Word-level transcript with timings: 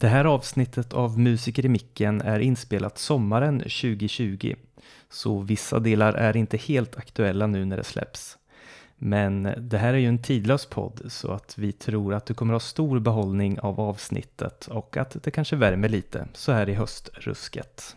Det 0.00 0.08
här 0.08 0.24
avsnittet 0.24 0.92
av 0.92 1.18
Musiker 1.18 1.66
i 1.66 1.68
micken 1.68 2.20
är 2.20 2.40
inspelat 2.40 2.98
sommaren 2.98 3.58
2020, 3.58 4.54
så 5.10 5.40
vissa 5.40 5.78
delar 5.78 6.12
är 6.12 6.36
inte 6.36 6.56
helt 6.56 6.96
aktuella 6.96 7.46
nu 7.46 7.64
när 7.64 7.76
det 7.76 7.84
släpps. 7.84 8.38
Men 8.96 9.54
det 9.58 9.78
här 9.78 9.94
är 9.94 9.98
ju 9.98 10.08
en 10.08 10.22
tidlös 10.22 10.66
podd 10.66 11.02
så 11.08 11.32
att 11.32 11.58
vi 11.58 11.72
tror 11.72 12.14
att 12.14 12.26
du 12.26 12.34
kommer 12.34 12.52
ha 12.52 12.60
stor 12.60 12.98
behållning 12.98 13.60
av 13.60 13.80
avsnittet 13.80 14.66
och 14.66 14.96
att 14.96 15.16
det 15.22 15.30
kanske 15.30 15.56
värmer 15.56 15.88
lite 15.88 16.28
så 16.34 16.52
här 16.52 16.68
i 16.68 16.74
höstrusket. 16.74 17.96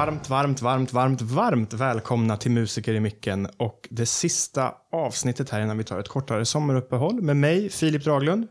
Varmt, 0.00 0.28
varmt, 0.28 0.62
varmt, 0.62 0.92
varmt, 0.92 1.22
varmt 1.22 1.72
välkomna 1.72 2.36
till 2.36 2.50
Musiker 2.50 2.94
i 2.94 3.00
micken 3.00 3.48
och 3.56 3.88
det 3.90 4.06
sista 4.06 4.74
avsnittet 4.92 5.50
här 5.50 5.60
innan 5.60 5.78
vi 5.78 5.84
tar 5.84 5.98
ett 5.98 6.08
kortare 6.08 6.44
sommaruppehåll 6.44 7.22
med 7.22 7.36
mig, 7.36 7.68
Filip 7.68 8.04
Draglund. 8.04 8.46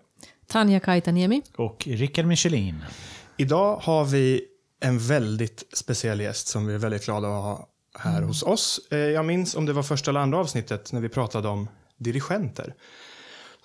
Tanja 0.48 0.80
Kaitaniemi. 0.80 1.42
Och 1.56 1.88
Rickard 1.88 2.26
Michelin. 2.26 2.84
Idag 3.38 3.76
har 3.76 4.06
vi 4.06 4.42
en 4.80 5.00
väldigt 5.00 5.64
speciell 5.74 6.22
gäst 6.22 6.48
som 6.48 6.68
vi 6.68 6.74
är 6.74 6.78
väldigt 6.78 7.06
glada 7.06 7.28
att 7.28 7.44
ha 7.44 7.70
här 8.00 8.22
hos 8.22 8.44
oss. 8.44 8.80
Eh, 8.92 8.98
Jag 8.98 9.26
minns 9.26 9.56
om 9.56 9.66
det 9.66 9.74
var 9.74 9.84
första 9.84 10.12
eller 10.12 10.20
andra 10.20 10.38
avsnittet 10.38 10.94
när 10.94 11.02
vi 11.02 11.10
pratade 11.10 11.48
om 11.48 11.68
dirigenter. 11.98 12.74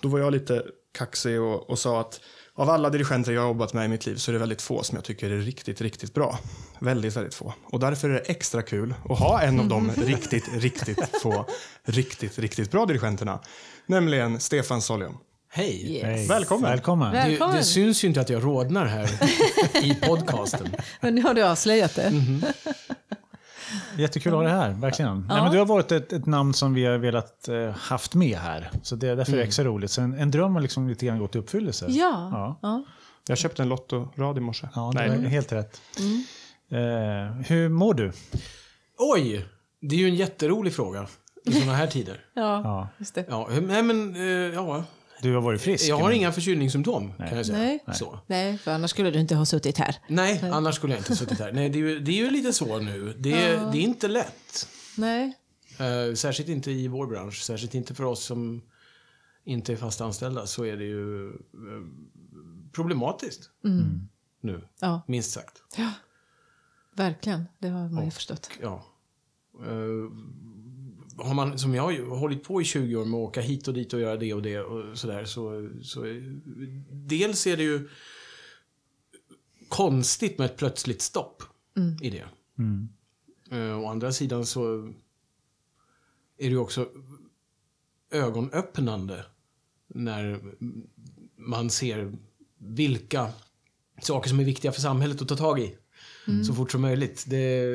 Då 0.01 0.07
var 0.07 0.19
jag 0.19 0.31
lite 0.31 0.63
kaxig 0.97 1.41
och, 1.41 1.69
och 1.69 1.79
sa 1.79 2.01
att 2.01 2.19
av 2.55 2.69
alla 2.69 2.89
dirigenter 2.89 3.31
jag 3.31 3.41
har 3.41 3.47
jobbat 3.47 3.73
med 3.73 3.85
i 3.85 3.87
mitt 3.87 4.05
liv 4.05 4.15
så 4.15 4.31
är 4.31 4.33
det 4.33 4.39
väldigt 4.39 4.61
få 4.61 4.83
som 4.83 4.95
jag 4.95 5.05
tycker 5.05 5.29
är 5.29 5.37
riktigt, 5.37 5.81
riktigt 5.81 6.13
bra. 6.13 6.39
Väldigt, 6.79 7.15
väldigt 7.15 7.33
få. 7.33 7.53
Och 7.63 7.79
därför 7.79 8.09
är 8.09 8.13
det 8.13 8.19
extra 8.19 8.61
kul 8.61 8.93
att 9.09 9.19
ha 9.19 9.41
en 9.41 9.59
av 9.59 9.67
de 9.67 9.91
riktigt, 9.97 10.49
riktigt 10.53 11.21
få, 11.21 11.45
riktigt, 11.83 12.39
riktigt 12.39 12.71
bra 12.71 12.85
dirigenterna. 12.85 13.39
Nämligen 13.85 14.39
Stefan 14.39 14.81
Solium. 14.81 15.17
Hej! 15.49 15.95
Yes. 15.95 16.29
Välkommen. 16.29 16.69
Välkommen. 16.69 17.11
Välkommen. 17.11 17.55
det 17.55 17.63
syns 17.63 18.03
ju 18.03 18.07
inte 18.07 18.21
att 18.21 18.29
jag 18.29 18.43
rodnar 18.43 18.85
här 18.85 19.09
i 19.83 19.95
podcasten. 19.95 20.75
Men 21.01 21.15
nu 21.15 21.21
har 21.21 21.33
du 21.33 21.43
avslöjat 21.43 21.95
det. 21.95 22.11
Jättekul 23.97 24.31
att 24.33 24.37
ha 24.37 24.43
dig 24.43 24.51
här, 24.51 24.69
verkligen. 24.73 25.25
Nej, 25.29 25.41
men 25.41 25.51
du 25.51 25.57
har 25.57 25.65
varit 25.65 25.91
ett, 25.91 26.13
ett 26.13 26.25
namn 26.25 26.53
som 26.53 26.73
vi 26.73 26.85
har 26.85 26.97
velat 26.97 27.47
eh, 27.47 27.69
haft 27.69 28.15
med 28.15 28.37
här. 28.37 28.69
Så 28.83 28.95
det, 28.95 29.15
därför 29.15 29.33
är 29.33 29.37
det 29.37 29.43
extra 29.43 29.65
roligt. 29.65 29.91
Så 29.91 30.01
en, 30.01 30.13
en 30.13 30.31
dröm 30.31 30.53
har 30.55 30.61
liksom 30.61 30.87
lite 30.89 31.05
grann 31.05 31.19
gått 31.19 31.35
i 31.35 31.39
uppfyllelse. 31.39 31.85
Ja. 31.89 32.29
Ja, 32.31 32.59
ja. 32.61 32.83
Jag 33.27 33.37
köpte 33.37 33.61
en 33.61 33.69
Lotto-rad 33.69 34.37
i 34.37 34.41
morse. 34.41 34.67
ja 34.75 34.91
det 34.95 35.07
Nej, 35.07 35.25
är 35.25 35.29
helt 35.29 35.51
rätt. 35.51 35.81
Eh, 36.71 36.77
hur 37.47 37.69
mår 37.69 37.93
du? 37.93 38.11
Oj! 38.97 39.45
Det 39.81 39.95
är 39.95 39.99
ju 39.99 40.07
en 40.07 40.15
jätterolig 40.15 40.73
fråga 40.75 41.07
i 41.45 41.51
sådana 41.53 41.73
här 41.73 41.87
tider. 41.87 42.19
Ja, 42.33 42.61
Ja. 42.63 42.87
just 42.97 43.15
det. 43.15 43.25
Ja, 43.29 43.47
men, 43.83 44.15
eh, 44.15 44.21
ja. 44.53 44.83
Du 45.25 45.33
har 45.33 45.41
varit 45.41 45.61
frisk? 45.61 45.87
Jag 45.89 45.97
har 45.97 46.03
men- 46.03 46.13
inga 46.17 46.31
förkylningssymptom, 46.31 47.13
kan 47.17 47.37
jag 47.37 47.45
säga. 47.45 47.57
Nej. 47.57 47.83
Så. 47.93 48.19
Nej, 48.27 48.57
för 48.57 48.71
annars 48.71 48.89
skulle 48.91 49.11
du 49.11 49.19
inte 49.19 49.35
ha 49.35 49.45
suttit 49.45 49.77
här. 49.77 49.95
Nej, 50.07 50.41
annars 50.51 50.75
skulle 50.75 50.93
jag 50.93 50.99
inte 50.99 51.15
suttit 51.15 51.39
här. 51.39 51.51
Nej, 51.51 51.69
det 51.69 51.77
är 51.77 51.79
ju, 51.79 51.99
det 51.99 52.11
är 52.11 52.15
ju 52.15 52.29
lite 52.29 52.53
så 52.53 52.79
nu. 52.79 53.15
Det 53.19 53.33
är, 53.33 53.71
det 53.71 53.77
är 53.77 53.81
inte 53.81 54.07
lätt. 54.07 54.67
Nej. 54.97 55.33
Eh, 55.79 56.13
särskilt 56.15 56.49
inte 56.49 56.71
i 56.71 56.87
vår 56.87 57.07
bransch. 57.07 57.41
Särskilt 57.41 57.73
inte 57.75 57.95
för 57.95 58.03
oss 58.03 58.23
som 58.23 58.61
inte 59.43 59.71
är 59.73 59.77
fast 59.77 60.01
anställda 60.01 60.47
så 60.47 60.65
är 60.65 60.77
det 60.77 60.83
ju 60.85 61.29
eh, 61.29 61.33
problematiskt. 62.71 63.49
Nu, 64.41 64.61
Ja, 64.79 65.01
minst 65.07 65.31
sagt. 65.31 65.61
verkligen. 66.95 67.45
Det 67.59 67.67
har 67.67 67.89
man 67.89 68.05
ju 68.05 68.11
förstått. 68.11 68.49
ja. 68.61 68.85
Eh, 69.65 70.11
har 71.17 71.33
man, 71.33 71.59
som 71.59 71.75
jag 71.75 71.83
har 71.83 72.17
hållit 72.17 72.43
på 72.43 72.61
i 72.61 72.65
20 72.65 72.95
år 72.95 73.05
med 73.05 73.17
att 73.17 73.29
åka 73.29 73.41
hit 73.41 73.67
och 73.67 73.73
dit 73.73 73.93
och 73.93 73.99
göra 73.99 74.17
det 74.17 74.33
och 74.33 74.41
det 74.41 74.59
och 74.59 74.97
sådär 74.97 75.25
så, 75.25 75.69
så 75.83 76.03
dels 76.91 77.47
är 77.47 77.57
det 77.57 77.63
ju 77.63 77.89
konstigt 79.69 80.37
med 80.37 80.45
ett 80.45 80.57
plötsligt 80.57 81.01
stopp 81.01 81.43
i 82.01 82.09
det. 82.09 82.25
Mm. 82.57 82.89
Uh, 83.51 83.83
å 83.83 83.87
andra 83.87 84.11
sidan 84.11 84.45
så 84.45 84.77
är 86.37 86.43
det 86.43 86.49
ju 86.49 86.57
också 86.57 86.89
ögonöppnande 88.11 89.25
när 89.87 90.41
man 91.35 91.69
ser 91.69 92.17
vilka 92.57 93.29
saker 94.01 94.29
som 94.29 94.39
är 94.39 94.43
viktiga 94.43 94.71
för 94.71 94.81
samhället 94.81 95.21
att 95.21 95.27
ta 95.27 95.35
tag 95.35 95.59
i 95.59 95.77
så 96.47 96.53
fort 96.53 96.71
som 96.71 96.81
möjligt. 96.81 97.23
Det, 97.27 97.65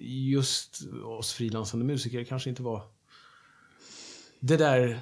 just 0.00 0.80
oss 1.04 1.32
frilansande 1.32 1.86
musiker 1.86 2.24
kanske 2.24 2.50
inte 2.50 2.62
var 2.62 2.82
det 4.40 4.56
där 4.56 5.00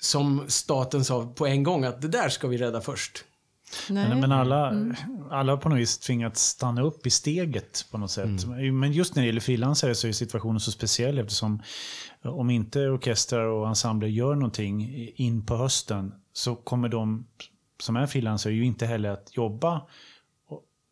som 0.00 0.44
staten 0.48 1.04
sa 1.04 1.26
på 1.26 1.46
en 1.46 1.62
gång 1.62 1.84
att 1.84 2.02
det 2.02 2.08
där 2.08 2.28
ska 2.28 2.48
vi 2.48 2.56
rädda 2.56 2.80
först. 2.80 3.24
Nej. 3.90 4.08
Men, 4.08 4.20
men 4.20 4.32
alla, 4.32 4.86
alla 5.30 5.52
har 5.52 5.56
på 5.56 5.68
något 5.68 5.78
vis 5.78 5.98
tvingats 5.98 6.42
stanna 6.42 6.82
upp 6.82 7.06
i 7.06 7.10
steget 7.10 7.86
på 7.90 7.98
något 7.98 8.10
sätt. 8.10 8.46
Men 8.72 8.92
just 8.92 9.14
när 9.14 9.22
det 9.22 9.26
gäller 9.26 9.40
frilansare 9.40 9.94
så 9.94 10.08
är 10.08 10.12
situationen 10.12 10.60
så 10.60 10.72
speciell 10.72 11.18
eftersom 11.18 11.62
om 12.22 12.50
inte 12.50 12.80
orkestrar 12.80 13.46
och 13.46 13.68
ensembler 13.68 14.08
gör 14.08 14.34
någonting 14.34 15.08
in 15.16 15.46
på 15.46 15.56
hösten 15.56 16.14
så 16.32 16.56
kommer 16.56 16.88
de 16.88 17.26
som 17.80 17.96
är 17.96 18.06
frilansare 18.06 18.52
ju 18.52 18.64
inte 18.64 18.86
heller 18.86 19.10
att 19.10 19.36
jobba 19.36 19.82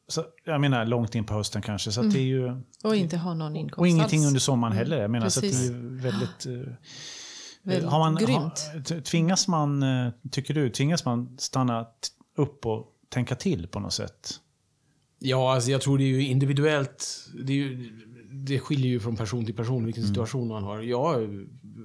så, 0.09 0.25
jag 0.45 0.61
menar 0.61 0.87
långt 0.87 1.15
in 1.15 1.25
på 1.25 1.35
hösten 1.35 1.63
kanske. 1.63 1.93
Så 1.93 2.01
att 2.01 2.13
det 2.13 2.19
är 2.19 2.23
ju, 2.23 2.63
Och 2.85 2.97
inte 2.97 3.17
ha 3.17 3.35
någon 3.35 3.57
inkomst 3.57 3.79
och 3.79 3.89
ingenting 3.89 4.21
alls. 4.21 4.27
under 4.27 4.41
sommaren 4.41 4.77
heller. 4.77 5.01
Jag 5.01 5.11
menar, 5.11 5.29
så 5.29 5.39
att 5.41 5.43
det 5.43 5.49
Precis. 5.49 5.71
är 5.71 5.75
ju 5.75 5.97
väldigt... 5.97 6.47
eh, 6.47 6.75
Väldigt 7.65 7.91
har 7.91 7.99
man, 7.99 8.15
grymt. 8.15 8.31
Har, 8.39 9.01
tvingas 9.01 9.49
man, 9.49 9.83
eh, 9.83 10.13
tycker 10.31 10.55
du, 10.55 10.71
tvingas 10.71 11.05
man 11.05 11.39
stanna 11.39 11.87
upp 12.37 12.67
och 12.67 12.87
tänka 13.09 13.35
till 13.35 13.67
på 13.67 13.81
något 13.81 13.93
sätt? 13.93 14.35
Ja, 15.19 15.55
alltså 15.55 15.71
jag 15.71 15.81
tror 15.81 15.99
det 15.99 16.05
är 16.05 16.09
ju 16.09 16.27
individuellt. 16.27 17.29
Det, 17.45 17.53
är 17.53 17.57
ju, 17.57 17.91
det 18.33 18.59
skiljer 18.61 18.91
ju 18.91 19.01
från 19.01 19.17
person 19.17 19.45
till 19.47 19.55
person 19.57 19.85
vilken 19.85 20.07
situation 20.07 20.49
man 20.49 20.63
har. 20.63 20.81
Jag 20.81 21.05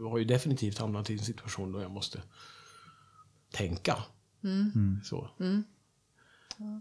har 0.10 0.18
ju 0.18 0.26
definitivt 0.26 0.78
hamnat 0.78 1.10
i 1.10 1.14
en 1.14 1.20
situation 1.20 1.72
då 1.72 1.82
jag 1.82 1.92
måste 1.92 2.22
tänka. 3.54 3.96
Så. 5.04 5.30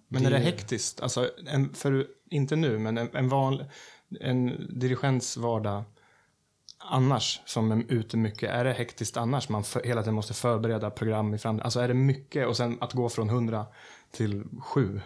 Men 0.09 0.27
är 0.27 0.31
det 0.31 0.39
hektiskt? 0.39 1.01
Alltså, 1.01 1.31
en, 1.47 1.75
för, 1.75 2.07
inte 2.31 2.57
nu, 2.57 2.79
men 2.79 2.99
en, 2.99 3.09
en, 3.17 3.29
van, 3.29 3.65
en 4.21 4.67
dirigents 4.79 5.37
vardag 5.37 5.85
annars, 6.79 7.41
som 7.47 7.73
är 7.73 7.85
ute 7.89 8.17
mycket, 8.17 8.51
är 8.51 8.65
det 8.65 8.73
hektiskt 8.73 9.17
annars? 9.17 9.49
Man 9.49 9.65
för, 9.65 9.83
hela 9.83 10.03
tiden 10.03 10.15
måste 10.15 10.35
förbereda 10.35 10.91
program 10.91 11.35
i 11.35 11.39
framtiden. 11.39 11.65
Alltså 11.65 11.81
är 11.81 11.89
det 11.89 11.95
mycket 11.95 12.49
och 12.49 12.57
sen 12.57 12.79
att 12.81 12.93
gå 12.93 13.09
från 13.09 13.29
100 13.29 13.67
till 14.11 14.45
7 14.61 15.01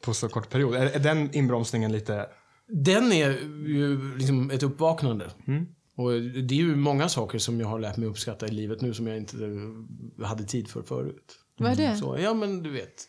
på 0.00 0.14
så 0.14 0.28
kort 0.28 0.50
period? 0.50 0.74
Är, 0.74 0.86
är 0.86 0.98
den 0.98 1.34
inbromsningen 1.34 1.92
lite... 1.92 2.26
Den 2.66 3.12
är 3.12 3.30
ju 3.66 4.16
liksom 4.16 4.50
ett 4.50 4.62
uppvaknande. 4.62 5.30
Och 5.94 6.10
det 6.20 6.54
är 6.54 6.58
ju 6.58 6.76
många 6.76 7.08
saker 7.08 7.38
som 7.38 7.60
jag 7.60 7.68
har 7.68 7.78
lärt 7.78 7.96
mig 7.96 8.08
uppskatta 8.08 8.46
i 8.46 8.50
livet 8.50 8.80
nu 8.80 8.94
som 8.94 9.06
jag 9.06 9.16
inte 9.16 9.36
hade 10.24 10.44
tid 10.44 10.68
för 10.68 10.82
förut. 10.82 11.38
Vad 11.58 11.72
är 11.72 11.76
det? 11.76 11.96
Så, 11.96 12.18
ja, 12.18 12.34
men 12.34 12.62
du 12.62 12.70
vet. 12.70 13.08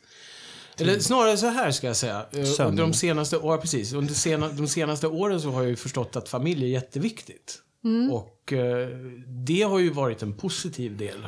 Eller 0.77 0.99
snarare 0.99 1.37
så 1.37 1.47
här 1.47 1.71
ska 1.71 1.87
jag 1.87 1.95
säga. 1.95 2.25
Eh, 2.31 2.43
Sömn. 2.43 2.69
Under 2.69 2.83
de 2.83 2.93
senaste, 2.93 3.39
ja, 3.43 3.57
precis. 3.57 3.93
Under 3.93 4.13
sena, 4.13 4.49
de 4.49 4.67
senaste 4.67 5.07
åren 5.07 5.41
så 5.41 5.51
har 5.51 5.61
jag 5.61 5.69
ju 5.69 5.75
förstått 5.75 6.15
att 6.15 6.29
familj 6.29 6.63
är 6.63 6.69
jätteviktigt. 6.69 7.59
Och 8.11 8.53
eh, 8.53 8.87
det 9.27 9.61
har 9.61 9.79
ju 9.79 9.89
varit 9.89 10.21
en 10.23 10.33
positiv 10.33 10.97
del 10.97 11.27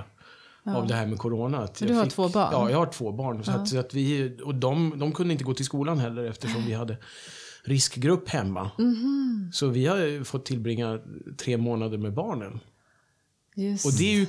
av 0.66 0.88
det 0.88 0.94
här 0.94 1.06
med 1.08 1.18
corona. 1.18 1.58
Att 1.58 1.76
du 1.76 1.94
har 1.94 2.06
två 2.06 2.30
barn? 2.30 2.50
Ja, 2.52 2.70
jag 2.70 2.78
har 2.78 2.86
två 2.86 3.12
barn. 3.12 3.44
Så 3.44 3.52
att, 3.52 3.68
så 3.68 3.80
att 3.80 3.94
vi, 3.94 4.38
och 4.44 4.56
de, 4.56 5.00
de 5.00 5.12
kunde 5.12 5.32
inte 5.34 5.44
gå 5.44 5.54
till 5.54 5.66
skolan 5.66 6.00
heller 6.00 6.24
eftersom 6.24 6.66
vi 6.66 6.74
hade 6.74 6.98
riskgrupp 7.64 8.30
hemma. 8.30 8.72
Mhm. 8.78 9.50
Så 9.54 9.68
vi 9.68 9.86
har 9.86 9.98
ju 9.98 10.24
fått 10.24 10.46
tillbringa 10.46 11.00
tre 11.38 11.58
månader 11.58 11.98
med 11.98 12.14
barnen. 12.14 12.60
Just. 13.56 13.86
Och 13.86 13.92
det 13.94 14.14
är 14.14 14.16
ju, 14.16 14.28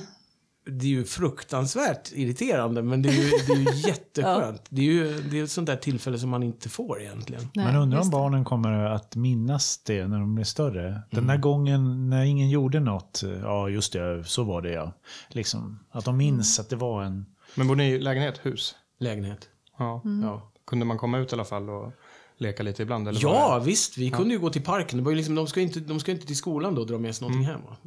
det 0.69 0.85
är 0.85 0.89
ju 0.89 1.03
fruktansvärt 1.03 2.11
irriterande, 2.13 2.81
men 2.83 3.01
det 3.01 3.09
är 3.09 3.13
ju, 3.13 3.29
det 3.47 3.53
är 3.53 3.73
ju 3.73 3.79
jätteskönt. 3.87 4.61
Det 4.69 4.81
är 4.81 4.85
ju 4.85 5.21
det 5.21 5.39
är 5.39 5.43
ett 5.43 5.51
sånt 5.51 5.67
där 5.67 5.75
tillfälle 5.75 6.19
som 6.19 6.29
man 6.29 6.43
inte 6.43 6.69
får 6.69 7.01
egentligen. 7.01 7.41
Nej, 7.53 7.65
Men 7.65 7.75
undrar 7.75 7.99
om 8.01 8.09
barnen 8.09 8.45
kommer 8.45 8.73
att 8.85 9.15
minnas 9.15 9.77
det 9.83 10.07
när 10.07 10.19
de 10.19 10.35
blir 10.35 10.45
större. 10.45 10.83
Den 11.11 11.23
Mm. 11.23 11.27
där 11.27 11.37
gången 11.37 12.09
när 12.09 12.23
ingen 12.25 12.49
gjorde 12.49 12.79
något. 12.79 13.23
Ja, 13.41 13.69
just 13.69 13.93
det, 13.93 14.23
så 14.23 14.43
var 14.43 14.61
det 14.61 14.71
ja. 14.71 14.91
Liksom, 15.29 15.79
att 15.91 16.05
de 16.05 16.17
minns 16.17 16.59
att 16.59 16.69
det 16.69 16.75
var 16.75 17.03
en... 17.03 17.25
Men 17.55 17.67
bor 17.67 17.75
ni 17.75 17.83
i 17.91 17.99
lägenhet, 17.99 18.39
hus? 18.43 18.75
Lägenhet. 18.99 19.49
Ja. 19.77 20.01
Ja. 20.23 20.51
Kunde 20.67 20.85
man 20.85 20.97
komma 20.97 21.17
ut 21.17 21.31
i 21.31 21.35
alla 21.35 21.45
fall 21.45 21.69
och 21.69 21.91
leka 22.37 22.63
lite 22.63 22.83
ibland? 22.83 23.07
Eller 23.07 23.19
Ja, 23.23 23.59
det- 23.59 23.65
visst. 23.65 23.97
Vi 23.97 24.09
kunde 24.11 24.33
ju 24.33 24.39
gå 24.39 24.49
till 24.49 24.63
parken. 24.63 24.97
Det 24.97 25.03
var 25.03 25.11
ju 25.11 25.17
liksom, 25.17 25.35
de 25.35 25.47
ska 25.47 25.59
ju 25.59 25.65
inte, 25.65 25.79
de 25.79 25.99
ska 25.99 26.11
ju 26.11 26.15
inte 26.15 26.27
till 26.27 26.37
skolan 26.37 26.75
då 26.75 26.81
och 26.81 26.87
dra 26.87 26.97
med 26.97 27.15
sig 27.15 27.27
någonting 27.27 27.45
hem. 27.47 27.61
va? 27.69 27.77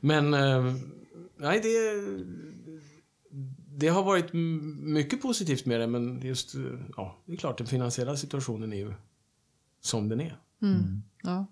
Men, 0.00 0.34
eh, 0.34 0.74
nej 1.36 1.60
det... 1.60 1.70
Det 3.76 3.88
har 3.88 4.02
varit 4.02 4.32
mycket 4.32 5.22
positivt 5.22 5.66
med 5.66 5.80
det, 5.80 5.86
men 5.86 6.22
just, 6.22 6.54
ja, 6.96 7.22
det 7.26 7.32
är 7.32 7.36
klart, 7.36 7.58
den 7.58 7.66
finansiella 7.66 8.16
situationen 8.16 8.72
är 8.72 8.76
ju 8.76 8.92
som 9.80 10.08
den 10.08 10.20
är. 10.20 10.40
Ja. 11.22 11.46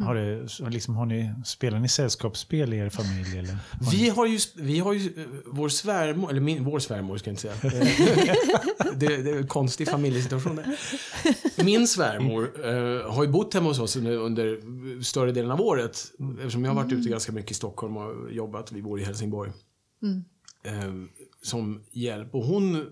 Har, 0.00 0.14
det, 0.14 0.48
så 0.48 0.68
liksom, 0.68 0.96
har 0.96 1.06
ni, 1.06 1.30
spelar 1.44 1.78
ni 1.80 1.88
sällskapsspel 1.88 2.72
i 2.74 2.76
er 2.76 2.88
familj? 2.88 3.38
Eller? 3.38 3.52
Har 3.52 3.92
ni- 3.92 3.98
Vi 3.98 4.08
har 4.08 4.26
ju, 4.26 4.38
vi 4.56 4.78
har 4.78 4.92
ju 4.92 5.20
eh, 5.22 5.26
vår 5.46 5.68
svärmor, 5.68 6.30
eller 6.30 6.40
min, 6.40 6.64
vår 6.64 6.78
svärmor 6.78 7.18
ska 7.18 7.30
jag 7.30 7.32
inte 7.32 7.42
säga. 7.42 7.54
Eh, 7.82 8.92
det, 8.96 9.16
det 9.22 9.30
är 9.30 9.36
en 9.38 9.46
konstig 9.46 9.88
familjesituation 9.88 10.56
där. 10.56 10.78
Min 11.64 11.88
svärmor 11.88 12.52
eh, 12.64 13.10
har 13.12 13.22
ju 13.24 13.28
bott 13.30 13.54
hemma 13.54 13.68
hos 13.68 13.78
oss 13.78 13.96
under, 13.96 14.16
under 14.16 14.58
större 15.02 15.32
delen 15.32 15.50
av 15.50 15.60
året. 15.60 16.04
Eftersom 16.38 16.64
jag 16.64 16.70
har 16.74 16.82
varit 16.82 16.92
ute 16.92 17.08
ganska 17.10 17.32
mycket 17.32 17.50
i 17.50 17.54
Stockholm 17.54 17.96
och 17.96 18.32
jobbat. 18.32 18.72
Vi 18.72 18.82
bor 18.82 19.00
i 19.00 19.04
Helsingborg. 19.04 19.50
Eh, 20.64 20.92
som 21.42 21.82
hjälp. 21.92 22.34
Och 22.34 22.44
hon, 22.44 22.86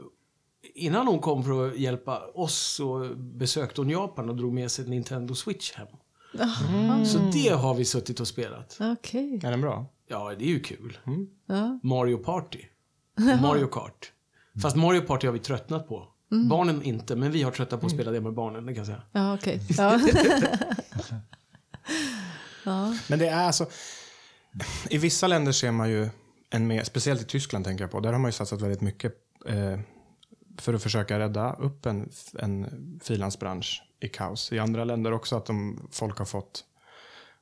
innan 0.74 1.06
hon 1.06 1.18
kom 1.18 1.44
för 1.44 1.68
att 1.68 1.78
hjälpa 1.78 2.26
oss 2.34 2.54
så 2.56 3.14
besökte 3.16 3.80
hon 3.80 3.90
Japan 3.90 4.28
och 4.28 4.36
drog 4.36 4.52
med 4.52 4.70
sig 4.70 4.88
Nintendo 4.88 5.34
Switch 5.34 5.72
hem. 5.72 5.86
Så 7.06 7.18
det 7.32 7.48
har 7.48 7.74
vi 7.74 7.84
suttit 7.84 8.20
och 8.20 8.28
spelat. 8.28 8.78
Okej. 8.80 9.40
Är 9.44 9.50
den 9.50 9.60
bra? 9.60 9.86
Ja, 10.08 10.34
det 10.38 10.44
är 10.44 10.48
ju 10.48 10.60
kul. 10.60 10.98
Ja. 11.46 11.80
Mario 11.82 12.18
Party. 12.18 12.60
Mario 13.42 13.66
Kart. 13.66 14.12
Fast 14.62 14.76
Mario 14.76 15.00
Party 15.00 15.26
har 15.26 15.32
vi 15.32 15.38
tröttnat 15.38 15.88
på. 15.88 16.08
Barnen 16.48 16.82
inte, 16.82 17.16
men 17.16 17.32
vi 17.32 17.42
har 17.42 17.50
tröttnat 17.50 17.80
på 17.80 17.86
att 17.86 17.92
spela 17.92 18.10
det 18.10 18.20
med 18.20 18.34
barnen, 18.34 18.66
det 18.66 18.74
kan 18.74 18.78
jag 18.78 18.86
säga. 18.86 19.02
Ja, 19.12 19.34
okej. 19.34 19.60
Ja. 19.76 20.00
ja. 22.64 22.98
Men 23.08 23.18
det 23.18 23.28
är 23.28 23.46
alltså... 23.46 23.66
I 24.90 24.98
vissa 24.98 25.26
länder 25.26 25.52
ser 25.52 25.70
man 25.70 25.90
ju 25.90 26.08
en 26.50 26.66
mer, 26.66 26.84
speciellt 26.84 27.22
i 27.22 27.24
Tyskland 27.24 27.64
tänker 27.64 27.84
jag 27.84 27.90
på, 27.90 28.00
där 28.00 28.12
har 28.12 28.18
man 28.18 28.28
ju 28.28 28.32
satsat 28.32 28.60
väldigt 28.60 28.80
mycket 28.80 29.14
eh, 29.46 29.78
för 30.58 30.74
att 30.74 30.82
försöka 30.82 31.18
rädda 31.18 31.52
upp 31.52 31.86
en, 31.86 32.10
en 32.38 32.66
frilansbransch 33.02 33.82
i 34.00 34.08
kaos. 34.08 34.52
I 34.52 34.58
andra 34.58 34.84
länder 34.84 35.12
också 35.12 35.36
att 35.36 35.46
de, 35.46 35.88
folk 35.92 36.18
har 36.18 36.24
fått 36.24 36.64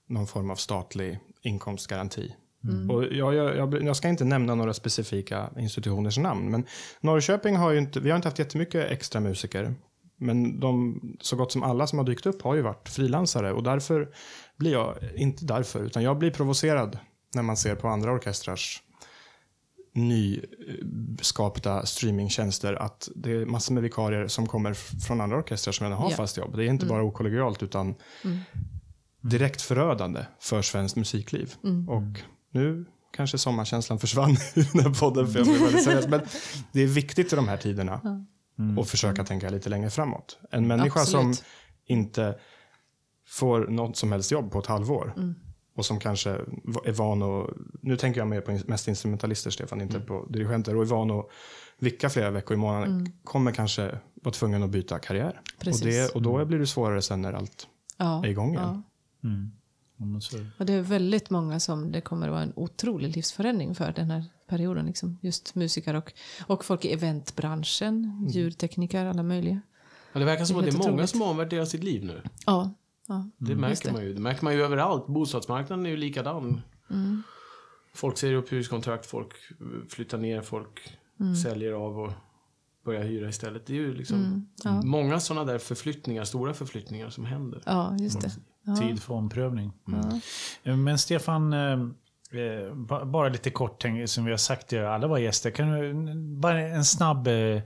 någon 0.09 0.27
form 0.27 0.51
av 0.51 0.57
statlig 0.57 1.19
inkomstgaranti. 1.43 2.35
Och 2.91 3.05
jag, 3.05 3.35
jag, 3.35 3.57
jag, 3.57 3.83
jag 3.83 3.97
ska 3.97 4.09
inte 4.09 4.25
nämna 4.25 4.55
några 4.55 4.75
specifika 4.75 5.51
institutioners 5.59 6.19
namn, 6.19 6.51
men 6.51 6.67
Norrköping 7.01 7.57
har 7.57 7.71
ju 7.71 7.79
inte, 7.79 8.01
vi 8.01 8.11
har 8.11 8.17
inte 8.17 8.29
haft 8.29 8.39
jättemycket 8.39 8.91
extra 8.91 9.21
musiker. 9.21 9.75
Men 10.17 10.61
de, 10.61 11.01
så 11.21 11.37
gott 11.37 11.53
som 11.53 11.63
alla 11.63 11.87
som 11.87 11.99
har 11.99 12.07
dykt 12.07 12.27
upp 12.27 12.43
har 12.43 12.55
ju 12.55 12.63
varit 12.63 12.89
frilansare 12.89 13.53
och 13.53 13.63
därför 13.63 14.09
blir 14.57 14.73
jag, 14.73 14.95
inte 15.17 15.45
därför, 15.45 15.85
utan 15.85 16.03
jag 16.03 16.19
blir 16.19 16.31
provocerad 16.31 16.99
när 17.35 17.43
man 17.43 17.57
ser 17.57 17.75
på 17.75 17.89
andra 17.89 18.13
orkestrars 18.13 18.83
nyskapta 19.95 21.87
streamingtjänster 21.87 22.75
att 22.75 23.09
det 23.17 23.31
är 23.33 23.47
massor 23.47 23.75
med 23.75 23.83
vikarier 23.83 24.29
som 24.29 24.47
kommer 24.47 24.75
från 25.07 25.21
andra 25.21 25.37
orkestrar 25.39 25.73
som 25.73 25.85
redan 25.85 25.99
har 25.99 26.11
Ja. 26.11 26.17
fast 26.17 26.37
jobb. 26.37 26.57
Det 26.57 26.65
är 26.65 26.69
inte 26.69 26.87
bara 26.87 27.03
okollegialt 27.03 27.63
utan 27.63 27.95
direkt 29.21 29.63
förödande 29.63 30.21
för 30.41 30.63
svenskt 30.63 30.97
musikliv. 30.97 31.55
Och 31.89 32.21
nu 32.51 32.85
kanske 33.13 33.39
sommarkänslan 33.39 33.99
försvann 33.99 34.31
i 34.55 34.63
den 34.73 34.81
här 34.83 34.95
podden 35.01 35.27
för 35.33 35.39
jag 35.39 35.49
blev 35.49 35.61
väldigt 35.61 35.85
seriös. 35.85 36.09
Men 36.09 36.21
det 36.73 36.83
är 36.83 36.87
viktigt 36.87 37.33
i 37.33 37.37
de 37.37 37.49
här 37.49 37.57
tiderna 37.57 38.01
att 38.81 38.89
försöka 38.91 39.25
tänka 39.25 39.51
lite 39.51 39.69
längre 39.69 39.91
framåt. 39.91 40.39
En 40.51 40.67
människa 40.67 41.01
Absolut. 41.01 41.37
som 41.37 41.45
inte 41.87 42.39
får 43.27 43.67
något 43.67 43.97
som 43.97 44.13
helst 44.13 44.31
jobb 44.31 44.53
på 44.53 44.59
ett 44.59 44.67
halvår 44.67 45.15
och 45.75 45.87
som 45.87 46.01
kanske 46.01 46.31
är 46.85 46.93
van 46.93 47.23
att, 47.23 47.51
nu 47.81 47.97
tänker 47.97 48.21
jag 48.21 48.29
mer 48.29 48.41
på 48.41 48.59
mest 48.67 48.89
instrumentalister 48.89 49.51
Stefan, 49.51 49.81
inte 49.81 50.01
på 50.01 50.27
dirigenter, 50.31 50.77
och 50.77 50.83
är 50.83 50.87
van 50.87 51.11
att 51.11 51.27
vicka 51.79 52.11
flera 52.11 52.31
veckor 52.31 52.55
i 52.55 52.61
månaden, 52.61 53.13
kommer 53.25 53.53
kanske 53.53 53.99
vara 54.15 54.33
tvungen 54.33 54.63
att 54.63 54.71
byta 54.71 54.99
karriär. 54.99 55.41
Och, 55.57 55.61
Precis. 55.61 55.83
det, 55.83 56.15
och 56.15 56.23
då 56.23 56.45
blir 56.45 56.59
det 56.59 56.67
svårare 56.67 57.03
sen 57.03 57.23
när 57.23 57.33
allt 57.33 57.69
Ja. 57.97 58.25
är 58.25 58.29
igång 58.31 58.55
igen. 58.55 58.83
Ja. 59.21 59.29
Det. 60.33 60.47
Och 60.59 60.67
det 60.67 60.73
är 60.73 60.81
väldigt 60.81 61.31
många 61.31 61.61
som 61.61 61.93
det 61.93 62.01
kommer 62.01 62.27
att 62.29 62.33
vara 62.33 62.43
en 62.43 62.53
otrolig 62.57 63.17
livsförändring 63.17 63.75
för 63.75 63.93
den 63.93 64.11
här 64.11 64.25
perioden. 64.49 64.87
Liksom. 64.87 65.19
Just 65.23 65.55
musiker 65.55 65.95
och, 65.95 66.13
och 66.47 66.65
folk 66.65 66.85
i 66.85 66.93
eventbranschen, 66.93 68.27
ljudtekniker, 68.31 69.05
alla 69.07 69.23
möjliga. 69.23 69.61
Ja, 70.13 70.19
det 70.19 70.25
verkar 70.27 70.45
som 70.45 70.57
Det 70.57 70.61
att 70.61 70.65
det 70.65 70.71
är 70.77 70.79
många 70.79 70.91
otroligt. 70.93 71.11
som 71.11 71.21
har 71.21 71.29
omvärderat 71.31 71.69
sitt 71.69 71.85
liv 71.85 72.05
nu. 72.05 72.23
Ja. 72.47 72.71
Ja. 73.09 73.31
Det 73.39 73.55
märker 73.57 73.89
det. 73.89 73.93
man 73.93 74.03
ju. 74.05 74.15
Det 74.15 74.21
märker 74.21 74.45
man 74.45 74.55
ju 74.55 74.63
överallt. 74.63 75.07
Bostadsmarknaden 75.07 75.87
är 75.87 75.91
ju 75.91 75.97
likadan. 75.97 76.61
Folk 77.95 78.19
säger 78.19 78.35
upp 78.35 78.53
hyreskontrakt, 78.53 79.07
folk 79.07 79.33
flyttar 79.89 80.19
ner, 80.19 80.41
folk 80.43 80.97
säljer 81.43 81.73
av 81.73 81.99
och 82.01 82.13
börjar 82.85 83.03
hyra 83.05 83.29
istället. 83.29 83.67
Det 83.67 83.73
är 83.73 83.77
ju 83.77 83.95
liksom 83.95 84.49
Ja. 84.65 84.83
många 84.83 85.21
sådana 85.21 85.53
där 85.53 85.59
förflyttningar, 85.59 86.25
stora 86.25 86.55
förflyttningar 86.55 87.11
som 87.11 87.25
händer. 87.25 87.63
ja, 87.67 87.97
just 88.01 88.21
det. 88.21 88.31
Ja. 88.67 88.77
Tid 88.77 89.03
för 89.03 89.15
omprövning. 89.15 89.73
Eh, 90.63 90.77
Men 90.77 90.99
Stefan, 90.99 91.53
eh, 91.53 91.73
eh, 92.41 92.75
ba- 92.75 93.05
bara 93.05 93.29
lite 93.29 93.51
kort, 93.51 93.85
som 94.07 94.25
vi 94.25 94.31
har 94.31 94.39
sagt 94.39 94.69
till 94.69 94.81
alla 94.85 95.07
våra 95.07 95.21
gäster. 95.21 95.51
Kan 95.51 95.71
du, 95.73 96.15
bara 96.41 96.61
en 96.61 96.85
snabb, 96.85 97.27
eh, 97.27 97.35
eh, 97.35 97.63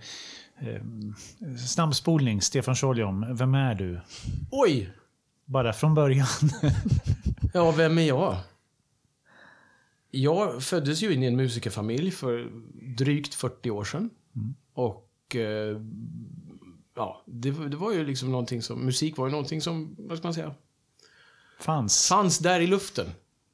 snabb 1.67 1.95
spolning. 1.95 2.43
Stefan 2.43 2.75
Scholliom, 2.75 3.37
vem 3.37 3.55
är 3.55 3.75
du? 3.75 4.01
Oj! 4.51 4.93
Bara 5.49 5.73
från 5.73 5.95
början. 5.95 6.27
Ja, 7.55 7.71
vem 7.71 7.99
är 7.99 8.03
jag? 8.03 8.37
Jag 10.11 10.63
föddes 10.63 11.03
ju 11.03 11.15
in 11.15 11.23
i 11.23 11.27
en 11.27 11.37
musikerfamilj 11.37 12.11
för 12.11 12.51
drygt 12.97 13.35
40 13.35 13.71
år 13.71 13.85
sedan. 13.85 14.11
Och 14.73 15.37
eh, 15.37 15.81
ja, 16.95 17.23
det, 17.27 17.51
det 17.69 17.77
var 17.77 17.93
ju 17.93 18.05
liksom 18.07 18.31
någonting 18.33 18.63
som, 18.63 18.81
musik 18.85 19.17
var 19.17 19.27
ju 19.27 19.31
någonting 19.31 19.61
som, 19.61 19.97
vad 19.99 20.19
ska 20.19 20.27
man 20.27 20.35
säga, 20.35 20.55
Fanns. 21.61 22.09
fanns 22.09 22.39
där 22.39 22.61
i 22.61 22.67
luften. 22.67 23.07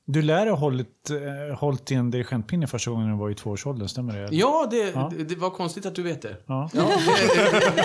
Du 0.06 0.22
lär 0.22 0.46
ha 0.46 0.56
hållit, 0.56 1.10
eh, 1.10 1.58
hållit 1.58 1.90
i 1.90 1.94
en 1.94 2.10
dirigentpinne 2.10 2.66
första 2.66 2.90
gången 2.90 3.10
du 3.10 3.16
var 3.16 3.30
i 3.30 3.34
tvåårsåldern, 3.34 3.88
stämmer 3.88 4.18
det? 4.18 4.36
Ja, 4.36 4.68
det, 4.70 4.76
Ja. 4.76 5.12
Det, 5.16 5.24
det 5.24 5.34
var 5.36 5.50
konstigt 5.50 5.86
att 5.86 5.94
du 5.94 6.02
vet 6.02 6.22
det. 6.22 6.36
Ja. 6.46 6.70
Ja, 6.74 6.90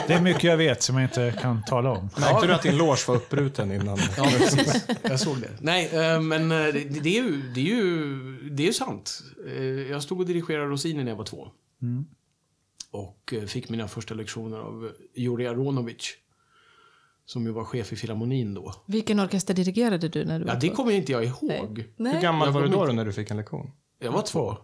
det, 0.07 0.13
är 0.13 0.21
mycket 0.21 0.43
jag 0.43 0.57
vet 0.57 0.83
som 0.83 0.95
jag 0.95 1.05
inte 1.05 1.39
kan 1.41 1.63
tala 1.63 1.91
om. 1.91 2.09
Märkte 2.19 2.47
du 2.47 2.53
att 2.53 2.61
din 2.61 2.77
loge 2.77 3.03
var 3.07 3.15
uppbruten 3.15 3.71
innan? 3.71 3.97
ja 4.17 4.23
precis. 4.37 4.87
Jag 5.01 5.19
såg 5.19 5.37
det. 5.41 5.49
Nej, 5.59 5.89
eh, 5.93 6.21
men 6.21 6.51
eh, 6.51 6.57
det, 6.57 7.01
det, 7.01 7.17
är 7.17 7.23
ju, 7.23 7.41
det, 7.55 7.59
är 7.59 7.75
ju, 7.75 8.49
det 8.49 8.67
är 8.67 8.71
sant. 8.71 9.23
Jag 9.89 10.03
stod 10.03 10.19
och 10.19 10.25
dirigerade 10.25 10.65
Rossini 10.65 11.03
när 11.03 11.11
jag 11.11 11.17
var 11.17 11.25
två. 11.25 11.47
Mm. 11.81 12.05
Och 12.91 13.33
fick 13.47 13.69
mina 13.69 13.87
första 13.87 14.13
lektioner 14.13 14.57
av 14.57 14.91
Juri 15.15 15.47
Aronovic. 15.47 16.13
Som 17.29 17.45
ju 17.45 17.51
var 17.51 17.63
chef 17.63 17.93
i 17.93 17.95
Filharmonin 17.95 18.53
då. 18.53 18.73
Vilken 18.85 19.19
orkester 19.19 19.53
dirigerade 19.53 20.07
du 20.07 20.25
när 20.25 20.39
du 20.39 20.45
Ja, 20.45 20.53
var 20.53 20.61
det 20.61 20.67
två? 20.67 20.75
kommer 20.75 20.91
inte 20.91 21.11
jag 21.11 21.23
ihåg. 21.25 21.77
Hur 21.97 22.03
Nej. 22.03 22.21
gammal 22.21 22.47
Jag 22.47 22.53
var 22.53 22.61
du 22.61 22.67
då, 22.67 22.85
då 22.85 22.91
när 22.93 23.05
du 23.05 23.13
fick 23.13 23.31
en 23.31 23.37
lektion? 23.37 23.71
Jag 23.99 24.11
var 24.11 24.21
två. 24.21 24.57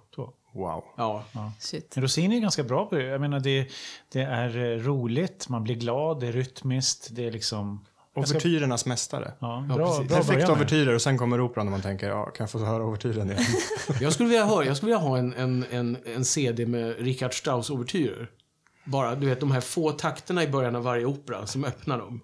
Wow. 0.53 0.83
Ja. 0.97 1.23
Shit. 1.59 1.97
Rossini 1.97 2.37
är 2.37 2.41
ganska 2.41 2.63
bra 2.63 2.85
på 2.85 2.95
det. 2.95 3.03
Jag 3.03 3.21
menar, 3.21 3.39
det, 3.39 3.67
det 4.11 4.21
är 4.21 4.57
eh, 4.57 4.77
roligt, 4.79 5.49
man 5.49 5.63
blir 5.63 5.75
glad, 5.75 6.19
det 6.19 6.27
är 6.27 6.31
rytmiskt, 6.31 7.07
det 7.11 7.27
är 7.27 7.31
liksom... 7.31 7.85
Jag 8.15 8.27
ska- 8.27 8.89
mästare. 8.89 9.31
Ja, 9.39 9.65
Ja, 9.69 9.75
bra, 9.75 10.03
bra 10.07 10.23
med. 10.27 10.49
ouvertyrer 10.49 10.95
och 10.95 11.01
sen 11.01 11.17
kommer 11.17 11.41
operan 11.41 11.67
och 11.67 11.71
man 11.71 11.81
tänker, 11.81 12.09
ja, 12.09 12.25
kan 12.25 12.43
jag 12.43 12.51
få 12.51 12.59
höra 12.59 12.83
ouvertyren 12.85 13.31
igen? 13.31 13.43
Jag 14.01 14.13
skulle 14.13 14.29
vilja 14.29 14.45
höra, 14.45 14.65
jag 14.65 14.77
skulle 14.77 14.89
vilja 14.95 15.07
ha 15.07 15.17
en, 15.17 15.33
en, 15.33 15.65
en, 15.71 15.97
en 16.15 16.25
CD 16.25 16.65
med 16.65 16.99
Richard 16.99 17.33
Strauss 17.33 17.69
ouvertyrer. 17.69 18.29
Bara, 18.85 19.15
du 19.15 19.27
vet, 19.27 19.39
de 19.39 19.51
här 19.51 19.61
få 19.61 19.91
takterna 19.91 20.43
i 20.43 20.47
början 20.47 20.75
av 20.75 20.83
varje 20.83 21.05
opera 21.05 21.47
som 21.47 21.65
öppnar 21.65 21.97
dem. 21.97 22.21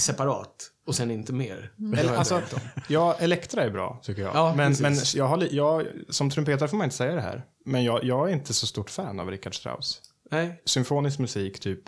Separat. 0.00 0.70
Och 0.86 0.94
sen 0.94 1.10
inte 1.10 1.32
mer. 1.32 1.72
Jag 1.76 2.06
alltså, 2.06 2.42
ja, 2.88 3.16
Elektra 3.18 3.64
är 3.64 3.70
bra, 3.70 4.00
tycker 4.02 4.22
jag. 4.22 4.34
Ja, 4.34 4.54
men 4.56 4.74
men 4.80 4.94
jag 5.14 5.24
har, 5.24 5.48
jag, 5.50 5.86
som 6.08 6.30
trumpetare 6.30 6.68
får 6.68 6.76
man 6.76 6.84
inte 6.84 6.96
säga 6.96 7.14
det 7.14 7.20
här, 7.20 7.44
men 7.64 7.84
jag, 7.84 8.04
jag 8.04 8.28
är 8.28 8.32
inte 8.32 8.54
så 8.54 8.66
stort 8.66 8.90
fan 8.90 9.20
av 9.20 9.30
Richard 9.30 9.54
Strauss. 9.54 10.00
Nej. 10.30 10.62
Symfonisk 10.64 11.18
musik, 11.18 11.60
typ 11.60 11.82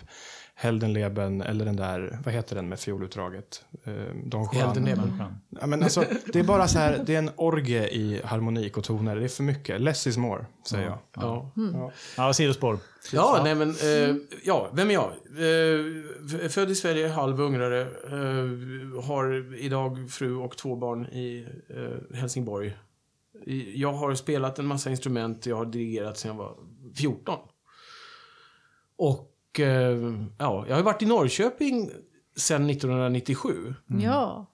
Heldenleben 0.54 1.42
eller 1.42 1.64
den 1.64 1.76
där, 1.76 2.18
vad 2.24 2.34
heter 2.34 2.56
den 2.56 2.68
med 2.68 2.80
fiolutdraget? 2.80 3.64
Eh, 3.84 3.92
Don 4.24 4.48
Juan. 4.52 4.66
Heldenleben. 4.66 5.12
Ja, 5.60 5.66
men 5.66 5.82
alltså, 5.82 6.04
det 6.32 6.38
är 6.38 6.44
bara 6.44 6.68
så 6.68 6.78
här, 6.78 7.02
det 7.06 7.14
är 7.14 7.18
en 7.18 7.30
orgie 7.36 7.88
i 7.88 8.20
harmonik 8.24 8.76
och 8.76 8.84
toner. 8.84 9.16
Det 9.16 9.24
är 9.24 9.28
för 9.28 9.42
mycket. 9.42 9.80
Less 9.80 10.06
is 10.06 10.16
more, 10.16 10.46
säger 10.68 10.84
jag. 10.84 10.98
Ja. 11.14 11.50
Ja, 12.16 12.32
sidospår. 12.32 12.78
Ja, 13.12 13.40
nej 13.44 13.54
men, 13.54 13.70
eh, 13.70 14.16
ja, 14.44 14.70
vem 14.72 14.90
är 14.90 14.94
jag? 14.94 15.12
Eh, 15.12 16.48
född 16.48 16.70
i 16.70 16.74
Sverige, 16.74 17.08
halv 17.08 17.40
ungrare. 17.40 17.80
Eh, 17.82 19.04
har 19.04 19.54
idag 19.56 20.10
fru 20.10 20.36
och 20.36 20.56
två 20.56 20.76
barn 20.76 21.06
i 21.06 21.46
eh, 21.68 22.16
Helsingborg. 22.18 22.76
Jag 23.74 23.92
har 23.92 24.14
spelat 24.14 24.58
en 24.58 24.66
massa 24.66 24.90
instrument, 24.90 25.46
jag 25.46 25.56
har 25.56 25.66
dirigerat 25.66 26.18
sedan 26.18 26.28
jag 26.28 26.38
var 26.44 26.56
14. 26.96 27.38
Och, 28.98 29.28
eh, 29.60 29.68
ja, 30.38 30.64
jag 30.68 30.76
har 30.76 30.82
varit 30.82 31.02
i 31.02 31.06
Norrköping 31.06 31.90
sedan 32.36 32.70
1997. 32.70 33.74
Ja. 33.86 34.46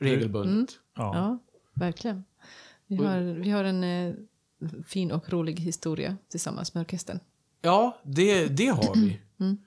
Regelbundet. 0.00 0.70
Ja. 0.96 1.16
ja, 1.16 1.38
verkligen. 1.74 2.24
Vi 2.86 2.96
har, 2.96 3.20
vi 3.20 3.50
har 3.50 3.64
en 3.64 3.84
eh, 3.84 4.14
fin 4.86 5.12
och 5.12 5.30
rolig 5.30 5.60
historia 5.60 6.16
tillsammans 6.28 6.74
med 6.74 6.80
orkestern. 6.80 7.20
Ja, 7.60 7.98
det, 8.02 8.48
det 8.48 8.66
har 8.66 8.94
vi. 8.94 9.20
Mm. 9.40 9.58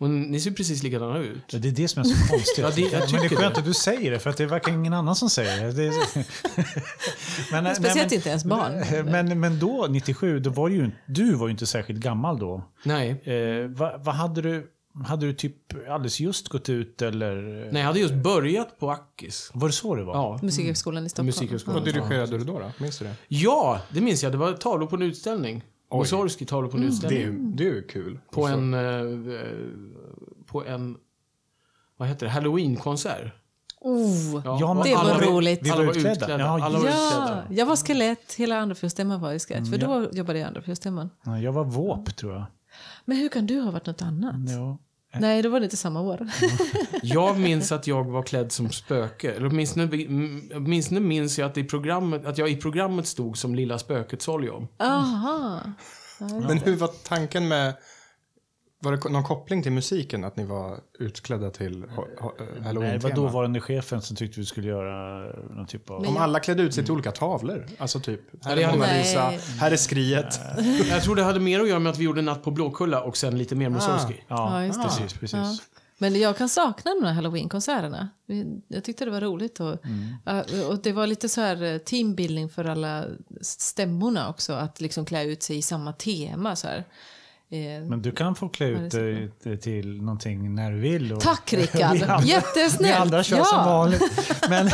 Och 0.00 0.10
ni 0.10 0.40
ser 0.40 0.50
precis 0.50 0.82
likadana 0.82 1.18
ut. 1.18 1.48
Det 1.48 1.68
är 1.68 1.72
det 1.72 1.88
som 1.88 2.00
är 2.00 2.04
så 2.04 2.28
konstigt. 2.28 2.58
Ja, 2.58 2.70
det- 2.74 2.80
jag 2.80 3.12
men 3.12 3.20
det 3.20 3.26
är 3.26 3.28
skönt 3.36 3.54
det. 3.54 3.60
att 3.60 3.66
du 3.66 3.74
säger 3.74 4.10
det, 4.10 4.18
för 4.18 4.30
att 4.30 4.36
det 4.36 4.46
verkar 4.46 4.72
ingen 4.72 4.92
annan 4.92 5.16
som 5.16 5.30
säger 5.30 5.64
det. 5.66 5.72
det. 5.72 5.86
är- 5.86 5.92
men, 7.52 7.64
nej, 7.64 7.74
Speciellt 7.74 8.10
men, 8.10 8.14
inte 8.16 8.28
ens 8.28 8.44
barn. 8.44 9.04
Men, 9.10 9.40
men 9.40 9.58
då, 9.58 9.86
97, 9.90 10.40
då 10.40 10.50
var 10.50 10.68
du 10.68 10.74
ju, 10.74 10.90
du 11.06 11.34
var 11.34 11.46
ju 11.46 11.50
inte 11.50 11.66
särskilt 11.66 12.00
gammal 12.00 12.38
då. 12.38 12.64
Nej. 12.82 13.10
Eh, 13.10 13.68
vad, 13.68 14.04
vad 14.04 14.14
hade 14.14 14.42
du? 14.42 14.66
Hade 15.06 15.26
du 15.26 15.32
typ 15.34 15.56
alldeles 15.90 16.20
just 16.20 16.48
gått 16.48 16.68
ut 16.68 17.02
eller? 17.02 17.34
Nej, 17.72 17.80
jag 17.82 17.86
hade 17.86 18.00
just 18.00 18.14
börjat 18.14 18.78
på 18.78 18.90
Ackis. 18.90 19.50
Var 19.54 19.68
det 19.68 19.72
så 19.72 19.94
det 19.94 20.04
var? 20.04 20.14
Ja. 20.14 20.38
Musikhögskolan 20.42 21.06
i 21.06 21.08
Stockholm. 21.08 21.26
Musikhögskolan. 21.26 21.74
Vad 21.74 21.84
dirigerade 21.94 22.38
du 22.38 22.44
då? 22.44 22.58
då? 22.58 22.72
Minns 22.78 22.98
du 22.98 23.04
det? 23.04 23.14
ja, 23.28 23.80
det 23.90 24.00
minns 24.00 24.22
jag. 24.22 24.32
Det 24.32 24.38
var 24.38 24.52
tavlor 24.52 24.86
på 24.86 24.96
en 24.96 25.02
utställning. 25.02 25.62
Oj. 25.90 25.98
Mussorgsky 25.98 26.44
tavlor 26.44 26.70
på 26.70 26.76
en 26.76 26.80
Det 26.82 26.86
är 26.86 26.88
utställning. 26.88 27.20
ju, 27.20 27.52
det 27.54 27.64
är 27.64 27.68
ju 27.74 27.82
kul. 27.82 28.18
På 28.30 28.46
en... 28.46 28.74
eh, 28.74 28.80
på 30.46 30.64
en... 30.64 30.96
Vad 31.96 32.08
heter 32.08 32.26
det? 32.26 32.32
Halloween-konsert. 32.32 33.32
Oh, 33.80 34.42
Ja, 34.44 34.80
det 34.84 34.94
var 34.94 35.20
roligt. 35.32 35.60
Vi 35.62 35.70
var 35.70 35.76
alla 35.76 35.84
var 35.86 35.90
utklädda. 35.92 36.12
utklädda. 36.12 36.38
Ja, 36.44 36.64
Alla 36.64 36.78
var 36.78 36.86
Ja, 36.88 36.92
utklädda. 37.06 37.44
jag 37.50 37.66
var 37.66 37.76
skelett, 37.76 38.34
hela 38.34 38.58
andra 38.58 38.74
fjolstämman 38.74 39.20
var 39.20 39.32
i. 39.32 39.38
För 39.38 39.54
Mm, 39.54 39.78
då 39.80 40.08
jobbade 40.12 40.38
jag 40.38 40.44
i 40.46 40.48
andra 40.48 40.62
fjolstämman. 40.62 41.10
Ja, 41.24 41.38
Jag 41.38 41.52
var 41.52 41.64
våp, 41.64 42.16
tror 42.16 42.32
jag. 42.32 42.44
Men 43.04 43.16
hur 43.16 43.28
kan 43.28 43.46
du 43.46 43.60
ha 43.60 43.70
varit 43.70 43.86
något 43.86 44.02
annat? 44.02 44.34
Ja. 44.50 44.78
Nej, 45.12 45.42
då 45.42 45.48
var 45.48 45.60
det 45.60 45.64
inte 45.64 45.76
samma 45.76 46.00
år. 46.00 46.28
Jag 47.02 47.38
minns 47.38 47.72
att 47.72 47.86
jag 47.86 48.04
var 48.04 48.22
klädd 48.22 48.52
som 48.52 48.70
spöke. 48.70 49.32
Eller 49.32 49.46
åtminstone, 49.46 49.88
åtminstone 50.54 51.00
minns 51.00 51.38
jag 51.38 51.50
att, 51.50 51.58
i 51.58 51.64
programmet, 51.64 52.26
att 52.26 52.38
jag 52.38 52.50
i 52.50 52.56
programmet 52.56 53.06
stod 53.06 53.38
som 53.38 53.54
Lilla 53.54 53.78
Spöket 53.78 54.22
Soljom. 54.22 54.68
Aha. 54.78 55.60
Men 56.18 56.58
hur 56.58 56.76
var 56.76 56.88
tanken 56.88 57.48
med... 57.48 57.74
Var 58.82 58.92
det 58.92 59.08
någon 59.08 59.24
koppling 59.24 59.62
till 59.62 59.72
musiken? 59.72 60.24
Att 60.24 60.36
ni 60.36 60.44
var 60.44 60.78
utklädda 60.98 61.50
till 61.50 61.82
eh, 61.82 61.88
Nej, 62.72 62.92
det 62.92 62.98
var 62.98 63.10
dåvarande 63.10 63.60
chefen 63.60 64.02
som 64.02 64.16
tyckte 64.16 64.40
vi 64.40 64.46
skulle 64.46 64.68
göra 64.68 65.18
någon 65.50 65.66
typ 65.66 65.90
av... 65.90 66.06
Om 66.06 66.16
alla 66.16 66.40
klädde 66.40 66.62
ut 66.62 66.74
sig 66.74 66.84
till 66.84 66.92
olika 66.92 67.12
tavlor? 67.12 67.66
Alltså 67.78 68.00
typ, 68.00 68.20
här 68.44 68.56
är 68.56 68.72
Mona 68.72 68.92
Lisa, 68.92 69.32
här 69.58 69.70
är 69.70 69.76
skriet. 69.76 70.40
Jag 70.88 71.02
tror 71.02 71.16
det 71.16 71.22
hade 71.22 71.40
mer 71.40 71.60
att 71.60 71.68
göra 71.68 71.78
med 71.78 71.90
att 71.90 71.98
vi 71.98 72.04
gjorde 72.04 72.22
Natt 72.22 72.42
på 72.42 72.50
Blåkulla 72.50 73.02
och 73.02 73.16
sen 73.16 73.38
lite 73.38 73.54
mer 73.54 73.68
Mussorgsky. 73.68 74.14
Ja, 74.28 74.60
Ja, 74.60 74.66
just 74.66 74.78
det. 74.82 74.88
precis. 74.88 75.12
precis. 75.20 75.32
Ja. 75.38 75.56
Men 75.98 76.20
jag 76.20 76.36
kan 76.36 76.48
sakna 76.48 76.90
de 77.00 77.06
här 77.06 77.12
halloween-konserterna. 77.14 78.08
Jag 78.68 78.84
tyckte 78.84 79.04
det 79.04 79.10
var 79.10 79.20
roligt. 79.20 79.60
Och, 79.60 79.78
ja, 80.24 80.44
och 80.68 80.82
det 80.82 80.92
var 80.92 81.06
lite 81.06 81.28
så 81.28 81.40
här 81.40 81.62
eh, 81.62 81.78
teambuilding 81.78 82.48
för 82.48 82.64
alla 82.64 83.04
stämmorna 83.40 84.28
också. 84.28 84.52
Att 84.52 84.80
liksom 84.80 85.04
klä 85.04 85.24
ut 85.24 85.42
sig 85.42 85.56
i 85.56 85.62
samma 85.62 85.92
tema. 85.92 86.56
Så 86.56 86.66
här. 86.68 86.84
Eh, 87.52 87.84
Men 87.88 88.02
du 88.02 88.12
kan 88.12 88.34
få 88.34 88.48
klä 88.48 88.66
ut 88.66 88.90
dig 89.42 89.58
till 89.60 90.02
någonting 90.02 90.54
när 90.54 90.72
du 90.72 90.78
vill. 90.78 91.12
Och 91.12 91.20
Tack 91.20 91.52
Rickard! 91.56 91.92
Vi 91.92 92.02
andra- 92.02 92.22
Jättesnällt! 92.26 92.80
Vi 92.80 92.92
andra 92.92 93.22
kör 93.22 93.36
ja. 93.36 93.44
som 93.44 93.64
vanligt. 93.64 94.02
Men, 94.48 94.70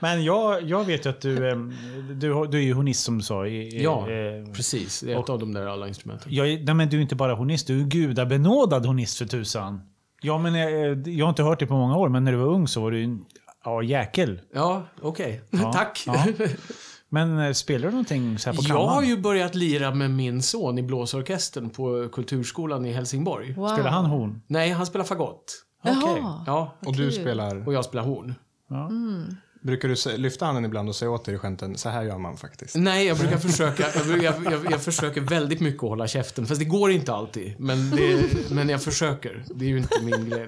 men 0.00 0.24
jag, 0.24 0.62
jag 0.62 0.84
vet 0.84 1.06
ju 1.06 1.10
att 1.10 1.20
du, 1.20 1.50
em, 1.50 1.74
du, 2.20 2.46
du 2.46 2.58
är 2.58 2.62
ju 2.62 2.72
hornist 2.74 3.04
som 3.04 3.18
du 3.18 3.24
sa. 3.24 3.46
Ja, 3.46 4.10
eh, 4.10 4.52
precis. 4.52 5.00
Det 5.00 5.12
är 5.12 5.20
ett 5.20 5.28
av 5.28 5.38
de 5.38 5.52
där 5.52 5.66
alla 5.66 5.88
instrumenten. 5.88 6.34
Jag, 6.34 6.46
nej, 6.64 6.74
men 6.74 6.88
du 6.88 6.96
är 6.96 7.00
inte 7.00 7.16
bara 7.16 7.34
hornist, 7.34 7.66
du 7.66 7.80
är 7.80 7.84
gudabenådad 7.84 8.86
hornist 8.86 9.18
för 9.18 9.26
tusan. 9.26 9.80
Ja, 10.20 10.38
men 10.38 10.54
jag, 10.54 11.08
jag 11.08 11.24
har 11.26 11.30
inte 11.30 11.42
hört 11.42 11.58
det 11.58 11.66
på 11.66 11.74
många 11.76 11.96
år, 11.96 12.08
men 12.08 12.24
när 12.24 12.32
du 12.32 12.38
var 12.38 12.46
ung 12.46 12.68
så 12.68 12.80
var 12.80 12.90
du 12.90 13.04
en 13.04 13.24
ja, 13.64 13.82
jäkel. 13.82 14.40
Ja, 14.54 14.82
okej. 15.02 15.40
Ja, 15.50 15.72
Tack. 15.74 16.02
ja. 16.06 16.24
Men 17.08 17.38
eh, 17.38 17.52
spelar 17.52 17.84
du 17.86 17.90
någonting 17.90 18.38
så 18.38 18.50
här 18.50 18.56
på 18.56 18.62
Jag 18.68 18.74
har 18.74 18.86
kammaren? 18.86 19.08
ju 19.08 19.16
börjat 19.16 19.54
lira 19.54 19.94
med 19.94 20.10
min 20.10 20.42
son 20.42 20.78
i 20.78 20.82
blåsorkestern 20.82 21.70
på 21.70 22.08
Kulturskolan 22.12 22.86
i 22.86 22.92
Helsingborg. 22.92 23.52
Wow. 23.52 23.68
Spelar 23.68 23.90
han 23.90 24.04
horn? 24.04 24.42
Nej, 24.46 24.70
han 24.70 24.86
spelar 24.86 25.04
fagott. 25.04 25.64
Okej. 25.84 26.22
Ja, 26.46 26.74
Och 26.86 26.96
du 26.96 27.12
spelar... 27.12 27.66
och 27.66 27.72
jag 27.74 27.84
spelar 27.84 28.04
horn. 28.04 28.34
Ja. 28.70 28.90
Brukar 29.62 29.88
du 29.88 30.16
lyfta 30.16 30.46
handen 30.46 30.64
ibland 30.64 30.88
och 30.88 30.96
säga 30.96 31.10
åt 31.10 31.24
dirigenten, 31.24 31.76
så 31.78 31.88
här 31.88 32.02
gör 32.02 32.18
man 32.18 32.36
faktiskt? 32.36 32.74
Nej, 32.76 33.06
jag 33.06 33.18
brukar 33.18 33.36
försöka. 33.38 33.84
Jag, 33.94 34.22
jag, 34.22 34.52
jag, 34.52 34.72
jag 34.72 34.82
försöker 34.82 35.20
väldigt 35.20 35.60
mycket 35.60 35.82
att 35.82 35.88
hålla 35.88 36.06
käften. 36.06 36.46
Fast 36.46 36.58
det 36.60 36.64
går 36.64 36.90
inte 36.90 37.12
alltid. 37.14 37.54
Men, 37.58 37.90
det, 37.90 38.24
men 38.50 38.68
jag 38.68 38.82
försöker. 38.82 39.44
Det 39.54 39.64
är 39.64 39.68
ju 39.68 39.78
inte 39.78 40.02
min 40.02 40.30
grej. 40.30 40.46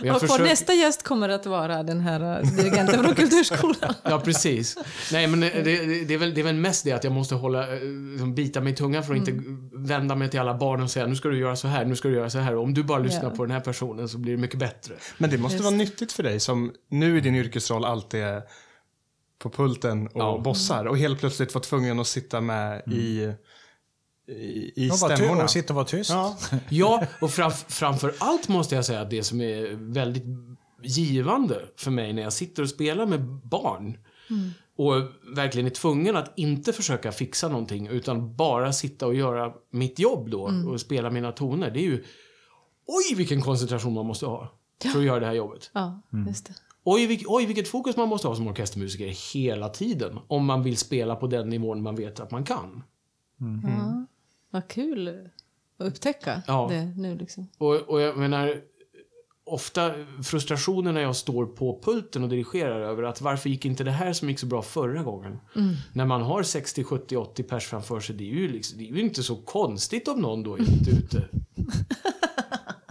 Och 0.00 0.06
Och 0.14 0.20
försöker- 0.20 0.42
vår 0.42 0.48
nästa 0.48 0.74
gäst 0.74 1.02
kommer 1.02 1.28
att 1.28 1.46
vara 1.46 1.82
den 1.82 2.00
här 2.00 2.40
eh, 2.42 2.50
dirigenten 2.50 3.04
från 3.04 3.14
Kulturskolan. 3.14 3.94
Ja, 4.04 4.20
precis. 4.20 4.76
Nej, 5.12 5.26
men 5.26 5.40
det, 5.40 5.50
det, 5.50 6.04
det, 6.04 6.14
är 6.14 6.18
väl, 6.18 6.34
det 6.34 6.40
är 6.40 6.44
väl 6.44 6.54
mest 6.54 6.84
det 6.84 6.92
att 6.92 7.04
jag 7.04 7.12
måste 7.12 7.34
hålla, 7.34 7.74
eh, 7.76 7.80
liksom 8.12 8.34
bita 8.34 8.60
mig 8.60 8.72
i 8.72 8.76
tungan 8.76 9.02
för 9.04 9.12
att 9.14 9.28
inte 9.28 9.32
vända 9.72 10.14
mig 10.14 10.30
till 10.30 10.40
alla 10.40 10.54
barn 10.54 10.82
och 10.82 10.90
säga 10.90 11.06
nu 11.06 11.16
ska 11.16 11.28
du 11.28 11.38
göra 11.38 11.56
så 11.56 11.68
här, 11.68 11.84
nu 11.84 11.96
ska 11.96 12.08
du 12.08 12.14
göra 12.14 12.30
så 12.30 12.38
här. 12.38 12.54
Och 12.56 12.62
om 12.62 12.74
du 12.74 12.82
bara 12.82 12.98
lyssnar 12.98 13.24
Ja. 13.30 13.30
på 13.30 13.44
den 13.44 13.50
här 13.52 13.60
personen 13.60 14.08
så 14.08 14.18
blir 14.18 14.32
det 14.32 14.38
mycket 14.42 14.58
bättre. 14.58 14.94
Men 15.18 15.30
det 15.30 15.38
måste 15.38 15.54
Just 15.56 15.64
vara 15.64 15.74
nyttigt 15.76 16.12
för 16.12 16.22
dig 16.22 16.40
som 16.40 16.72
nu 16.90 17.18
i 17.18 17.20
din 17.20 17.34
yrkesroll 17.34 17.84
alltid 17.84 18.20
är 18.22 18.42
på 19.38 19.50
pulten 19.50 20.06
och 20.06 20.20
Ja. 20.20 20.40
bossar 20.44 20.84
och 20.84 20.98
helt 20.98 21.20
plötsligt 21.20 21.54
var 21.54 21.60
tvungen 21.62 22.00
att 22.00 22.06
sitta 22.06 22.40
med 22.40 22.82
i, 22.86 23.32
i, 24.28 24.90
stämmorna. 24.90 25.44
och 25.44 25.50
sitta 25.50 25.72
och 25.72 25.74
vara 25.74 25.86
tyst. 25.86 26.10
Ja. 26.10 26.38
Ja, 26.68 27.06
och 27.20 27.30
framf 27.30 27.64
framför 27.68 28.14
allt 28.18 28.48
måste 28.48 28.74
jag 28.74 28.84
säga 28.84 29.00
att 29.00 29.10
det 29.10 29.22
som 29.22 29.40
är 29.40 29.92
väldigt 29.92 30.24
givande 30.82 31.62
för 31.76 31.90
mig 31.90 32.12
när 32.12 32.22
jag 32.22 32.32
sitter 32.32 32.62
och 32.62 32.68
spelar 32.68 33.06
med 33.06 33.24
barn 33.24 33.98
och 34.76 34.94
verkligen 35.36 35.66
är 35.66 35.70
tvungen 35.70 36.16
att 36.16 36.32
inte 36.36 36.72
försöka 36.72 37.12
fixa 37.12 37.48
någonting 37.48 37.88
utan 37.88 38.36
bara 38.36 38.72
sitta 38.72 39.06
och 39.06 39.14
göra 39.14 39.52
mitt 39.70 39.98
jobb 39.98 40.30
då 40.30 40.52
och 40.66 40.80
spela 40.80 41.10
mina 41.10 41.32
toner. 41.32 41.70
Det 41.70 41.80
är 41.80 41.84
ju 41.84 42.04
Oj, 42.86 43.14
vilken 43.16 43.40
koncentration 43.40 43.94
man 43.94 44.06
måste 44.06 44.26
ha 44.26 44.52
för 44.92 44.98
att 44.98 45.04
göra 45.04 45.20
det 45.20 45.26
här 45.26 45.32
jobbet. 45.32 45.70
Ja, 45.74 46.02
just 46.28 46.46
det. 46.46 46.54
Oj, 46.84 47.06
vilk, 47.06 47.24
oj, 47.26 47.46
vilket 47.46 47.68
fokus 47.68 47.96
man 47.96 48.08
måste 48.08 48.28
ha 48.28 48.36
som 48.36 48.48
orkestermusiker 48.48 49.34
hela 49.34 49.68
tiden 49.68 50.18
om 50.28 50.44
man 50.44 50.62
vill 50.62 50.76
spela 50.76 51.16
på 51.16 51.26
den 51.26 51.48
nivån 51.48 51.82
man 51.82 51.96
vet 51.96 52.20
att 52.20 52.30
man 52.30 52.44
kan. 52.44 52.82
Ja. 53.62 53.97
Vad 54.50 54.68
kul 54.68 55.08
att 55.78 55.86
upptäcka 55.86 56.42
Ja. 56.46 56.66
det 56.70 56.84
nu 56.96 57.18
liksom. 57.18 57.48
Och, 57.58 57.74
och 57.74 58.00
jag 58.00 58.16
menar, 58.16 58.60
ofta 59.44 59.94
frustrationen 60.24 60.94
när 60.94 61.00
jag 61.00 61.16
står 61.16 61.46
på 61.46 61.80
pulten 61.82 62.22
och 62.22 62.28
dirigerar 62.28 62.80
över 62.80 63.02
att 63.02 63.20
varför 63.20 63.48
gick 63.50 63.64
inte 63.64 63.84
det 63.84 63.90
här 63.90 64.12
som 64.12 64.28
gick 64.28 64.38
så 64.38 64.46
bra 64.46 64.62
förra 64.62 65.02
gången? 65.02 65.38
När 65.92 66.04
man 66.06 66.22
har 66.22 66.42
60, 66.42 66.84
70, 66.84 67.16
80 67.16 67.42
pers 67.42 67.66
framför 67.66 68.00
sig, 68.00 68.16
det 68.16 68.24
är 68.24 68.34
ju, 68.34 68.48
liksom, 68.48 68.78
det 68.78 68.84
är 68.84 68.92
ju 68.92 69.00
inte 69.00 69.22
så 69.22 69.36
konstigt 69.36 70.08
om 70.08 70.20
någon 70.20 70.42
då 70.42 70.54
är 70.54 70.58
lite 70.62 70.90
ute. 70.90 71.28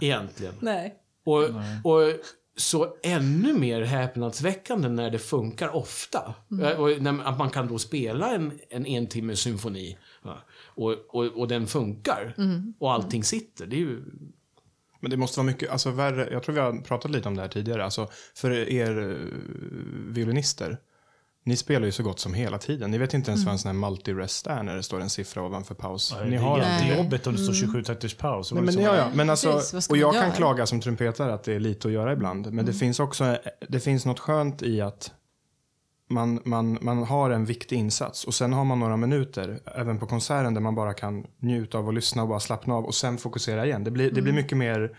Egentligen. 0.00 0.54
Nej. 0.60 0.94
Och, 1.24 1.42
och 1.84 2.12
så 2.56 2.96
ännu 3.02 3.52
mer 3.52 3.82
häpnadsväckande 3.82 4.88
när 4.88 5.10
det 5.10 5.18
funkar 5.18 5.76
ofta. 5.76 6.34
Och 6.78 7.02
när, 7.02 7.22
att 7.28 7.38
man 7.38 7.50
kan 7.50 7.68
då 7.68 7.78
spela 7.78 8.34
en, 8.34 8.52
en 8.70 8.86
entimmes 8.86 9.40
symfoni. 9.40 9.98
Och, 10.78 10.94
och, 11.08 11.24
och 11.24 11.48
den 11.48 11.66
funkar. 11.66 12.34
Och 12.78 12.92
allting 12.92 13.24
sitter. 13.24 13.66
Det 13.66 13.76
är 13.76 13.80
ju... 13.80 14.02
Men 15.00 15.10
det 15.10 15.16
måste 15.16 15.40
vara 15.40 15.46
mycket, 15.46 15.70
alltså 15.70 15.90
värre, 15.90 16.28
jag 16.32 16.42
tror 16.42 16.54
vi 16.54 16.60
har 16.60 16.72
pratat 16.72 17.10
lite 17.10 17.28
om 17.28 17.36
det 17.36 17.42
här 17.42 17.48
tidigare, 17.48 17.84
alltså 17.84 18.08
för 18.34 18.50
er 18.50 18.98
eh, 18.98 19.16
violinister, 20.12 20.78
ni 21.44 21.56
spelar 21.56 21.86
ju 21.86 21.92
så 21.92 22.02
gott 22.02 22.20
som 22.20 22.34
hela 22.34 22.58
tiden. 22.58 22.90
Ni 22.90 22.98
vet 22.98 23.14
inte 23.14 23.30
ens 23.30 23.44
vad 23.44 23.52
en 23.52 23.58
sån 23.58 23.68
här 23.68 23.90
multi-rest 23.90 24.50
är 24.50 24.62
när 24.62 24.76
det 24.76 24.82
står 24.82 25.00
en 25.00 25.10
siffra 25.10 25.42
ovanför 25.42 25.74
paus. 25.74 26.14
Ja, 26.18 26.24
ni 26.24 26.30
det 26.30 26.36
har 26.36 26.58
är 26.58 26.62
inte 26.62 26.84
det. 26.84 26.88
jättejobbigt 26.88 27.26
om 27.26 27.32
det 27.32 27.42
står 27.42 27.52
27 27.52 27.82
takters 27.82 28.14
paus. 28.14 28.52
Nej, 28.52 28.62
men, 28.62 28.80
ja, 28.80 28.96
ja. 28.96 29.10
men 29.14 29.30
alltså, 29.30 29.52
Precis, 29.52 29.90
och 29.90 29.96
jag 29.96 30.14
kan 30.14 30.32
klaga 30.32 30.66
som 30.66 30.80
trumpetare 30.80 31.34
att 31.34 31.44
det 31.44 31.54
är 31.54 31.60
lite 31.60 31.88
att 31.88 31.94
göra 31.94 32.12
ibland. 32.12 32.52
Men 32.52 32.66
det 32.66 32.72
finns 32.72 33.00
också 33.00 33.38
det 33.68 33.80
finns 33.80 34.06
något 34.06 34.18
skönt 34.18 34.62
i 34.62 34.80
att 34.80 35.12
man, 36.10 36.40
man, 36.44 36.78
man 36.80 37.02
har 37.04 37.30
en 37.30 37.44
viktig 37.44 37.76
insats 37.76 38.24
och 38.24 38.34
sen 38.34 38.52
har 38.52 38.64
man 38.64 38.78
några 38.78 38.96
minuter, 38.96 39.58
även 39.74 39.98
på 39.98 40.06
konserten, 40.06 40.54
där 40.54 40.60
man 40.60 40.74
bara 40.74 40.94
kan 40.94 41.26
njuta 41.40 41.78
av 41.78 41.88
att 41.88 41.94
lyssna 41.94 42.22
och 42.22 42.28
bara 42.28 42.40
slappna 42.40 42.74
av 42.74 42.84
och 42.84 42.94
sen 42.94 43.18
fokusera 43.18 43.66
igen. 43.66 43.84
Det 43.84 43.90
blir, 43.90 44.10
det 44.10 44.22
blir 44.22 44.32
mycket 44.32 44.58
mer, 44.58 44.96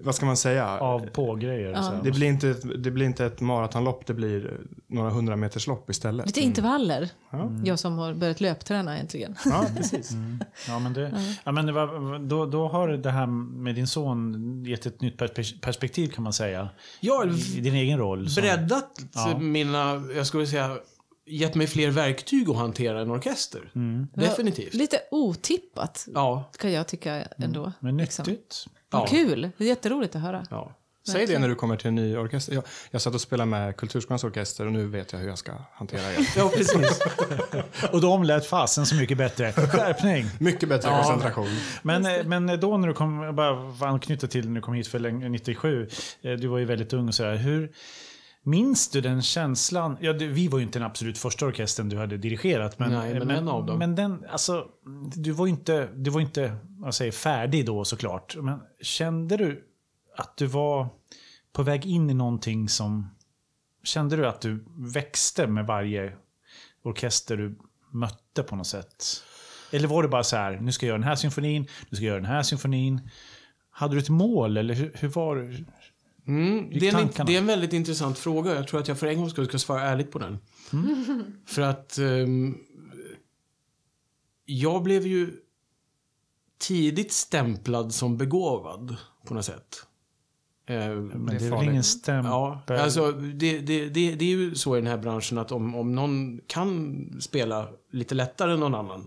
vad 0.00 0.14
ska 0.14 0.26
man 0.26 0.36
säga? 0.36 0.78
Av 0.78 1.06
på-grejer. 1.06 1.74
här. 1.74 2.00
Det 2.04 2.10
blir, 2.10 2.26
inte, 2.28 2.52
det 2.78 2.90
blir 2.90 3.06
inte 3.06 3.26
ett 3.26 3.40
maratonlopp, 3.40 4.06
det 4.06 4.14
blir 4.14 4.60
några 4.86 5.10
hundra 5.10 5.36
meters 5.36 5.66
lopp 5.66 5.90
istället. 5.90 6.26
Lite 6.26 6.40
intervaller. 6.40 7.08
Ja. 7.30 7.50
Jag 7.64 7.78
som 7.78 7.98
har 7.98 8.14
börjat 8.14 8.40
löpträna 8.40 8.98
äntligen. 8.98 9.34
Ja, 9.44 9.64
precis. 9.76 10.10
Ja, 10.68 10.78
men, 10.78 10.92
det, 10.92 11.22
ja, 11.44 11.52
men 11.52 11.66
det 11.66 11.72
var, 11.72 12.18
då, 12.28 12.46
då 12.46 12.68
har 12.68 12.88
det 12.88 13.10
här 13.10 13.26
med 13.26 13.74
din 13.74 13.86
son 13.86 14.64
gett 14.66 14.86
ett 14.86 15.00
nytt 15.00 15.20
perspe- 15.20 15.60
perspektiv 15.60 16.08
kan 16.08 16.24
man 16.24 16.32
säga. 16.32 16.68
Ja, 17.00 17.24
I 17.56 17.60
din 17.60 17.74
egen 17.74 17.98
roll. 17.98 18.28
som- 18.30 18.40
breddat 18.42 18.90
Ja. 19.14 19.38
mina, 19.38 20.02
jag 20.16 20.26
skulle 20.34 20.46
säga, 20.46 20.78
gett 21.26 21.54
mig 21.54 21.66
fler 21.66 21.90
verktyg 21.90 22.50
att 22.50 22.56
hantera 22.56 23.00
en 23.00 23.10
orkester. 23.10 23.70
Definitivt. 24.14 24.74
Lite 24.74 25.00
otippat 25.10 26.06
Ja, 26.14 26.50
kan 26.58 26.72
jag 26.72 26.88
tycka 26.88 27.22
ändå. 27.38 27.72
Men 27.80 27.96
liksom. 27.96 28.24
nyttigt. 28.28 28.66
Vad 28.90 29.02
Ja. 29.02 29.06
kul. 29.06 29.50
Det 29.56 29.64
är 29.64 29.68
jätteroligt 29.68 30.16
att 30.16 30.22
höra. 30.22 30.46
ja. 30.50 30.74
Säg 31.06 31.26
det 31.26 31.38
när 31.38 31.48
du 31.48 31.54
kommer 31.54 31.76
till 31.76 31.86
en 31.88 31.94
ny 31.94 32.16
orkester. 32.16 32.54
Jag, 32.54 32.64
jag 32.90 33.00
satt 33.02 33.14
och 33.14 33.20
spelade 33.20 33.50
med 33.50 33.76
Kulturskolans 33.76 34.24
orkester 34.24 34.66
och 34.66 34.72
nu 34.72 34.86
vet 34.86 35.12
jag 35.12 35.20
hur 35.20 35.28
jag 35.28 35.38
ska 35.38 35.52
hantera 35.72 36.00
er. 36.12 36.28
Ja, 36.36 36.50
precis. 36.56 37.00
Och 37.92 38.00
de 38.00 38.24
lät 38.24 38.46
fasen 38.46 38.86
så 38.86 38.94
mycket 38.94 39.18
bättre. 39.18 39.52
Skärpning! 39.52 40.26
Mycket 40.40 40.68
bättre 40.68 40.88
koncentration. 40.90 41.48
Men, 41.82 42.06
eh, 42.06 42.24
men 42.24 42.60
då 42.60 42.76
när 42.76 42.88
du 42.88 42.94
kom, 42.94 43.22
jag 43.22 43.34
bara 43.34 43.88
anknyta 43.88 44.26
till 44.26 44.48
när 44.48 44.54
du 44.54 44.60
kom 44.60 44.74
hit 44.74 44.88
för 44.88 44.98
länge, 44.98 45.28
97, 45.28 45.88
eh, 46.22 46.32
du 46.32 46.46
var 46.46 46.58
ju 46.58 46.64
väldigt 46.64 46.92
ung 46.92 47.08
och 47.08 47.14
sådär. 47.14 47.36
Hur, 47.36 47.72
minns 48.44 48.88
du 48.88 49.00
den 49.00 49.22
känslan? 49.22 49.96
Ja, 50.00 50.12
det, 50.12 50.26
vi 50.26 50.48
var 50.48 50.58
ju 50.58 50.64
inte 50.64 50.78
den 50.78 50.86
absolut 50.86 51.18
första 51.18 51.46
orkestern 51.46 51.88
du 51.88 51.98
hade 51.98 52.16
dirigerat. 52.16 52.78
Men, 52.78 52.92
Nej, 52.92 53.18
men 53.18 53.30
en 53.30 53.48
av 53.48 53.66
dem. 53.66 53.78
Men 53.78 53.94
den, 53.94 54.24
alltså, 54.30 54.66
du 55.14 55.30
var 55.30 55.46
ju 55.46 55.50
inte, 55.50 55.88
du 55.94 56.10
var 56.10 56.20
inte 56.20 56.56
jag 56.84 56.94
säger, 56.94 57.12
färdig 57.12 57.66
då 57.66 57.84
såklart. 57.84 58.36
Men 58.36 58.60
kände 58.80 59.36
du 59.36 59.64
att 60.16 60.36
du 60.36 60.46
var 60.46 60.88
på 61.52 61.62
väg 61.62 61.86
in 61.86 62.10
i 62.10 62.14
någonting 62.14 62.68
som... 62.68 63.10
Kände 63.82 64.16
du 64.16 64.26
att 64.26 64.40
du 64.40 64.64
växte 64.76 65.46
med 65.46 65.66
varje 65.66 66.12
orkester 66.82 67.36
du 67.36 67.58
mötte 67.90 68.42
på 68.42 68.56
något 68.56 68.66
sätt? 68.66 69.04
Eller 69.72 69.88
var 69.88 70.02
det 70.02 70.08
bara 70.08 70.24
så 70.24 70.36
här, 70.36 70.60
nu 70.60 70.72
ska 70.72 70.86
jag 70.86 70.88
göra 70.88 70.98
den 70.98 71.08
här 71.08 71.16
symfonin, 71.16 71.66
nu 71.88 71.96
ska 71.96 72.04
jag 72.04 72.10
göra 72.10 72.20
den 72.20 72.30
här 72.30 72.42
symfonin. 72.42 73.10
Hade 73.70 73.94
du 73.94 73.98
ett 73.98 74.08
mål 74.08 74.56
eller 74.56 74.74
hur, 74.74 74.92
hur 74.94 75.08
var? 75.08 75.64
Mm, 76.26 76.70
det, 76.70 76.88
är 76.88 76.98
en, 77.00 77.26
det 77.26 77.34
är 77.34 77.38
en 77.38 77.46
väldigt 77.46 77.72
intressant 77.72 78.18
fråga. 78.18 78.54
Jag 78.54 78.68
tror 78.68 78.80
att 78.80 78.88
jag 78.88 78.98
för 78.98 79.06
en 79.06 79.18
gångs 79.18 79.32
skull 79.32 79.48
ska 79.48 79.58
svara 79.58 79.82
ärligt 79.82 80.10
på 80.10 80.18
den. 80.18 80.38
För 81.46 81.62
att 81.62 81.98
ehm, 81.98 82.58
jag 84.44 84.82
blev 84.82 85.06
ju 85.06 85.32
tidigt 86.58 87.12
stämplad 87.12 87.94
som 87.94 88.16
begåvad 88.16 88.96
på 89.26 89.34
något 89.34 89.44
sätt. 89.44 89.86
Eh, 90.66 90.76
Men 90.76 91.26
det 91.26 91.32
är, 91.34 91.38
väl 91.38 91.50
farligt. 91.50 91.70
ingen 91.70 91.84
stämpel? 91.84 92.30
Ja, 92.30 92.62
alltså 92.68 93.12
det, 93.12 93.58
det, 93.58 93.88
det, 93.88 94.14
det 94.14 94.24
är 94.24 94.28
ju 94.28 94.54
så 94.54 94.76
i 94.76 94.80
den 94.80 94.86
här 94.86 94.98
branschen 94.98 95.38
att 95.38 95.52
om, 95.52 95.74
om 95.74 95.94
någon 95.94 96.40
kan 96.46 97.06
spela 97.20 97.68
lite 97.90 98.14
lättare 98.14 98.52
än 98.52 98.60
någon 98.60 98.74
annan 98.74 99.06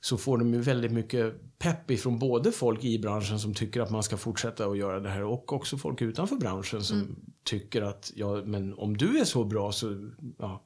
så 0.00 0.16
får 0.16 0.38
de 0.38 0.54
ju 0.54 0.60
väldigt 0.60 0.92
mycket 0.92 1.58
pepp 1.58 1.90
ifrån 1.90 2.18
både 2.18 2.52
folk 2.52 2.84
i 2.84 2.98
branschen 2.98 3.40
som 3.40 3.54
tycker 3.54 3.80
att 3.80 3.90
man 3.90 4.02
ska 4.02 4.16
fortsätta 4.16 4.66
att 4.66 4.78
göra 4.78 5.00
det 5.00 5.08
här 5.08 5.24
och 5.24 5.52
också 5.52 5.78
folk 5.78 6.02
utanför 6.02 6.36
branschen 6.36 6.84
som 6.84 7.16
tycker 7.44 7.82
att 7.82 8.12
ja, 8.14 8.42
men 8.44 8.74
om 8.74 8.96
du 8.96 9.18
är 9.18 9.24
så 9.24 9.44
bra 9.44 9.72
så, 9.72 10.10
ja. 10.38 10.64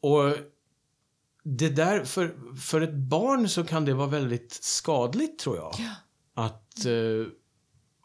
Och 0.00 0.34
det 1.42 1.68
där, 1.68 2.04
för, 2.04 2.56
för 2.56 2.80
ett 2.80 2.94
barn 2.94 3.48
så 3.48 3.64
kan 3.64 3.84
det 3.84 3.94
vara 3.94 4.08
väldigt 4.08 4.52
skadligt 4.52 5.38
tror 5.38 5.56
jag. 5.56 5.74
Att 6.34 6.86
eh, 6.86 7.32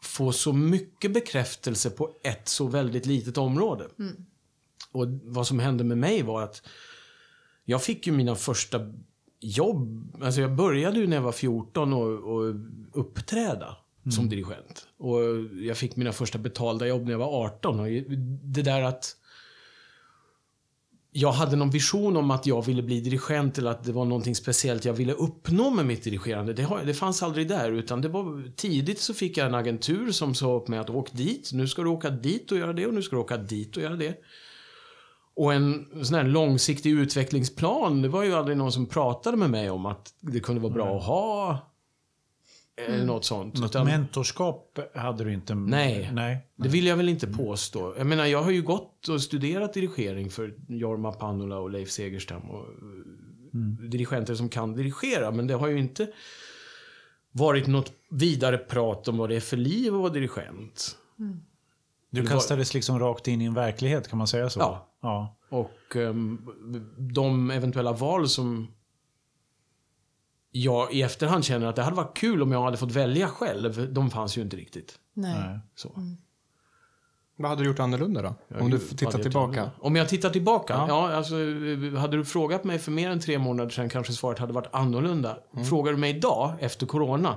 få 0.02 0.32
så 0.32 0.52
mycket 0.52 1.12
bekräftelse 1.14 1.90
på 1.90 2.16
ett 2.22 2.48
så 2.48 2.66
väldigt 2.66 3.06
litet 3.06 3.38
område. 3.38 3.88
Och 4.92 5.06
vad 5.22 5.46
som 5.46 5.58
hände 5.58 5.84
med 5.84 5.98
mig 5.98 6.22
var 6.22 6.42
att 6.42 6.62
jag 7.64 7.82
fick 7.82 8.06
ju 8.06 8.12
mina 8.12 8.34
första 8.34 8.92
jobb. 9.44 10.12
Alltså 10.22 10.40
jag 10.40 10.54
började 10.54 10.98
ju 10.98 11.06
när 11.06 11.16
jag 11.16 11.22
var 11.22 11.32
14 11.32 11.92
och, 11.92 12.34
och 12.34 12.54
uppträda 12.92 13.76
som 14.10 14.28
dirigent. 14.28 14.88
Och 14.98 15.20
jag 15.62 15.76
fick 15.76 15.96
mina 15.96 16.12
första 16.12 16.38
betalda 16.38 16.86
jobb 16.86 17.04
när 17.04 17.10
jag 17.10 17.18
var 17.18 17.44
18. 17.44 17.80
Och 17.80 17.86
det 18.42 18.62
där 18.62 18.82
att 18.82 19.16
jag 21.16 21.32
hade 21.32 21.56
någon 21.56 21.70
vision 21.70 22.16
om 22.16 22.30
att 22.30 22.46
jag 22.46 22.66
ville 22.66 22.82
bli 22.82 23.00
dirigent 23.00 23.58
eller 23.58 23.70
att 23.70 23.84
det 23.84 23.92
var 23.92 24.04
någonting 24.04 24.34
speciellt 24.34 24.84
jag 24.84 24.92
ville 24.92 25.12
uppnå 25.12 25.70
med 25.70 25.86
mitt 25.86 26.04
dirigerande. 26.04 26.52
Det, 26.52 26.62
har, 26.62 26.84
det 26.84 26.94
fanns 26.94 27.22
aldrig 27.22 27.48
där. 27.48 27.72
Utan 27.72 28.00
det 28.00 28.08
var 28.08 28.56
tidigt 28.56 29.00
så 29.00 29.14
fick 29.14 29.36
jag 29.36 29.46
en 29.46 29.54
agentur 29.54 30.12
som 30.12 30.34
sa 30.34 30.56
upp 30.56 30.68
mig 30.68 30.78
att 30.78 30.90
åk 30.90 31.12
dit. 31.12 31.50
Nu 31.52 31.68
ska 31.68 31.82
du 31.82 31.88
åka 31.88 32.10
dit 32.10 32.52
och 32.52 32.58
göra 32.58 32.72
det 32.72 32.86
och 32.86 32.94
nu 32.94 33.02
ska 33.02 33.16
du 33.16 33.22
åka 33.22 33.36
dit 33.36 33.76
och 33.76 33.82
göra 33.82 33.96
det. 33.96 34.14
Och 35.36 35.54
en 35.54 35.86
sån 36.02 36.14
här 36.14 36.24
långsiktig 36.24 36.90
utvecklingsplan, 36.90 38.02
det 38.02 38.08
var 38.08 38.22
ju 38.22 38.34
aldrig 38.34 38.56
någon 38.56 38.72
som 38.72 38.86
pratade 38.86 39.36
med 39.36 39.50
mig 39.50 39.70
om 39.70 39.86
att 39.86 40.14
det 40.20 40.40
kunde 40.40 40.60
vara 40.60 40.72
bra 40.72 40.96
att 40.96 41.04
ha. 41.04 41.58
Eller 42.76 43.04
något 43.04 43.24
sånt. 43.24 43.54
Något 43.54 43.70
Utan- 43.70 43.86
mentorskap 43.86 44.78
hade 44.94 45.24
du 45.24 45.32
inte? 45.32 45.54
Nej. 45.54 46.10
Nej. 46.12 46.38
det 46.56 46.68
vill 46.68 46.86
jag 46.86 46.96
väl 46.96 47.08
inte 47.08 47.26
påstå. 47.26 47.94
Jag 47.98 48.06
menar, 48.06 48.26
jag 48.26 48.42
har 48.42 48.50
ju 48.50 48.62
gått 48.62 49.08
och 49.08 49.22
studerat 49.22 49.74
dirigering 49.74 50.30
för 50.30 50.54
Jorma 50.68 51.12
Panula 51.12 51.58
och 51.58 51.70
Leif 51.70 51.90
Segerstam 51.90 52.50
och 52.50 52.66
mm. 53.54 53.90
dirigenter 53.90 54.34
som 54.34 54.48
kan 54.48 54.72
dirigera. 54.72 55.30
Men 55.30 55.46
det 55.46 55.54
har 55.54 55.68
ju 55.68 55.78
inte 55.78 56.08
varit 57.32 57.66
något 57.66 57.92
vidare 58.10 58.58
prat 58.58 59.08
om 59.08 59.16
vad 59.16 59.28
det 59.28 59.36
är 59.36 59.40
för 59.40 59.56
liv 59.56 59.94
att 59.94 60.00
vara 60.00 60.12
dirigent. 60.12 60.96
Du 62.22 62.26
kastades 62.26 62.74
liksom 62.74 62.98
rakt 62.98 63.28
in 63.28 63.42
i 63.42 63.44
en 63.44 63.54
verklighet, 63.54 64.08
kan 64.08 64.18
man 64.18 64.26
säga 64.26 64.50
så? 64.50 64.60
Ja. 64.60 64.88
ja. 65.02 65.36
Och 65.50 65.96
ehm, 65.96 66.48
de 66.98 67.50
eventuella 67.50 67.92
val 67.92 68.28
som 68.28 68.68
jag 70.50 70.92
i 70.92 71.02
efterhand 71.02 71.44
känner 71.44 71.66
att 71.66 71.76
det 71.76 71.82
hade 71.82 71.96
varit 71.96 72.16
kul 72.16 72.42
om 72.42 72.52
jag 72.52 72.62
hade 72.62 72.76
fått 72.76 72.92
välja 72.92 73.28
själv, 73.28 73.92
de 73.92 74.10
fanns 74.10 74.38
ju 74.38 74.42
inte 74.42 74.56
riktigt. 74.56 74.98
Nej. 75.14 75.58
Så. 75.74 75.92
Vad 77.36 77.50
hade 77.50 77.62
du 77.62 77.68
gjort 77.68 77.78
annorlunda 77.78 78.22
då? 78.22 78.34
Om 78.60 78.70
du 78.70 78.78
tittar 78.78 79.18
tillbaka? 79.18 79.70
Om 79.80 79.96
jag 79.96 80.08
tittar 80.08 80.30
tillbaka? 80.30 80.74
Ja. 80.74 80.86
Ja. 80.88 81.16
alltså, 81.16 81.34
eh, 81.34 82.00
hade 82.00 82.16
du 82.16 82.24
frågat 82.24 82.64
mig 82.64 82.78
för 82.78 82.92
mer 82.92 83.10
än 83.10 83.20
tre 83.20 83.38
månader 83.38 83.70
sedan 83.70 83.88
kanske 83.88 84.12
svaret 84.12 84.38
hade 84.38 84.52
varit 84.52 84.74
annorlunda. 84.74 85.38
Mm. 85.52 85.64
Frågar 85.64 85.92
du 85.92 85.98
mig 85.98 86.16
idag, 86.16 86.52
efter 86.60 86.86
corona, 86.86 87.36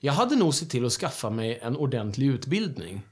jag 0.00 0.12
hade 0.12 0.36
nog 0.36 0.54
sett 0.54 0.70
till 0.70 0.86
att 0.86 0.92
skaffa 0.92 1.30
mig 1.30 1.58
en 1.62 1.76
ordentlig 1.76 2.26
utbildning. 2.26 3.02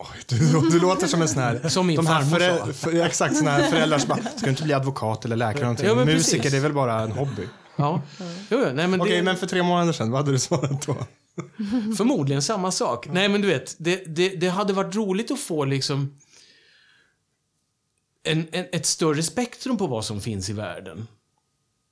Oj, 0.00 0.06
du, 0.26 0.70
du 0.70 0.80
låter 0.80 1.06
som 1.06 1.22
en 1.22 1.28
sån 1.28 1.42
här... 1.42 1.68
Som 1.68 1.86
min 1.86 1.96
de 1.96 2.06
här 2.06 2.22
farmor 2.22 2.72
sa. 2.72 2.90
exakt, 2.90 3.36
såna 3.36 3.50
här 3.50 3.70
föräldrar 3.70 3.98
som 3.98 4.08
bara, 4.08 4.18
ska 4.18 4.44
du 4.44 4.50
inte 4.50 4.62
bli 4.62 4.72
advokat 4.72 5.24
eller 5.24 5.36
läkare 5.36 5.52
eller 5.52 5.62
någonting? 5.62 5.86
Ja, 5.86 5.94
men 5.94 6.06
Musiker, 6.06 6.36
precis. 6.36 6.52
det 6.52 6.58
är 6.58 6.62
väl 6.62 6.72
bara 6.72 7.00
en 7.00 7.12
hobby? 7.12 7.48
Ja. 7.76 8.02
Jo, 8.50 8.58
nej, 8.74 8.88
men 8.88 9.00
Okej, 9.00 9.16
det, 9.16 9.22
men 9.22 9.36
för 9.36 9.46
tre 9.46 9.62
månader 9.62 9.92
sedan, 9.92 10.10
vad 10.10 10.20
hade 10.20 10.32
du 10.32 10.38
svarat 10.38 10.86
då? 10.86 10.96
Förmodligen 11.96 12.42
samma 12.42 12.70
sak. 12.70 13.08
Nej, 13.12 13.28
men 13.28 13.40
du 13.40 13.48
vet, 13.48 13.76
det, 13.78 14.04
det, 14.06 14.28
det 14.28 14.48
hade 14.48 14.72
varit 14.72 14.94
roligt 14.94 15.30
att 15.30 15.40
få 15.40 15.64
liksom 15.64 16.18
en, 18.22 18.46
en, 18.52 18.66
ett 18.72 18.86
större 18.86 19.22
spektrum 19.22 19.76
på 19.76 19.86
vad 19.86 20.04
som 20.04 20.20
finns 20.20 20.50
i 20.50 20.52
världen. 20.52 21.06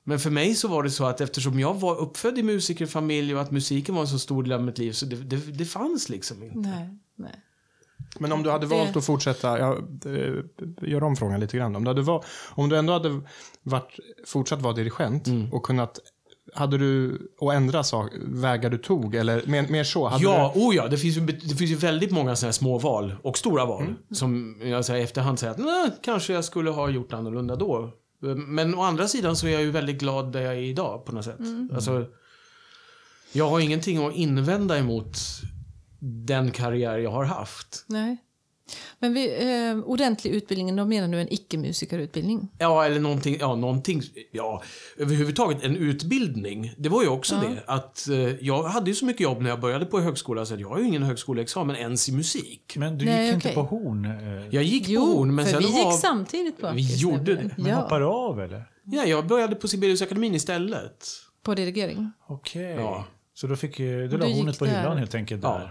Men 0.05 0.19
för 0.19 0.31
mig 0.31 0.55
så 0.55 0.69
var 0.69 0.83
det 0.83 0.91
så 0.91 1.05
att 1.05 1.21
eftersom 1.21 1.61
jag 1.61 1.75
var 1.75 1.97
uppfödd 1.97 2.39
i 2.39 2.43
musikerfamilj 2.43 3.35
och 3.35 3.43
att 3.43 3.51
musiken 3.51 3.95
var 3.95 4.03
en 4.03 4.09
så 4.09 4.19
stor 4.19 4.43
del 4.43 4.53
av 4.53 4.63
mitt 4.63 4.79
liv 4.79 4.93
så 4.93 5.07
det, 5.07 5.17
det, 5.17 5.37
det 5.37 5.65
fanns 5.65 6.09
liksom 6.09 6.43
inte. 6.43 6.59
Nej. 6.59 6.99
Nej. 7.17 7.43
Men 8.19 8.33
om 8.33 8.43
du 8.43 8.51
hade 8.51 8.67
valt 8.67 8.97
att 8.97 9.05
fortsätta, 9.05 9.59
ja, 9.59 9.77
eh, 10.05 10.89
gör 10.89 11.03
om 11.03 11.17
frågan 11.17 11.41
lite 11.41 11.57
grann. 11.57 11.77
Om 11.77 11.85
du, 11.85 11.91
hade 11.91 12.03
val, 12.03 12.25
om 12.51 12.69
du 12.69 12.77
ändå 12.77 12.93
hade 12.93 13.21
varit, 13.63 13.99
fortsatt 14.27 14.63
vara 14.63 14.73
dirigent 14.73 15.27
Mm. 15.27 15.53
och 15.53 15.63
kunnat, 15.63 15.99
hade 16.55 16.79
du, 16.79 17.19
och 17.39 17.55
ändra 17.55 17.85
sak, 17.85 18.11
vägar 18.27 18.71
du 18.71 18.79
tog, 18.79 19.15
eller 19.15 19.43
mer, 19.47 19.69
mer 19.69 19.85
så? 19.85 20.09
Hade 20.09 20.25
Ja, 20.25 20.53
oh 20.55 20.77
ja, 20.77 20.89
det 20.89 20.99
finns, 20.99 21.17
ju, 21.17 21.21
det 21.21 21.55
finns 21.55 21.71
ju 21.71 21.75
väldigt 21.75 22.11
många 22.11 22.37
sådana 22.37 22.49
här 22.49 22.53
små 22.53 22.79
val 22.79 23.15
och 23.23 23.39
stora 23.39 23.65
val 23.65 23.95
som 24.11 24.61
jag 24.63 24.85
så 24.85 24.93
här, 24.93 25.01
efterhand 25.01 25.39
säger 25.39 25.53
att 25.53 25.59
Nej, 25.59 25.91
kanske 26.03 26.33
jag 26.33 26.45
skulle 26.45 26.71
ha 26.71 26.91
gjort 26.91 27.13
annorlunda 27.13 27.57
då. 27.57 27.91
Men 28.37 28.75
å 28.75 28.83
andra 28.83 29.09
sidan 29.09 29.37
så 29.37 29.47
är 29.47 29.51
jag 29.51 29.63
ju 29.63 29.71
väldigt 29.71 30.01
glad 30.01 30.33
där 30.33 30.41
jag 30.41 30.55
är 30.55 30.59
idag 30.59 31.05
på 31.05 31.13
något 31.13 31.25
sätt. 31.25 31.39
Alltså, 31.75 32.07
jag 33.33 33.49
har 33.49 33.61
ingenting 33.61 34.07
att 34.07 34.15
invända 34.15 34.79
emot 34.79 35.19
den 36.01 36.51
karriär 36.51 36.99
jag 36.99 37.11
har 37.11 37.25
haft. 37.25 37.85
Nej. 37.87 38.17
Men 38.99 39.15
vi, 39.15 39.29
eh, 39.71 39.79
ordentlig 39.79 40.31
utbildning, 40.31 40.77
då 40.77 40.85
menar 40.85 41.09
du 41.09 41.21
en 41.21 41.33
icke-musikerutbildning? 41.33 42.49
Ja, 42.59 42.85
eller 42.85 43.01
någonting, 43.01 43.37
ja, 43.41 43.55
någonting, 43.57 44.03
ja, 44.33 44.63
överhuvudtaget 44.97 45.63
en 45.65 45.77
utbildning. 45.77 46.75
Det 46.79 46.89
var 46.89 47.03
ju 47.03 47.09
också 47.09 47.35
Ja. 47.35 47.41
det, 47.51 47.63
att 47.67 48.09
eh, 48.09 48.17
jag 48.47 48.63
hade 48.63 48.91
ju 48.91 48.95
så 48.95 49.05
mycket 49.05 49.21
jobb 49.21 49.43
när 49.43 49.51
jag 49.51 49.61
började 49.61 49.87
på 49.87 50.01
högskola 50.01 50.47
så 50.47 50.55
att 50.55 50.61
jag 50.61 50.69
har 50.69 50.79
ju 50.79 50.87
ingen 50.87 51.03
högskoleexamen 51.03 51.77
ens 51.77 52.09
i 52.09 52.13
musik. 52.13 52.75
Men 52.77 52.99
du 52.99 53.05
Nej, 53.05 53.27
gick 53.27 53.35
inte 53.35 53.49
okej. 53.49 53.55
på 53.55 53.63
horn? 53.63 54.05
eh, 54.05 54.47
Jag 54.51 54.63
gick 54.65 54.89
Jo, 54.89 55.01
på 55.01 55.07
horn, 55.19 55.35
men 55.35 55.47
sen 55.47 55.59
vi 55.59 55.67
gick 55.67 55.93
samtidigt 56.01 56.61
på 56.61 56.71
Vi 56.75 56.97
gjorde 56.97 57.35
det. 57.35 57.51
Men 57.57 57.67
Ja, 57.67 57.75
hoppade 57.77 58.05
av 58.07 58.41
eller? 58.41 58.65
Ja, 58.85 59.05
jag 59.05 59.27
började 59.27 59.55
på 59.57 59.69
Sibeliusakademin 59.69 60.35
istället. 60.35 61.07
på 61.43 61.55
dirigering. 61.55 62.11
Okej. 62.27 62.63
Ja. 62.75 63.05
Så 63.35 63.47
då 63.47 63.57
fick 63.57 63.77
du 63.77 64.13
Och 64.13 64.19
la 64.19 64.27
hornet 64.27 64.59
på 64.59 64.65
där. 64.65 64.79
hyllan 64.79 64.99
helt 64.99 65.15
enkelt 65.15 65.43
Ja. 65.43 65.71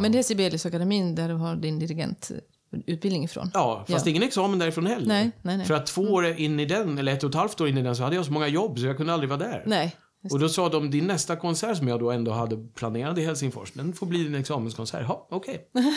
Men 0.00 0.12
det 0.12 0.18
är 0.18 0.22
Sibeliusakademin 0.22 1.14
där 1.14 1.28
du 1.28 1.34
har 1.34 1.56
din 1.56 1.78
dirigentutbildning 1.78 3.24
ifrån? 3.24 3.50
Ja, 3.54 3.84
fast 3.88 4.06
Ja. 4.06 4.10
ingen 4.10 4.22
examen 4.22 4.58
därifrån 4.58 4.86
heller. 4.86 5.06
Nej, 5.06 5.30
nej, 5.42 5.56
nej. 5.56 5.66
För 5.66 5.74
att 5.74 5.86
två 5.86 6.02
år 6.02 6.26
in 6.26 6.60
i 6.60 6.64
den, 6.66 6.98
eller 6.98 7.12
ett 7.12 7.22
och 7.24 7.28
ett 7.30 7.34
halvt 7.36 7.60
år 7.60 7.68
in 7.68 7.78
i 7.78 7.82
den, 7.82 7.96
så 7.96 8.02
hade 8.02 8.16
jag 8.16 8.24
så 8.26 8.32
många 8.32 8.48
jobb 8.48 8.78
så 8.78 8.86
jag 8.86 8.96
kunde 8.96 9.12
aldrig 9.12 9.28
vara 9.30 9.38
där. 9.40 9.62
Nej. 9.66 9.96
Och 10.30 10.38
då 10.38 10.48
sa 10.48 10.68
de, 10.68 10.90
din 10.90 11.06
nästa 11.06 11.36
konsert 11.36 11.76
som 11.78 11.88
jag 11.88 12.00
då 12.00 12.10
ändå 12.10 12.32
hade 12.32 12.56
planerat 12.74 13.18
i 13.18 13.24
Helsingfors, 13.24 13.72
den 13.72 13.92
får 13.92 14.06
bli 14.06 14.24
din 14.24 14.34
examenskonsert. 14.34 15.04
Ja, 15.08 15.26
okej. 15.30 15.68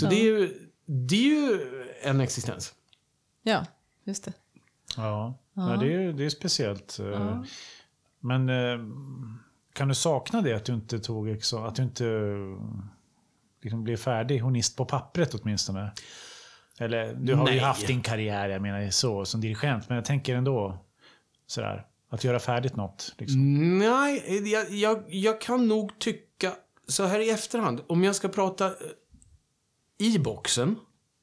Så 0.00 0.06
det 0.06 0.16
är, 0.20 0.24
ju, 0.24 0.54
det 0.86 1.14
är 1.16 1.28
ju 1.28 1.60
en 2.02 2.20
existens. 2.20 2.74
Ja, 3.42 3.66
just 4.04 4.24
det. 4.24 4.32
Ja, 4.96 5.38
Ja. 5.54 5.70
ja. 5.70 5.76
det, 5.76 5.94
är, 5.94 6.12
det 6.12 6.24
är 6.24 6.28
speciellt. 6.30 6.98
eh, 6.98 7.06
Ja. 7.06 7.44
Men 8.20 8.48
eh, 8.48 8.78
kan 9.72 9.88
du 9.88 9.94
sakna 9.94 10.40
det 10.42 10.52
att 10.52 10.64
du 10.64 10.74
inte 10.74 10.98
tog 10.98 11.28
exa- 11.28 11.66
att 11.66 11.74
du 11.74 11.82
inte 11.82 12.04
liksom 13.62 13.84
bli 13.84 13.96
färdig 13.96 14.40
hornist 14.40 14.76
på 14.76 14.84
pappret 14.84 15.34
åtminstone? 15.34 15.92
Eller, 16.78 17.14
du 17.14 17.34
har 17.34 17.48
ju 17.48 17.54
Nej. 17.54 17.64
haft 17.64 17.86
din 17.86 18.02
karriär, 18.02 18.48
jag 18.48 18.62
menar 18.62 18.90
så, 18.90 19.24
som 19.24 19.40
dirigent, 19.40 19.88
men 19.88 19.96
jag 19.96 20.04
tänker 20.04 20.36
ändå 20.36 20.84
sådär, 21.46 21.86
att 22.10 22.24
göra 22.24 22.38
färdigt 22.38 22.76
något. 22.76 23.14
Liksom. 23.18 23.78
Nej, 23.78 24.50
jag, 24.52 24.70
jag, 24.70 25.04
jag 25.08 25.40
kan 25.40 25.68
nog 25.68 25.98
tycka 25.98 26.52
så 26.88 27.04
här 27.04 27.20
i 27.20 27.30
efterhand. 27.30 27.80
Om 27.86 28.04
jag 28.04 28.16
ska 28.16 28.28
prata 28.28 28.66
eh, 28.66 28.72
i 29.98 30.18
boxen, 30.18 30.76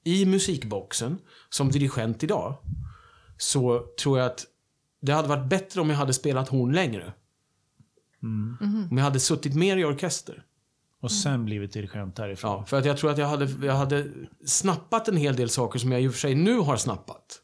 i 0.03 0.25
musikboxen, 0.25 1.17
som 1.49 1.69
dirigent 1.71 2.23
idag. 2.23 2.55
Så 3.37 3.85
tror 4.01 4.19
jag 4.19 4.25
att 4.25 4.45
det 5.01 5.11
hade 5.11 5.27
varit 5.27 5.49
bättre 5.49 5.81
om 5.81 5.89
jag 5.89 5.97
hade 5.97 6.13
spelat 6.13 6.49
horn 6.49 6.71
längre. 6.73 7.13
Om 8.21 8.97
jag 8.97 9.03
hade 9.03 9.19
suttit 9.19 9.55
mer 9.55 9.77
i 9.77 9.85
orkester. 9.85 10.43
Och 11.01 11.11
sen 11.11 11.45
blivit 11.45 11.73
dirigent 11.73 12.15
därifrån. 12.15 12.51
Ja, 12.51 12.65
för 12.65 12.77
att 12.77 12.85
jag 12.85 12.97
tror 12.97 13.11
att 13.11 13.17
jag 13.17 13.27
hade, 13.27 13.65
jag 13.65 13.73
hade 13.73 14.05
snappat 14.45 15.07
en 15.07 15.17
hel 15.17 15.35
del 15.35 15.49
saker 15.49 15.79
som 15.79 15.91
jag 15.91 16.01
i 16.01 16.07
och 16.07 16.11
för 16.13 16.19
sig 16.19 16.35
nu 16.35 16.59
har 16.59 16.77
snappat. 16.77 17.41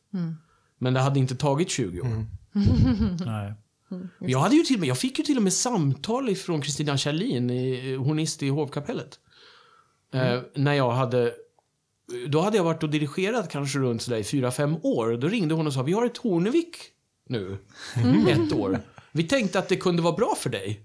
Men 0.78 0.94
det 0.94 1.00
hade 1.00 1.20
inte 1.20 1.36
tagit 1.36 1.70
20 1.70 2.02
år. 2.02 2.26
Nej. 3.26 3.54
Jag, 4.20 4.40
hade 4.40 4.56
ju 4.56 4.64
till 4.64 4.80
med, 4.80 4.90
jag 4.90 4.98
fick 4.98 5.18
ju 5.20 5.24
till 5.26 5.38
och 5.38 5.44
med 5.44 5.54
samtal 5.54 6.30
ifrån 6.30 6.62
Kristina 6.62 6.98
Kjellin, 6.98 7.50
i- 7.50 7.96
hornist 7.96 8.44
i 8.44 8.50
hovkapellet. 8.50 9.20
Eh, 10.14 10.42
när 10.56 10.74
jag 10.74 10.92
hade... 10.92 11.34
Då 12.28 12.42
hade 12.42 12.58
jag 12.58 12.64
varit 12.64 12.84
och 12.84 12.90
dirigerat 12.90 13.50
kanske 13.52 13.80
runt 13.80 14.02
sådär 14.02 14.18
i 14.18 14.24
fyra 14.24 14.52
fem 14.52 14.76
år. 14.84 15.18
Då 15.18 15.28
ringde 15.28 15.56
hon 15.56 15.68
och 15.68 15.74
sa, 15.74 15.84
vi 15.84 15.94
har 15.94 16.06
ett 16.06 16.14
Tornevik 16.16 16.78
nu. 17.30 17.58
Ett 18.30 18.54
år. 18.54 18.80
Vi 19.16 19.24
tänkte 19.24 19.60
att 19.60 19.70
det 19.70 19.76
kunde 19.76 20.02
vara 20.02 20.16
bra 20.16 20.36
för 20.38 20.50
dig. 20.50 20.82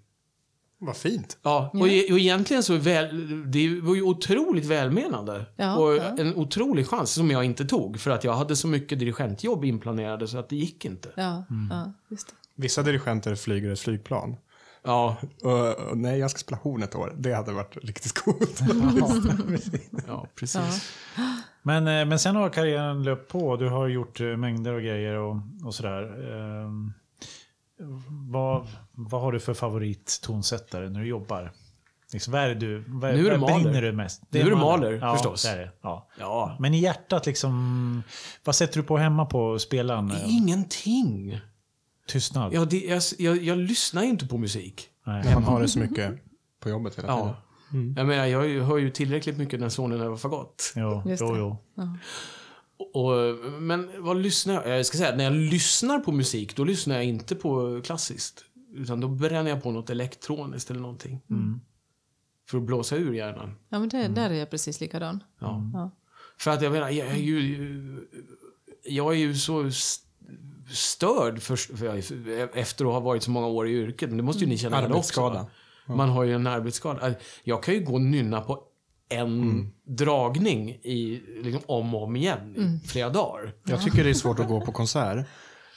Vad 0.78 0.96
fint. 0.96 1.38
Ja, 1.42 1.70
och, 1.74 1.88
e- 1.88 2.12
och 2.12 2.18
egentligen 2.18 2.62
så 2.62 2.76
väl, 2.76 3.50
det 3.50 3.80
var 3.80 3.94
ju 3.94 4.02
otroligt 4.02 4.64
välmenande. 4.64 5.46
Ja, 5.56 5.76
och 5.76 5.96
ja. 5.96 6.02
en 6.18 6.34
otrolig 6.34 6.86
chans 6.86 7.10
som 7.12 7.30
jag 7.30 7.44
inte 7.44 7.64
tog. 7.64 8.00
För 8.00 8.10
att 8.10 8.24
jag 8.24 8.32
hade 8.32 8.56
så 8.56 8.68
mycket 8.68 8.98
dirigentjobb 8.98 9.64
inplanerade 9.64 10.28
så 10.28 10.38
att 10.38 10.48
det 10.48 10.56
gick 10.56 10.84
inte. 10.84 11.08
Ja, 11.16 11.44
ja 11.70 11.92
just 12.08 12.26
det. 12.28 12.32
Vissa 12.54 12.82
dirigenter 12.82 13.34
flyger 13.34 13.70
ett 13.72 13.80
flygplan. 13.80 14.36
Ja, 14.82 15.16
Och, 15.42 15.74
och 15.90 15.98
nej, 15.98 16.18
jag 16.18 16.30
ska 16.30 16.38
spela 16.38 16.58
horn 16.62 16.82
ett 16.82 16.94
år. 16.94 17.14
Det 17.18 17.34
hade 17.34 17.52
varit 17.52 17.76
riktigt 17.82 18.12
coolt. 18.14 18.60
ja 20.06 20.26
precis. 20.34 20.92
Men, 21.62 21.88
eh, 21.88 22.04
men 22.06 22.18
sen 22.18 22.36
har 22.36 22.50
karriären 22.50 23.02
löpt 23.02 23.32
på. 23.32 23.56
Du 23.56 23.68
har 23.68 23.88
gjort 23.88 24.20
eh, 24.20 24.26
mängder 24.26 24.72
av 24.72 24.80
grejer 24.80 25.14
och, 25.14 25.36
och 25.64 25.74
sådär. 25.74 26.02
Ehm, 26.02 26.92
vad, 28.08 28.66
vad 28.92 29.20
har 29.20 29.32
du 29.32 29.40
för 29.40 29.54
favorittonsättare 29.54 30.88
när 30.88 31.00
du 31.00 31.06
jobbar? 31.06 31.52
Liksom, 32.12 32.32
vad 32.32 32.42
är 32.42 32.48
det 32.48 32.54
du, 32.54 32.84
vad, 32.86 33.14
Nu 33.14 33.26
är 33.26 33.30
det 33.30 33.36
vad 33.36 33.50
Mahler. 33.50 33.64
brinner 33.64 33.82
du 33.82 33.92
mest? 33.92 34.22
Nu 34.30 34.40
är 34.40 34.50
det 34.50 34.56
Mahler, 34.56 34.92
ja, 34.92 35.12
förstås. 35.14 35.42
Det 35.42 35.48
är 35.48 35.56
det. 35.58 35.70
Ja. 35.82 36.08
Ja. 36.18 36.56
Men 36.58 36.74
i 36.74 36.78
hjärtat, 36.78 37.26
liksom, 37.26 38.02
vad 38.44 38.54
sätter 38.54 38.80
du 38.80 38.82
på 38.82 38.96
hemma 38.98 39.26
på 39.26 39.58
spelaren? 39.58 40.12
Ingenting. 40.26 41.40
Tystnad? 42.08 42.54
Ja, 42.54 42.64
det, 42.64 42.78
jag, 42.78 43.02
jag, 43.18 43.42
jag 43.42 43.58
lyssnar 43.58 44.02
inte 44.02 44.26
på 44.26 44.38
musik. 44.38 44.88
Nej. 45.06 45.34
Man 45.34 45.44
har 45.44 45.60
det 45.60 45.68
så 45.68 45.78
mycket 45.78 46.14
på 46.60 46.68
jobbet 46.68 46.98
hela 46.98 47.08
tiden. 47.08 47.26
Ja. 47.28 47.36
Jag 47.96 48.06
menar, 48.06 48.26
jag 48.26 48.64
hör 48.64 48.78
ju 48.78 48.90
tillräckligt 48.90 49.38
mycket 49.38 49.60
när 49.60 49.68
sonen 49.68 50.10
var 50.10 50.16
fagott. 50.16 50.72
Jo, 50.76 51.02
Just 51.06 51.20
jo, 51.22 51.56
det. 51.74 51.98
Och, 52.94 53.12
men 53.62 53.90
vad 53.98 54.16
lyssnar 54.16 54.54
jag? 54.54 54.78
Jag 54.78 54.86
ska 54.86 54.98
säga, 54.98 55.16
när 55.16 55.24
jag 55.24 55.32
lyssnar 55.32 55.98
på 55.98 56.12
musik, 56.12 56.56
då 56.56 56.64
lyssnar 56.64 56.94
jag 56.94 57.04
inte 57.04 57.36
på 57.36 57.80
klassiskt. 57.84 58.44
Utan 58.74 59.00
då 59.00 59.08
bränner 59.08 59.50
jag 59.50 59.62
på 59.62 59.70
något 59.70 59.90
elektroniskt 59.90 60.70
eller 60.70 60.80
någonting. 60.80 61.20
För 62.50 62.58
att 62.58 62.64
blåsa 62.64 62.96
ur 62.96 63.12
hjärnan. 63.12 63.54
Ja, 63.68 63.78
men 63.78 63.88
det, 63.88 64.08
där 64.08 64.30
är 64.30 64.34
jag 64.34 64.50
precis 64.50 64.80
likadan. 64.80 65.22
Ja. 65.40 65.70
Ja. 65.72 65.90
För 66.38 66.50
att 66.50 66.62
jag 66.62 66.72
menar, 66.72 66.90
jag 66.90 67.06
är 67.08 67.16
ju, 67.16 68.08
jag 68.84 69.12
är 69.14 69.18
ju 69.18 69.34
så 69.34 69.64
st- 69.66 70.06
störd 70.72 71.42
för, 71.42 71.56
för 71.56 71.96
efter 72.58 72.84
att 72.84 72.92
ha 72.92 73.00
varit 73.00 73.22
så 73.22 73.30
många 73.30 73.46
år 73.46 73.68
i 73.68 73.70
yrket. 73.72 74.08
Men 74.08 74.16
det 74.16 74.22
måste 74.22 74.44
ju 74.44 74.48
ni 74.50 74.58
känna 74.58 74.78
igen 74.78 74.92
också. 74.92 75.46
Man 75.86 76.08
har 76.08 76.24
ju 76.24 76.34
en 76.34 76.46
arbetsskada. 76.46 77.14
Jag 77.44 77.62
kan 77.62 77.74
ju 77.74 77.80
gå 77.80 77.94
och 77.94 78.00
nynna 78.00 78.40
på 78.40 78.62
en 79.10 79.72
dragning 79.84 80.70
i, 80.70 81.22
liksom, 81.42 81.62
om 81.66 81.94
och 81.94 82.02
om 82.02 82.16
igen 82.16 82.80
i 82.84 82.88
flera 82.88 83.08
dagar. 83.10 83.52
Jag 83.64 83.82
tycker 83.82 84.04
det 84.04 84.10
är 84.10 84.14
svårt 84.14 84.38
att 84.38 84.48
gå 84.48 84.60
på 84.60 84.72
konsert 84.72 85.26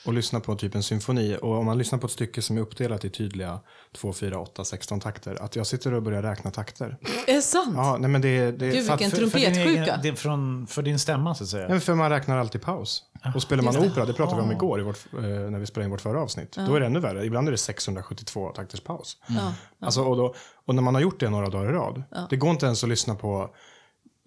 och 0.06 0.14
lyssna 0.14 0.40
på 0.40 0.56
typ 0.56 0.76
en 0.76 0.84
symfoni. 0.84 1.38
Och 1.42 1.58
om 1.58 1.66
man 1.66 1.78
lyssnar 1.78 2.00
på 2.00 2.06
ett 2.06 2.12
stycke 2.12 2.42
som 2.42 2.58
är 2.58 2.62
uppdelat 2.62 3.06
i 3.06 3.10
tydliga 3.10 3.60
2, 3.96 4.14
4, 4.14 4.40
8, 4.40 4.66
16 4.66 5.00
takter. 5.00 5.44
Att 5.44 5.56
jag 5.56 5.68
sitter 5.68 5.94
och 5.94 6.04
börjar 6.04 6.22
räkna 6.22 6.52
takter. 6.52 6.98
Är 7.28 7.34
det 7.34 7.42
sant? 7.42 7.74
Ja, 7.76 7.98
nej 8.00 8.10
men 8.10 8.22
det, 8.22 8.52
det 8.52 8.70
Gud, 8.70 8.90
vilken 8.90 9.12
för, 9.12 9.28
För 9.28 9.40
din, 9.40 9.54
Trumpetsjuka. 9.54 9.98
din, 9.98 10.16
från, 10.16 10.68
för 10.68 10.82
din 10.82 11.00
stämma, 11.00 11.36
så 11.36 11.44
att 11.44 11.50
säga. 11.50 11.68
nej, 11.68 11.80
för 11.80 11.96
man 11.96 12.10
räknar 12.10 12.38
alltid 12.38 12.62
paus. 12.62 13.04
Och 13.36 13.42
spelar 13.42 13.64
man 13.64 13.74
det. 13.74 13.80
opera, 13.80 14.06
det 14.06 14.14
pratade 14.14 14.42
vi 14.42 14.48
om 14.48 14.52
igår 14.52 14.80
i 14.80 14.84
vårt, 14.84 15.14
eh, 15.14 15.20
när 15.22 15.60
vi 15.60 15.66
spelade 15.66 15.86
in 15.86 15.92
vårt 15.92 16.02
förra 16.02 16.22
avsnitt. 16.22 16.56
Då 16.56 16.76
är 16.76 16.80
det 16.80 16.86
ännu 16.86 17.00
värre. 17.00 17.26
Ibland 17.26 17.48
är 17.48 17.52
det 17.52 17.58
672 17.58 18.50
takters 18.56 18.82
paus. 18.82 19.18
Ja. 19.28 19.54
Alltså, 19.80 20.04
och, 20.04 20.18
då, 20.18 20.36
och 20.66 20.76
när 20.76 20.82
man 20.82 20.96
har 20.96 21.02
gjort 21.02 21.20
det 21.20 21.30
några 21.30 21.50
dagar 21.50 21.70
i 21.70 21.74
rad. 21.74 22.04
Det 22.30 22.36
går 22.36 22.50
inte 22.50 22.66
ens 22.66 22.84
att 22.84 22.90
lyssna 22.90 23.16
på 23.16 23.50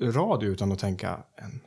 radio 0.02 0.50
utan 0.50 0.72
att 0.72 0.78
tänka 0.78 1.18
en 1.36 1.60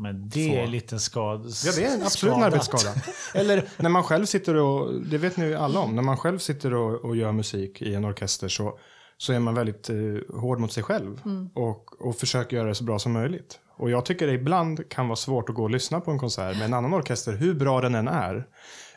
Men 0.00 0.28
det 0.28 0.48
Få. 0.48 0.54
är 0.54 0.66
lite 0.66 0.98
skad... 0.98 1.46
Ja, 1.64 1.72
det 1.76 1.84
är 1.84 1.94
en 1.94 2.02
absolut 2.02 2.34
en 2.34 2.40
skadat. 2.40 2.52
arbetsskada. 2.52 2.94
Eller 3.34 3.68
när 3.76 3.90
man 3.90 4.02
själv 4.02 4.26
sitter 4.26 4.54
och, 4.54 4.94
det 5.02 5.18
vet 5.18 5.36
ni 5.36 5.46
ju 5.46 5.54
alla 5.54 5.80
om, 5.80 5.94
när 5.96 6.02
man 6.02 6.16
själv 6.16 6.38
sitter 6.38 6.74
och, 6.74 7.04
och 7.04 7.16
gör 7.16 7.32
musik 7.32 7.82
i 7.82 7.94
en 7.94 8.04
orkester 8.04 8.48
så, 8.48 8.78
så 9.16 9.32
är 9.32 9.38
man 9.38 9.54
väldigt 9.54 9.90
eh, 9.90 9.96
hård 10.40 10.60
mot 10.60 10.72
sig 10.72 10.82
själv 10.82 11.20
och, 11.54 12.06
och 12.06 12.16
försöker 12.16 12.56
göra 12.56 12.68
det 12.68 12.74
så 12.74 12.84
bra 12.84 12.98
som 12.98 13.12
möjligt. 13.12 13.58
Och 13.76 13.90
jag 13.90 14.04
tycker 14.04 14.26
det 14.26 14.32
ibland 14.32 14.88
kan 14.88 15.08
vara 15.08 15.16
svårt 15.16 15.48
att 15.48 15.54
gå 15.54 15.62
och 15.62 15.70
lyssna 15.70 16.00
på 16.00 16.10
en 16.10 16.18
konsert 16.18 16.56
med 16.56 16.64
en 16.64 16.74
annan 16.74 16.94
orkester, 16.94 17.32
hur 17.32 17.54
bra 17.54 17.80
den 17.80 17.94
än 17.94 18.08
är, 18.08 18.46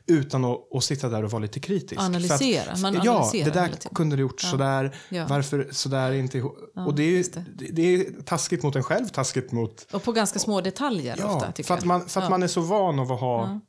utan 0.07 0.45
att, 0.45 0.75
att 0.75 0.83
sitta 0.83 1.09
där 1.09 1.23
och 1.23 1.31
vara 1.31 1.41
lite 1.41 1.59
kritisk. 1.59 2.01
Analysera. 2.01 2.71
Att- 2.71 2.81
Man 2.81 2.99
ja, 3.03 3.29
det 3.33 3.51
där 3.51 3.69
kunde 3.95 4.15
du 4.15 4.21
gjort 4.21 4.41
sådär, 4.41 4.95
Ja. 5.09 5.25
varför 5.29 5.67
sådär 5.71 6.11
inte 6.11 6.37
ihop? 6.37 6.57
och 6.87 6.95
det 6.95 7.03
är, 7.03 7.23
det. 7.33 7.71
det. 7.71 7.81
är 7.95 8.21
taskigt 8.23 8.63
mot 8.63 8.75
en 8.75 8.83
själv, 8.83 9.07
taskigt 9.07 9.51
mot 9.51 9.87
Och 9.91 10.03
på 10.03 10.11
ganska 10.11 10.39
små 10.39 10.61
detaljer 10.61 11.15
Ja, 11.19 11.35
ofta, 11.35 11.51
tycker 11.51 11.67
för 11.67 11.73
att, 11.73 11.85
man, 11.85 12.07
för 12.09 12.19
att 12.19 12.25
Ja. 12.25 12.29
man 12.29 12.43
är 12.43 12.47
så 12.47 12.61
van 12.61 12.99
av 12.99 13.11
att 13.11 13.19
ha, 13.19 13.59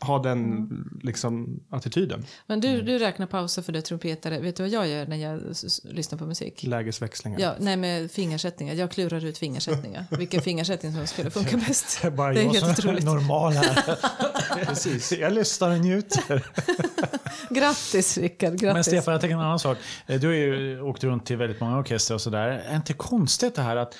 ha 0.00 0.18
den 0.18 0.68
liksom, 1.02 1.60
attityden. 1.70 2.24
Men 2.46 2.60
du, 2.60 2.82
du 2.82 2.98
räknar 2.98 3.26
pauser 3.26 3.62
för 3.62 3.76
är 3.76 3.80
trumpetare. 3.80 4.40
Vet 4.40 4.56
du 4.56 4.62
vad 4.62 4.70
jag 4.70 4.88
gör 4.88 5.06
när 5.06 5.16
jag 5.16 5.40
lyssnar 5.84 6.18
på 6.18 6.26
musik? 6.26 6.62
Lägesväxlingar. 6.62 7.40
Ja, 7.40 7.54
nej, 7.60 7.76
med 7.76 8.10
fingersättningar. 8.10 8.74
Jag 8.74 8.90
klurar 8.90 9.24
ut 9.24 9.38
fingersättningar. 9.38 10.04
Vilken 10.18 10.42
fingersättning 10.42 10.92
som 10.92 11.06
skulle 11.06 11.30
funka 11.30 11.56
bäst. 11.56 11.98
Det 12.02 12.08
är 12.08 12.10
bara 12.10 12.32
Det 12.32 12.40
är 12.40 12.44
jag 12.44 12.52
helt 12.52 12.82
som 12.82 12.90
är 12.90 13.00
normal 13.00 13.52
här. 13.52 13.96
Precis. 14.66 15.12
Jag 15.12 15.32
lyssnar 15.32 15.70
och 15.70 15.80
njuter. 15.80 16.46
Grattis, 17.50 18.18
Rickard. 18.18 18.52
Grattis. 18.52 18.74
Men 18.74 18.84
Stefan, 18.84 19.12
jag 19.12 19.20
tänker 19.20 19.34
en 19.34 19.42
annan 19.42 19.58
sak. 19.58 19.78
Du 20.06 20.26
har 20.26 20.34
ju 20.34 20.80
åkt 20.80 21.04
runt 21.04 21.26
till 21.26 21.36
väldigt 21.36 21.60
många 21.60 21.78
orkestrar 21.78 22.14
och 22.14 22.20
sådär. 22.20 22.48
Är 22.48 22.70
det 22.70 22.76
inte 22.76 22.92
konstigt 22.92 23.54
det 23.54 23.62
här 23.62 23.76
att, 23.76 23.94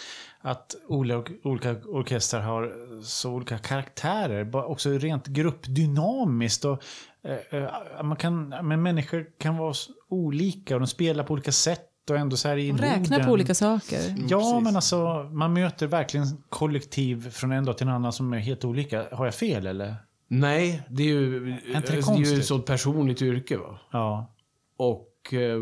att 0.46 0.74
olika, 0.88 1.72
orkestrar 1.85 2.40
har 2.40 2.72
så 3.02 3.33
olika 3.33 3.59
karaktärer? 3.59 4.44
Bara 4.44 4.64
Också 4.64 4.90
rent 4.90 5.26
gruppdynamiskt. 5.26 6.64
Och, 6.64 6.83
eh, 7.22 7.61
eh, 7.62 8.02
man 8.02 8.16
kan, 8.16 8.48
men 8.48 8.83
människor 8.83 9.26
kan 9.38 9.57
vara 9.57 9.74
olika 10.09 10.74
och 10.74 10.80
de 10.80 10.87
spelar 10.87 11.24
på 11.24 11.33
olika 11.33 11.52
sätt. 11.52 11.90
Och 12.11 12.16
ändå 12.16 12.37
så 12.37 12.48
här 12.48 12.57
i 12.57 12.72
Och 12.72 12.78
räkna 12.78 13.02
Norden. 13.02 13.26
på 13.26 13.33
olika 13.33 13.54
saker. 13.54 13.98
Ja, 14.28 14.38
precis. 14.38 14.64
men 14.64 14.76
alltså 14.76 15.28
man 15.33 15.52
möter 15.52 15.87
verkligen 15.87 16.26
kollektiv 16.48 17.30
från 17.30 17.52
en 17.52 17.64
dag 17.64 17.78
till 17.78 17.87
en 17.87 17.94
annan 17.94 18.12
som 18.12 18.33
är 18.33 18.38
helt 18.38 18.64
olika. 18.64 19.04
Har 19.12 19.24
jag 19.24 19.35
fel 19.35 19.66
eller? 19.66 19.96
Nej, 20.28 20.83
det 20.90 21.02
är 21.02 21.07
ju, 21.07 21.40
det 21.46 21.76
alltså, 21.76 21.92
det 21.92 22.22
är 22.22 22.33
ju 22.33 22.38
ett 22.38 22.46
så 22.46 22.59
personligt 22.59 23.22
yrke. 23.22 23.57
Va? 23.57 23.78
Ja. 23.92 24.35
Och 24.76 25.35
eh, 25.35 25.59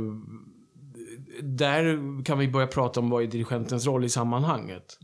där 1.43 1.99
kan 2.25 2.39
vi 2.39 2.49
börja 2.49 2.67
prata 2.67 3.01
om 3.01 3.11
vad 3.11 3.23
är 3.23 3.27
dirigentens 3.27 3.87
roll 3.87 4.05
i 4.05 4.09
sammanhanget. 4.09 4.99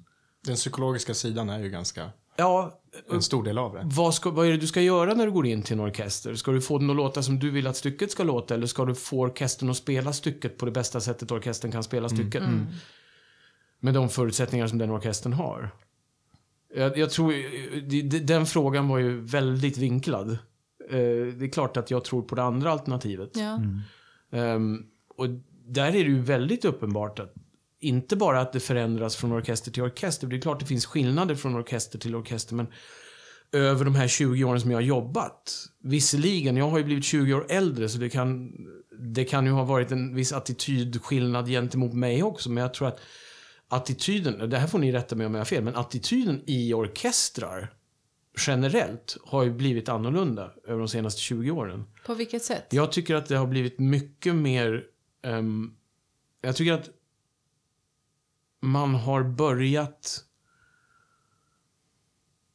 Den 0.46 0.54
psykologiska 0.56 1.14
sidan 1.14 1.48
är 1.50 1.58
ju 1.58 1.70
ganska 1.70 2.10
Ja, 2.36 2.80
en 3.10 3.22
stor 3.22 3.42
del 3.44 3.58
av 3.58 3.74
det. 3.74 3.82
vad, 3.84 4.14
ska, 4.14 4.30
vad 4.30 4.46
är 4.46 4.50
det 4.50 4.56
du 4.56 4.66
ska 4.66 4.80
göra 4.80 5.14
när 5.14 5.26
du 5.26 5.32
går 5.32 5.46
in 5.46 5.62
till 5.62 5.72
en 5.74 5.80
orkester? 5.80 6.34
Ska 6.34 6.50
du 6.52 6.60
få 6.60 6.78
den 6.78 6.90
att 6.90 6.96
låta 6.96 7.22
som 7.22 7.38
du 7.38 7.50
vill 7.50 7.66
att 7.66 7.76
stycket 7.76 8.10
ska 8.12 8.22
låta 8.24 8.54
eller 8.54 8.66
ska 8.66 8.84
du 8.84 8.94
få 8.94 9.20
orkestern 9.20 9.70
att 9.70 9.76
spela 9.76 10.12
stycket 10.12 10.58
på 10.58 10.66
det 10.66 10.72
bästa 10.72 11.00
sättet 11.00 11.30
orkestern 11.32 11.72
kan 11.72 11.82
spela 11.84 12.08
stycket? 12.08 12.42
Med 13.80 13.94
de 13.94 14.08
förutsättningar 14.08 14.66
som 14.66 14.78
den 14.78 14.90
orkestern 14.90 15.32
har. 15.32 15.70
Jag, 16.76 16.98
jag 16.98 17.10
tror, 17.10 17.32
det- 17.88 18.18
den 18.18 18.46
frågan 18.46 18.88
var 18.88 18.98
ju 18.98 19.20
väldigt 19.20 19.78
vinklad. 19.78 20.30
Eh, 20.30 20.96
Det 21.36 21.44
är 21.44 21.52
klart 21.52 21.76
att 21.76 21.90
jag 21.90 22.04
tror 22.04 22.22
på 22.22 22.34
det 22.34 22.42
andra 22.42 22.70
alternativet. 22.72 23.30
Ja. 23.36 23.60
Ehm, 24.38 24.86
och 25.16 25.26
där 25.68 25.86
är 25.86 25.92
det 25.92 25.98
ju 25.98 26.20
väldigt 26.20 26.64
uppenbart 26.64 27.18
att 27.18 27.34
inte 27.80 28.16
bara 28.16 28.40
att 28.40 28.52
det 28.52 28.60
förändras 28.60 29.16
från 29.16 29.32
orkester 29.32 29.70
till 29.70 29.82
orkester. 29.82 30.26
Det 30.26 30.36
är 30.36 30.40
klart 30.40 30.60
det 30.60 30.66
finns 30.66 30.86
skillnader 30.86 31.34
från 31.34 31.56
orkester 31.56 31.98
till 31.98 32.14
orkester. 32.14 32.54
Men 32.54 32.66
över 33.52 33.84
de 33.84 33.94
här 33.94 34.08
20 34.08 34.44
åren 34.44 34.60
som 34.60 34.70
jag 34.70 34.78
har 34.78 34.82
jobbat. 34.82 35.66
Visserligen, 35.82 36.56
jag 36.56 36.68
har 36.68 36.78
ju 36.78 36.84
blivit 36.84 37.04
20 37.04 37.34
år 37.34 37.46
äldre 37.48 37.88
så 37.88 37.98
det 37.98 38.08
kan, 38.08 38.52
det 39.14 39.24
kan 39.24 39.46
ju 39.46 39.52
ha 39.52 39.64
varit 39.64 39.92
en 39.92 40.14
viss 40.14 40.32
attitydskillnad 40.32 41.48
gentemot 41.48 41.94
mig 41.94 42.22
också. 42.22 42.50
Men 42.50 42.62
jag 42.62 42.74
tror 42.74 42.88
att 42.88 43.00
attityden, 43.68 44.50
det 44.50 44.58
här 44.58 44.66
får 44.66 44.78
ni 44.78 44.92
rätta 44.92 45.16
mig 45.16 45.26
om 45.26 45.34
jag 45.34 45.40
har 45.40 45.44
fel, 45.44 45.64
men 45.64 45.76
attityden 45.76 46.42
i 46.46 46.74
orkestrar 46.74 47.72
generellt 48.46 49.16
har 49.24 49.44
ju 49.44 49.50
blivit 49.50 49.88
annorlunda 49.88 50.52
över 50.66 50.78
de 50.78 50.88
senaste 50.88 51.20
20 51.20 51.50
åren. 51.50 51.84
På 52.06 52.14
vilket 52.14 52.44
sätt? 52.44 52.66
Jag 52.70 52.92
tycker 52.92 53.14
att 53.14 53.26
det 53.26 53.36
har 53.36 53.46
blivit 53.46 53.78
mycket 53.78 54.34
mer... 54.34 54.84
ehm, 55.22 55.74
jag 56.40 56.56
tycker 56.56 56.72
att 56.72 56.90
man 58.60 58.94
har 58.94 59.22
börjat 59.22 60.24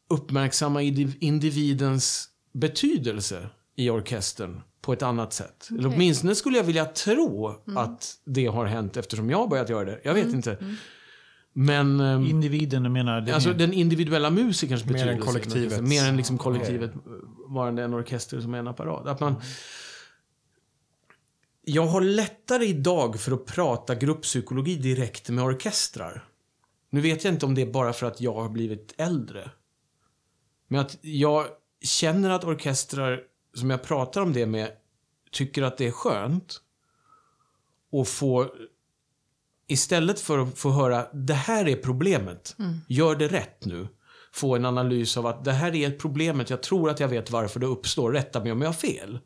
uppmärksamma 0.08 0.82
indi- 0.82 1.18
individens 1.20 2.30
betydelse 2.54 3.50
i 3.76 3.90
orkestern 3.90 4.62
på 4.82 4.94
ett 4.94 5.02
annat 5.04 5.34
sätt. 5.34 5.68
Eller 5.70 5.80
Okej. 5.88 5.96
åtminstone 5.96 6.36
skulle 6.36 6.58
jag 6.58 6.64
vilja 6.64 6.86
tro 6.86 7.48
att 7.76 8.18
det 8.26 8.46
har 8.46 8.66
hänt 8.66 8.98
eftersom 8.98 9.30
jag 9.30 9.38
har 9.38 9.48
börjat 9.48 9.70
göra 9.70 9.86
det. 9.86 10.00
Jag 10.04 10.14
vet 10.14 10.34
inte. 10.34 10.76
Men... 11.54 12.00
ehm, 12.00 12.26
Individen, 12.26 12.84
du 12.84 12.90
menar? 12.90 13.22
Det 13.22 13.32
Alltså 13.32 13.54
den 13.54 13.74
individuella 13.74 14.30
musikerns 14.30 14.86
Mer 14.86 14.92
än 14.92 14.98
betydelse. 14.98 15.26
kollektivet. 15.26 15.82
Mer 15.84 16.06
än 16.10 16.18
liksom 16.18 16.38
kollektivet 16.38 16.92
varande 17.48 17.84
en 17.84 17.94
orkester 17.94 18.42
som 18.42 18.54
är 18.54 18.58
en 18.60 18.68
apparat. 18.68 19.08
Att 19.08 19.20
man... 19.20 19.36
Jag 21.66 21.86
har 21.86 22.02
lättare 22.02 22.66
idag 22.66 23.20
för 23.20 23.32
att 23.32 23.46
prata 23.46 23.96
grupppsykologi 23.96 24.76
direkt 24.76 25.30
med 25.30 25.44
orkestrar. 25.44 26.28
Nu 26.90 27.02
vet 27.02 27.24
jag 27.24 27.34
inte 27.34 27.46
om 27.46 27.56
det 27.56 27.62
är 27.62 27.72
bara 27.72 27.94
för 27.94 28.08
att 28.08 28.22
jag 28.22 28.34
har 28.34 28.50
blivit 28.50 28.94
äldre. 28.98 29.52
Men 30.68 30.80
att 30.80 30.98
jag 31.02 31.46
känner 31.82 32.30
att 32.30 32.44
orkestrar 32.44 33.22
som 33.54 33.70
jag 33.70 33.84
pratar 33.84 34.22
om 34.22 34.34
det 34.34 34.46
med 34.46 34.72
tycker 35.32 35.64
att 35.64 35.78
det 35.78 35.88
är 35.88 35.92
skönt 35.92 36.62
och 37.92 38.08
få 38.08 38.50
istället 39.68 40.20
för 40.20 40.40
att 40.40 40.58
få 40.58 40.70
höra 40.70 41.08
det 41.14 41.34
här 41.34 41.68
är 41.68 41.76
problemet, 41.76 42.56
gör 42.88 43.16
det 43.16 43.28
rätt 43.28 43.66
nu. 43.66 43.88
Få 44.32 44.56
en 44.56 44.66
analys 44.66 45.18
av 45.18 45.28
att 45.28 45.46
det 45.46 45.52
här 45.52 45.76
är 45.76 45.92
problemet, 45.92 46.50
jag 46.50 46.64
tror 46.64 46.90
att 46.90 47.00
jag 47.00 47.08
vet 47.08 47.32
varför 47.32 47.60
det 47.60 47.66
uppstår, 47.66 48.12
rätta 48.12 48.40
mig 48.44 48.52
om 48.52 48.62
jag 48.62 48.70
har 48.70 48.74
fel. 48.74 49.20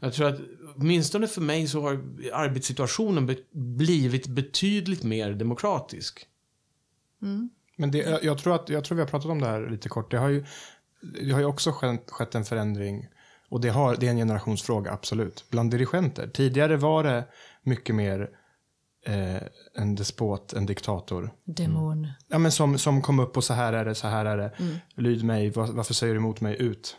Jag 0.00 0.12
tror 0.12 0.28
att 0.28 0.40
åtminstone 0.76 1.26
för 1.26 1.40
mig 1.40 1.68
så 1.68 1.80
har 1.80 1.92
arbetssituationen 2.32 3.26
be- 3.26 3.36
blivit 3.52 4.26
betydligt 4.26 5.02
mer 5.02 5.32
demokratisk. 5.32 6.26
Men 7.76 7.90
det, 7.90 8.22
jag, 8.22 8.38
tror 8.38 8.54
att, 8.54 8.68
jag 8.68 8.84
tror 8.84 8.96
vi 8.96 9.02
har 9.02 9.08
pratat 9.08 9.30
om 9.30 9.40
det 9.40 9.46
här 9.46 9.70
lite 9.70 9.88
kort. 9.88 10.10
Det 10.10 10.18
har 10.18 10.28
ju, 10.28 10.44
det 11.22 11.30
har 11.30 11.40
ju 11.40 11.46
också 11.46 11.72
skett, 11.72 12.10
skett 12.10 12.34
en 12.34 12.44
förändring. 12.44 13.08
Och 13.48 13.60
det, 13.60 13.68
har, 13.68 13.96
det 13.96 14.06
är 14.06 14.10
en 14.10 14.16
generationsfråga, 14.16 14.92
absolut. 14.92 15.44
Bland 15.50 15.70
dirigenter. 15.70 16.28
Tidigare 16.28 16.76
var 16.76 17.04
det 17.04 17.24
mycket 17.62 17.94
mer 17.94 18.30
eh, 19.06 19.42
en 19.74 19.94
despot, 19.94 20.52
en 20.52 20.66
diktator. 20.66 21.30
Demon. 21.44 22.08
Ja, 22.28 22.38
men 22.38 22.52
som, 22.52 22.78
som 22.78 23.02
kom 23.02 23.18
upp 23.20 23.36
och 23.36 23.44
så 23.44 23.54
här 23.54 23.72
är 23.72 23.84
det, 23.84 23.94
så 23.94 24.06
här 24.08 24.24
är 24.24 24.36
det. 24.36 24.52
Lyd 24.94 25.24
mig, 25.24 25.50
var, 25.50 25.66
varför 25.66 25.94
säger 25.94 26.14
du 26.14 26.20
emot 26.20 26.40
mig, 26.40 26.62
ut. 26.62 26.96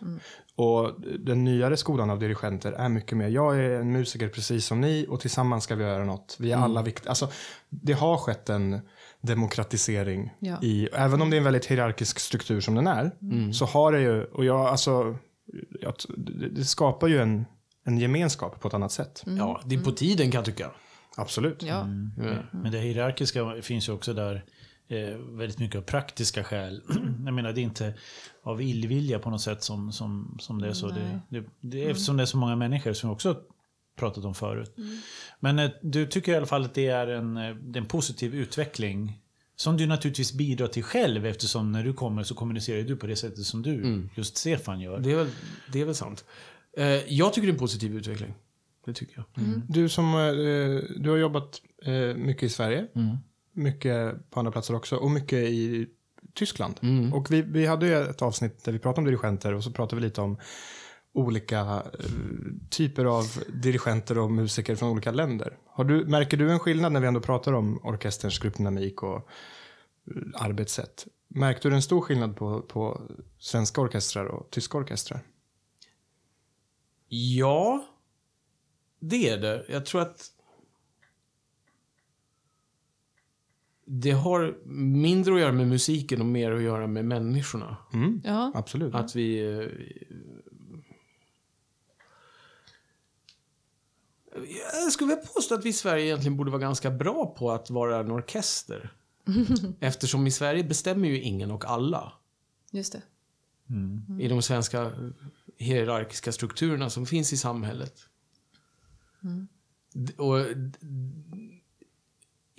Och 0.62 1.02
den 1.20 1.44
nyare 1.44 1.78
skolan 1.78 2.10
av 2.10 2.20
dirigenter 2.20 2.72
är 2.72 2.90
mycket 2.90 3.18
mer, 3.18 3.28
jag 3.28 3.60
är 3.60 3.80
en 3.80 3.92
musiker 3.92 4.28
precis 4.28 4.66
som 4.66 4.82
ni 4.82 5.06
och 5.10 5.20
tillsammans 5.20 5.64
ska 5.64 5.76
vi 5.76 5.84
göra 5.84 6.06
något. 6.06 6.38
Vi 6.40 6.52
är 6.52 6.58
alla 6.58 6.82
viktiga. 6.82 7.10
Alltså, 7.10 7.30
det 7.70 7.94
har 7.94 8.18
skett 8.18 8.50
en 8.50 8.80
demokratisering. 9.22 10.34
Ja. 10.40 10.58
I, 10.62 10.90
även 10.94 11.22
om 11.22 11.30
det 11.30 11.36
är 11.36 11.38
en 11.38 11.44
väldigt 11.44 11.66
hierarkisk 11.66 12.20
struktur 12.20 12.62
som 12.62 12.76
den 12.76 12.88
är, 12.88 13.12
så 13.54 13.66
har 13.66 13.92
det 13.92 14.02
ju, 14.02 14.24
och 14.24 14.46
jag, 14.46 14.60
alltså, 14.60 15.18
jag, 15.82 15.94
det, 16.52 16.66
skapar 16.66 17.08
ju 17.08 17.20
en, 17.20 17.46
en 17.86 17.98
gemenskap 17.98 18.60
på 18.60 18.68
ett 18.68 18.74
annat 18.74 18.92
sätt. 18.92 19.24
Ja, 19.26 19.62
det 19.66 19.76
är 19.76 19.80
på 19.80 19.92
tiden 19.92 20.32
kan 20.32 20.40
jag 20.40 20.46
tycka. 20.46 20.72
Absolut. 21.18 21.64
Ja. 21.64 21.88
Ja. 22.18 22.34
Men 22.52 22.72
det 22.72 22.80
hierarkiska 22.80 23.62
finns 23.62 23.90
ju 23.90 23.94
också 23.94 24.14
där 24.14 24.46
eh, 24.88 25.18
väldigt 25.18 25.60
mycket 25.60 25.78
av 25.78 25.82
praktiska 25.82 26.44
skäl. 26.44 26.82
Jag 27.26 27.34
menar, 27.34 27.54
det 27.54 27.62
är 27.62 27.64
inte 27.64 27.94
av 28.44 28.62
illvilja 28.62 29.20
på 29.20 29.30
något 29.30 29.42
sätt 29.42 29.64
som, 29.64 29.92
som, 29.92 30.38
som 30.40 30.62
det 30.62 30.68
är 30.68 30.74
så. 30.74 30.88
Det, 30.88 31.20
det, 31.30 31.44
det 31.62 31.86
är 31.86 31.90
eftersom 31.90 32.18
det 32.18 32.24
är 32.24 32.26
så 32.28 32.38
många 32.38 32.56
människor 32.56 32.94
som 32.94 33.10
vi 33.10 33.16
också 33.16 33.38
pratat 33.96 34.26
om 34.26 34.36
förut. 34.36 34.76
Men 35.40 35.60
eh, 35.60 35.72
du 35.82 36.08
tycker 36.08 36.32
i 36.32 36.36
alla 36.36 36.46
fall 36.46 36.64
att 36.64 36.74
det 36.74 36.88
är 36.88 37.08
en, 37.08 37.38
eh, 37.38 37.56
det 37.56 37.80
är 37.80 37.82
en 37.82 37.88
positiv 37.88 38.36
utveckling. 38.36 39.18
Som 39.56 39.78
du 39.78 39.88
naturligtvis 39.88 40.34
bidrar 40.34 40.68
till 40.68 40.84
själv 40.84 41.26
eftersom 41.26 41.72
när 41.72 41.84
du 41.84 41.94
kommer 41.94 42.24
så 42.24 42.36
kommunicerar 42.36 42.84
du 42.84 42.96
på 42.96 43.08
det 43.08 43.16
sättet 43.16 43.46
som 43.46 43.62
du, 43.62 44.08
just 44.16 44.38
Stefan, 44.38 44.80
gör. 44.80 45.00
Det 45.00 45.12
är 45.12 45.16
väl, 45.16 45.28
det 45.74 45.82
är 45.82 45.86
väl 45.86 45.96
sant. 45.96 46.26
Eh, 46.78 46.86
jag 46.88 47.34
tycker 47.34 47.48
det 47.48 47.52
är 47.52 47.54
en 47.54 47.60
positiv 47.60 47.96
utveckling. 47.96 48.34
Det 48.86 48.94
tycker 48.94 49.16
jag. 49.18 49.26
Du 49.68 49.90
som 49.90 50.16
eh, 50.16 51.02
du 51.02 51.10
har 51.10 51.18
jobbat 51.18 51.62
eh, 51.86 52.16
mycket 52.16 52.44
i 52.44 52.50
Sverige, 52.50 52.88
mycket 53.54 54.30
på 54.30 54.40
andra 54.40 54.52
platser 54.52 54.76
också 54.76 54.96
och 54.96 55.12
mycket 55.12 55.40
i 55.40 55.88
Tyskland. 56.34 56.80
Och 57.14 57.32
vi, 57.32 57.42
vi 57.42 57.66
hade 57.66 57.86
ju 57.88 57.94
ett 57.94 58.22
avsnitt 58.22 58.64
där 58.64 58.72
vi 58.72 58.80
pratade 58.80 59.02
om 59.02 59.06
dirigenter 59.06 59.54
och 59.54 59.64
så 59.64 59.72
pratade 59.72 60.02
vi 60.02 60.08
lite 60.08 60.22
om 60.22 60.38
olika 61.14 61.60
eh, 61.60 62.10
typer 62.70 63.06
av 63.06 63.26
dirigenter 63.54 64.18
och 64.18 64.32
musiker 64.32 64.76
från 64.76 64.90
olika 64.90 65.12
länder. 65.12 65.58
Har 65.68 65.84
du, 65.84 66.06
märker 66.06 66.38
du 66.38 66.52
en 66.52 66.60
skillnad 66.60 66.92
när 66.92 67.00
vi 67.00 67.08
ändå 67.08 67.20
pratar 67.20 67.54
om 67.54 67.80
orkesterns 67.84 68.40
gruppdynamik 68.40 69.04
och 69.04 69.16
eh, 69.16 69.24
arbetssätt? 70.34 71.08
Märkte 71.28 71.70
du 71.70 71.76
en 71.76 71.82
stor 71.82 72.02
skillnad 72.02 72.38
på, 72.38 72.62
på 72.62 73.02
svenska 73.40 73.82
orkestrar 73.82 74.26
och 74.26 74.50
tyska 74.50 74.78
orkestrar? 74.78 75.22
Ja, 77.08 77.86
det 79.00 79.30
är 79.30 79.38
det. 79.38 79.66
Jag 79.70 79.86
tror 79.86 80.02
att 80.02 80.32
det 83.94 84.12
har 84.12 84.58
mindre 84.66 85.34
att 85.34 85.40
göra 85.40 85.52
med 85.52 85.68
musiken 85.68 86.20
och 86.20 86.26
mer 86.28 86.52
att 86.52 86.62
göra 86.62 86.88
med 86.88 87.06
människorna. 87.06 87.78
Mm, 87.94 88.22
Ja. 88.24 88.52
absolut. 88.56 88.96
Att 88.96 89.16
vi... 89.16 89.40
eh, 89.42 89.68
Jag 94.84 94.92
skulle 94.92 95.16
vilja 95.16 95.26
påstå 95.34 95.56
att 95.56 95.66
vi 95.66 95.70
i 95.70 95.74
Sverige 95.74 96.06
egentligen 96.06 96.38
borde 96.38 96.52
vara 96.52 96.62
ganska 96.62 96.92
bra 96.92 97.36
på 97.38 97.52
att 97.52 97.70
vara 97.70 98.00
en 98.00 98.12
orkester. 98.12 98.94
Eftersom 99.80 100.28
i 100.28 100.32
Sverige 100.32 100.64
bestämmer 100.64 101.08
ju 101.08 101.22
ingen 101.22 101.52
och 101.52 101.66
alla. 101.66 102.14
Just 102.72 102.94
det. 102.94 103.02
I 104.20 104.28
de 104.28 104.42
svenska 104.42 104.92
hierarkiska 105.58 106.32
strukturerna 106.32 106.90
som 106.90 107.06
finns 107.06 107.34
i 107.34 107.38
samhället. 107.38 107.94
D- 109.94 110.14
Och 110.18 110.38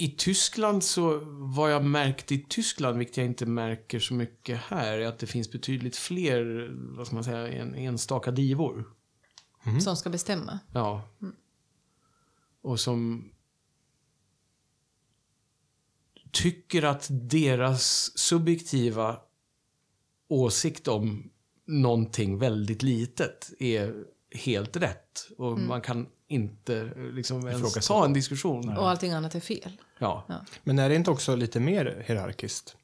i 0.02 0.08
Tyskland 0.08 0.84
så, 0.84 1.20
vad 1.24 1.72
jag 1.72 1.84
märkt 1.84 2.32
i 2.32 2.46
Tyskland, 2.48 2.98
vilket 2.98 3.16
jag 3.16 3.26
inte 3.26 3.46
märker 3.46 4.00
så 4.00 4.14
mycket 4.14 4.60
här, 4.60 4.98
är 4.98 5.06
att 5.06 5.18
det 5.18 5.26
finns 5.26 5.52
betydligt 5.52 5.96
fler, 5.96 6.70
vad 6.96 7.06
ska 7.06 7.16
man 7.16 7.24
säga, 7.24 7.48
en, 7.48 7.74
enstaka 7.74 8.30
divor. 8.30 8.84
Som 9.80 9.96
ska 9.96 10.10
bestämma. 10.10 10.58
Ja. 10.74 11.08
Och 12.62 12.80
som 12.80 13.30
tycker 16.30 16.82
att 16.82 17.06
deras 17.10 18.18
subjektiva 18.18 19.20
åsikt 20.28 20.88
om 20.88 21.30
någonting 21.64 22.38
väldigt 22.38 22.82
litet 22.82 23.52
är 23.58 24.04
helt 24.30 24.76
rätt. 24.76 25.28
Och 25.38 25.58
man 25.58 25.80
kan 25.80 26.06
inte 26.32 26.90
liksom 27.12 27.48
ens 27.48 27.86
ta 27.86 28.04
en 28.04 28.12
diskussion. 28.12 28.76
Och 28.76 28.90
allting 28.90 29.12
annat 29.12 29.34
är 29.34 29.40
fel. 29.40 29.72
Ja. 29.98 30.26
Men 30.64 30.78
är 30.78 30.88
det 30.88 30.94
inte 30.94 31.10
också 31.10 31.36
lite 31.36 31.60
mer 31.60 32.04
hierarkiskt 32.06 32.76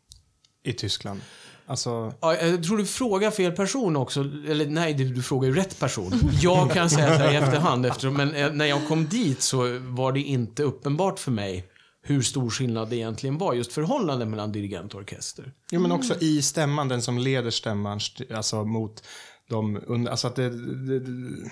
i 0.64 0.72
Tyskland? 0.72 1.20
Alltså, 1.66 2.12
Ja, 2.20 2.34
jag 2.36 2.64
tror 2.64 2.78
du 2.78 2.86
frågar 2.86 3.30
fel 3.30 3.52
person 3.52 3.96
också. 3.96 4.20
Eller 4.20 4.66
nej, 4.66 4.94
du, 4.94 5.22
frågar 5.22 5.48
ju 5.48 5.54
rätt 5.54 5.80
person. 5.80 6.12
Jag 6.42 6.70
kan 6.72 6.90
säga 6.90 7.06
så 7.16 7.22
här 7.22 7.32
i 7.32 7.36
efterhand, 7.36 7.86
eftersom, 7.86 8.14
men 8.14 8.34
eh, 8.34 8.52
när 8.52 8.66
jag 8.66 8.88
kom 8.88 9.06
dit 9.08 9.40
så 9.42 9.78
var 9.78 10.12
det 10.12 10.20
inte 10.20 10.62
uppenbart 10.62 11.18
för 11.18 11.30
mig 11.30 11.64
hur 12.02 12.22
stor 12.22 12.50
skillnad 12.50 12.88
det 12.90 12.96
egentligen 12.96 13.38
var, 13.38 13.54
just 13.54 13.72
förhållandet 13.72 14.28
mellan 14.28 14.52
dirigent 14.52 14.94
och 14.94 15.00
orkester. 15.00 15.52
jo, 15.70 15.80
men 15.80 15.92
också 15.92 16.14
i 16.20 16.42
stämman, 16.42 16.88
den 16.88 17.02
som 17.02 17.18
leder 17.18 17.50
stämman, 17.50 17.96
st- 17.96 18.34
alltså 18.34 18.64
mot 18.64 19.02
de 19.48 19.80
under, 19.86 20.10
alltså 20.10 20.26
att 20.26 20.36
det, 20.36 20.50
det, 20.86 21.00
det 21.00 21.48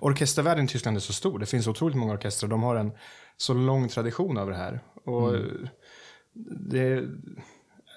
Orkestervärlden 0.00 0.64
i 0.64 0.68
Tyskland 0.68 0.96
är 0.96 1.00
så 1.00 1.12
stor. 1.12 1.38
Det 1.38 1.46
finns 1.46 1.66
otroligt 1.66 1.96
många 1.96 2.12
orkestrar. 2.12 2.50
De 2.50 2.62
har 2.62 2.76
en 2.76 2.92
så 3.36 3.54
lång 3.54 3.88
tradition 3.88 4.38
av 4.38 4.48
det 4.50 4.56
här. 4.56 4.80
Och 5.04 5.34
det, 6.68 7.04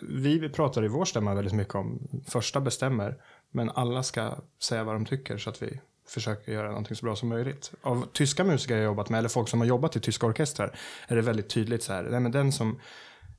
vi 0.02 0.50
pratar 0.50 0.86
i 0.86 0.88
vår 0.88 1.06
stämma 1.06 1.34
väldigt 1.34 1.54
mycket 1.54 1.76
om 1.76 2.08
första 2.28 2.62
bestämmer, 2.62 3.18
men 3.52 3.70
alla 3.70 4.04
ska 4.04 4.36
säga 4.64 4.84
vad 4.84 4.96
de 4.96 5.06
tycker 5.06 5.38
så 5.38 5.50
att 5.50 5.62
vi 5.62 5.80
försöker 6.08 6.52
göra 6.52 6.68
någonting 6.68 6.96
så 6.96 7.06
bra 7.06 7.16
som 7.16 7.30
möjligt. 7.30 7.72
Av 7.82 8.08
tyska 8.14 8.44
musiker 8.44 8.76
jag 8.76 8.84
jobbat 8.84 9.10
med, 9.10 9.18
eller 9.18 9.30
folk 9.30 9.50
som 9.50 9.60
har 9.60 9.68
jobbat 9.68 9.96
i 9.96 10.00
tyska 10.00 10.28
orkestrar, 10.28 10.78
är 11.08 11.16
det 11.16 11.22
väldigt 11.22 11.50
tydligt 11.50 11.84
så 11.84 11.94
här, 11.94 12.04
nej 12.04 12.20
men 12.20 12.32
den 12.32 12.52
som 12.52 12.80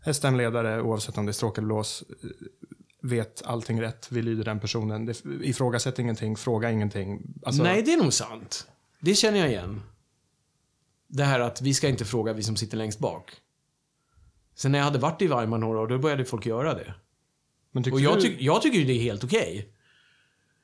är 0.04 0.12
stämledare, 0.12 0.82
oavsett 0.82 1.18
om 1.18 1.26
det 1.26 1.30
är 1.30 1.32
stråk 1.32 1.58
eller 1.58 1.66
blås, 1.66 2.04
vet 3.02 3.42
allting 3.44 3.82
rätt, 3.82 4.08
vi 4.10 4.22
lyder 4.22 4.44
den 4.44 4.60
personen, 4.60 5.06
det, 5.06 5.24
ifrågasätt 5.42 5.98
ingenting, 5.98 6.36
fråga 6.36 6.70
ingenting. 6.70 7.22
Alltså, 7.42 7.62
Nej, 7.62 7.82
det 7.82 7.92
är 7.92 7.96
nog 7.96 8.12
sant. 8.12 8.66
Det 9.00 9.14
känner 9.14 9.38
jag 9.38 9.48
igen. 9.48 9.82
Det 11.08 11.24
här 11.24 11.40
att 11.40 11.62
vi 11.62 11.74
ska 11.74 11.88
inte 11.88 12.04
fråga 12.04 12.32
vi 12.32 12.42
som 12.42 12.56
sitter 12.56 12.76
längst 12.76 12.98
bak. 12.98 13.32
Sen 14.54 14.72
när 14.72 14.78
jag 14.78 14.84
hade 14.84 14.98
varit 14.98 15.22
i 15.22 15.26
Weimar 15.26 15.58
några 15.58 15.80
år, 15.80 15.86
då 15.86 15.98
började 15.98 16.24
folk 16.24 16.46
göra 16.46 16.74
det. 16.74 16.94
Och 17.92 18.00
jag, 18.00 18.16
du, 18.16 18.22
tyck, 18.22 18.40
jag 18.40 18.62
tycker 18.62 18.78
ju 18.78 18.84
det 18.84 18.92
är 18.92 19.02
helt 19.02 19.24
okej. 19.24 19.74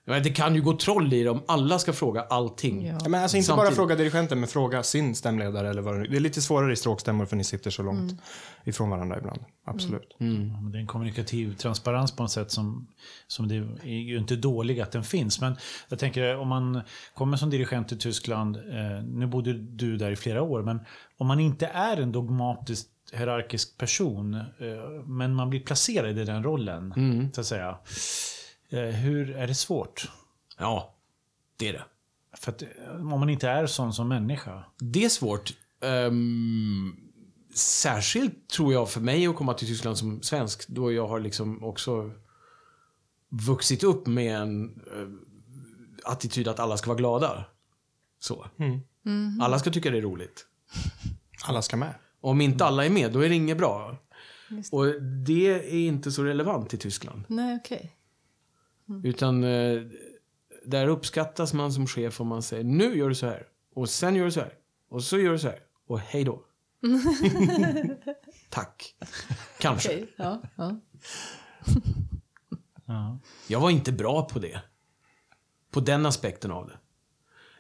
Det 0.09 0.31
kan 0.31 0.55
ju 0.55 0.63
gå 0.63 0.77
troll 0.77 1.13
i 1.13 1.23
det 1.23 1.31
om 1.31 1.43
alla 1.49 1.79
ska 1.79 1.93
fråga 1.93 2.23
allting. 2.23 2.87
Ja. 2.87 2.99
Ja, 3.03 3.09
men 3.09 3.23
alltså 3.23 3.37
inte 3.37 3.49
bara 3.49 3.57
Samtidigt. 3.57 3.77
fråga 3.77 3.97
dirigenten, 3.97 4.41
men 4.41 4.49
fråga 4.49 4.83
sin 4.83 5.15
stämledare 5.15 5.71
eller 5.71 5.83
vad 5.83 5.95
det 5.95 6.09
Det 6.09 6.17
är 6.17 6.21
lite 6.21 6.43
svårare 6.43 6.73
i 6.73 6.77
stråkstämmor 6.77 7.27
för 7.27 7.37
ni 7.37 7.45
sitter 7.45 7.71
så 7.71 7.83
långt 7.83 8.23
ifrån 8.65 8.91
varandra 8.91 9.19
ibland. 9.19 9.41
Absolut. 9.67 10.17
Ja, 10.19 10.27
men 10.27 10.73
Det 10.73 10.79
är 10.79 10.81
en 10.81 10.87
kommunikativ 10.87 11.55
transparens 11.55 12.17
på 12.17 12.23
något 12.23 12.33
sätt 12.33 12.51
som, 12.51 12.89
som 13.27 13.49
det 13.49 13.55
är 13.83 13.87
ju 13.87 14.19
inte 14.19 14.37
dålig 14.37 14.81
att 14.81 14.93
den 14.93 15.05
finns. 15.05 15.41
Men 15.41 15.57
jag 15.89 15.99
tänker 15.99 16.37
om 16.37 16.49
man 16.49 16.81
kommer 17.15 17.37
som 17.37 17.51
dirigent 17.51 17.89
till 17.89 17.99
Tyskland, 17.99 18.57
eh, 18.57 19.05
nu 19.05 19.27
bodde 19.27 19.53
du 19.53 19.97
där 19.97 20.11
i 20.11 20.17
flera 20.17 20.43
år, 20.43 20.63
men 20.63 20.81
om 21.19 21.27
man 21.27 21.41
inte 21.41 21.67
är 21.67 21.97
en 21.97 22.13
dogmatiskt 22.13 22.89
hierarkisk 23.13 23.79
person, 23.79 24.35
eh, 24.35 24.43
men 25.07 25.35
man 25.35 25.51
blir 25.51 25.61
placerad 25.61 26.19
i 26.19 26.25
den 26.25 26.43
rollen, 26.43 26.95
så 27.35 27.41
att 27.41 27.47
säga. 27.47 27.79
Eh, 28.71 28.81
hur 28.81 29.37
är 29.37 29.47
det 29.47 29.55
svårt? 29.55 30.11
Ja, 30.59 30.95
det 31.57 31.69
är 31.69 31.73
det. 31.73 31.85
För 32.37 32.53
att, 32.53 32.63
eh, 32.63 32.69
om 33.13 33.21
man 33.21 33.31
inte 33.31 33.49
är 33.49 33.67
sån 33.67 33.93
som 33.93 34.09
människa. 34.09 34.65
Det 34.79 35.05
är 35.05 35.09
svårt. 35.09 35.53
Ehm, 35.81 36.97
särskilt 37.55 38.49
tror 38.49 38.73
jag 38.73 38.91
för 38.91 39.01
mig 39.01 39.27
att 39.27 39.37
komma 39.37 39.55
till 39.55 39.69
Tyskland 39.69 39.99
som 39.99 40.23
svensk, 40.23 40.69
då 40.69 40.93
jag 40.93 41.09
har 41.09 41.21
liksom 41.21 41.65
också 41.65 42.11
vuxit 43.29 43.85
upp 43.85 44.07
med 44.07 44.37
en 44.37 44.81
eh, 44.87 45.09
attityd 46.13 46.49
att 46.49 46.61
alla 46.61 46.77
ska 46.77 46.89
vara 46.89 46.99
glada. 46.99 47.45
Så. 48.21 48.47
Alla 49.41 49.59
ska 49.59 49.71
tycka 49.71 49.91
det 49.91 49.99
är 49.99 50.03
roligt. 50.03 50.47
Alla 51.45 51.63
ska 51.63 51.77
med. 51.77 51.95
Om 52.21 52.41
inte 52.41 52.65
alla 52.65 52.85
är 52.85 52.91
med, 52.91 53.13
då 53.13 53.21
är 53.21 53.29
det 53.29 53.35
inget 53.35 53.59
bra. 53.59 53.97
Just 54.51 54.73
Och 54.73 55.03
det 55.03 55.49
är 55.51 55.87
inte 55.87 56.13
så 56.13 56.25
relevant 56.25 56.75
i 56.75 56.77
Tyskland. 56.77 57.25
Nej, 57.29 57.57
okej. 57.65 57.98
Utan 59.05 59.45
eh, 59.45 59.83
där 60.65 60.89
uppskattas 60.89 61.55
man 61.55 61.73
som 61.73 61.87
chef 61.87 62.21
om 62.21 62.27
man 62.27 62.43
säger 62.43 62.65
nu 62.65 62.99
gör 62.99 63.09
du 63.09 63.15
så 63.15 63.27
här. 63.27 63.47
Och 63.75 63.89
sen 63.89 64.15
gör 64.15 64.25
du 64.25 64.31
så 64.31 64.41
här. 64.41 64.53
Och 64.91 65.05
så 65.05 65.19
gör 65.19 65.33
du 65.33 65.39
så 65.39 65.49
här. 65.49 65.59
Och 65.87 66.01
hej 66.01 66.25
då. 66.25 66.45
Tack. 68.49 68.95
Kanske. 69.59 69.89
Okej, 69.89 70.15
Ja, 70.17 70.43
ja. 70.57 70.81
Ja. 72.87 73.19
Jag 73.47 73.61
var 73.61 73.71
inte 73.71 73.93
bra 73.93 74.23
på 74.23 74.39
det. 74.39 74.61
På 75.71 75.81
den 75.81 76.07
aspekten 76.07 76.51
av 76.51 76.67
det. 76.67 76.79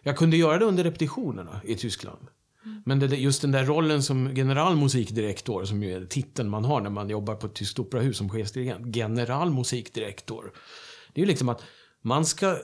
Jag 0.03 0.17
kunde 0.17 0.37
göra 0.37 0.59
det 0.59 0.64
under 0.64 0.85
repetitionerna 0.85 1.61
i 1.64 1.75
Tyskland. 1.75 2.27
Men 2.85 2.99
det, 2.99 3.07
just 3.07 3.43
den 3.43 3.53
där 3.53 3.64
rollen 3.64 4.03
som 4.03 4.35
generalmusikdirektor, 4.35 5.64
som 5.64 5.83
ju 5.83 5.93
är 5.93 6.07
titeln 6.07 6.49
man 6.49 6.64
har 6.64 6.81
när 6.81 6.91
man 6.91 7.11
jobbar 7.11 7.35
på 7.35 7.47
ett 7.47 7.55
tyskt 7.55 7.79
operahus 7.79 8.17
som 8.17 8.29
chefsdirigent. 8.31 8.95
Generalmusikdirektor. 8.95 10.53
Det 11.18 11.22
är 11.22 11.24
ju 11.24 11.28
liksom 11.28 11.48
att 11.48 11.62
man 12.00 12.24
ska, 12.26 12.59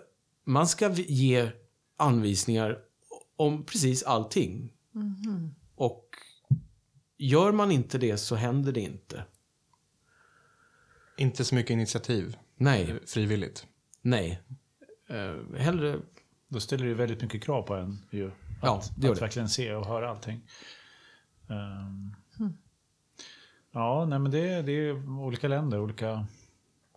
man 0.45 0.69
ska 0.69 0.93
ge 0.93 1.51
anvisningar 1.97 2.79
om 3.37 3.65
precis 3.65 4.03
allting. 4.03 4.73
Och 5.75 6.09
gör 7.19 7.53
man 7.53 7.71
inte 7.71 7.99
det 7.99 8.17
så 8.17 8.35
händer 8.35 8.73
det 8.73 8.81
inte. 8.81 9.25
Inte 11.17 11.45
så 11.45 11.55
mycket 11.55 11.71
initiativ. 11.71 12.37
Nej, 12.57 13.01
Frivilligt. 13.07 13.67
nej. 14.03 14.43
Uh, 15.11 15.57
hellre 15.57 15.99
Då 16.49 16.61
ställer 16.61 16.87
det 16.87 16.95
väldigt 16.95 17.23
mycket 17.23 17.43
krav 17.43 17.63
på 17.63 17.75
en 17.75 17.99
ju. 18.11 18.27
Att, 18.29 18.35
Ja, 18.63 18.83
det 18.97 19.07
gör 19.07 19.13
att 19.13 19.19
det. 19.19 19.25
verkligen 19.25 19.49
se 19.49 19.75
och 19.75 19.87
höra 19.87 20.11
allting. 20.11 20.41
Ehm, 21.49 22.15
Ja, 23.73 24.05
nej 24.05 24.19
men 24.19 24.31
det, 24.31 24.63
det 24.63 24.73
är 24.73 25.19
olika 25.21 25.49
länder, 25.49 25.81
olika... 25.81 26.27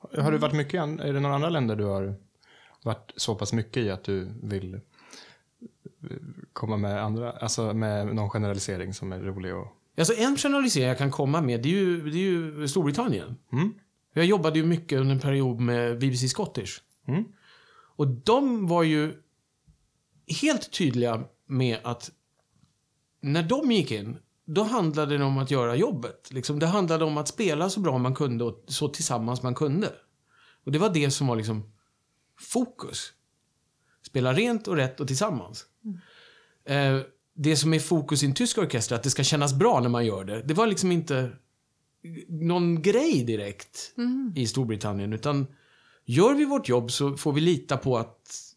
Har 0.01 0.31
du 0.31 0.38
varit 0.38 0.55
mycket 0.55 0.81
Är 0.81 1.13
det 1.13 1.19
några 1.19 1.36
andra 1.36 1.49
länder 1.49 1.75
du 1.75 1.83
har 1.83 2.15
varit 2.83 3.13
så 3.15 3.36
pass 3.36 3.53
mycket 3.53 3.83
i 3.83 3.89
att 3.89 4.03
du 4.03 4.29
vill 4.43 4.73
eh, 4.73 4.79
komma 6.53 6.77
med 6.77 7.03
andra, 7.03 7.31
alltså 7.31 7.73
med 7.73 8.15
någon 8.15 8.29
generalisering 8.29 8.93
som 8.93 9.12
är 9.12 9.19
rolig 9.19 9.55
och... 9.55 9.67
Alltså 9.97 10.13
en 10.13 10.38
generalisering 10.38 10.88
jag 10.88 10.97
kan 10.97 11.12
komma 11.12 11.41
med, 11.41 11.62
det 11.62 11.69
är 11.69 11.73
ju, 11.73 12.10
det 12.10 12.17
är 12.17 12.21
ju 12.21 12.67
Storbritannien. 12.67 13.38
Mm. 13.51 13.73
Jag 14.13 14.25
jobbade 14.25 14.60
ju 14.60 14.65
mycket 14.65 14.99
under 14.99 15.15
en 15.15 15.21
period 15.21 15.60
med 15.60 15.99
BBC 15.99 16.27
Scottish. 16.27 16.81
Mm. 17.07 17.25
Och 17.95 18.07
de 18.07 18.67
var 18.67 18.83
ju 18.83 19.13
helt 20.41 20.71
tydliga 20.71 21.23
med 21.45 21.79
att 21.83 22.12
när 23.21 23.43
de 23.43 23.71
gick 23.71 23.91
in, 23.91 24.17
då 24.47 24.63
handlade 24.63 25.17
det 25.17 25.23
om 25.23 25.38
att 25.38 25.51
göra 25.51 25.75
jobbet. 25.75 26.27
Liksom, 26.31 26.60
det 26.60 26.67
handlade 26.67 27.05
om 27.05 27.17
att 27.17 27.27
spela 27.27 27.69
så 27.69 27.79
bra 27.79 27.97
man 27.97 28.15
kunde 28.15 28.43
och 28.43 28.63
så 28.67 28.88
tillsammans 28.88 29.43
man 29.43 29.55
kunde. 29.55 29.93
Och 30.63 30.71
det 30.71 30.79
var 30.79 30.89
det 30.89 31.12
som 31.12 31.27
var 31.27 31.36
liksom 31.36 31.73
fokus. 32.39 33.13
Spela 34.07 34.33
rent 34.33 34.67
och 34.67 34.75
rätt 34.75 34.99
och 34.99 35.07
tillsammans. 35.07 35.65
Eh, 36.65 36.99
det 37.33 37.55
som 37.55 37.73
är 37.73 37.79
fokus 37.79 38.23
i 38.23 38.25
en 38.25 38.33
tysk 38.33 38.57
orkester, 38.57 38.95
att 38.95 39.03
det 39.03 39.10
ska 39.10 39.23
kännas 39.23 39.53
bra 39.53 39.79
när 39.79 39.89
man 39.89 40.05
gör 40.05 40.23
det, 40.23 40.41
det 40.41 40.53
var 40.53 40.67
liksom 40.67 40.91
inte 40.91 41.31
någon 42.27 42.81
grej 42.81 43.23
direkt 43.23 43.93
i 44.36 44.47
Storbritannien. 44.47 45.13
Utan 45.13 45.47
gör 46.05 46.33
vi 46.33 46.45
vårt 46.45 46.69
jobb 46.69 46.91
så 46.91 47.17
får 47.17 47.33
vi 47.33 47.41
lita 47.41 47.77
på 47.77 47.97
att 47.97 48.53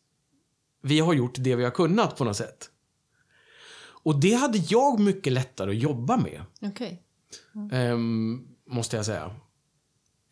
vi 0.82 1.00
har 1.00 1.14
gjort 1.14 1.34
det 1.38 1.56
vi 1.56 1.64
har 1.64 1.70
kunnat 1.70 2.16
på 2.16 2.24
något 2.24 2.36
sätt. 2.36 2.70
Och 4.02 4.20
det 4.20 4.32
hade 4.34 4.58
jag 4.58 5.00
mycket 5.00 5.32
lättare 5.32 5.70
att 5.70 5.76
jobba 5.82 6.16
med, 6.16 6.42
Okej. 6.62 7.02
ehm, 7.72 8.46
måste 8.66 8.96
jag 8.96 9.06
säga. 9.06 9.30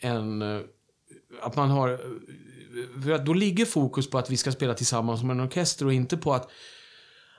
Än 0.01 0.43
eh, 0.43 0.61
att 1.43 1.57
man 1.57 1.71
har... 1.71 1.93
eh, 1.93 1.99
För 3.03 3.11
att 3.11 3.27
då 3.27 3.33
ligger 3.33 3.65
fokus 3.65 4.11
på 4.11 4.19
att 4.19 4.31
vi 4.31 4.37
ska 4.37 4.53
spela 4.53 4.75
tillsammans 4.75 5.21
som 5.21 5.31
en 5.31 5.41
orkester 5.41 5.87
och 5.87 5.93
inte 5.93 6.17
på 6.17 6.35
att 6.35 6.51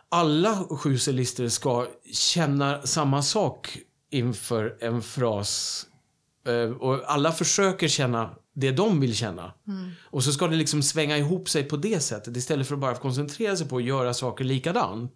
alla 0.10 0.56
sju 0.70 0.98
cellister 0.98 1.48
ska 1.50 1.88
känna 2.14 2.82
samma 2.82 3.22
sak 3.22 3.78
inför 4.10 4.78
en 4.82 5.02
fras. 5.02 5.86
Eh, 6.48 6.72
Och 6.72 7.12
alla 7.12 7.32
försöker 7.32 7.88
känna 7.88 8.36
det 8.54 8.72
de 8.72 9.00
vill 9.00 9.16
känna. 9.16 9.54
Och 10.04 10.24
så 10.24 10.32
ska 10.32 10.48
det 10.48 10.56
liksom 10.56 10.84
svänga 10.84 11.18
ihop 11.18 11.50
sig 11.50 11.64
på 11.64 11.78
det 11.78 12.00
sättet 12.00 12.38
istället 12.38 12.68
för 12.68 12.76
att 12.76 12.82
bara 12.82 12.96
koncentrera 12.96 13.56
sig 13.56 13.68
på 13.70 13.78
att 13.78 13.84
göra 13.84 14.14
saker 14.14 14.44
likadant. 14.44 15.14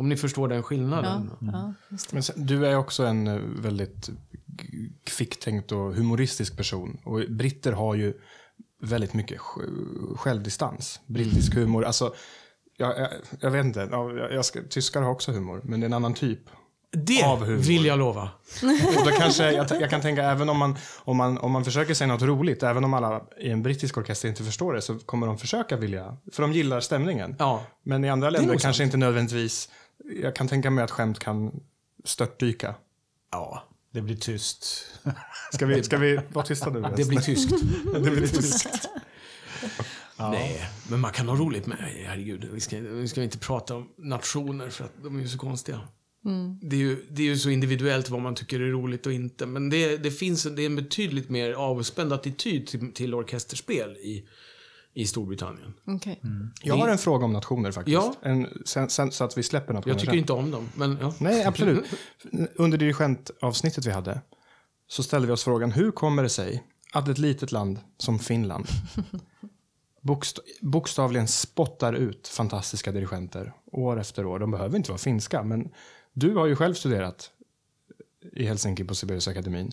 Om 0.00 0.08
ni 0.08 0.16
förstår 0.16 0.48
den 0.48 0.56
Ja, 0.56 0.62
skillnaden. 0.62 1.30
ja, 1.40 1.74
det. 1.88 2.12
Men 2.12 2.22
sen, 2.22 2.46
du 2.46 2.66
är 2.66 2.76
också 2.76 3.04
en 3.06 3.26
eh, 3.26 3.36
väldigt 3.58 4.10
kvicktänkt 5.04 5.72
och 5.72 5.94
humoristisk 5.94 6.56
person. 6.56 6.98
Och 7.04 7.20
britter 7.28 7.72
har 7.72 7.94
ju 7.94 8.14
väldigt 8.82 9.14
mycket 9.14 9.38
sj- 9.40 10.16
självdistans. 10.16 11.00
Brittisk 11.06 11.54
humor. 11.54 11.84
Alltså, 11.84 12.14
jag, 12.76 12.98
jag, 12.98 13.08
jag 13.40 13.50
vet 13.50 13.64
inte. 13.64 13.88
Ja, 13.90 14.12
jag, 14.12 14.32
jag 14.32 14.44
ska, 14.44 14.60
tyskar 14.70 15.02
har 15.02 15.10
också 15.10 15.32
humor, 15.32 15.60
men 15.64 15.80
det 15.80 15.84
är 15.84 15.88
en 15.88 15.92
annan 15.92 16.14
typ. 16.14 16.40
Det 16.92 17.22
Av 17.24 17.44
humor. 17.44 17.58
vill 17.62 17.84
jag 17.84 17.98
lova. 17.98 18.22
Och 18.98 19.04
då 19.04 19.10
kanske, 19.18 19.52
jag, 19.52 19.66
jag 19.80 19.90
kan 19.90 20.00
tänka, 20.00 20.22
även 20.24 20.48
om 20.48 20.56
man, 20.58 20.76
om, 20.98 21.16
man, 21.16 21.38
om 21.38 21.52
man 21.52 21.64
försöker 21.64 21.94
säga 21.94 22.08
något 22.08 22.22
roligt, 22.22 22.62
även 22.62 22.84
om 22.84 22.94
alla 22.94 23.22
i 23.40 23.50
en 23.50 23.62
brittisk 23.62 23.98
orkester 23.98 24.28
inte 24.28 24.44
förstår 24.44 24.72
det, 24.74 24.82
så 24.82 24.98
kommer 24.98 25.26
de 25.26 25.38
försöka 25.38 25.76
vilja, 25.76 26.16
för 26.32 26.42
de 26.42 26.52
gillar 26.52 26.80
stämningen. 26.80 27.36
Ja. 27.38 27.62
Men 27.82 28.04
i 28.04 28.10
andra 28.10 28.30
länder 28.30 28.48
kanske 28.52 28.72
sant. 28.72 28.80
inte 28.80 28.96
nödvändigtvis, 28.96 29.68
jag 30.22 30.36
kan 30.36 30.48
tänka 30.48 30.70
mig 30.70 30.84
att 30.84 30.90
skämt 30.90 31.18
kan 31.18 31.60
störtdyka. 32.04 32.74
Ja. 33.30 33.64
Det 33.92 34.00
blir 34.00 34.16
tyst. 34.16 34.86
Ska 35.52 35.66
vi, 35.66 35.82
ska 35.82 35.96
vi 35.98 36.20
vara 36.32 36.46
tysta 36.46 36.70
nu? 36.70 36.80
Det 36.96 37.04
blir 37.08 37.20
tyskt. 37.20 37.50
det 37.94 38.00
blir 38.10 38.26
tyskt. 38.26 38.88
Nej, 40.18 40.68
men 40.90 41.00
man 41.00 41.12
kan 41.12 41.28
ha 41.28 41.36
roligt 41.36 41.66
med 41.66 41.78
Herregud, 41.78 42.48
vi 42.52 42.60
ska, 42.60 42.80
vi 42.80 43.08
ska 43.08 43.22
inte 43.22 43.38
prata 43.38 43.74
om 43.76 43.88
nationer 43.96 44.70
för 44.70 44.84
att 44.84 44.92
de 45.02 45.16
är 45.16 45.20
ju 45.20 45.28
så 45.28 45.38
konstiga. 45.38 45.80
Det, 46.62 46.76
är 46.76 46.80
ju, 46.80 47.06
det 47.10 47.22
är 47.22 47.26
ju 47.26 47.38
så 47.38 47.50
individuellt 47.50 48.08
vad 48.10 48.20
man 48.20 48.34
tycker 48.34 48.60
är 48.60 48.70
roligt 48.70 49.06
och 49.06 49.12
inte. 49.12 49.46
Men 49.46 49.70
det, 49.70 49.96
det 49.96 50.10
finns 50.10 50.46
en- 50.46 50.56
det 50.56 50.62
är 50.62 50.66
en 50.66 50.76
betydligt 50.76 51.28
mer 51.28 51.52
avspänd 51.52 52.12
attityd 52.12 52.66
till, 52.66 52.92
till 52.92 53.14
orkesterspel 53.14 53.90
i, 53.96 54.28
i 54.94 55.06
Storbritannien. 55.06 55.74
Okej. 55.84 56.20
Jag 56.62 56.76
har 56.76 56.88
en 56.88 56.98
fråga 56.98 57.24
om 57.24 57.32
nationer 57.32 57.72
faktiskt. 57.72 57.94
Ja. 57.94 58.14
En, 58.22 58.62
sen, 58.64 58.90
sen, 58.90 59.12
så 59.12 59.24
att 59.24 59.38
vi 59.38 59.42
släpper 59.42 59.74
nationer 59.74 59.94
Jag 59.94 60.00
tycker 60.00 60.12
sen. 60.12 60.18
inte 60.18 60.32
om 60.32 60.50
dem, 60.50 60.68
men 60.74 60.98
ja. 61.00 61.14
Nej, 61.18 61.44
absolut. 61.46 61.84
Under 62.54 62.78
dirigentavsnittet 62.78 63.86
vi 63.86 63.90
hade 63.90 64.20
så 64.88 65.02
ställde 65.02 65.26
vi 65.26 65.32
oss 65.32 65.44
frågan 65.44 65.72
hur 65.72 65.90
kommer 65.90 66.22
det 66.22 66.28
sig 66.28 66.64
att 66.92 67.08
ett 67.08 67.18
litet 67.18 67.52
land 67.52 67.78
som 67.96 68.18
Finland 68.18 68.66
bokst 70.00 70.38
bokstavligen 70.60 71.28
spottar 71.28 71.92
ut 71.92 72.28
fantastiska 72.28 72.92
dirigenter 72.92 73.52
år 73.72 74.00
efter 74.00 74.26
år. 74.26 74.38
De 74.38 74.50
behöver 74.50 74.76
inte 74.76 74.90
vara 74.90 74.98
finska, 74.98 75.42
men 75.42 75.68
du 76.12 76.34
har 76.34 76.46
ju 76.46 76.56
själv 76.56 76.74
studerat 76.74 77.30
i 78.32 78.44
Helsinki 78.44 78.84
på 78.84 78.94
Sibeliusakademin. 78.94 79.72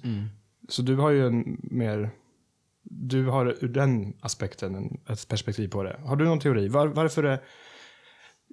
Så 0.70 0.82
du 0.82 0.95
har 0.95 1.09
ju 1.09 1.28
en 1.28 1.57
mer... 1.63 2.11
Du 2.90 3.26
har 3.26 3.46
ur 3.64 3.68
den 3.68 4.14
aspekten 4.22 4.76
en, 4.76 5.00
ett 5.14 5.28
perspektiv 5.28 5.68
på 5.68 5.84
det. 5.84 6.00
Har 6.06 6.16
du 6.16 6.26
någon 6.26 6.40
teori? 6.40 6.68
Var, 6.68 6.88
varför 6.88 7.24
är... 7.24 7.40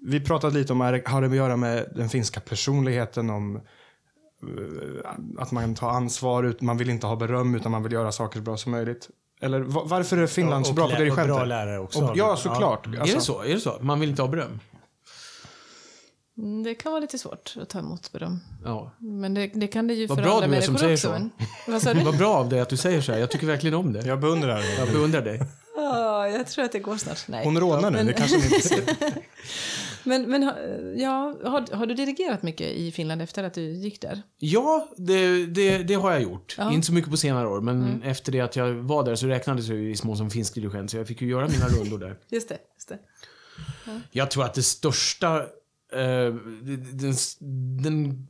Vi 0.07 0.21
pratade 0.21 0.55
lite 0.59 0.73
om, 0.73 0.81
är 0.81 0.93
det- 0.93 1.09
har 1.09 1.21
det 1.21 1.27
att 1.27 1.35
göra 1.37 1.57
med 1.57 1.93
den 1.97 2.09
finska 2.09 2.41
personligheten, 2.41 3.31
om 3.31 3.57
eh, 3.57 5.11
att 5.39 5.53
man 5.53 5.75
tar 5.75 5.91
ansvar, 5.91 6.43
ut- 6.45 6.61
man 6.61 6.77
vill 6.79 6.91
inte 6.91 7.07
ha 7.07 7.17
beröm 7.17 7.55
utan 7.55 7.73
man 7.73 7.83
vill 7.83 7.93
göra 7.93 8.13
saker 8.13 8.39
så 8.39 8.43
bra 8.45 8.57
som 8.57 8.73
möjligt. 8.73 9.09
Eller 9.41 9.61
va- 9.61 9.83
varför 9.87 10.17
är 10.19 10.27
Finland 10.27 10.67
så 10.67 10.73
bra 10.73 10.85
på 10.85 10.89
lä- 10.91 10.95
och 10.95 10.99
dirigenter? 11.01 11.35
bra 11.35 11.45
lärare 11.45 11.79
också. 11.79 12.05
Och, 12.05 12.17
ja, 12.17 12.37
såklart. 12.37 12.87
Är 12.87 13.01
Alltså, 13.01 13.17
det 13.17 13.23
så? 13.23 13.43
Är 13.43 13.55
det 13.55 13.61
så? 13.61 13.79
Man 13.81 14.01
vill 14.01 14.11
inte 14.11 14.23
ha 14.23 14.29
beröm? 14.29 14.61
Mm, 16.39 16.63
Det 16.63 16.75
kan 16.75 16.93
vara 16.93 17.01
lite 17.01 17.19
svårt 17.19 17.55
att 17.63 17.69
ta 17.69 17.79
emot 17.79 18.13
beröm. 18.13 18.41
Ja. 18.65 18.93
Men 18.99 19.35
det, 19.35 19.47
det 19.55 19.67
kan 19.67 19.87
det 19.87 19.95
ju 19.95 20.07
Vad 20.07 20.19
för 20.19 20.23
bra 20.25 20.35
andra 20.35 20.49
du 20.49 20.55
är 20.57 20.61
som 20.61 20.79
säger 20.79 20.93
också. 20.93 21.07
så. 21.07 21.13
Men, 21.13 21.31
vad 21.69 21.83
sa 21.83 21.95
du? 21.95 22.01
Vad 22.05 22.19
bra 22.19 22.35
av 22.35 22.49
dig 22.49 22.61
att 22.61 22.69
du 22.69 22.77
säger 22.77 23.01
så 23.01 23.13
här. 23.13 23.19
Jag 23.19 23.31
tycker 23.31 23.47
verkligen 23.47 23.75
om 23.75 23.93
det. 23.93 24.07
Jag 24.07 24.21
beundrar 24.21 24.63
Jag 24.79 24.89
beundrar 24.93 25.23
dig. 25.23 25.41
Ja, 25.77 26.29
jag 26.29 26.47
tror 26.47 26.65
att 26.65 26.73
det 26.73 26.79
går 26.79 26.97
snart. 26.97 27.29
Nej. 27.29 27.45
Hon 27.45 27.61
rådnar 27.61 27.91
nu, 27.91 27.97
Men- 27.97 28.07
det 28.07 28.13
kanske 28.13 28.37
ni 28.37 28.45
inte 28.45 28.69
ser. 28.69 28.85
Men, 30.07 30.31
men 30.31 30.43
ja, 30.97 31.37
har, 31.45 31.77
har 31.77 31.87
du 31.87 31.95
dirigerat 31.95 32.43
mycket 32.43 32.67
i 32.73 32.93
Finland 32.93 33.23
efter 33.23 33.45
att 33.45 33.55
du 33.55 33.63
gick 33.63 34.01
där? 34.01 34.23
Ja, 34.39 34.89
det, 34.97 35.47
det, 35.47 35.79
det 35.79 35.95
har 35.95 36.13
jag 36.13 36.23
gjort. 36.23 36.55
Ja. 36.59 36.73
Inte 36.73 36.87
så 36.87 36.93
mycket 36.93 37.11
på 37.11 37.17
senare 37.17 37.49
år, 37.49 37.61
men 37.61 38.03
efter 38.03 38.33
det 38.33 38.41
att 38.41 38.57
jag 38.57 38.75
var 38.75 39.05
där 39.05 39.15
så 39.15 39.27
räknades 39.27 39.67
jag 39.69 39.79
ju 39.79 39.91
i 39.91 39.97
små 39.97 40.17
som 40.17 40.31
finsk 40.31 40.55
dirigent, 40.55 40.91
så 40.91 40.97
jag 40.97 41.07
fick 41.09 41.23
ju 41.23 41.29
göra 41.29 41.49
mina 41.49 41.69
rundor 41.69 41.99
där. 41.99 42.17
Just 42.29 42.49
det. 42.49 42.59
Just 42.75 42.89
det. 42.89 42.99
Jag 44.11 44.31
tror 44.31 44.45
att 44.45 44.55
det 44.55 44.63
största... 44.63 45.43
Eh, 45.95 46.35
den, 46.93 47.15
den 47.83 48.27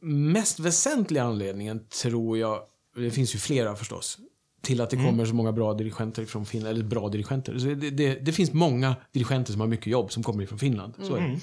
mest 0.00 0.58
väsentliga 0.58 1.22
anledningen 1.22 1.86
tror 2.02 2.38
jag... 2.38 2.60
Det 2.96 3.10
finns 3.10 3.34
ju 3.34 3.38
flera 3.38 3.76
förstås. 3.76 4.18
Till 4.62 4.80
att 4.80 4.90
det 4.90 4.96
kommer 4.96 5.26
så 5.26 5.34
många 5.34 5.52
bra 5.52 5.74
dirigenter 5.74 6.24
från 6.24 6.46
Finland. 6.46 6.74
Eller 6.76 6.84
bra 6.84 7.08
dirigenter. 7.08 7.58
Så 7.58 7.66
det, 7.66 7.90
det, 7.90 8.14
det 8.14 8.32
finns 8.32 8.52
många 8.52 8.96
dirigenter 9.12 9.52
som 9.52 9.60
har 9.60 9.68
mycket 9.68 9.86
jobb 9.86 10.12
som 10.12 10.22
kommer 10.22 10.42
ifrån 10.42 10.58
Finland. 10.58 10.94
Så 10.98 11.14
är 11.14 11.20
det. 11.20 11.40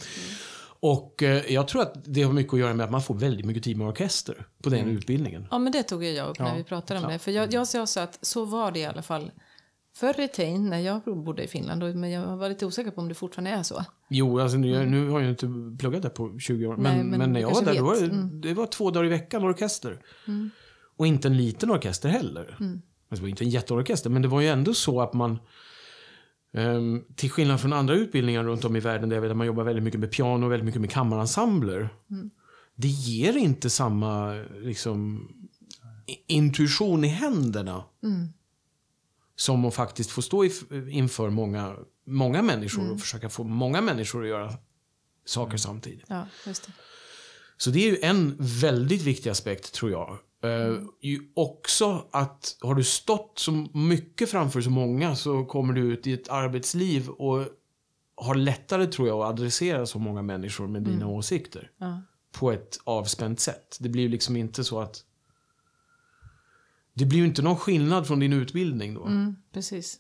Och 0.84 1.24
eh, 1.24 1.54
jag 1.54 1.68
tror 1.68 1.82
att 1.82 1.94
det 2.06 2.24
har 2.24 2.34
mycket 2.34 2.54
att 2.54 2.60
göra 2.60 2.74
med 2.74 2.84
att 2.84 2.92
man 2.92 3.02
får 3.02 3.16
väldigt 3.16 3.46
mycket 3.46 3.64
tid 3.64 3.78
med 3.78 3.88
orkester 3.88 4.46
på 4.64 4.70
den 4.70 4.88
utbildningen. 4.88 5.48
Ja, 5.52 5.60
men 5.60 5.72
det 5.72 5.84
tog 5.84 6.04
jag 6.04 6.30
upp 6.30 6.40
när 6.40 6.58
vi 6.58 6.64
pratade 6.64 7.00
om 7.00 7.12
det. 7.12 7.20
För 7.20 7.32
jag, 7.32 7.54
jag 7.54 7.68
sa 7.68 7.88
så 7.88 8.00
att 8.00 8.20
så 8.22 8.46
var 8.46 8.72
det 8.72 8.80
i 8.80 8.86
alla 8.86 9.02
fall 9.02 9.32
förr 9.96 10.20
i 10.20 10.28
tiden 10.28 10.70
när 10.70 10.80
jag 10.80 11.02
bodde 11.04 11.44
i 11.44 11.48
Finland. 11.48 11.96
Men 11.96 12.12
jag 12.12 12.38
var 12.38 12.50
lite 12.50 12.66
osäker 12.66 12.92
på 12.92 13.02
om 13.02 13.08
det 13.08 13.14
fortfarande 13.16 13.52
är 13.52 13.64
så. 13.64 13.86
Jo, 14.10 14.40
alltså 14.40 14.58
nu, 14.58 14.86
nu 14.86 15.10
har 15.10 15.20
jag 15.22 15.30
inte 15.30 15.48
pluggat 15.80 16.02
där 16.02 16.10
på 16.10 16.40
20 16.40 16.66
år. 16.68 16.78
Men, 16.78 16.84
Nej, 16.84 17.04
men, 17.04 17.20
men 17.20 17.34
när 17.34 17.40
jag 17.42 17.52
var 17.52 17.62
där, 17.62 17.76
då 17.76 17.84
var 17.86 17.96
det, 17.96 18.06
Mm. 18.06 18.42
det 18.42 18.54
var 18.54 18.66
två 18.66 18.92
dagar 18.92 19.06
i 19.06 19.10
veckan 19.10 19.44
orkester. 19.44 20.02
Och 20.98 21.08
inte 21.08 21.28
en 21.28 21.38
liten 21.38 21.72
orkester 21.72 22.10
heller. 22.10 22.58
Mm. 22.60 22.82
Alltså, 23.10 23.16
det 23.16 23.22
var 23.22 23.28
inte 23.28 23.44
en 23.44 23.50
jätteorkester, 23.50 24.10
men 24.10 24.22
det 24.22 24.28
var 24.28 24.42
ju 24.42 24.48
ändå 24.48 24.74
så 24.74 25.02
att 25.02 25.14
man 25.14 25.40
ehm, 26.54 27.04
till 27.16 27.30
skillnad 27.32 27.62
från 27.62 27.74
andra 27.74 27.94
utbildningar 27.96 28.44
runt 28.44 28.66
om 28.66 28.76
i 28.76 28.80
världen 28.80 29.10
där 29.10 29.16
jag 29.18 29.22
vet 29.22 29.32
att 29.32 29.38
man 29.38 29.48
jobbar 29.48 29.64
väldigt 29.64 29.84
mycket 29.84 30.00
med 30.00 30.12
piano 30.12 30.46
och 30.46 30.52
väldigt 30.52 30.66
mycket 30.66 30.82
med 30.82 30.92
kammarensembler. 30.92 31.90
Mm. 32.12 32.30
Det 32.76 32.88
ger 32.88 33.38
inte 33.38 33.70
samma 33.70 34.34
liksom, 34.62 35.28
intuition 36.28 37.04
i 37.04 37.08
händerna. 37.08 37.84
Mm. 38.04 38.28
Som 39.42 39.66
att 39.66 39.74
faktiskt 39.76 40.12
få 40.12 40.22
stå 40.22 40.46
inför 40.90 41.30
många, 41.30 41.76
många 42.06 42.42
människor 42.42 42.82
Mm. 42.82 42.94
och 42.94 43.00
försöka 43.00 43.30
få 43.30 43.44
många 43.44 43.82
människor 43.82 44.22
att 44.24 44.30
göra 44.30 44.54
saker 45.26 45.58
samtidigt. 45.58 46.06
Ja, 46.08 46.26
just 46.46 46.66
det. 46.66 46.72
Så 47.58 47.70
det 47.70 47.80
är 47.88 47.92
ju 47.92 47.98
en 48.02 48.36
väldigt 48.40 49.02
viktig 49.02 49.30
aspekt, 49.30 49.74
tror 49.74 49.92
jag. 49.92 50.18
Ju 51.02 51.22
också 51.36 52.08
att 52.12 52.58
har 52.62 52.76
du 52.76 52.84
stått 52.84 53.40
så 53.40 53.68
mycket 53.74 54.30
framför 54.30 54.62
så 54.62 54.70
många 54.70 55.16
så 55.16 55.46
kommer 55.46 55.74
du 55.74 55.82
ut 55.82 56.08
i 56.08 56.14
ett 56.14 56.30
arbetsliv 56.30 57.10
och 57.10 57.46
har 58.16 58.36
lättare, 58.36 58.86
tror 58.86 59.08
jag, 59.08 59.22
att 59.22 59.30
adressera 59.30 59.86
så 59.86 60.00
många 60.00 60.22
människor 60.22 60.68
med 60.68 60.84
dina 60.84 61.08
åsikter. 61.08 61.72
Ja. 61.78 62.02
På 62.32 62.52
ett 62.52 62.80
avspänt 62.84 63.40
sätt. 63.40 63.78
Det 63.80 63.90
blir 63.90 64.04
ju 64.04 64.10
liksom 64.10 64.36
inte 64.38 64.64
så 64.64 64.80
att... 64.80 65.04
Det 66.94 67.06
blir 67.06 67.20
ju 67.20 67.26
inte 67.26 67.42
någon 67.42 67.56
skillnad 67.58 68.08
från 68.08 68.20
din 68.20 68.34
utbildning 68.34 68.94
då. 68.94 69.06
Mm, 69.06 69.36
precis. 69.54 70.00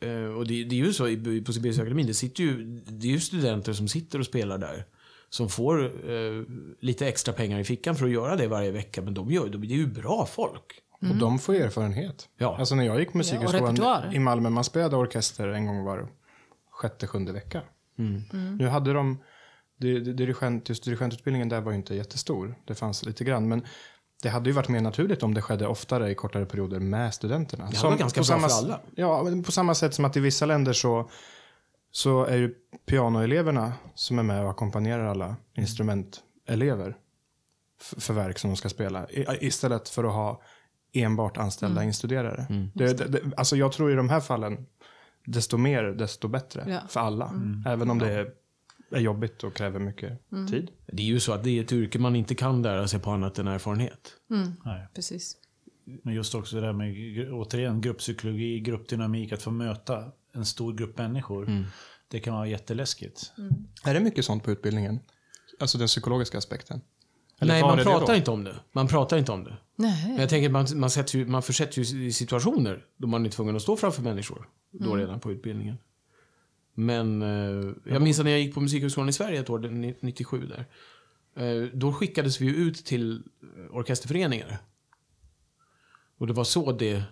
Eh, 0.00 0.24
och 0.36 0.46
det, 0.46 0.64
det 0.64 0.74
är 0.80 0.84
ju 0.86 0.92
så 0.92 1.08
i- 1.08 1.42
på 1.46 1.52
Sibeliusakademin, 1.52 2.06
det, 2.06 2.14
sitter 2.14 2.42
ju, 2.44 2.64
det 2.86 3.06
är 3.08 3.12
ju 3.12 3.20
studenter 3.20 3.72
som 3.72 3.88
sitter 3.88 4.18
och 4.18 4.26
spelar 4.26 4.58
där. 4.58 4.86
Som 5.30 5.48
får 5.48 5.84
eh, 6.10 6.42
lite 6.80 7.08
extra 7.08 7.34
pengar 7.34 7.58
i 7.58 7.64
fickan 7.64 7.96
för 7.96 8.04
att 8.06 8.12
göra 8.12 8.36
det 8.36 8.48
varje 8.48 8.70
vecka. 8.70 9.02
Men 9.02 9.14
de 9.14 9.30
gör 9.30 9.48
de, 9.48 9.60
det 9.68 9.74
är 9.74 9.78
ju 9.78 9.86
bra 9.86 10.26
folk. 10.26 10.82
Och 11.00 11.16
de 11.16 11.38
får 11.38 11.54
erfarenhet. 11.54 12.28
Ja. 12.38 12.56
Alltså 12.58 12.74
när 12.74 12.84
jag 12.84 12.98
gick 12.98 13.08
Ja, 13.12 13.18
musikhögskolan 13.18 13.66
repertoar. 13.76 14.14
i 14.14 14.18
Malmö, 14.18 14.50
man 14.50 14.64
spelade 14.64 14.96
orkester 14.96 15.48
en 15.48 15.66
gång 15.66 15.84
var 15.84 16.08
sjätte, 16.70 17.06
sjunde 17.06 17.32
vecka. 17.32 17.62
Mm. 17.98 18.56
Nu 18.56 18.66
hade 18.68 18.92
de, 18.92 19.18
di- 19.80 20.00
di- 20.00 20.12
dirigent, 20.12 20.68
just 20.68 20.84
dirigentutbildningen 20.84 21.48
där 21.48 21.60
var 21.60 21.72
ju 21.72 21.78
inte 21.78 21.94
jättestor. 21.94 22.54
Det 22.66 22.74
fanns 22.74 23.04
lite 23.06 23.24
grann, 23.24 23.48
men 23.48 23.62
det 24.22 24.28
hade 24.28 24.50
ju 24.50 24.54
varit 24.54 24.68
mer 24.68 24.80
naturligt 24.80 25.22
om 25.22 25.34
det 25.34 25.42
skedde 25.42 25.66
oftare 25.66 26.10
i 26.10 26.14
kortare 26.14 26.46
perioder 26.46 26.80
med 26.80 27.14
studenterna. 27.14 27.68
Det 27.70 27.76
hade 27.76 27.88
varit 27.88 28.00
ganska 28.00 28.20
på 28.20 28.26
bra 28.26 28.48
samma, 28.48 28.48
för 28.48 28.56
alla. 28.56 28.80
Ja, 28.94 29.42
på 29.46 29.52
samma 29.52 29.74
sätt 29.74 29.94
som 29.94 30.04
att 30.04 30.16
i 30.16 30.20
vissa 30.20 30.46
länder 30.46 30.72
så, 30.72 31.10
så 31.90 32.24
är 32.24 32.36
ju 32.36 32.54
pianoeleverna 32.86 33.72
som 33.94 34.18
är 34.18 34.22
med 34.22 34.44
och 34.44 34.50
ackompanjerar 34.50 35.04
alla 35.04 35.36
instrumentelever 35.54 36.96
för 37.80 38.14
verk 38.14 38.38
som 38.38 38.50
de 38.50 38.56
ska 38.56 38.68
spela. 38.68 39.10
I, 39.10 39.26
istället 39.40 39.88
för 39.88 40.04
att 40.04 40.12
ha 40.12 40.42
enbart 40.92 41.36
anställda 41.36 41.84
instuderare. 41.84 42.46
Det, 42.74 42.98
det, 42.98 43.04
det, 43.04 43.20
alltså 43.36 43.56
jag 43.56 43.72
tror 43.72 43.92
i 43.92 43.94
de 43.94 44.08
här 44.08 44.20
fallen, 44.20 44.66
desto 45.24 45.56
mer, 45.56 45.84
desto 45.84 46.28
bättre 46.28 46.64
Ja. 46.68 46.80
för 46.88 47.00
alla. 47.00 47.32
Även 47.66 47.90
om 47.90 47.98
det 47.98 48.12
är, 48.12 48.28
är 48.90 49.00
jobbigt 49.00 49.44
och 49.44 49.54
kräver 49.54 49.80
mycket 49.80 50.12
tid. 50.50 50.70
Det 50.86 51.02
är 51.02 51.06
ju 51.06 51.20
så 51.20 51.32
att 51.32 51.44
det 51.44 51.50
är 51.50 51.64
ett 51.64 51.72
yrke 51.72 51.98
man 51.98 52.16
inte 52.16 52.34
kan 52.34 52.62
lära 52.62 52.88
sig 52.88 53.00
på 53.00 53.10
annat 53.10 53.38
än 53.38 53.48
erfarenhet. 53.48 54.12
Nej. 54.64 54.88
Precis. 54.94 55.36
Men 56.02 56.14
just 56.14 56.34
också 56.34 56.56
det 56.56 56.62
där 56.62 56.72
med, 56.72 57.32
återigen, 57.32 57.80
grupppsykologi, 57.80 58.60
gruppdynamik, 58.60 59.32
att 59.32 59.42
få 59.42 59.50
möta 59.50 60.04
en 60.32 60.44
stor 60.44 60.74
grupp 60.74 60.98
människor. 60.98 61.66
Det 62.08 62.20
kan 62.20 62.34
vara 62.34 62.46
jätteläskigt. 62.46 63.32
Är 63.84 63.94
det 63.94 64.00
mycket 64.00 64.24
sånt 64.24 64.44
på 64.44 64.50
utbildningen? 64.50 65.00
Alltså 65.60 65.78
den 65.78 65.86
psykologiska 65.86 66.38
aspekten? 66.38 66.80
Eller 67.40 67.54
Nej, 67.54 67.62
man 67.62 67.78
pratar 67.78 68.14
inte 68.14 68.30
om 68.30 68.44
det. 68.44 68.54
Man 68.72 68.88
pratar 68.88 69.16
inte 69.16 69.32
om 69.32 69.44
det. 69.44 69.56
Men 69.76 69.90
Nej. 69.90 70.16
jag 70.18 70.28
tänker, 70.28 70.48
man, 70.48 70.66
man, 70.74 70.90
ju, 71.14 71.26
man 71.26 71.42
försätts 71.42 71.78
ju 71.78 72.06
i 72.06 72.12
situationer 72.12 72.84
då 72.96 73.06
man 73.06 73.26
är 73.26 73.30
tvungen 73.30 73.56
att 73.56 73.62
stå 73.62 73.76
framför 73.76 74.02
människor. 74.02 74.48
Då 74.70 74.96
redan 74.96 75.20
på 75.20 75.32
utbildningen. 75.32 75.78
Men 76.78 77.22
eh, 77.22 77.72
jag 77.84 78.02
minns 78.02 78.18
när 78.18 78.30
jag 78.30 78.40
gick 78.40 78.54
på 78.54 78.60
Musikhögskolan 78.60 79.08
i 79.08 79.12
Sverige 79.12 79.40
ett 79.40 79.50
år, 79.50 79.58
den 79.58 79.94
97 80.00 80.46
där. 80.46 80.66
Eh, 81.44 81.68
då 81.74 81.92
skickades 81.92 82.40
vi 82.40 82.56
ut 82.56 82.84
till 82.84 83.22
orkesterföreningar. 83.70 84.58
Och 86.18 86.26
det 86.26 86.32
var 86.32 86.44
så 86.44 86.72
det 86.72 87.02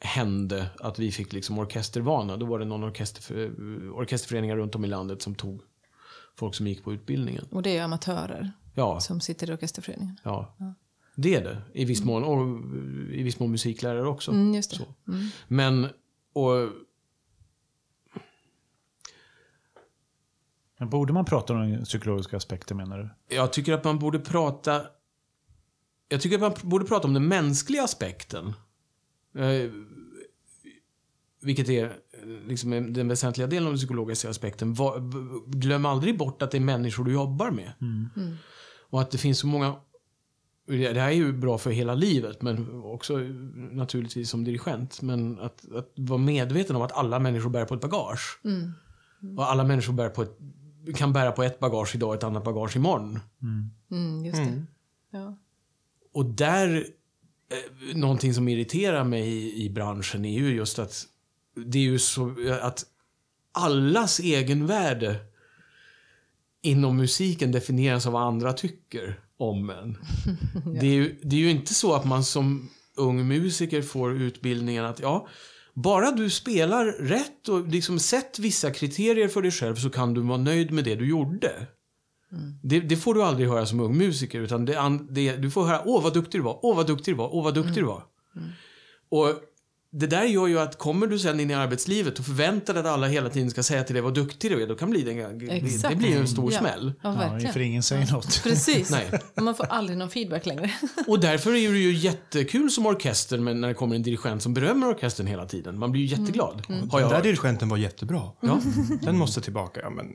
hände 0.00 0.66
att 0.80 0.98
vi 0.98 1.12
fick 1.12 1.32
liksom 1.32 1.58
orkestervana. 1.58 2.36
Då 2.36 2.46
var 2.46 2.58
det 2.58 2.64
någon 2.64 2.84
orkester, 2.84 3.42
eh, 3.44 3.50
orkesterföreningar 3.92 4.56
runt 4.56 4.74
om 4.74 4.84
i 4.84 4.88
landet 4.88 5.22
som 5.22 5.34
tog 5.34 5.60
folk 6.36 6.54
som 6.54 6.66
gick 6.66 6.84
på 6.84 6.92
utbildningen. 6.92 7.44
Och 7.50 7.62
det 7.62 7.76
är 7.76 7.84
amatörer 7.84 8.52
Ja, 8.74 9.00
som 9.00 9.20
sitter 9.20 9.50
i 9.50 9.54
orkesterföreningen. 9.54 10.16
ja. 10.24 10.54
Det 11.14 11.34
är 11.34 11.44
det 11.44 11.62
i 11.74 11.84
viss 11.84 12.04
mån. 12.04 12.24
Och 12.24 12.40
eh, 12.42 13.20
i 13.20 13.22
viss 13.22 13.38
mån 13.38 13.50
musiklärare 13.50 14.08
också. 14.08 14.30
Mm, 14.30 14.54
just 14.54 14.70
det. 14.70 14.76
Så. 14.76 14.84
Men, 15.48 15.88
och 16.32 16.68
Men 20.80 20.90
borde 20.90 21.12
man 21.12 21.24
prata 21.24 21.52
om 21.52 21.70
den 21.70 21.84
psykologiska 21.84 22.36
aspekten 22.36 22.76
menar 22.76 22.98
du? 22.98 23.36
jag 23.36 23.52
tycker 23.52 23.72
att 23.72 23.84
man 23.84 23.98
borde 23.98 24.18
prata... 24.18 24.82
Jag 26.08 26.20
tycker 26.20 26.36
att 26.36 26.42
man 26.42 26.70
borde 26.70 26.84
prata 26.84 27.08
om 27.08 27.14
den 27.14 27.28
mänskliga 27.28 27.84
aspekten. 27.84 28.52
Eh, 29.34 29.70
vilket 31.42 31.68
är 31.68 31.84
eh, 31.84 31.90
liksom 32.46 32.92
den 32.92 33.08
väsentliga 33.08 33.46
delen 33.46 33.66
av 33.66 33.72
den 33.72 33.78
psykologiska 33.78 34.30
aspekten. 34.30 34.74
Va, 34.74 34.94
glöm 35.46 35.86
aldrig 35.86 36.18
bort 36.18 36.42
att 36.42 36.50
det 36.50 36.58
är 36.58 36.60
människor 36.60 37.04
du 37.04 37.12
jobbar 37.12 37.50
med. 37.50 37.72
Och 38.90 39.00
att 39.00 39.10
det 39.10 39.18
finns 39.18 39.38
så 39.38 39.46
många... 39.46 39.74
Det 40.66 41.00
här 41.00 41.08
är 41.08 41.10
ju 41.10 41.32
bra 41.32 41.58
för 41.58 41.70
hela 41.70 41.94
livet, 41.94 42.42
men 42.42 42.82
också 42.82 43.16
naturligtvis 43.72 44.30
som 44.30 44.44
dirigent. 44.44 45.02
Men 45.02 45.40
att, 45.40 45.72
att 45.74 45.92
vara 45.96 46.18
medveten 46.18 46.76
om 46.76 46.82
att 46.82 46.92
alla 46.92 47.18
människor 47.18 47.50
bär 47.50 47.64
på 47.64 47.74
ett 47.74 47.80
bagage. 47.80 48.40
Och 49.38 49.50
alla 49.50 49.64
människor 49.64 49.92
bär 49.92 50.08
på 50.08 50.22
ett, 50.22 50.38
kan 50.94 51.12
bära 51.12 51.32
på 51.32 51.42
ett 51.42 51.58
bagage 51.58 51.94
idag 51.94 52.08
och 52.08 52.14
ett 52.14 52.24
annat 52.24 52.44
bagage 52.44 52.76
imorgon. 52.76 53.18
Mm, 53.90 54.24
just 54.24 54.38
det. 54.38 54.62
Ja. 55.10 55.38
Och 56.12 56.24
där, 56.24 56.86
eh, 57.50 57.96
någonting 57.96 58.34
som 58.34 58.48
irriterar 58.48 59.04
mig 59.04 59.28
i, 59.28 59.64
i 59.64 59.70
branschen 59.70 60.24
är 60.24 60.38
ju 60.38 60.54
just 60.54 60.78
att 60.78 61.06
det 61.66 61.78
är 61.78 61.82
ju 61.82 61.98
så 61.98 62.34
att 62.62 62.84
allas 63.52 64.20
egenvärde 64.20 65.16
inom 66.62 66.96
musiken 66.96 67.52
definieras 67.52 68.06
av 68.06 68.12
vad 68.12 68.22
andra 68.22 68.52
tycker 68.52 69.20
om 69.36 69.70
en. 69.70 69.98
det, 70.80 70.86
är 70.86 70.94
ju, 70.94 71.20
det 71.22 71.36
är 71.36 71.40
ju 71.40 71.50
inte 71.50 71.74
så 71.74 71.94
att 71.94 72.04
man 72.04 72.24
som 72.24 72.70
ung 72.94 73.28
musiker 73.28 73.82
får 73.82 74.12
utbildningen 74.12 74.84
att 74.84 75.00
ja, 75.00 75.28
bara 75.82 76.10
du 76.10 76.30
spelar 76.30 76.84
rätt 76.86 77.48
och 77.48 77.68
liksom 77.68 77.98
sett 77.98 78.38
vissa 78.38 78.70
kriterier 78.70 79.28
för 79.28 79.42
dig 79.42 79.50
själv 79.50 79.74
så 79.74 79.90
kan 79.90 80.14
du 80.14 80.20
vara 80.20 80.38
nöjd 80.38 80.70
med 80.70 80.84
det 80.84 80.94
du 80.94 81.08
gjorde. 81.08 81.52
Det, 82.62 82.80
det 82.80 82.96
får 82.96 83.14
du 83.14 83.22
aldrig 83.22 83.48
höra 83.48 83.66
som 83.66 83.80
ung 83.80 83.96
musiker. 83.96 84.40
Utan 84.40 84.64
det, 84.64 84.98
det, 85.10 85.36
du 85.36 85.50
får 85.50 85.64
höra 85.64 85.82
åh 85.84 86.02
vad 86.02 86.14
duktig 86.14 86.40
du 86.40 86.44
var, 86.44 86.58
åh 86.62 86.76
vad 86.76 86.86
duktig 86.86 87.14
du 87.14 87.18
var, 87.18 87.34
åh 87.34 87.44
vad 87.44 87.54
duktig 87.54 87.82
du 87.82 87.86
var. 87.86 88.04
Och 89.08 89.34
det 89.92 90.06
där 90.06 90.24
gör 90.24 90.46
ju 90.46 90.58
att 90.60 90.78
kommer 90.78 91.06
du 91.06 91.18
sen 91.18 91.40
in 91.40 91.50
i 91.50 91.54
arbetslivet 91.54 92.18
och 92.18 92.24
förväntar 92.24 92.74
dig 92.74 92.80
att 92.80 92.86
alla 92.88 93.06
hela 93.06 93.28
tiden 93.28 93.50
ska 93.50 93.62
säga 93.62 93.84
till 93.84 93.94
dig 93.94 94.02
vad 94.02 94.14
duktig 94.14 94.50
du 94.50 94.62
är, 94.62 94.66
då 94.66 94.74
kan 94.74 94.90
bli 94.90 95.02
det, 95.02 95.12
det, 95.88 95.96
blir 95.96 96.16
en 96.16 96.28
stor 96.28 96.52
Ja. 96.52 96.58
smäll. 96.58 96.92
Ja, 97.02 97.12
Ja, 97.12 97.18
verkligen. 97.30 97.52
för 97.52 97.60
ingen 97.60 97.82
säger 97.82 98.12
något. 98.12 98.42
Precis. 98.42 98.90
Nej. 98.90 99.10
Man 99.34 99.54
får 99.54 99.66
aldrig 99.66 99.98
någon 99.98 100.10
feedback 100.10 100.46
längre. 100.46 100.70
Och 101.06 101.20
därför 101.20 101.50
är 101.50 101.72
det 101.72 101.78
ju 101.78 101.92
jättekul 101.92 102.70
som 102.70 102.86
orkester 102.86 103.38
men 103.38 103.60
när 103.60 103.68
det 103.68 103.74
kommer 103.74 103.96
en 103.96 104.02
dirigent 104.02 104.42
som 104.42 104.54
berömmer 104.54 104.88
orkestern 104.88 105.26
hela 105.26 105.46
tiden. 105.46 105.78
Man 105.78 105.92
blir 105.92 106.02
ju 106.02 106.08
jätteglad. 106.08 106.62
Har 106.68 106.74
Den 106.76 106.88
jag 106.90 107.00
där 107.10 107.14
hört. 107.14 107.22
dirigenten 107.22 107.68
var 107.68 107.76
jättebra. 107.76 108.22
Ja. 108.40 108.60
Den 109.02 109.18
måste 109.18 109.40
tillbaka. 109.40 109.80
Ja, 109.82 109.90
men 109.90 110.06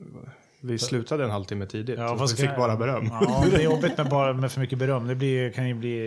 vi 0.65 0.79
slutade 0.79 1.23
en 1.23 1.29
halvtimme 1.29 1.65
tidigt. 1.65 1.99
Ja, 1.99 2.11
och 2.11 2.21
vi 2.23 2.27
fick 2.27 2.45
kan- 2.45 2.57
bara 2.57 2.75
beröm. 2.75 3.07
Ja, 3.11 3.45
det 3.51 3.57
är 3.57 3.61
jobbigt 3.63 3.97
med, 3.97 4.09
bara, 4.09 4.33
med 4.33 4.51
för 4.51 4.59
mycket 4.61 4.79
beröm. 4.79 5.07
Det 5.07 5.15
blir, 5.15 5.51
kan 5.51 5.67
ju 5.67 5.73
bli 5.73 5.97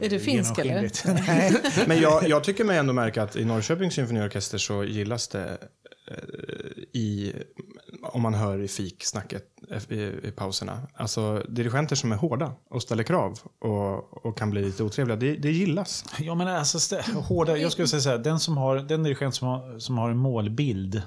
Är 0.00 0.10
du 0.10 0.20
finsk, 0.20 0.58
eller? 0.58 0.90
Nej. 1.26 1.56
Men 1.86 2.00
jag, 2.00 2.28
jag 2.28 2.44
tycker 2.44 2.64
mig 2.64 2.78
ändå 2.78 2.92
märka 2.92 3.22
att 3.22 3.36
i 3.36 3.44
Norrköpings 3.44 3.94
symfoniorkester 3.94 4.58
så 4.58 4.84
gillas 4.84 5.28
det 5.28 5.58
eh, 6.10 7.00
i, 7.00 7.32
om 8.02 8.22
man 8.22 8.34
hör 8.34 8.58
i 8.58 8.68
fiksnacket 8.68 9.44
i, 9.88 9.94
i 9.94 10.32
pauserna. 10.36 10.80
Alltså 10.94 11.42
dirigenter 11.48 11.96
som 11.96 12.12
är 12.12 12.16
hårda 12.16 12.52
och 12.70 12.82
ställer 12.82 13.02
krav 13.02 13.38
och, 13.60 14.26
och 14.26 14.38
kan 14.38 14.50
bli 14.50 14.62
lite 14.62 14.82
otrevliga, 14.82 15.16
det, 15.16 15.34
det 15.36 15.50
gillas. 15.50 16.04
Ja, 16.18 16.34
men 16.34 16.48
alltså, 16.48 16.96
hårda, 17.14 17.56
jag 17.56 17.72
skulle 17.72 17.88
säga 17.88 18.00
så 18.00 18.08
här, 18.10 18.18
den, 18.18 18.40
som 18.40 18.56
har, 18.56 18.76
den 18.76 19.02
dirigent 19.02 19.34
som 19.34 19.48
har, 19.48 19.78
som 19.78 19.98
har 19.98 20.10
en 20.10 20.16
målbild, 20.16 21.02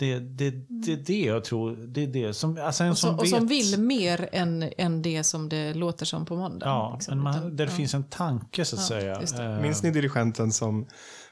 det 0.00 0.12
är 0.12 0.20
det, 0.20 0.50
det, 0.68 0.96
det 0.96 1.20
jag 1.20 1.44
tror, 1.44 1.76
det 1.76 2.02
är 2.02 2.06
det 2.06 2.34
som, 2.34 2.58
alltså 2.62 2.84
en 2.84 2.90
Och, 2.90 2.98
så, 2.98 3.06
som 3.06 3.18
och 3.18 3.28
som 3.28 3.46
vill 3.46 3.80
mer 3.80 4.28
än, 4.32 4.70
än 4.76 5.02
det 5.02 5.24
som 5.24 5.48
det 5.48 5.74
låter 5.74 6.06
som 6.06 6.26
på 6.26 6.36
måndag. 6.36 6.66
Ja, 6.66 6.92
liksom. 6.94 7.22
man, 7.22 7.34
Utan- 7.34 7.56
där 7.56 7.66
det 7.66 7.72
ja. 7.72 7.76
finns 7.76 7.94
en 7.94 8.04
tanke 8.04 8.64
så 8.64 8.76
att 8.76 8.90
Ja, 8.90 9.26
säga. 9.26 9.54
Eh, 9.56 9.62
Minns 9.62 9.82
ni 9.82 9.90
dirigenten 9.90 10.52
som, 10.52 10.86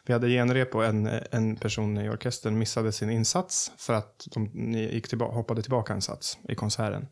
vi 0.06 0.12
hade 0.12 0.28
genrep 0.28 0.74
och 0.74 0.84
en, 0.84 1.10
en 1.30 1.56
person 1.56 1.98
i 1.98 2.08
orkestern 2.08 2.58
missade 2.58 2.92
sin 2.92 3.10
insats 3.10 3.72
för 3.76 3.92
att 3.94 4.26
de 4.34 4.72
gick 4.72 5.08
tillbaka, 5.08 5.34
hoppade 5.34 5.62
tillbaka 5.62 5.92
en 5.92 6.02
sats 6.02 6.38
i 6.48 6.54
konserten. 6.54 7.06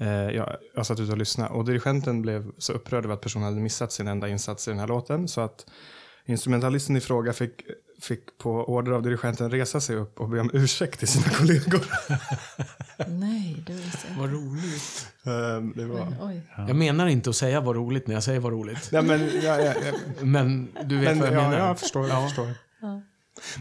Eh, 0.00 0.08
jag, 0.08 0.56
jag 0.74 0.86
satt 0.86 1.00
ute 1.00 1.12
och 1.12 1.18
lyssnade 1.18 1.50
och 1.50 1.64
dirigenten 1.64 2.22
blev 2.22 2.50
så 2.58 2.72
upprörd 2.72 3.04
över 3.04 3.14
att 3.14 3.20
personen 3.20 3.44
hade 3.44 3.60
missat 3.60 3.92
sin 3.92 4.08
enda 4.08 4.28
insats 4.28 4.68
i 4.68 4.70
den 4.70 4.80
här 4.80 4.86
låten 4.86 5.28
så 5.28 5.40
att 5.40 5.66
instrumentalisten 6.26 6.96
i 6.96 7.00
fråga 7.00 7.32
fick, 7.32 7.52
fick 8.00 8.38
på 8.38 8.50
order 8.50 8.92
av 8.92 9.02
dirigenten 9.02 9.50
resa 9.50 9.80
sig 9.80 9.96
upp 9.96 10.20
och 10.20 10.28
be 10.28 10.40
om 10.40 10.50
ursäkt 10.52 10.98
till 10.98 11.08
sina 11.08 11.28
kollegor. 11.28 11.80
Nej, 13.08 13.62
det 13.66 13.72
visste 13.72 14.08
jag. 14.10 14.16
Vad 14.20 14.30
roligt. 14.32 15.08
Eh, 15.26 15.32
det 15.76 15.84
var... 15.86 16.04
Men, 16.04 16.16
oj. 16.22 16.42
Jag 16.56 16.76
menar 16.76 17.06
inte 17.06 17.30
att 17.30 17.36
säga 17.36 17.60
vad 17.60 17.76
roligt 17.76 18.06
när 18.06 18.14
jag 18.14 18.22
säger 18.22 18.40
vad 18.40 18.52
roligt. 18.52 18.88
Ja, 18.92 19.02
men, 19.02 19.20
ja, 19.42 19.60
ja, 19.60 19.74
ja. 19.86 19.92
Men 20.20 20.68
du 20.84 20.96
vet 20.96 21.04
Men, 21.08 21.18
vad 21.20 21.28
jag 21.28 21.34
ja, 21.44 21.50
menar. 21.50 21.66
jag 21.68 21.78
förstår. 21.80 22.08
Jag 22.08 22.22
förstår. 22.28 22.48
Ja. 22.80 23.00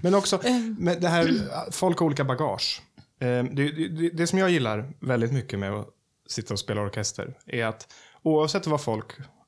Men 0.02 0.16
också, 0.16 0.40
Ehm. 0.44 0.76
med 0.80 1.02
det 1.02 1.08
här, 1.08 1.28
folk 1.72 1.98
har 2.00 2.06
olika 2.06 2.24
bagage. 2.24 2.82
Eh, 3.20 3.28
Det, 3.28 3.72
det, 3.72 4.10
det 4.10 4.28
som 4.28 4.40
jag 4.40 4.50
gillar 4.50 4.94
väldigt 5.00 5.32
mycket 5.34 5.60
med 5.60 5.74
att 5.74 5.88
sitta 6.28 6.54
och 6.54 6.60
spela 6.60 6.82
orkester 6.82 7.34
är 7.46 7.66
att 7.66 7.88
oavsett 8.24 8.68
vad 8.68 8.82
folk 8.82 9.06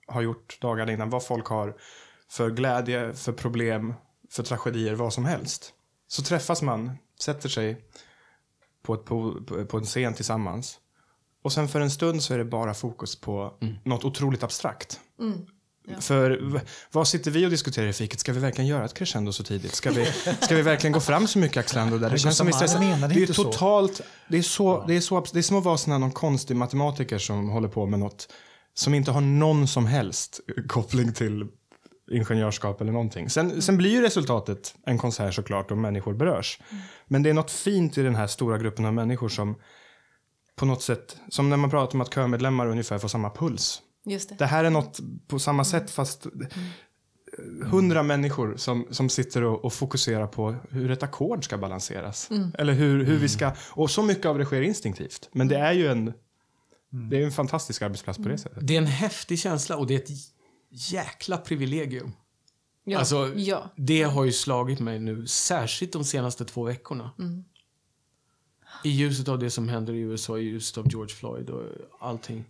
har 0.07 0.21
gjort 0.21 0.57
dagarna 0.61 0.91
innan, 0.91 1.09
vad 1.09 1.25
folk 1.25 1.45
har 1.45 1.75
för 2.31 2.49
glädje, 2.49 3.13
för 3.13 3.31
problem, 3.31 3.93
för 4.31 4.43
tragedier, 4.43 4.93
vad 4.93 5.13
som 5.13 5.25
helst. 5.25 5.73
Så 6.07 6.21
träffas 6.21 6.61
man, 6.61 6.91
sätter 7.21 7.49
sig 7.49 7.77
på, 8.83 8.93
ett, 8.93 9.05
på, 9.05 9.41
på 9.69 9.77
en 9.77 9.85
scen 9.85 10.13
tillsammans. 10.13 10.77
Och 11.43 11.53
sen 11.53 11.67
för 11.67 11.81
en 11.81 11.91
stund 11.91 12.23
så 12.23 12.33
är 12.33 12.37
det 12.37 12.45
bara 12.45 12.73
fokus 12.73 13.15
på 13.15 13.53
något 13.85 14.05
otroligt 14.05 14.43
abstrakt. 14.43 14.99
För 15.99 16.51
v- 16.53 16.59
vad 16.91 17.07
sitter 17.07 17.31
vi 17.31 17.45
och 17.45 17.49
diskuterar 17.49 17.87
i 17.87 17.93
fiket? 17.93 18.19
Ska 18.19 18.33
vi 18.33 18.39
verkligen 18.39 18.67
göra 18.67 18.85
ett 18.85 18.93
crescendo 18.93 19.31
så 19.33 19.43
tidigt? 19.43 19.75
Ska 19.75 19.91
vi, 19.91 20.05
ska 20.41 20.55
vi 20.55 20.61
verkligen 20.61 20.91
gå 20.91 20.99
fram 20.99 21.27
så 21.27 21.39
mycket 21.39 21.57
axlando 21.57 21.97
där? 21.97 22.09
Det 22.09 22.17
känns 22.19 22.37
som 22.37 22.47
vi 22.47 22.53
stressar. 22.53 22.79
Menade 22.79 23.13
Det 23.13 23.23
är 23.23 23.33
totalt, 23.33 24.01
det 24.27 24.37
är 24.37 24.41
så, 24.41 24.85
det 24.87 24.93
är 24.95 25.01
så, 25.01 25.25
det 25.33 25.39
är 25.39 25.43
som 25.43 25.57
att 25.57 25.63
vara 25.63 25.77
sån 25.77 25.91
här 25.91 25.99
någon 25.99 26.11
konstig 26.11 26.55
matematiker 26.57 27.17
som 27.17 27.49
håller 27.49 27.67
på 27.67 27.85
med 27.85 27.99
något 27.99 28.33
som 28.73 28.93
inte 28.93 29.11
har 29.11 29.21
någon 29.21 29.67
som 29.67 29.85
helst 29.85 30.39
koppling 30.67 31.13
till 31.13 31.47
ingenjörskap 32.11 32.81
eller 32.81 32.91
någonting. 32.91 33.29
Sen, 33.29 33.61
sen 33.61 33.77
blir 33.77 33.89
ju 33.89 34.01
resultatet 34.01 34.75
en 34.85 34.97
konsert 34.97 35.33
såklart 35.33 35.71
och 35.71 35.77
människor 35.77 36.13
berörs. 36.13 36.59
Men 37.05 37.23
det 37.23 37.29
är 37.29 37.33
något 37.33 37.51
fint 37.51 37.97
i 37.97 38.03
den 38.03 38.15
här 38.15 38.27
stora 38.27 38.57
gruppen 38.57 38.85
av 38.85 38.93
människor 38.93 39.29
som 39.29 39.55
på 40.55 40.65
något 40.65 40.81
sätt, 40.81 41.17
som 41.29 41.49
när 41.49 41.57
man 41.57 41.69
pratar 41.69 41.95
om 41.95 42.01
att 42.01 42.13
körmedlemmar 42.13 42.67
ungefär 42.67 42.97
får 42.97 43.07
samma 43.07 43.29
puls. 43.29 43.81
Just 44.05 44.29
det. 44.29 44.35
Det 44.35 44.45
här 44.45 44.63
är 44.63 44.69
något 44.69 44.99
på 45.27 45.39
samma 45.39 45.65
sätt 45.65 45.91
fast 45.91 46.27
hundra 47.63 48.03
människor 48.03 48.57
som, 48.57 48.87
som 48.91 49.09
sitter 49.09 49.43
och, 49.43 49.65
och 49.65 49.73
fokuserar 49.73 50.27
på 50.27 50.55
hur 50.69 50.91
ett 50.91 51.03
ackord 51.03 51.45
ska 51.45 51.57
balanseras. 51.57 52.29
Eller 52.57 52.73
hur, 52.73 53.03
hur 53.03 53.17
vi 53.17 53.29
ska, 53.29 53.51
och 53.69 53.91
så 53.91 54.03
mycket 54.03 54.25
av 54.25 54.37
det 54.37 54.45
sker 54.45 54.61
instinktivt. 54.61 55.29
Men 55.31 55.47
det 55.47 55.57
är 55.57 55.73
ju 55.73 55.87
en, 55.87 56.13
det 57.09 57.17
är 57.17 57.25
en 57.25 57.31
fantastisk 57.31 57.81
arbetsplats 57.81 58.17
på 58.17 58.29
det 58.29 58.37
sättet. 58.37 58.67
Det 58.67 58.73
är 58.73 58.77
en 58.77 58.87
häftig 58.87 59.39
känsla 59.39 59.77
och 59.77 59.87
det 59.87 59.93
är 59.93 59.99
ett 59.99 60.09
jäkla 60.91 61.37
privilegium. 61.37 62.11
Ja. 62.83 62.99
Alltså, 62.99 63.33
ja. 63.35 63.69
Det 63.75 64.03
har 64.03 64.25
ju 64.25 64.31
slagit 64.31 64.79
mig 64.79 64.99
nu, 64.99 65.27
särskilt 65.27 65.93
de 65.93 66.03
senaste 66.03 66.45
två 66.45 66.63
veckorna. 66.63 67.11
I 68.83 68.89
ljuset 68.89 69.27
av 69.27 69.39
det 69.39 69.49
som 69.49 69.69
händer 69.69 69.93
i 69.93 69.99
USA, 69.99 70.37
i 70.37 70.41
ljuset 70.43 70.77
av 70.77 70.87
George 70.91 71.15
Floyd 71.15 71.49
och 71.49 71.65
allting. 71.99 72.45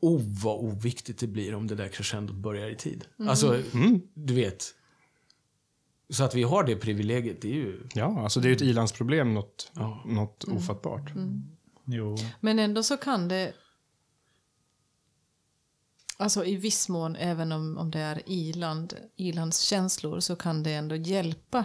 Oh, 0.00 0.22
vad 0.42 0.58
oviktigt 0.58 1.18
det 1.18 1.26
blir 1.26 1.54
om 1.54 1.66
det 1.66 1.74
där 1.74 1.88
crescendot 1.88 2.36
börjar 2.36 2.70
i 2.70 2.76
tid. 2.76 3.04
Alltså, 3.28 3.62
du 4.14 4.34
vet. 4.34 4.74
Så 6.10 6.24
att 6.24 6.34
vi 6.34 6.42
har 6.42 6.64
det 6.64 6.76
privilegiet, 6.76 7.42
det 7.42 7.48
är 7.50 7.54
ju... 7.54 7.80
Ja, 7.94 8.22
alltså 8.22 8.40
det 8.40 8.46
är 8.46 8.50
ju 8.50 8.56
ett 8.56 8.62
ilandsproblem, 8.62 9.34
något, 9.34 9.72
Ja. 9.74 10.02
något 10.06 10.44
ofattbart. 10.44 11.12
Jo. 11.84 12.16
Men 12.40 12.58
ändå 12.58 12.82
så 12.82 12.96
kan 12.96 13.28
det... 13.28 13.52
Alltså 16.16 16.44
i 16.44 16.56
viss 16.56 16.88
mån, 16.88 17.16
även 17.16 17.52
om, 17.52 17.78
om 17.78 17.90
det 17.90 18.00
är 18.00 18.22
iland, 18.26 18.94
ilandskänslor, 19.16 20.20
så 20.20 20.36
kan 20.36 20.62
det 20.62 20.74
ändå 20.74 20.96
hjälpa 20.96 21.64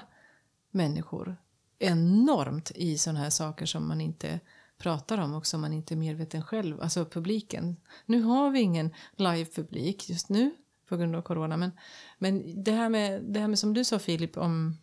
människor 0.72 1.38
enormt 1.80 2.72
i 2.76 2.97
sådana 2.97 3.20
här 3.20 3.30
saker 3.30 3.66
som 3.66 3.88
man 3.88 4.02
inte 4.02 4.39
pratar 4.78 5.18
om 5.18 5.34
och 5.34 5.47
som 5.47 5.62
man 5.62 5.74
inte 5.74 5.93
är 5.93 5.95
medveten 5.95 6.43
själv, 6.43 6.82
alltså 6.82 7.06
publiken. 7.06 7.78
Nu 8.06 8.22
har 8.22 8.49
vi 8.49 8.60
ingen 8.60 8.93
live-publik 9.16 10.10
just 10.10 10.30
nu 10.30 10.52
på 10.88 10.97
grund 10.97 11.16
av 11.16 11.22
corona, 11.22 11.58
men, 11.58 11.72
men 12.18 12.64
det, 12.64 12.72
här 12.72 12.89
med, 12.89 13.24
det 13.24 13.39
här 13.39 13.47
med 13.47 13.60
som 13.60 13.74
du 13.74 13.84
sa 13.84 13.99
Filip 13.99 14.38
om 14.38 14.78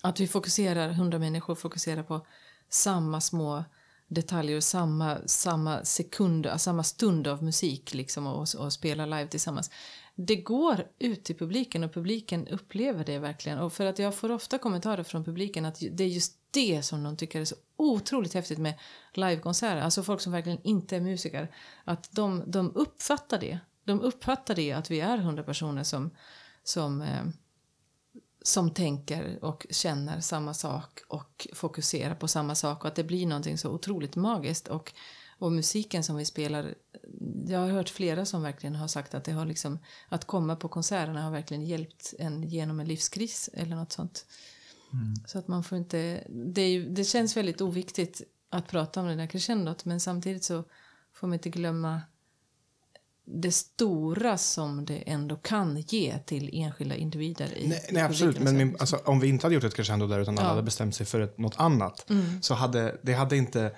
att 0.00 0.20
vi 0.20 0.26
fokuserar, 0.26 0.88
hundra 0.88 1.18
människor 1.18 1.54
fokuserar 1.54 2.02
på 2.02 2.26
samma 2.68 3.20
små 3.20 3.64
detaljer, 4.08 4.60
samma, 4.60 5.18
samma 5.26 5.84
sekund, 5.84 6.48
samma 6.56 6.82
stund 6.82 7.26
av 7.26 7.44
musik 7.44 7.94
liksom 7.94 8.26
och, 8.26 8.46
och 8.58 8.72
spela 8.72 9.06
live 9.06 9.28
tillsammans. 9.28 9.70
Det 10.14 10.36
går 10.36 10.86
ut 10.98 11.24
till 11.24 11.36
publiken 11.36 11.84
och 11.84 11.94
publiken 11.94 12.48
upplever 12.48 13.04
det 13.04 13.18
verkligen. 13.18 13.58
Och 13.58 13.72
för 13.72 13.86
att 13.86 13.98
jag 13.98 14.14
får 14.14 14.30
ofta 14.30 14.58
kommentarer 14.58 15.02
från 15.02 15.24
publiken 15.24 15.64
att 15.64 15.82
det 15.90 16.04
är 16.04 16.08
just 16.08 16.38
det 16.50 16.82
som 16.82 17.02
de 17.02 17.16
tycker 17.16 17.40
är 17.40 17.44
så 17.44 17.56
otroligt 17.76 18.34
häftigt 18.34 18.58
med 18.58 18.74
livekonserter. 19.12 19.80
Alltså 19.80 20.02
folk 20.02 20.20
som 20.20 20.32
verkligen 20.32 20.62
inte 20.62 20.96
är 20.96 21.00
musiker. 21.00 21.50
Att 21.84 22.12
de, 22.12 22.44
de 22.46 22.72
uppfattar 22.74 23.38
det. 23.38 23.58
De 23.84 24.00
uppfattar 24.00 24.54
det 24.54 24.72
att 24.72 24.90
vi 24.90 25.00
är 25.00 25.18
hundra 25.18 25.42
personer 25.42 25.82
som, 25.82 26.10
som 26.64 27.02
eh, 27.02 27.24
som 28.46 28.70
tänker 28.70 29.44
och 29.44 29.66
känner 29.70 30.20
samma 30.20 30.54
sak 30.54 31.00
och 31.08 31.46
fokuserar 31.52 32.14
på 32.14 32.28
samma 32.28 32.54
sak 32.54 32.80
och 32.80 32.88
att 32.88 32.94
det 32.94 33.04
blir 33.04 33.26
någonting 33.26 33.58
så 33.58 33.70
otroligt 33.70 34.16
magiskt 34.16 34.68
och, 34.68 34.92
och 35.38 35.52
musiken 35.52 36.04
som 36.04 36.16
vi 36.16 36.24
spelar 36.24 36.74
jag 37.46 37.60
har 37.60 37.68
hört 37.68 37.88
flera 37.88 38.24
som 38.24 38.42
verkligen 38.42 38.74
har 38.74 38.88
sagt 38.88 39.14
att 39.14 39.24
det 39.24 39.32
har 39.32 39.46
liksom 39.46 39.78
att 40.08 40.24
komma 40.24 40.56
på 40.56 40.68
konserterna 40.68 41.22
har 41.22 41.30
verkligen 41.30 41.66
hjälpt 41.66 42.14
en 42.18 42.42
genom 42.42 42.80
en 42.80 42.86
livskris 42.86 43.50
eller 43.52 43.76
något 43.76 43.92
sånt. 43.92 44.26
Så 45.26 45.38
att 45.38 45.48
man 45.48 45.64
får 45.64 45.78
inte 45.78 46.26
det, 46.28 46.62
är 46.62 46.80
det 46.80 47.04
känns 47.04 47.36
väldigt 47.36 47.60
oviktigt 47.60 48.22
att 48.50 48.68
prata 48.68 49.00
om 49.00 49.06
det 49.06 49.16
där 49.16 49.26
crescendot 49.26 49.84
men 49.84 50.00
samtidigt 50.00 50.44
så 50.44 50.64
får 51.12 51.26
man 51.26 51.34
inte 51.34 51.50
glömma 51.50 52.02
det 53.26 53.52
stora 53.52 54.38
som 54.38 54.84
det 54.84 54.96
ändå 54.96 55.36
kan 55.36 55.84
ge 55.88 56.18
till 56.18 56.50
enskilda 56.52 56.94
individer. 56.94 57.58
I, 57.58 57.68
Nej, 57.68 57.86
nej 57.90 58.02
absolut. 58.02 58.38
Men 58.38 58.56
min, 58.56 58.76
alltså, 58.78 58.96
om 58.96 59.20
vi 59.20 59.28
inte 59.28 59.46
hade 59.46 59.54
gjort 59.54 59.64
ett 59.64 59.74
crescendo 59.74 60.06
där 60.06 60.20
utan 60.20 60.38
alla 60.38 60.46
Ja. 60.46 60.50
hade 60.50 60.62
bestämt 60.62 60.94
sig 60.94 61.06
för 61.06 61.20
ett, 61.20 61.38
något 61.38 61.54
annat 61.56 62.10
så 62.40 62.54
hade 62.54 63.00
det 63.02 63.12
hade 63.12 63.36
inte 63.36 63.72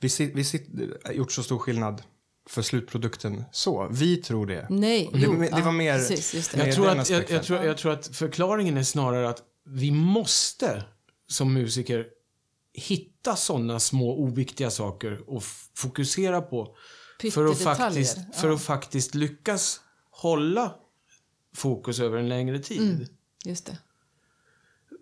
vi, 0.00 0.32
vi 0.34 0.44
sit, 0.44 0.66
gjort 1.12 1.32
så 1.32 1.42
stor 1.42 1.58
skillnad 1.58 2.02
för 2.48 2.62
slutprodukten 2.62 3.44
så. 3.52 3.88
Vi 3.90 4.16
tror 4.16 4.46
det. 4.46 4.66
Nej, 4.70 5.10
det, 5.12 5.18
jo, 5.18 5.32
det 5.32 5.50
var 5.50 5.58
ja, 5.58 5.70
mer... 5.70 5.98
Precis, 5.98 6.34
just 6.34 6.52
det. 6.52 6.58
mer 6.58 6.66
Jag 6.66 6.74
tror, 6.74 6.86
den 6.86 7.00
att, 7.00 7.10
jag, 7.10 7.30
jag, 7.30 7.42
tror, 7.42 7.64
jag 7.64 7.78
tror 7.78 7.92
att 7.92 8.06
förklaringen 8.06 8.76
är 8.76 8.82
snarare 8.82 9.28
att 9.28 9.42
vi 9.64 9.90
måste 9.90 10.84
som 11.28 11.54
musiker 11.54 12.06
hitta 12.74 13.36
sådana 13.36 13.80
små 13.80 14.18
oviktiga 14.18 14.70
saker 14.70 15.30
och 15.30 15.42
fokusera 15.74 16.40
på. 16.40 16.76
För 17.30 17.46
att, 17.46 17.62
faktiskt, 17.62 18.18
för 18.34 18.48
ja. 18.48 18.54
att 18.54 18.62
faktiskt 18.62 19.14
lyckas 19.14 19.80
hålla 20.10 20.74
fokus 21.54 22.00
över 22.00 22.18
en 22.18 22.28
längre 22.28 22.58
tid. 22.58 22.80
Mm. 22.80 23.06
Just 23.44 23.66
det. 23.66 23.78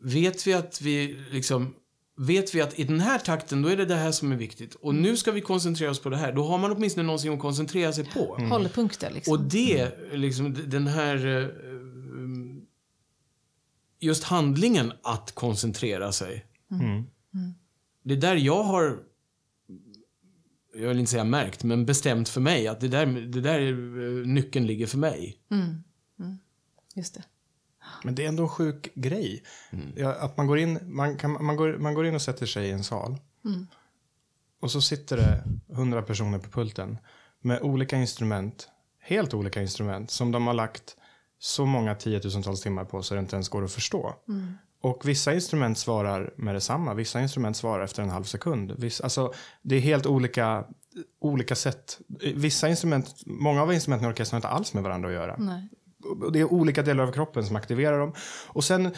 Vet 0.03 0.47
vi 0.47 0.55
att 0.55 0.81
vi 0.81 1.25
liksom... 1.31 1.75
Vet 2.17 2.55
vi 2.55 2.61
att 2.61 2.79
i 2.79 2.85
den 2.85 3.01
här 3.01 3.19
takten, 3.19 3.63
då 3.63 3.69
är 3.69 3.77
det 3.77 3.85
det 3.85 3.95
här 3.95 4.13
som 4.13 4.33
är 4.33 4.37
viktigt. 4.37 4.75
Och 4.75 4.95
nu 4.95 5.17
ska 5.17 5.33
vi 5.33 5.41
koncentrera 5.41 5.91
oss 5.91 6.01
på 6.01 6.11
det 6.11 6.17
här. 6.17 6.33
Då 6.33 6.45
har 6.45 6.59
man 6.59 6.73
åtminstone 6.73 7.07
någonting 7.07 7.35
att 7.35 7.41
koncentrera 7.41 7.93
sig 7.93 8.05
på. 8.05 8.37
Hållpunkter 8.51 9.11
liksom. 9.11 9.33
Och 9.33 9.41
det, 9.41 9.99
liksom, 10.13 10.57
den 10.71 10.87
här... 10.87 11.27
eh, 11.27 11.49
Just 14.03 14.25
handlingen 14.25 14.93
att 15.03 15.33
koncentrera 15.33 16.13
sig. 16.13 16.47
Mm. 16.71 17.05
Det 18.03 18.15
är 18.15 18.19
där 18.19 18.37
jag 18.37 18.63
har... 18.63 18.99
Jag 20.75 20.89
vill 20.89 20.99
inte 20.99 21.11
säga 21.11 21.25
märkt, 21.25 21.65
men 21.65 21.87
bestämt 21.87 22.29
för 22.29 22.41
mig 22.41 22.69
att 22.69 22.81
det 22.81 22.89
där, 22.89 23.07
det 23.07 23.41
där 23.41 23.59
är, 23.61 23.73
eh, 23.73 24.27
nyckeln 24.27 24.67
ligger 24.67 24.87
för 24.87 24.99
mig. 24.99 25.37
Just 26.95 27.15
det. 27.15 27.23
Men 28.05 28.15
det 28.15 28.25
är 28.25 28.29
ändå 28.29 28.43
en 28.43 28.49
sjuk 28.49 28.89
grej. 28.95 29.43
Ja, 29.97 30.13
att 30.15 30.37
man 30.37 30.47
går, 30.47 30.59
in, 30.59 30.79
man, 30.83 31.17
kan, 31.17 31.45
man, 31.45 31.57
går, 31.57 31.79
man 31.79 31.95
går 31.95 32.07
in 32.07 32.15
och 32.15 32.23
sätter 32.23 32.47
sig 32.47 32.67
i 32.67 32.71
en 32.71 32.85
sal. 32.85 33.17
Och 34.61 34.71
så 34.71 34.81
sitter 34.81 35.17
det 35.17 35.45
hundra 35.75 36.03
personer 36.03 36.39
på 36.39 36.51
pulten 36.51 36.99
med 37.41 37.63
olika 37.63 37.97
instrument, 37.97 38.69
helt 38.99 39.35
olika 39.35 39.63
instrument, 39.63 40.11
som 40.11 40.33
de 40.33 40.47
har 40.47 40.55
lagt 40.55 40.97
så 41.39 41.67
många 41.67 41.95
tiotusentals 41.95 42.61
timmar 42.61 42.85
på 42.85 43.03
så 43.03 43.15
det 43.15 43.21
inte 43.21 43.37
ens 43.37 43.49
går 43.49 43.65
att 43.65 43.73
förstå. 43.73 44.15
Och 44.83 45.09
vissa 45.09 45.35
instrument 45.35 45.79
svarar 45.79 46.35
med 46.37 46.55
detsamma, 46.55 46.95
vissa 46.95 47.21
instrument 47.21 47.57
svarar 47.57 47.85
efter 47.85 48.03
en 48.03 48.11
halv 48.11 48.25
sekund. 48.25 48.75
Vissa, 48.79 49.05
alltså, 49.05 49.33
det 49.63 49.77
är 49.77 49.81
helt 49.81 50.07
olika, 50.07 50.65
olika 51.21 51.55
sätt. 51.55 51.99
Vissa 52.35 52.69
instrument, 52.69 53.23
många 53.27 53.63
av 53.63 53.73
instrumenten 53.73 54.09
i 54.09 54.13
orkestern 54.13 54.35
har 54.35 54.39
inte 54.39 54.49
alls 54.49 54.75
med 54.75 54.83
varandra 54.83 55.09
att 55.09 55.15
göra. 55.15 55.37
Nej. 55.39 55.69
Det 56.33 56.41
är 56.41 56.53
olika 56.53 56.83
delar 56.83 57.05
av 57.05 57.13
kroppen 57.13 57.47
som 57.47 57.57
aktiverar 57.57 57.99
dem. 57.99 58.13
Och 58.47 58.65
sen 58.65 58.91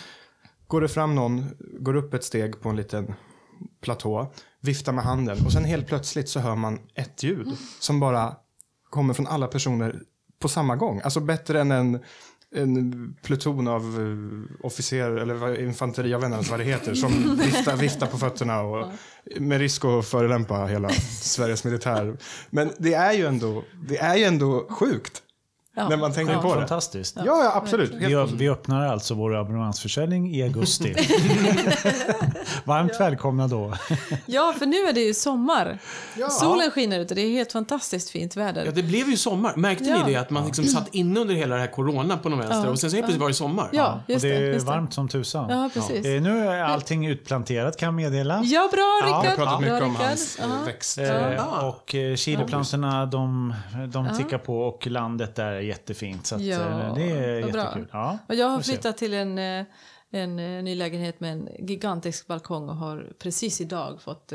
går 0.66 0.80
det 0.80 0.88
fram 0.88 1.14
någon, 1.14 1.44
går 1.80 1.96
upp 1.96 2.14
ett 2.14 2.24
steg 2.24 2.60
på 2.60 2.68
en 2.68 2.76
liten 2.76 3.14
platå, 3.80 4.32
viftar 4.60 4.92
med 4.92 5.04
handen 5.04 5.46
och 5.46 5.52
sen 5.52 5.64
helt 5.64 5.86
plötsligt 5.86 6.28
så 6.28 6.40
hör 6.40 6.56
man 6.56 6.78
ett 6.94 7.22
ljud 7.22 7.56
som 7.80 8.00
bara 8.00 8.36
kommer 8.90 9.14
från 9.14 9.26
alla 9.26 9.46
personer 9.46 10.02
på 10.38 10.48
samma 10.48 10.76
gång. 10.76 11.00
Alltså 11.04 11.20
bättre 11.20 11.60
än 11.60 11.70
en, 11.70 12.00
en 12.54 13.16
pluton 13.22 13.68
av 13.68 14.00
uh, 14.00 14.44
officer 14.60 15.10
eller 15.10 15.60
infanteri, 15.60 16.10
jag 16.10 16.18
vet 16.18 16.26
inte 16.26 16.34
ens 16.34 16.50
vad 16.50 16.60
det 16.60 16.64
heter, 16.64 16.94
som 16.94 17.36
viftar, 17.36 17.76
viftar 17.76 18.06
på 18.06 18.18
fötterna 18.18 18.60
och 18.60 18.92
med 19.36 19.58
risk 19.58 19.84
att 19.84 20.06
förolämpa 20.06 20.66
hela 20.66 20.88
Sveriges 21.20 21.64
militär. 21.64 22.16
Men 22.50 22.70
det 22.78 22.94
är 22.94 23.12
ju 23.12 23.26
ändå, 23.26 23.64
det 23.88 23.98
är 23.98 24.16
ju 24.16 24.24
ändå 24.24 24.66
sjukt 24.70 25.22
Ja. 25.76 25.88
när 25.88 25.96
man 25.96 26.12
tänker 26.12 26.36
på 26.36 26.54
det. 26.54 26.60
Fantastiskt. 26.60 27.16
Ja, 27.16 27.24
ja 27.24 27.52
absolut. 27.54 27.92
Vi, 27.94 28.26
vi 28.36 28.48
öppnar 28.48 28.86
alltså 28.86 29.14
vår 29.14 29.36
abonnemangsförsäljning 29.36 30.34
i 30.34 30.42
augusti. 30.42 30.94
Varmt 32.64 33.00
välkomna 33.00 33.48
då. 33.48 33.74
Ja, 34.26 34.54
för 34.58 34.66
nu 34.66 34.76
är 34.76 34.92
det 34.92 35.00
ju 35.00 35.14
sommar. 35.14 35.78
Ja. 36.18 36.28
Solen 36.28 36.70
skiner 36.70 37.00
ute. 37.00 37.14
Det 37.14 37.20
är 37.20 37.30
helt 37.30 37.52
fantastiskt 37.52 38.10
fint 38.10 38.36
väder. 38.36 38.64
Ja, 38.64 38.70
det 38.70 38.82
blev 38.82 39.08
ju 39.08 39.16
sommar. 39.16 39.52
Märkte 39.56 39.84
Ja. 39.84 40.06
ni 40.06 40.12
det? 40.12 40.20
Att 40.20 40.30
man 40.30 40.44
liksom 40.46 40.64
satt 40.64 40.88
inne 40.94 41.20
under 41.20 41.34
hela 41.34 41.54
det 41.54 41.60
här 41.60 41.68
corona 41.72 42.16
på 42.16 42.28
något 42.28 42.38
vänster 42.40 42.64
Ja. 42.64 42.70
och 42.70 42.78
sen 42.78 42.90
så 42.90 42.96
helt 42.96 43.06
plötsligt 43.06 43.20
var 43.20 43.28
det 43.28 43.34
sommar. 43.34 43.68
Ja, 43.72 44.00
och 44.04 44.10
just 44.10 44.22
det 44.22 44.28
det. 44.28 44.36
är 44.36 44.40
Just 44.52 44.66
det. 44.66 44.72
varmt 44.72 44.94
som 44.94 45.08
tusan. 45.08 45.50
Ja, 45.50 45.70
precis. 45.74 46.06
Eh, 46.06 46.22
Nu 46.22 46.46
är 46.48 46.62
allting 46.64 47.06
utplanterat 47.06 47.76
kan 47.76 47.86
jag 47.86 47.94
meddela. 47.94 48.42
Ja, 48.44 48.68
bra 48.72 48.80
Ja, 49.02 49.06
Jag 49.08 49.14
har 49.14 49.22
Rickard. 49.22 49.36
pratat 49.36 49.60
Bra, 49.60 49.60
mycket 49.60 49.82
om 49.82 49.90
Rickard. 49.92 50.06
hans 50.06 50.38
eh, 50.38 50.44
Ja. 50.60 50.64
växt. 50.66 50.98
Eh, 50.98 51.64
och 51.68 51.94
eh, 51.94 52.16
chiliplantorna 52.16 53.06
de, 53.06 53.54
de 53.92 54.16
tickar 54.16 54.38
på 54.38 54.58
och 54.62 54.86
landet 54.86 55.34
där 55.36 55.52
är 55.52 55.60
jättefint. 55.62 56.26
Så 56.26 56.34
att, 56.34 56.42
Ja, 56.42 56.82
eh, 56.82 56.94
det 56.94 57.10
är 57.10 57.38
jättekul. 57.38 57.88
Ja, 57.92 58.18
Och 58.28 58.34
jag 58.34 58.48
har 58.48 58.60
flyttat 58.60 58.98
till 58.98 59.14
en, 59.14 59.38
eh, 59.38 59.64
en 60.10 60.38
eh, 60.38 60.62
ny 60.62 60.74
lägenhet 60.74 61.20
med 61.20 61.32
en 61.32 61.48
gigantisk 61.58 62.26
balkong 62.26 62.68
och 62.68 62.76
har 62.76 63.12
precis 63.18 63.60
idag 63.60 64.02
fått 64.02 64.32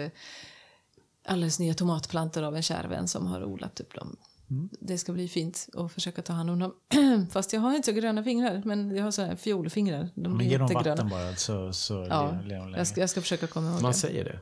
alldeles 1.28 1.60
nya 1.60 1.74
tomatplantor 1.74 2.44
av 2.44 2.56
en 2.56 2.64
kär 2.64 2.88
vän 2.88 3.08
som 3.08 3.28
har 3.28 3.44
odlat 3.44 3.80
upp 3.80 3.94
dem. 3.94 4.18
Mm. 4.50 4.70
Det 4.80 4.98
ska 4.98 5.12
bli 5.14 5.28
fint 5.28 5.68
att 5.74 5.92
försöka 5.92 6.22
ta 6.22 6.34
hand 6.34 6.50
om 6.50 6.60
dem. 6.60 6.74
Fast 7.32 7.54
jag 7.54 7.62
har 7.62 7.76
inte 7.76 7.86
så 7.86 7.92
gröna 7.92 8.24
fingrar, 8.24 8.62
men 8.66 8.96
jag 8.96 9.04
har 9.04 9.12
så 9.12 9.22
här 9.22 9.36
fiolfingrar. 9.36 10.10
De 10.16 10.38
Men 10.38 10.50
ge 10.50 10.58
dem 10.58 10.70
vatten 10.74 11.10
bara 11.10 11.36
så, 11.36 11.74
så 11.74 12.08
Ja, 12.10 12.38
lever 12.46 12.66
de 12.66 12.74
jag 12.74 12.88
ska, 12.88 13.00
jag 13.02 13.10
ska 13.10 13.22
försöka 13.22 13.48
komma 13.48 13.72
ihåg 13.72 13.82
Man 13.82 13.92
det. 13.92 13.98
säger 13.98 14.24
det. 14.24 14.40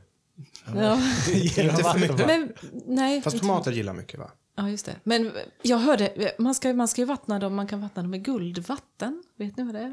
Ja. 0.74 0.94
Inte 1.62 1.82
för 1.82 1.98
mycket. 1.98 2.26
Men, 2.26 2.52
nej, 2.86 3.22
Fast 3.22 3.38
tomater 3.38 3.72
gillar 3.72 3.92
mycket 3.94 4.18
va? 4.18 4.30
Ja, 4.56 4.70
just 4.70 4.86
det. 4.86 4.96
Men 5.04 5.32
jag 5.62 5.78
hörde, 5.78 6.32
man 6.38 6.54
ska, 6.54 6.72
man 6.72 6.88
ska 6.88 7.00
ju 7.00 7.04
vattna 7.06 7.38
dem, 7.38 7.54
man 7.54 7.66
kan 7.66 7.80
vattna 7.80 8.02
dem 8.02 8.10
med 8.10 8.24
guldvatten. 8.24 9.22
Vet 9.36 9.56
ni 9.56 9.64
vad 9.64 9.74
det 9.74 9.80
är? 9.80 9.92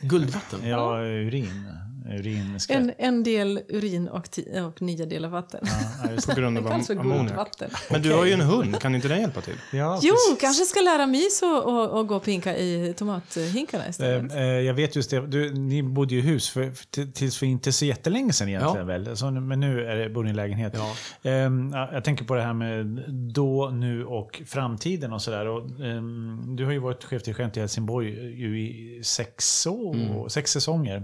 Guldvatten. 0.00 0.68
Ja, 0.68 1.00
urin. 1.02 1.68
Urin 2.08 2.60
ska... 2.60 2.74
En, 2.74 2.92
en 2.98 3.22
del 3.22 3.60
urin 3.68 4.08
och, 4.08 4.24
ti- 4.26 4.60
och 4.68 4.82
nio 4.82 5.06
delar 5.06 5.28
vatten. 5.28 5.60
Ja, 6.04 6.10
just 6.12 6.28
På 6.28 6.34
grund 6.40 6.58
av 6.58 6.66
am- 6.72 6.98
ammoniak. 7.00 7.48
Men 7.90 8.02
du 8.02 8.12
har 8.12 8.24
ju 8.24 8.32
en 8.32 8.40
hund, 8.40 8.80
kan 8.80 8.94
inte 8.94 9.08
den 9.08 9.20
hjälpa 9.20 9.40
till? 9.40 9.54
Ja, 9.72 10.00
Jo, 10.02 10.14
precis. 10.14 10.40
kanske 10.40 10.64
ska 10.64 10.80
lära 10.80 11.06
Mys 11.06 11.42
att 11.42 11.64
och, 11.64 11.90
och 11.98 12.06
gå 12.06 12.16
och 12.16 12.22
pinka 12.24 12.56
i 12.56 12.94
tomathinkarna 12.96 13.84
Eh, 13.84 13.90
istället. 13.90 14.32
eh, 14.32 14.40
jag 14.42 14.74
vet 14.74 14.96
just 14.96 15.10
det, 15.10 15.26
du, 15.26 15.54
ni 15.54 15.82
bodde 15.82 16.14
ju 16.14 16.20
i 16.20 16.22
hus 16.22 16.50
för, 16.50 16.70
för, 16.70 16.86
till- 16.86 17.12
tills 17.12 17.36
för 17.38 17.46
inte 17.46 17.72
så 17.72 17.84
jättelänge 17.84 18.32
sedan 18.32 18.48
egentligen 18.48 18.76
Ja. 18.76 18.84
väl? 18.98 19.16
Så, 19.16 19.30
men 19.30 19.60
nu 19.60 19.86
är 19.86 19.96
det, 19.96 20.08
bor 20.10 20.24
ni 20.24 20.30
i 20.30 20.32
lägenhet. 20.32 20.72
Ja. 20.76 20.94
Ja, 21.22 21.88
jag 21.92 22.04
tänker 22.04 22.24
på 22.24 22.34
det 22.34 22.42
här 22.42 22.52
med 22.54 22.86
då, 23.34 23.70
nu 23.74 24.04
och 24.04 24.42
framtiden 24.46 25.12
och 25.12 25.22
sådär. 25.22 25.46
Och, 25.46 25.80
ehm, 25.80 26.56
du 26.56 26.64
har 26.64 26.72
ju 26.72 26.78
varit 26.78 27.04
chefdirigent 27.04 27.56
i 27.56 27.60
Helsingborg 27.60 28.08
ju 28.40 28.60
i 28.60 29.00
sex, 29.04 29.66
år, 29.66 29.94
Mm. 29.94 30.28
sex 30.30 30.50
säsonger. 30.50 31.02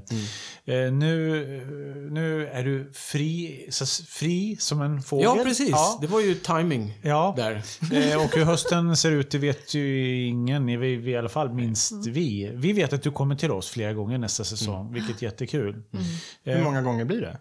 Eh, 0.65 0.86
nu, 0.91 2.09
nu 2.11 2.47
är 2.49 2.64
du 2.64 2.91
fri, 2.93 3.66
så, 3.70 3.87
fri 4.07 4.57
som 4.59 4.82
en 4.82 5.03
fågel. 5.03 5.24
Ja, 5.24 5.45
precis. 5.45 5.70
Ja. 5.70 5.99
Det 6.01 6.07
var 6.07 6.20
ju 6.20 6.34
timing 6.34 6.99
Ja. 7.03 7.34
där. 7.37 7.53
Eh, 7.93 8.24
och 8.24 8.37
hur 8.37 8.45
hösten 8.45 8.97
ser 8.97 9.11
ut, 9.12 9.30
det 9.30 9.39
vet 9.39 9.74
ju 9.74 10.16
ingen. 10.26 10.80
Vi, 10.80 11.11
I 11.11 11.16
alla 11.16 11.28
fall 11.28 11.53
minst 11.53 11.93
Mm. 11.93 12.12
vi. 12.12 12.51
Vi 12.55 12.72
vet 12.72 12.93
att 12.93 13.03
du 13.03 13.11
kommer 13.11 13.37
till 13.37 13.51
oss 13.51 13.68
flera 13.70 13.93
gånger 13.93 14.18
nästa 14.18 14.45
säsong, 14.45 14.93
vilket 14.93 15.22
är 15.22 15.24
jättekul. 15.26 15.82
Hur 16.45 16.64
många 16.64 16.82
gånger 16.82 17.05
blir 17.05 17.20
det? 17.20 17.39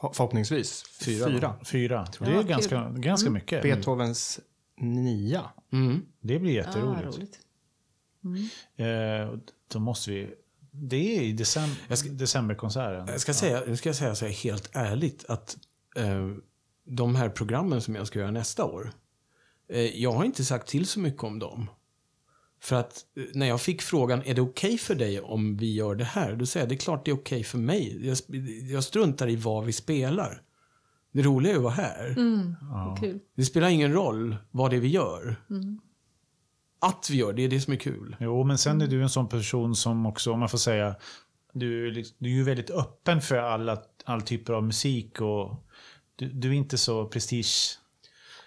Ho- 0.00 0.12
Förhoppningsvis 0.12 0.84
fyra. 1.04 1.26
Fyra. 1.30 1.54
Fyra. 1.64 2.06
Det 2.18 2.24
är 2.30 2.34
Ja, 2.34 2.42
ganska, 2.42 2.88
ganska 2.96 3.30
mycket. 3.30 3.62
Beethovens 3.62 4.40
nia. 4.80 5.42
Mm. 5.72 6.02
Det 6.20 6.38
blir 6.38 6.52
jätteroligt. 6.52 7.04
roligt. 7.18 7.38
eh, 8.76 9.28
och 9.28 9.38
då 9.72 9.78
måste 9.78 10.10
vi... 10.10 10.28
Det 10.78 11.18
är 11.18 11.22
i 11.22 11.32
december, 11.32 11.76
Jag 11.88 11.98
ska- 11.98 12.08
decemberkonserten. 12.08 13.06
Jag 13.06 13.20
ska, 13.20 13.34
säga, 13.34 13.62
nu 13.66 13.76
ska 13.76 13.88
jag 13.88 13.96
säga 13.96 14.14
så 14.14 14.24
här 14.24 14.32
helt 14.32 14.70
ärligt 14.72 15.24
att 15.28 15.56
eh, 15.96 16.28
de 16.84 17.14
här 17.14 17.28
programmen 17.28 17.80
som 17.80 17.94
jag 17.94 18.06
ska 18.06 18.18
göra 18.18 18.30
nästa 18.30 18.64
år, 18.64 18.92
eh, 19.72 19.80
jag 20.02 20.12
har 20.12 20.24
inte 20.24 20.44
sagt 20.44 20.68
till 20.68 20.86
så 20.86 21.00
mycket 21.00 21.22
om 21.24 21.38
dem. 21.38 21.70
För 22.60 22.76
att 22.76 23.04
eh, 23.16 23.22
när 23.34 23.46
jag 23.46 23.60
fick 23.60 23.82
frågan, 23.82 24.22
är 24.24 24.34
det 24.34 24.40
okej 24.40 24.78
för 24.78 24.94
dig 24.94 25.20
om 25.20 25.56
vi 25.56 25.74
gör 25.74 25.94
det 25.94 26.04
här? 26.04 26.36
Då 26.36 26.46
säger 26.46 26.64
jag, 26.66 26.68
det 26.70 26.74
är 26.74 26.78
klart 26.78 27.04
det 27.04 27.10
är 27.10 27.14
okej 27.16 27.44
för 27.44 27.58
mig. 27.58 28.06
Jag, 28.06 28.18
jag 28.70 28.84
struntar 28.84 29.28
i 29.28 29.36
vad 29.36 29.64
vi 29.64 29.72
spelar. 29.72 30.42
Det 31.12 31.22
roliga 31.22 31.52
är 31.52 31.56
att 31.56 31.62
vara 31.62 31.72
här. 31.74 32.14
Vad 32.86 33.00
Kul. 33.00 33.18
Det 33.36 33.44
spelar 33.44 33.68
ingen 33.68 33.92
roll 33.92 34.36
vad 34.50 34.70
det 34.70 34.76
är 34.76 34.80
vi 34.80 34.88
gör. 34.88 35.36
Att 36.78 37.10
vi 37.10 37.16
gör 37.16 37.32
det, 37.32 37.42
är 37.42 37.48
det 37.48 37.60
som 37.60 37.72
är 37.72 37.76
kul. 37.76 38.16
Jo, 38.20 38.44
men 38.44 38.58
sen 38.58 38.80
är 38.80 38.86
du 38.86 39.02
en 39.02 39.10
sån 39.10 39.28
person 39.28 39.76
som 39.76 40.06
också, 40.06 40.32
om 40.32 40.40
man 40.40 40.48
får 40.48 40.58
säga, 40.58 40.96
du, 41.52 41.86
är 41.86 41.90
liksom- 41.92 42.16
du 42.18 42.28
är 42.30 42.34
ju 42.34 42.42
väldigt 42.42 42.70
öppen 42.70 43.20
för 43.20 43.36
alla, 43.36 43.82
all 44.04 44.22
typer 44.22 44.52
av 44.52 44.64
musik 44.64 45.20
och 45.20 45.66
du, 46.16 46.28
du 46.28 46.48
är 46.48 46.52
inte 46.52 46.78
så 46.78 47.06
prestige... 47.06 47.78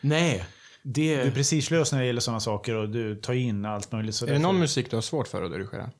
Nej, 0.02 0.46
det... 0.84 1.16
Du 1.16 1.22
är 1.22 1.32
prestigelös 1.32 1.92
när 1.92 2.00
det 2.00 2.06
gäller 2.06 2.22
sådana 2.22 2.40
saker 2.40 2.76
och 2.76 2.90
du 2.90 3.16
tar 3.16 3.34
in 3.34 3.66
allt 3.66 3.92
möjligt. 3.92 4.16
Så 4.16 4.26
Är 4.26 4.32
det 4.34 4.40
någon 4.40 4.60
musik 4.60 4.90
du 4.90 4.98
har 4.98 5.02
svårt 5.02 5.28
för 5.28 5.44
att 5.44 5.52
dirigera? 5.52 5.92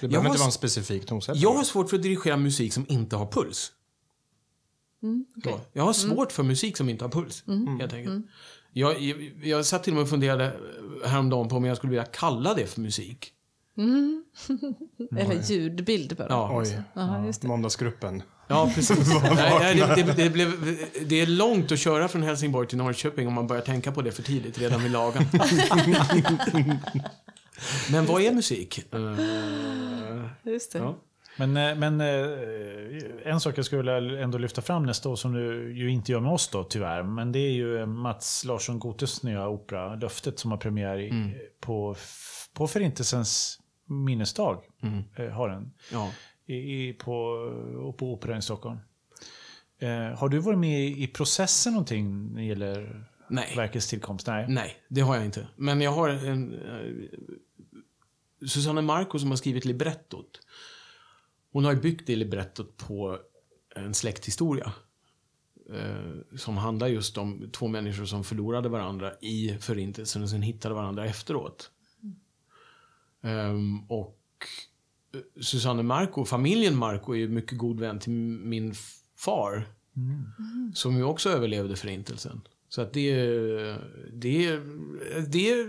Det 0.00 0.08
behöver 0.08 0.24
har 0.24 0.30
inte 0.30 0.38
vara 0.38 0.46
en 0.46 0.52
specifik 0.52 1.06
tonsättning. 1.06 1.42
Jag 1.42 1.52
har 1.52 1.64
svårt 1.64 1.90
för 1.90 1.96
att 1.96 2.02
dirigera 2.02 2.36
musik 2.36 2.72
som 2.72 2.86
inte 2.88 3.16
har 3.16 3.26
puls. 3.26 3.72
Så. 5.44 5.60
Jag 5.72 5.82
har 5.84 5.92
svårt 5.92 6.32
för 6.32 6.42
musik 6.42 6.76
som 6.76 6.88
inte 6.88 7.04
har 7.04 7.10
puls, 7.10 7.44
helt 7.80 7.92
enkelt. 7.92 8.26
Jag, 8.72 9.00
jag, 9.00 9.32
jag 9.42 9.66
satt 9.66 9.84
till 9.84 9.92
och 9.92 9.94
med 9.96 10.02
och 10.02 10.08
funderade 10.08 10.52
häromdagen 11.04 11.48
på 11.48 11.56
om 11.56 11.64
jag 11.64 11.76
skulle 11.76 11.90
vilja 11.90 12.04
kalla 12.04 12.54
det 12.54 12.66
för 12.66 12.80
musik. 12.80 13.32
Eller 15.16 15.50
ljudbild 15.50 16.16
bara. 16.16 16.26
Ja. 16.28 16.58
Oj, 16.58 16.82
Ja, 16.94 17.26
just 17.26 17.42
det. 17.42 17.48
måndagsgruppen. 17.48 18.22
Ja, 18.48 18.72
precis. 18.74 19.08
nej, 19.22 19.56
nej, 19.60 19.74
det, 19.96 20.02
det, 20.02 20.12
det, 20.22 20.30
blev, 20.30 20.76
det 21.06 21.20
är 21.20 21.26
långt 21.26 21.72
att 21.72 21.78
köra 21.78 22.08
från 22.08 22.22
Helsingborg 22.22 22.68
till 22.68 22.78
Norrköping 22.78 23.28
om 23.28 23.34
man 23.34 23.46
börjar 23.46 23.62
tänka 23.62 23.92
på 23.92 24.02
det 24.02 24.12
för 24.12 24.22
tidigt, 24.22 24.58
redan 24.58 24.82
vid 24.82 24.92
lagan. 24.92 25.24
Men 27.90 28.06
vad 28.06 28.22
är 28.22 28.32
musik? 28.32 28.78
Eh, 28.94 30.52
Just 30.52 30.72
det. 30.72 30.78
ja. 30.78 30.96
Men, 31.38 31.56
eh, 31.56 31.76
men 31.76 32.00
eh, 32.00 33.32
en 33.32 33.40
sak 33.40 33.58
jag 33.58 33.64
skulle 33.64 34.00
vilja 34.00 34.22
ändå 34.22 34.38
lyfta 34.38 34.62
fram 34.62 34.82
nästa 34.86 35.08
år 35.08 35.16
som 35.16 35.32
du 35.32 35.72
ju 35.78 35.90
inte 35.90 36.12
gör 36.12 36.20
med 36.20 36.32
oss 36.32 36.48
då 36.48 36.64
tyvärr. 36.64 37.02
Men 37.02 37.32
det 37.32 37.38
är 37.38 37.50
ju 37.52 37.86
Mats 37.86 38.44
Larsson 38.44 38.78
Gotes 38.78 39.22
nya 39.22 39.48
opera 39.48 39.94
Löftet 39.94 40.38
som 40.38 40.50
har 40.50 40.58
premiär 40.58 40.98
i, 40.98 41.10
Mm. 41.10 41.30
på, 41.60 41.96
på 42.54 42.66
Förintelsens 42.66 43.60
minnesdag. 43.86 44.62
Mm. 44.82 45.02
Eh, 45.16 45.28
har 45.34 45.48
den. 45.48 45.72
Ja. 45.92 46.10
I, 46.46 46.54
i, 46.88 46.92
på, 46.92 47.12
på 47.98 48.12
Operan 48.12 48.38
i 48.38 48.42
Stockholm. 48.42 48.78
Eh, 49.78 50.18
har 50.18 50.28
du 50.28 50.38
varit 50.38 50.58
med 50.58 50.80
i, 50.80 51.02
i 51.02 51.06
processen 51.06 51.72
någonting 51.72 52.32
när 52.32 52.40
det 52.40 52.46
gäller 52.46 53.04
Nej. 53.28 53.52
verkets 53.56 53.88
tillkomst? 53.88 54.26
Nej. 54.26 54.46
Nej, 54.48 54.76
det 54.88 55.00
har 55.00 55.16
jag 55.16 55.24
inte. 55.24 55.46
Men 55.56 55.80
jag 55.80 55.90
har 55.92 56.08
en... 56.08 56.52
Eh, 56.54 57.18
Susanne 58.48 58.82
Marco 58.82 59.18
som 59.18 59.30
har 59.30 59.36
skrivit 59.36 59.64
librettot. 59.64 60.40
Hon 61.52 61.64
har 61.64 61.74
byggt 61.74 62.06
det 62.06 62.16
librettot 62.16 62.76
på 62.76 63.18
en 63.76 63.94
släkthistoria. 63.94 64.72
Eh, 65.72 66.36
som 66.36 66.56
handlar 66.56 66.86
just 66.86 67.18
om 67.18 67.50
två 67.52 67.68
människor 67.68 68.04
som 68.04 68.24
förlorade 68.24 68.68
varandra 68.68 69.12
i 69.20 69.56
förintelsen 69.60 70.22
och 70.22 70.30
sen 70.30 70.42
hittade 70.42 70.74
varandra 70.74 71.06
efteråt. 71.06 71.70
Och 73.88 74.18
eh, 75.14 75.42
Susanne 75.42 75.82
Marco, 75.82 76.24
familjen 76.24 76.76
Marco 76.76 77.12
är 77.12 77.18
ju 77.18 77.28
mycket 77.28 77.58
god 77.58 77.80
vän 77.80 77.98
till 77.98 78.12
min 78.12 78.74
far. 79.16 79.68
Som 80.74 80.96
ju 80.96 81.04
också 81.04 81.30
överlevde 81.30 81.76
förintelsen. 81.76 82.40
Så 82.72 82.82
att 82.82 82.92
det, 82.92 83.14
det, 84.12 84.60
det, 85.28 85.66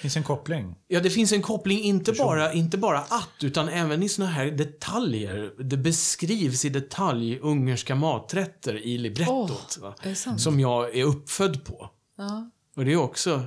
finns 0.00 0.16
en 0.16 0.22
koppling. 0.22 0.74
ja, 0.86 1.00
det 1.00 1.10
finns 1.10 1.32
en 1.32 1.42
koppling, 1.42 1.78
inte 1.80 2.12
bara, 2.12 2.52
inte 2.52 2.78
bara 2.78 2.98
att, 2.98 3.44
utan 3.44 3.68
även 3.68 4.02
i 4.02 4.08
såna 4.08 4.28
här 4.28 4.50
detaljer. 4.50 5.54
Det 5.58 5.76
beskrivs 5.76 6.64
i 6.64 6.68
detalj 6.68 7.38
ungerska 7.38 7.94
maträtter 7.94 8.74
i 8.76 8.98
librettot. 8.98 9.78
sant? 10.14 10.40
Som 10.40 10.60
jag 10.60 10.96
är 10.96 11.04
uppfödd 11.04 11.64
på. 11.64 11.90
Ja. 12.16 12.50
Och 12.76 12.84
det 12.84 12.92
är 12.92 12.96
också... 12.96 13.42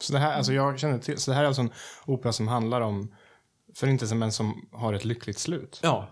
Så 0.00 0.12
det 0.12 0.18
här, 0.18 0.32
alltså 0.36 0.52
jag 0.52 0.78
känner 0.78 0.98
till, 0.98 1.18
så 1.18 1.30
det 1.30 1.34
här 1.34 1.42
är 1.42 1.46
alltså 1.46 1.62
en 1.62 1.70
opera 2.06 2.32
som 2.32 2.48
handlar 2.48 2.80
om 2.80 3.14
förintelsen 3.74 4.18
men 4.18 4.32
som 4.32 4.68
har 4.72 4.92
ett 4.92 5.04
lyckligt 5.04 5.38
slut. 5.38 5.80
Ja. 5.82 6.08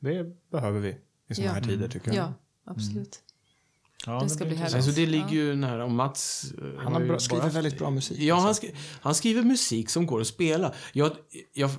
Det 0.00 0.50
behöver 0.50 0.80
vi 0.80 0.96
i 1.28 1.34
såna 1.34 1.46
Ja. 1.46 1.52
här 1.52 1.60
tider 1.60 1.88
tycker 1.88 2.08
jag. 2.08 2.16
ja, 2.16 2.32
absolut. 2.64 3.20
Ja, 4.06 4.20
Det 4.22 4.28
ska 4.30 4.44
bli 4.44 4.54
härligt. 4.54 4.74
Alltså 4.74 4.90
det 4.90 5.06
ligger 5.06 5.28
ju 5.30 5.54
nära. 5.56 5.84
Och 5.84 5.90
Mats... 5.90 6.52
eh, 6.58 6.64
Han 6.78 6.92
har 6.92 7.00
bra, 7.00 7.08
bara 7.08 7.18
skriver 7.18 7.42
haft- 7.42 7.56
väldigt 7.56 7.78
bra 7.78 7.90
musik. 7.90 8.18
Ja, 8.20 8.34
han, 8.34 8.46
alltså. 8.48 8.66
skri 8.66 8.74
han 9.00 9.14
skriver 9.14 9.42
musik 9.42 9.90
som 9.90 10.06
går 10.06 10.20
att 10.20 10.26
spela. 10.26 10.72
Jag, 10.92 11.12
jag, 11.52 11.70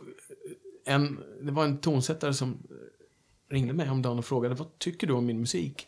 en, 0.86 1.20
det 1.42 1.52
var 1.52 1.64
en 1.66 1.78
tonsättare 1.78 2.34
som 2.34 2.58
ringde 3.52 3.74
mig 3.74 3.90
om 3.90 4.02
dagen 4.02 4.18
och 4.20 4.26
frågade 4.26 4.56
vad 4.56 4.80
tycker 4.80 5.08
du 5.08 5.14
om 5.14 5.26
min 5.26 5.40
musik? 5.40 5.88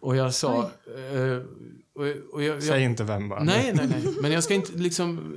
Och 0.00 0.16
jag 0.16 0.34
sa... 0.34 0.70
eh, 1.12 1.42
och, 1.94 2.06
och 2.34 2.42
jag, 2.42 2.62
Säg 2.62 2.70
jag, 2.72 2.80
inte 2.82 3.04
vem 3.04 3.28
bara. 3.28 3.42
nej, 3.44 3.72
nej, 3.74 3.86
nej. 3.90 4.14
Men 4.22 4.32
jag 4.32 4.44
ska 4.44 4.54
inte 4.54 4.72
liksom... 4.78 5.34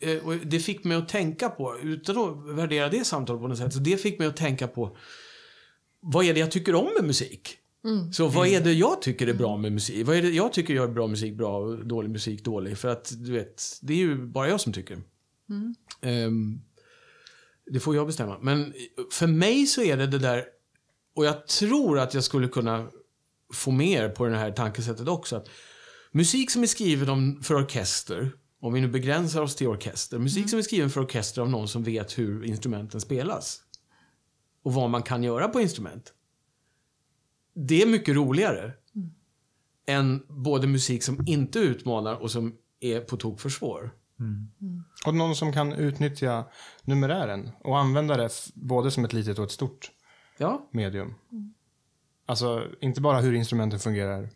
eh, 0.00 0.18
och 0.26 0.34
det 0.36 0.58
fick 0.60 0.84
mig 0.84 0.96
att 0.96 1.08
tänka 1.08 1.48
på, 1.48 1.76
utan 1.82 2.18
att 2.18 2.56
värdera 2.58 2.88
det 2.88 3.04
samtalet 3.04 3.42
på 3.42 3.48
något 3.48 3.58
sätt, 3.58 3.72
så 3.72 3.78
det 3.78 3.96
fick 3.96 4.18
mig 4.18 4.28
att 4.28 4.36
tänka 4.36 4.68
på 4.68 4.96
vad 6.00 6.24
är 6.24 6.34
det 6.34 6.40
jag 6.40 6.50
tycker 6.50 6.74
om 6.74 6.88
med 6.98 7.04
musik? 7.06 7.58
Så 8.12 8.28
vad 8.28 8.46
är 8.46 8.60
det 8.60 8.72
jag 8.72 9.02
tycker 9.02 9.26
är 9.26 9.34
bra 9.34 9.56
med 9.56 9.72
musik? 9.72 10.06
Vad 10.06 10.16
är 10.16 10.22
det 10.22 10.30
jag 10.30 10.52
tycker 10.52 10.74
gör 10.74 10.88
bra 10.88 11.06
musik 11.06 11.34
bra 11.34 11.58
och 11.58 11.86
dålig 11.86 12.10
musik 12.10 12.44
dålig? 12.44 12.78
För 12.78 12.88
att 12.88 13.12
du 13.16 13.32
vet, 13.32 13.62
det 13.82 13.92
är 13.92 13.96
ju 13.96 14.26
bara 14.26 14.48
jag 14.48 14.60
som 14.60 14.72
tycker. 14.72 15.02
Ehm, 16.00 16.60
det 17.66 17.80
får 17.80 17.96
jag 17.96 18.06
bestämma. 18.06 18.38
Men 18.40 18.74
för 19.12 19.26
mig 19.26 19.66
så 19.66 19.82
är 19.82 19.96
det 19.96 20.06
det 20.06 20.18
där, 20.18 20.44
och 21.14 21.24
jag 21.24 21.46
tror 21.46 21.98
att 21.98 22.14
jag 22.14 22.24
skulle 22.24 22.48
kunna 22.48 22.88
få 23.52 23.70
mer 23.70 24.08
på 24.08 24.26
det 24.26 24.36
här 24.36 24.50
tankesättet 24.50 25.08
också. 25.08 25.36
Att 25.36 25.48
musik 26.12 26.50
som 26.50 26.62
är 26.62 26.66
skriven 26.66 27.08
om, 27.08 27.42
för 27.42 27.54
orkester, 27.54 28.32
om 28.60 28.72
vi 28.72 28.80
nu 28.80 28.88
begränsar 28.88 29.42
oss 29.42 29.56
till 29.56 29.68
orkester. 29.68 30.18
Musik 30.18 30.50
som 30.50 30.58
är 30.58 30.62
skriven 30.62 30.90
för 30.90 31.00
orkester 31.00 31.42
av 31.42 31.50
någon 31.50 31.68
som 31.68 31.82
vet 31.82 32.18
hur 32.18 32.44
instrumenten 32.44 33.00
spelas. 33.00 33.60
Och 34.62 34.74
vad 34.74 34.90
man 34.90 35.02
kan 35.02 35.22
göra 35.22 35.48
på 35.48 35.60
instrument. 35.60 36.12
Det 37.54 37.82
är 37.82 37.86
mycket 37.86 38.14
roligare. 38.14 38.72
Än 39.86 40.26
både 40.28 40.66
musik 40.66 41.02
som 41.02 41.24
inte 41.26 41.58
utmanar 41.58 42.14
och 42.14 42.30
som 42.30 42.56
är 42.80 43.00
på 43.00 43.16
tok 43.16 43.40
för 43.40 43.48
svår. 43.48 43.90
Och 45.06 45.14
någon 45.14 45.36
som 45.36 45.52
kan 45.52 45.72
utnyttja 45.72 46.44
numerären 46.82 47.50
och 47.60 47.78
använda 47.78 48.16
det 48.16 48.30
både 48.54 48.90
som 48.90 49.04
ett 49.04 49.12
litet 49.12 49.38
och 49.38 49.44
ett 49.44 49.50
stort 49.50 49.90
Ja, 50.36 50.68
medium. 50.70 51.14
Alltså 52.26 52.68
inte 52.80 53.00
bara 53.00 53.20
hur 53.20 53.32
instrumenten 53.34 53.78
fungerar 53.78 54.28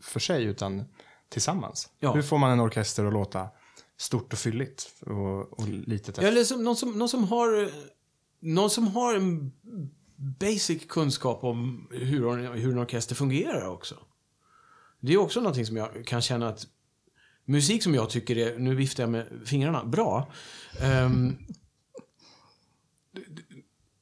för 0.00 0.20
sig 0.20 0.44
utan 0.44 0.84
tillsammans. 1.28 1.90
Ja. 1.98 2.12
Hur 2.12 2.22
får 2.22 2.38
man 2.38 2.50
en 2.50 2.60
orkester 2.60 3.04
att 3.04 3.12
låta 3.12 3.48
stort 3.96 4.32
och 4.32 4.38
fylligt 4.38 4.94
och, 5.00 5.60
och 5.60 5.68
litet? 5.68 6.08
efter? 6.08 6.28
Eller 6.28 6.44
som, 6.44 6.64
någon, 6.64 6.76
som, 6.76 6.98
någon 6.98 7.08
som 7.08 7.24
har 7.24 7.70
någon 8.40 8.70
som 8.70 8.86
har 8.88 9.14
en 9.14 9.52
basic 10.16 10.86
kunskap 10.88 11.44
om 11.44 11.88
hur, 11.90 12.54
hur 12.54 12.72
en 12.72 12.78
orkester 12.78 13.14
fungerar 13.14 13.66
också. 13.66 13.94
Det 15.00 15.12
är 15.12 15.16
också 15.16 15.40
någonting 15.40 15.66
som 15.66 15.76
jag 15.76 16.06
kan 16.06 16.22
känna 16.22 16.48
att 16.48 16.66
musik 17.44 17.82
som 17.82 17.94
jag 17.94 18.10
tycker 18.10 18.38
är, 18.38 18.58
nu 18.58 18.74
viftar 18.74 19.02
jag 19.02 19.10
med 19.10 19.26
fingrarna, 19.46 19.84
bra. 19.84 20.32
ehm, 20.80 21.36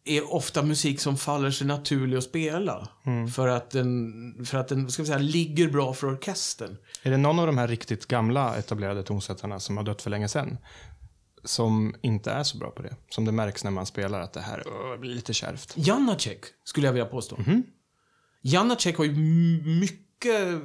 är 0.05 0.35
ofta 0.35 0.63
musik 0.63 1.01
som 1.01 1.17
faller 1.17 1.51
sig 1.51 1.67
naturlig 1.67 2.17
att 2.17 2.25
spela. 2.25 2.89
För 3.35 3.49
att 3.49 3.71
den, 3.71 4.45
för 4.45 4.59
att 4.59 4.69
den 4.69 4.91
ska 4.91 5.03
vi 5.03 5.07
säga, 5.07 5.19
ligger 5.19 5.69
bra 5.69 5.95
för 5.95 6.07
orkestern. 6.07 6.77
Är 7.03 7.11
det 7.11 7.17
någon 7.17 7.39
av 7.39 7.47
de 7.47 7.59
här 7.59 7.69
riktigt 7.69 8.07
gamla 8.07 8.57
etablerade 8.57 9.03
tonsättarna 9.03 9.61
som 9.61 9.77
har 9.77 9.85
dött 9.85 10.03
för 10.03 10.11
länge 10.11 10.29
sedan 10.29 10.59
som 11.45 11.95
inte 12.03 12.31
är 12.31 12.43
så 12.43 12.59
bra 12.59 12.71
på 12.71 12.83
det? 12.83 12.97
Som 13.09 13.25
det 13.25 13.33
märks 13.33 13.65
när 13.65 13.71
man 13.71 13.87
spelar 13.87 14.21
att 14.21 14.33
det 14.33 14.41
här 14.41 14.63
öh, 14.67 15.01
blir 15.01 15.15
lite 15.15 15.33
kärvt. 15.35 15.73
Janacek, 15.77 16.45
skulle 16.65 16.87
jag 16.87 16.93
vilja 16.93 17.07
påstå. 17.07 17.39
Janacek 18.43 18.97
har 18.97 19.05
ju 19.05 19.13
mycket 19.81 20.63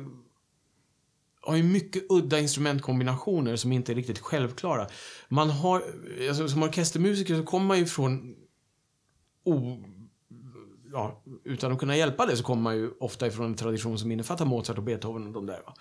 har 1.41 1.55
ju 1.55 1.63
mycket 1.63 2.03
udda 2.09 2.39
instrumentkombinationer 2.39 3.55
som 3.55 3.71
inte 3.71 3.93
är 3.93 3.95
riktigt 3.95 4.19
självklara. 4.19 4.88
Man 5.30 5.49
har, 5.49 5.84
alltså, 6.30 6.47
som 6.47 6.63
orkestermusiker 6.63 7.36
så 7.36 7.43
kommer 7.43 7.65
man 7.65 7.80
ju 7.80 7.86
från 7.86 8.36
o, 9.43 9.84
ja, 10.91 11.23
utan 11.43 11.71
att 11.71 11.80
kunna 11.80 11.97
hjälpa 11.97 12.25
det 12.25 12.38
så 12.38 12.43
kommer 12.43 12.61
man 12.61 12.78
ju 12.78 12.91
ofta 12.99 13.28
ifrån 13.28 13.45
en 13.45 13.55
tradition 13.55 13.99
som 13.99 14.11
innefattar 14.11 14.45
Mozart 14.45 14.78
och 14.78 14.84
Beethoven 14.84 15.28
och 15.28 15.34
de 15.34 15.45
där. 15.45 15.61
Va? 15.65 15.73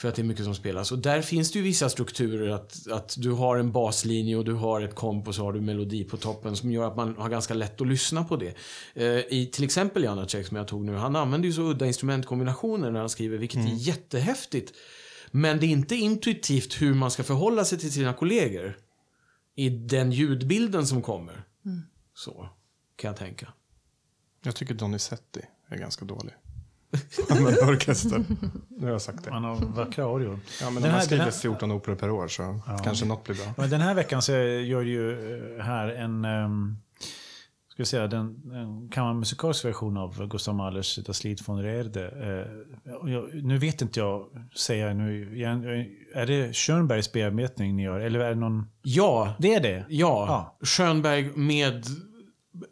För 0.00 0.08
att 0.08 0.14
det 0.14 0.22
är 0.22 0.24
mycket 0.24 0.44
som 0.44 0.54
spelas. 0.54 0.92
Och 0.92 0.98
där 0.98 1.22
finns 1.22 1.52
det 1.52 1.58
ju 1.58 1.62
vissa 1.62 1.88
strukturer 1.88 2.48
att, 2.48 2.88
att 2.90 3.14
du 3.18 3.30
har 3.30 3.56
en 3.56 3.72
baslinje 3.72 4.36
och 4.36 4.44
du 4.44 4.52
har 4.52 4.80
ett 4.80 4.94
komp 4.94 5.28
och 5.28 5.34
så 5.34 5.44
har 5.44 5.52
du 5.52 5.60
melodi 5.60 6.04
på 6.04 6.16
toppen 6.16 6.56
som 6.56 6.72
gör 6.72 6.88
att 6.88 6.96
man 6.96 7.16
har 7.16 7.28
ganska 7.28 7.54
lätt 7.54 7.80
att 7.80 7.86
lyssna 7.86 8.24
på 8.24 8.36
det. 8.36 8.54
Eh, 8.94 9.06
I 9.08 9.50
till 9.52 9.64
exempel 9.64 10.04
Janacek 10.04 10.46
som 10.46 10.56
jag 10.56 10.68
tog 10.68 10.84
nu, 10.84 10.94
han 10.94 11.16
använder 11.16 11.46
ju 11.46 11.52
så 11.52 11.62
udda 11.62 11.86
instrumentkombinationer 11.86 12.90
när 12.90 13.00
han 13.00 13.08
skriver, 13.08 13.38
vilket 13.38 13.60
är 13.60 13.74
jättehäftigt. 13.74 14.72
Men 15.30 15.60
det 15.60 15.66
är 15.66 15.68
inte 15.68 15.96
intuitivt 15.96 16.82
hur 16.82 16.94
man 16.94 17.10
ska 17.10 17.22
förhålla 17.22 17.64
sig 17.64 17.78
till 17.78 17.92
sina 17.92 18.12
kollegor 18.12 18.78
i 19.56 19.68
den 19.68 20.12
ljudbilden 20.12 20.86
som 20.86 21.02
kommer. 21.02 21.44
Så, 22.14 22.48
kan 22.96 23.08
jag 23.08 23.16
tänka. 23.16 23.52
Jag 24.42 24.56
tycker 24.56 24.74
Donizetti 24.74 25.40
är 25.68 25.76
ganska 25.76 26.04
dålig. 26.04 26.34
Men 27.28 27.68
orkester. 27.68 28.24
Nu 28.68 28.86
har 28.86 28.92
jag 28.92 29.02
sagt 29.02 29.24
det. 29.24 29.30
Man 29.30 29.44
har 29.44 29.56
vackra 29.56 30.04
arior. 30.16 30.38
Ja, 30.60 30.70
men 30.70 30.82
Den 30.82 30.92
här- 30.92 31.00
skriver 31.00 31.24
här- 31.24 31.30
14 31.30 31.70
operor 31.72 31.94
per 31.96 32.10
år 32.10 32.28
så 32.28 32.60
kanske 32.84 33.06
något 33.06 33.24
blir 33.24 33.34
bra. 33.36 33.44
Men 33.56 33.70
den 33.70 33.80
här 33.80 33.94
veckan 33.94 34.22
så 34.22 34.32
gör 34.32 34.82
ju 34.82 35.10
eh, 35.58 35.64
här 35.64 35.88
en, 35.88 36.24
um, 36.24 36.78
ska 37.68 37.80
jag 37.80 37.86
säga, 37.86 38.06
den, 38.06 38.52
en 38.54 38.88
kammarmusikalisk 38.88 39.64
version 39.64 39.96
av 39.96 40.28
Gustav 40.28 40.54
Mahlers 40.54 40.96
Das 40.96 41.24
Lied 41.24 41.40
von 41.46 41.62
Reerde. 41.62 42.06
Eh, 42.86 42.92
och 42.94 43.10
jag, 43.10 43.34
nu 43.44 43.58
vet 43.58 43.82
inte 43.82 44.00
jag, 44.00 44.26
säger 44.56 44.86
jag 44.86 44.96
nu, 44.96 45.36
igen, 45.36 45.64
är 46.14 46.26
det 46.26 46.56
Schönbergs 46.56 47.12
bearbetning 47.12 47.76
ni 47.76 47.82
gör? 47.82 48.00
Eller 48.00 48.20
är 48.20 48.28
det 48.28 48.40
någon... 48.40 48.66
Ja, 48.82 49.34
Det 49.38 49.54
är 49.54 49.60
det? 49.60 49.84
ja. 49.88 50.56
Schönberg 50.62 51.30
med 51.36 51.84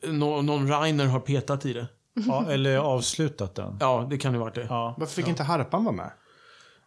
nå- 0.06 0.42
någon 0.42 0.68
Reiner 0.68 1.06
har 1.06 1.20
petat 1.20 1.66
i 1.66 1.72
det. 1.72 1.86
Ja, 2.26 2.50
eller 2.50 2.76
avslutat 2.76 3.54
den? 3.54 3.76
Ja, 3.80 4.06
det 4.10 4.18
kan 4.18 4.32
ju 4.32 4.38
varit 4.38 4.54
det. 4.54 4.60
Ja, 4.60 4.66
Ja. 4.70 4.94
Varför 4.98 5.14
fick 5.14 5.28
inte 5.28 5.42
harpan 5.42 5.84
vara 5.84 5.94
med? 5.96 6.10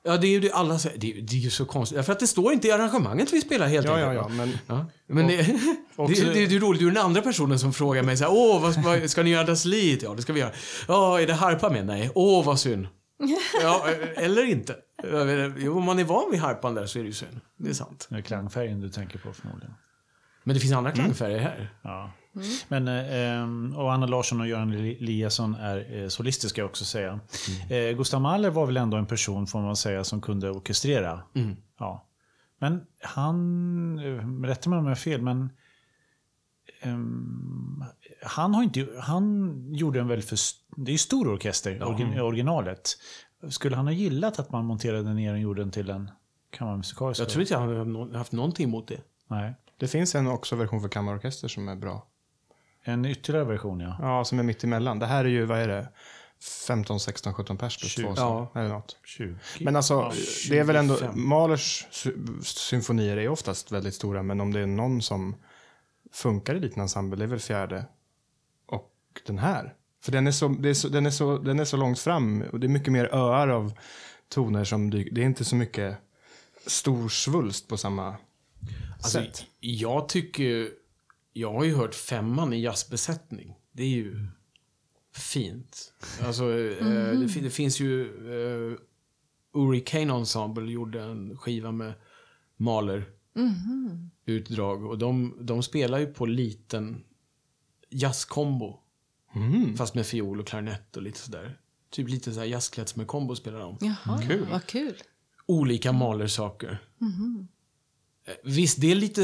det 0.03 0.09
är 0.27 0.31
ju 0.31 0.39
det 0.39 0.51
alla 0.51 0.79
säger. 0.79 0.97
Det, 0.97 1.11
är- 1.17 1.21
det 1.21 1.35
är 1.35 1.39
ju 1.39 1.49
så 1.49 1.65
konstigt. 1.65 2.05
För 2.05 2.13
att 2.13 2.19
det 2.19 2.27
står 2.27 2.53
inte 2.53 2.67
i 2.67 2.71
arrangemanget 2.71 3.33
vi 3.33 3.41
spelar 3.41 3.67
helt 3.67 3.85
Ja, 3.87 3.99
ja, 3.99 4.07
enkelt, 4.09 4.29
ja, 4.31 4.35
va? 4.35 4.45
men 4.67 4.77
Ja, 4.77 4.85
men 5.07 5.27
det, 5.27 5.59
också- 5.95 6.23
det, 6.23 6.33
det, 6.33 6.45
det 6.45 6.55
är 6.55 6.59
roligt, 6.59 6.79
du 6.81 6.87
är 6.87 6.91
den 6.91 7.03
andra 7.05 7.21
personen 7.21 7.59
som 7.59 7.73
frågar 7.73 8.03
mig 8.03 8.17
så 8.17 8.23
här, 8.23 8.31
åh, 8.33 8.61
vad, 8.61 8.83
vad, 8.83 9.09
ska 9.09 9.23
ni 9.23 9.29
göra 9.29 9.43
Das 9.43 9.65
Lied? 9.65 10.03
Ja, 10.03 10.13
det 10.15 10.21
ska 10.21 10.33
vi 10.33 10.39
göra. 10.39 10.51
Ja, 10.87 11.21
är 11.21 11.27
det 11.27 11.33
harpa 11.33 11.69
med? 11.69 11.85
Nej. 11.85 12.11
Åh, 12.15 12.45
vad 12.45 12.59
synd. 12.59 12.87
Ja, 13.61 13.85
eller 14.15 14.45
inte. 14.45 14.75
Jo, 15.57 15.77
om 15.77 15.83
man 15.83 15.99
är 15.99 16.03
van 16.03 16.31
vid 16.31 16.39
harpan 16.39 16.75
där 16.75 16.85
så 16.85 16.99
är 16.99 17.03
det 17.03 17.07
ju 17.07 17.13
synd. 17.13 17.39
Det 17.57 17.69
är 17.69 17.73
sant. 17.73 18.07
Det 18.09 18.15
är 18.17 18.21
klangfärgen 18.21 18.81
du 18.81 18.89
tänker 18.89 19.19
på 19.19 19.33
förmodligen. 19.33 19.73
Men 20.43 20.53
det 20.53 20.59
finns 20.59 20.73
andra 20.73 20.91
klangfärger 20.91 21.39
här. 21.39 21.73
Ja. 21.81 22.11
Men, 22.67 22.87
eh, 22.87 23.77
och 23.79 23.93
Anna 23.93 24.05
Larsson 24.05 24.41
och 24.41 24.47
Göran 24.47 24.71
Eliasson 24.73 25.55
är 25.55 26.01
eh, 26.03 26.07
solistiska 26.07 26.65
också 26.65 26.85
säga. 26.85 27.19
Eh, 27.69 27.97
Gustav 27.97 28.21
Mahler 28.21 28.49
var 28.49 28.65
väl 28.65 28.77
ändå 28.77 28.97
en 28.97 29.05
person 29.05 29.47
får 29.47 29.59
man 29.61 29.75
säga 29.75 30.03
som 30.03 30.21
kunde 30.21 30.49
orkestrera. 30.51 31.21
Mm. 31.35 31.55
Ja. 31.79 32.05
Men 32.59 32.81
han, 33.01 33.99
eh, 33.99 34.45
rätta 34.47 34.69
mig 34.69 34.79
om 34.79 34.85
jag 34.85 34.91
har 34.91 34.95
fel, 34.95 35.21
men 35.21 35.49
ehm, 36.81 37.83
han 38.23 38.53
har 38.55 38.63
inte, 38.63 38.87
han 38.99 39.53
gjorde 39.75 39.99
en 39.99 40.07
väldigt 40.07 40.29
för, 40.29 40.37
det 40.75 40.91
är 40.91 40.93
ju 40.93 40.97
stor 40.97 41.27
orkester, 41.33 41.79
orgi- 41.79 42.19
originalet. 42.21 42.89
Skulle 43.49 43.75
han 43.75 43.85
ha 43.85 43.93
gillat 43.93 44.39
att 44.39 44.51
man 44.51 44.65
monterade 44.65 45.13
ner 45.13 45.33
och 45.33 45.39
gjorde 45.39 45.61
den 45.61 45.71
till 45.71 45.89
en 45.89 46.11
kammarmusikalisk? 46.49 47.21
Jag 47.21 47.29
tror 47.29 47.41
inte 47.41 47.53
jag 47.53 47.59
hade 47.61 47.85
nå- 47.85 48.17
haft 48.17 48.31
någonting 48.31 48.63
emot 48.67 48.87
det. 48.87 49.01
Nej. 49.27 49.53
Det 49.77 49.87
finns 49.87 50.15
en 50.15 50.27
också 50.27 50.55
version 50.55 50.81
för 50.81 50.89
kammarorkester 50.89 51.47
som 51.47 51.67
är 51.69 51.75
bra. 51.75 52.07
En 52.83 53.05
ytterligare 53.05 53.45
version 53.45 53.79
ja. 53.79 53.95
Ja, 53.99 54.25
som 54.25 54.39
är 54.39 54.43
mitt 54.43 54.63
emellan. 54.63 54.99
Det 54.99 55.05
här 55.05 55.25
är 55.25 55.29
ju, 55.29 55.45
vad 55.45 55.59
är 55.59 55.67
det? 55.67 55.89
15, 56.67 56.99
16, 56.99 57.33
17 57.33 57.57
pers 57.57 57.77
plus 57.77 57.91
Tjugo. 57.91 58.07
två. 58.07 58.15
så- 58.15 58.47
Eller 58.55 58.69
något. 58.69 58.97
20. 59.05 59.35
Men 59.59 59.75
alltså, 59.75 60.11
det 60.49 60.59
är 60.59 60.63
väl 60.63 60.75
ändå, 60.75 60.97
25. 60.97 61.27
Mahlers 61.27 61.87
sy- 61.91 62.13
symfonier 62.43 63.17
är 63.17 63.27
oftast 63.29 63.71
väldigt 63.71 63.93
stora, 63.93 64.23
men 64.23 64.41
om 64.41 64.53
det 64.53 64.59
är 64.59 64.65
någon 64.65 65.01
som 65.01 65.35
funkar 66.13 66.55
i 66.55 66.59
liten 66.59 66.81
ensemble, 66.81 67.17
det 67.17 67.23
är 67.23 67.27
väl 67.27 67.39
fjärde 67.39 67.85
och 68.65 68.91
den 69.25 69.37
här. 69.39 69.73
För 70.03 70.11
den 70.11 70.27
är 70.27 70.31
så, 70.31 70.45
är 70.45 70.73
så, 70.73 70.87
den 70.89 71.05
är 71.05 71.09
så, 71.11 71.37
den 71.37 71.59
är 71.59 71.65
så 71.65 71.77
långt 71.77 71.99
fram 71.99 72.41
och 72.51 72.59
det 72.59 72.67
är 72.67 72.69
mycket 72.69 72.93
mer 72.93 73.05
öar 73.15 73.47
av 73.47 73.73
toner 74.29 74.63
som 74.63 74.89
dyker. 74.89 75.11
Det 75.15 75.21
är 75.21 75.25
inte 75.25 75.45
så 75.45 75.55
mycket 75.55 75.97
stor 76.67 77.09
svulst 77.09 77.67
på 77.67 77.77
samma 77.77 78.15
Alltså, 78.93 79.09
sätt. 79.19 79.43
jag 79.59 80.09
tycker... 80.09 80.69
Jag 81.33 81.53
har 81.53 81.63
ju 81.63 81.75
hört 81.75 81.95
femman 81.95 82.53
i 82.53 82.61
jazzbesättning. 82.61 83.55
Det 83.71 83.83
är 83.83 83.87
ju 83.89 84.27
fint. 85.15 85.93
Alltså, 86.21 86.43
eh, 86.59 87.19
det, 87.19 87.29
fin- 87.29 87.43
det 87.43 87.49
finns 87.49 87.79
ju... 87.79 88.05
Eh, 88.71 88.77
Uri 89.53 89.79
Kane 89.81 90.13
Ensemble 90.13 90.71
gjorde 90.71 91.01
en 91.03 91.37
skiva 91.37 91.71
med 91.71 91.93
Mahler 92.57 93.05
utdrag. 94.25 94.85
Och 94.85 94.97
de, 94.97 95.37
de 95.41 95.63
spelar 95.63 95.99
ju 95.99 96.05
på 96.07 96.25
liten 96.25 97.03
jazzkombo. 97.89 98.79
Mm. 99.35 99.77
Fast 99.77 99.95
med 99.95 100.05
fiol 100.05 100.39
och 100.39 100.47
klarinett 100.47 100.97
och 100.97 101.03
lite 101.03 101.19
sådär. 101.19 101.59
Typ 101.89 102.09
lite 102.09 102.33
såhär 102.33 102.47
jazzklezmer-kombo 102.47 103.35
spelar 103.35 103.59
de. 103.59 103.77
Jaha, 103.81 104.21
Kul. 104.27 104.47
vad 104.51 104.65
kul. 104.65 104.95
olika 105.45 105.91
Mahler-saker. 105.91 106.77
Eh, 107.01 107.07
Visst, 108.43 108.81
det 108.81 108.91
är 108.91 108.95
lite 108.95 109.21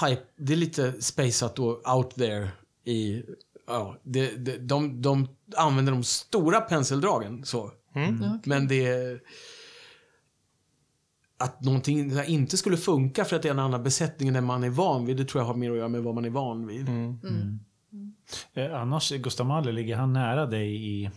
hype, 0.00 0.22
det 0.36 0.52
är 0.52 0.56
lite 0.56 1.02
spaceat 1.02 1.58
och 1.58 1.96
out 1.96 2.14
there 2.14 2.48
i... 2.84 3.22
Ja, 3.66 3.96
det, 4.02 4.36
det, 4.36 4.58
de, 4.58 5.02
de 5.02 5.28
använder 5.56 5.92
de 5.92 6.04
stora 6.04 6.60
penseldragen 6.60 7.44
så. 7.44 7.72
Men 8.44 8.68
det 8.68 8.86
är... 8.86 9.20
Att 11.38 11.64
någonting 11.64 12.12
inte 12.26 12.56
skulle 12.56 12.76
funka 12.76 13.24
för 13.24 13.36
att 13.36 13.42
det 13.42 13.48
är 13.48 13.52
en 13.52 13.58
annan 13.58 13.82
besättning 13.82 14.28
än 14.28 14.34
den 14.34 14.44
man 14.44 14.64
är 14.64 14.70
van 14.70 15.06
vid, 15.06 15.16
det 15.16 15.24
tror 15.24 15.42
jag 15.42 15.46
har 15.46 15.54
mer 15.54 15.70
att 15.70 15.76
göra 15.76 15.88
med 15.88 16.02
vad 16.02 16.14
man 16.14 16.24
är 16.24 16.30
van 16.30 16.66
vid. 16.66 16.86
Eh, 18.54 18.80
annars, 18.80 19.12
Gustav 19.12 19.46
Mahler, 19.46 19.72
ligger 19.72 19.96
han 19.96 20.12
nära 20.12 20.46
dig 20.46 20.88
i... 20.88 21.10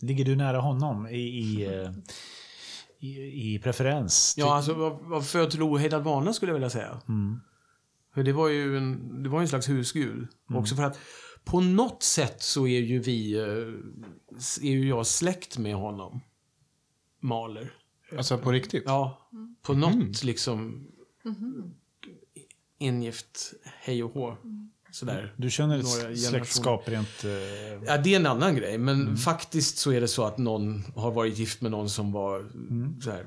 Ligger 0.00 0.24
du 0.24 0.36
nära 0.36 0.60
honom 0.60 1.06
i, 1.06 1.18
i, 1.18 1.66
eh, 1.82 1.90
i, 3.00 3.54
i 3.54 3.58
preferens? 3.58 4.34
Ja, 4.36 4.54
alltså 4.54 4.74
vad, 4.74 4.98
vad 5.00 5.26
föd 5.26 5.50
till 5.50 5.62
ohejdad 5.62 6.04
vana 6.04 6.32
skulle 6.32 6.50
jag 6.50 6.54
vilja 6.54 6.70
säga. 6.70 7.00
För 8.14 8.22
det 8.22 8.32
var 8.32 8.48
ju 8.48 8.76
en, 8.76 9.22
det 9.22 9.28
var 9.28 9.40
en 9.40 9.48
slags 9.48 9.68
husgud. 9.68 10.28
Också 10.54 10.74
för 10.74 10.82
att 10.82 10.98
på 11.44 11.60
något 11.60 12.02
sätt 12.02 12.42
så 12.42 12.66
är 12.66 12.80
ju 12.80 12.98
vi, 12.98 13.34
eh, 13.34 14.68
är 14.68 14.70
ju 14.70 14.88
jag 14.88 15.06
släkt 15.06 15.58
med 15.58 15.74
honom. 15.74 16.20
Mahler. 17.20 17.72
Alltså 18.16 18.38
på 18.38 18.52
riktigt? 18.52 18.82
Ja, 18.86 19.30
på 19.62 19.74
något 19.74 20.22
liksom 20.22 20.86
ingift 22.78 23.52
hej 23.64 24.04
och 24.04 24.12
hå. 24.12 24.36
Sådär. 24.92 25.34
Du 25.36 25.50
känner 25.50 25.78
ett 25.78 26.18
släktskap 26.18 26.88
rent... 26.88 27.24
Eh, 27.24 27.30
Ja, 27.86 27.96
det 27.98 28.12
är 28.12 28.16
en 28.16 28.26
annan 28.26 28.56
grej. 28.56 28.78
Men 28.78 29.16
faktiskt 29.16 29.78
så 29.78 29.92
är 29.92 30.00
det 30.00 30.08
så 30.08 30.24
att 30.24 30.38
någon 30.38 30.84
har 30.96 31.10
varit 31.10 31.38
gift 31.38 31.60
med 31.60 31.70
någon 31.70 31.90
som 31.90 32.12
var 32.12 32.50
så 33.02 33.10
här, 33.10 33.26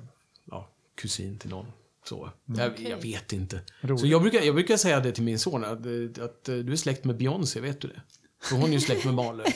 ja, 0.51 0.69
kusin 0.95 1.37
till 1.37 1.49
någon. 1.49 1.65
Så. 2.09 2.29
Jag, 2.45 2.79
jag 2.79 2.97
vet 3.01 3.33
inte. 3.33 3.61
Så 3.99 4.07
jag 4.07 4.21
brukar, 4.21 4.41
jag 4.41 4.55
brukar 4.55 4.77
säga 4.77 4.99
det 4.99 5.11
till 5.11 5.23
min 5.23 5.39
son, 5.39 5.63
att, 5.63 5.71
att 6.19 6.49
eh, 6.49 6.55
du 6.55 6.71
är 6.71 6.75
släkt 6.75 7.03
med 7.03 7.17
Beyoncé, 7.17 7.59
vet 7.59 7.81
du 7.81 7.87
det? 7.87 8.01
För 8.43 8.55
hon 8.55 8.69
är 8.69 8.73
ju 8.73 8.79
släkt 8.79 9.05
med 9.05 9.13
Mahler. 9.13 9.45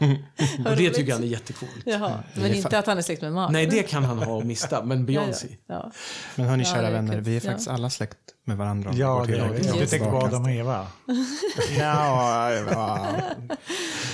och 0.70 0.76
det 0.76 0.90
tycker 0.90 1.12
han 1.12 1.22
är 1.22 1.26
jättekult. 1.26 1.70
Jaha, 1.84 2.22
men 2.34 2.54
inte 2.54 2.78
att 2.78 2.86
han 2.86 2.98
är 2.98 3.02
släkt 3.02 3.22
med 3.22 3.32
Mahler. 3.32 3.52
Nej, 3.52 3.66
det 3.66 3.82
kan 3.82 4.04
han 4.04 4.18
ha 4.18 4.32
och 4.34 4.46
mista, 4.46 4.84
men 4.84 5.06
Beyoncé. 5.06 5.46
ja. 5.50 5.56
Ja. 5.74 5.90
Men 6.36 6.46
hörni, 6.46 6.62
Ja, 6.62 6.68
kära 6.74 6.80
det 6.82 6.86
är 6.88 6.92
vänner, 6.92 7.20
vi 7.20 7.30
är 7.36 7.40
Ja. 7.44 7.50
faktiskt 7.50 7.68
alla 7.68 7.90
släkt 7.90 8.16
med 8.44 8.56
varandra. 8.56 8.90
om 8.90 8.96
ja, 8.96 9.24
det, 9.26 9.32
tillräckligt 9.32 9.66
jag, 9.66 9.76
jag 9.76 9.90
tänker 9.90 10.10
på. 10.10 10.16
Adam 10.16 10.42
och 10.42 10.50
Eva. 10.50 10.86
Ja, 11.78 12.52
ja. 12.52 13.06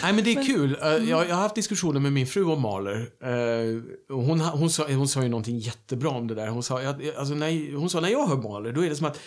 Nej, 0.02 0.12
men 0.12 0.24
det 0.24 0.32
är 0.32 0.44
kul. 0.46 0.76
Eh, 0.82 0.88
Jag, 0.88 1.08
jag 1.28 1.34
har 1.34 1.42
haft 1.42 1.54
diskussioner 1.54 2.00
med 2.00 2.12
min 2.12 2.26
fru 2.26 2.44
om 2.44 2.62
Mahler. 2.62 3.08
Eh, 3.22 3.82
Hon, 4.16 4.40
hon, 4.40 4.70
sa, 4.70 4.86
hon 4.92 5.08
sa 5.08 5.22
ju 5.22 5.28
någonting 5.28 5.58
jättebra 5.58 6.10
om 6.10 6.26
det 6.26 6.34
där. 6.34 6.48
Hon 6.48 6.62
sa, 6.62 6.80
alltså, 7.18 7.34
när, 7.34 7.76
hon 7.76 7.90
sa, 7.90 8.00
när 8.00 8.08
jag 8.08 8.26
hör 8.26 8.36
Mahler, 8.36 8.72
då 8.72 8.84
är 8.84 8.88
det 8.90 8.96
som 8.96 9.06
att 9.06 9.18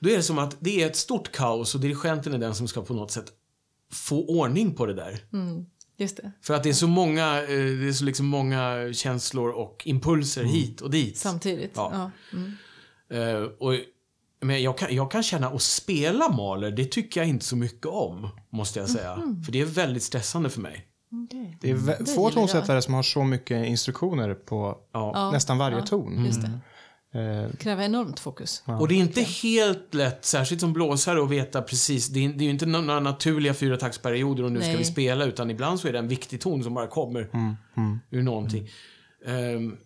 då 0.00 0.10
är 0.10 0.16
det 0.16 0.22
som 0.22 0.38
att 0.38 0.56
det 0.60 0.82
är 0.82 0.86
ett 0.86 0.96
stort 0.96 1.32
kaos 1.32 1.74
och 1.74 1.80
dirigenten 1.80 2.34
är 2.34 2.38
den 2.38 2.54
som 2.54 2.68
ska 2.68 2.82
på 2.82 2.94
något 2.94 3.10
sätt 3.10 3.24
få 3.92 4.24
ordning 4.26 4.74
på 4.74 4.86
det 4.86 4.94
där. 4.94 5.18
Just 5.98 6.16
det. 6.16 6.32
För 6.42 6.54
att 6.54 6.62
det 6.62 6.68
är 6.68 6.72
så 6.74 6.86
många, 6.86 7.42
eh, 7.42 7.48
det 7.48 7.88
är 7.88 7.92
så 7.92 8.04
liksom 8.04 8.26
många 8.26 8.92
känslor 8.92 9.50
och 9.50 9.82
impulser 9.84 10.44
hit 10.44 10.80
och 10.80 10.90
dit. 10.90 11.18
Samtidigt. 11.18 11.72
Ja. 11.74 12.10
Ja. 12.30 12.38
Mm. 12.38 12.52
Eh, 13.10 13.42
och, 13.42 13.74
men 14.40 14.62
jag 14.62 14.78
kan, 14.78 14.94
jag 14.94 15.10
kan 15.10 15.22
känna 15.22 15.48
att 15.48 15.62
spela 15.62 16.28
Mahler, 16.28 16.70
det 16.70 16.84
tycker 16.84 17.20
jag 17.20 17.28
inte 17.28 17.44
så 17.44 17.56
mycket 17.56 17.86
om, 17.86 18.28
måste 18.50 18.78
jag 18.78 18.88
säga. 18.88 19.22
För 19.44 19.52
det 19.52 19.60
är 19.60 19.64
väldigt 19.64 20.02
stressande 20.02 20.50
för 20.50 20.60
mig. 20.60 20.84
Okej. 21.26 21.58
Det 21.60 21.70
är 21.70 21.98
Det 21.98 22.06
få 22.14 22.30
tonsättare 22.30 22.82
som 22.82 22.94
har 22.94 23.02
så 23.02 23.24
mycket 23.24 23.66
instruktioner 23.66 24.34
på 24.34 24.78
Ja. 24.92 25.12
Ja, 25.14 25.30
nästan 25.30 25.58
varje 25.58 25.78
ja, 25.78 25.86
ton. 25.86 26.32
Just 27.12 27.12
det. 27.12 27.20
Eh, 27.20 27.56
Kräver 27.56 27.84
enormt 27.84 28.20
fokus. 28.20 28.62
Och 28.66 28.88
det 28.88 28.94
är 28.94 28.98
inte 28.98 29.22
helt 29.22 29.94
lätt, 29.94 30.24
särskilt 30.24 30.60
som 30.60 30.72
blåsare, 30.72 31.22
att 31.22 31.30
veta 31.30 31.62
precis. 31.62 32.08
Det 32.08 32.24
är, 32.24 32.28
det 32.28 32.42
är 32.42 32.44
ju 32.44 32.50
inte 32.50 32.66
några 32.66 33.00
naturliga 33.00 33.54
fyrataktsperioder 33.54 34.44
och 34.44 34.52
nu 34.52 34.60
ska 34.60 34.68
Nej. 34.68 34.76
vi 34.76 34.84
spela, 34.84 35.24
utan 35.24 35.50
ibland 35.50 35.80
så 35.80 35.88
är 35.88 35.92
det 35.92 35.98
en 35.98 36.08
viktig 36.08 36.40
ton 36.40 36.64
som 36.64 36.74
bara 36.74 36.86
kommer 36.86 37.28
ur 38.10 38.22
någonting. 38.22 38.68
Ehm, 39.26 39.76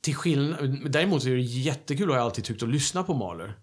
till 0.00 0.14
skillnad, 0.14 0.90
däremot 0.90 1.22
så 1.22 1.28
är 1.28 1.34
det 1.34 1.40
jättekul, 1.40 2.08
har 2.08 2.16
jag 2.16 2.24
alltid 2.24 2.44
tyckt, 2.44 2.62
att 2.62 2.68
lyssna 2.68 3.02
på 3.02 3.14
Mahler. 3.14 3.54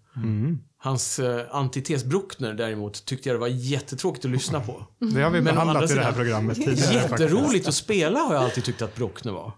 Hans 0.80 1.18
uh, 1.18 1.40
antites 1.50 2.04
Bruckner 2.04 2.54
däremot 2.54 3.04
tyckte 3.04 3.28
jag 3.28 3.36
det 3.36 3.40
var 3.40 3.48
jättetråkigt 3.48 4.24
att 4.24 4.30
lyssna 4.30 4.60
på. 4.60 4.86
det 4.98 5.22
har 5.22 5.30
vi 5.30 5.40
behandlat 5.40 5.90
i 5.90 5.94
det 5.94 6.02
här 6.02 6.12
programmet 6.12 6.56
tidigare. 6.56 6.76
faktiskt. 6.76 7.20
Jätteroligt 7.20 7.68
att 7.68 7.74
spela 7.74 8.18
har 8.18 8.34
jag 8.34 8.44
alltid 8.44 8.64
tyckt 8.64 8.82
att 8.82 8.96
Bruckner 8.96 9.32
var. 9.32 9.52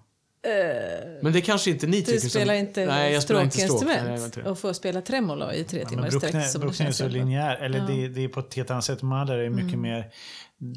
Men 1.23 1.33
det 1.33 1.41
kanske 1.41 1.71
inte 1.71 1.87
ni 1.87 2.03
tycker 2.03 2.13
Du 2.21 2.29
spelar 2.31 2.55
som... 2.55 2.67
inte 2.67 2.87
Nej, 2.87 3.13
jag 3.13 3.23
spelar 3.23 3.43
inte 3.43 3.59
stråk. 3.59 3.79
stråkinstrument 3.79 4.37
inte 4.37 4.51
och 4.51 4.59
får 4.59 4.73
spela 4.73 5.03
tremolo 5.03 5.53
i 5.53 5.65
tre 5.65 5.85
timmar 5.85 6.09
i 6.09 6.11
sträck. 6.11 6.61
Bruckner, 6.61 6.87
är 6.89 6.93
så 6.93 7.09
linjär, 7.09 7.57
eller 7.57 7.79
Ja. 7.79 7.85
det, 7.87 8.09
det 8.09 8.25
är 8.25 8.29
på 8.29 8.41
ett 8.41 8.55
helt 8.55 8.71
annat 8.71 8.85
sätt. 8.85 9.03
Mahler 9.03 9.39
är 9.39 9.51
mycket 9.51 9.79
mer... 9.79 10.11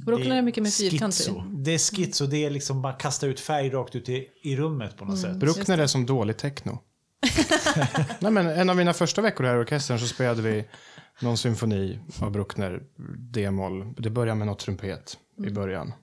Bruckner 0.05 0.35
är 0.37 0.41
mycket 0.41 0.63
mer 0.63 0.69
fyrkantig. 0.69 1.43
Det 1.51 1.71
är 1.73 1.77
schizo, 1.77 2.25
det 2.25 2.45
är 2.45 2.49
liksom 2.49 2.81
bara 2.81 2.93
kasta 2.93 3.27
ut 3.27 3.39
färg 3.39 3.69
rakt 3.69 3.95
ut 3.95 4.09
i, 4.09 4.27
i 4.43 4.55
rummet 4.55 4.97
på 4.97 5.05
något 5.05 5.19
sätt. 5.19 5.35
Bruckner 5.35 5.77
är 5.77 5.87
som 5.87 6.05
dålig 6.05 6.37
techno. 6.37 6.79
Nej, 8.19 8.31
men 8.31 8.47
en 8.47 8.69
av 8.69 8.75
mina 8.75 8.93
första 8.93 9.21
veckor 9.21 9.43
här 9.43 9.55
i 9.55 9.59
orkestern 9.59 9.99
så 9.99 10.07
spelade 10.07 10.41
vi 10.41 10.65
någon 11.21 11.37
symfoni 11.37 11.99
av 12.21 12.31
Bruckner, 12.31 12.81
D-moll. 13.17 13.93
Det 13.97 14.09
börjar 14.09 14.35
med 14.35 14.47
något 14.47 14.59
trumpet 14.59 15.17
i 15.47 15.49
början. 15.49 15.93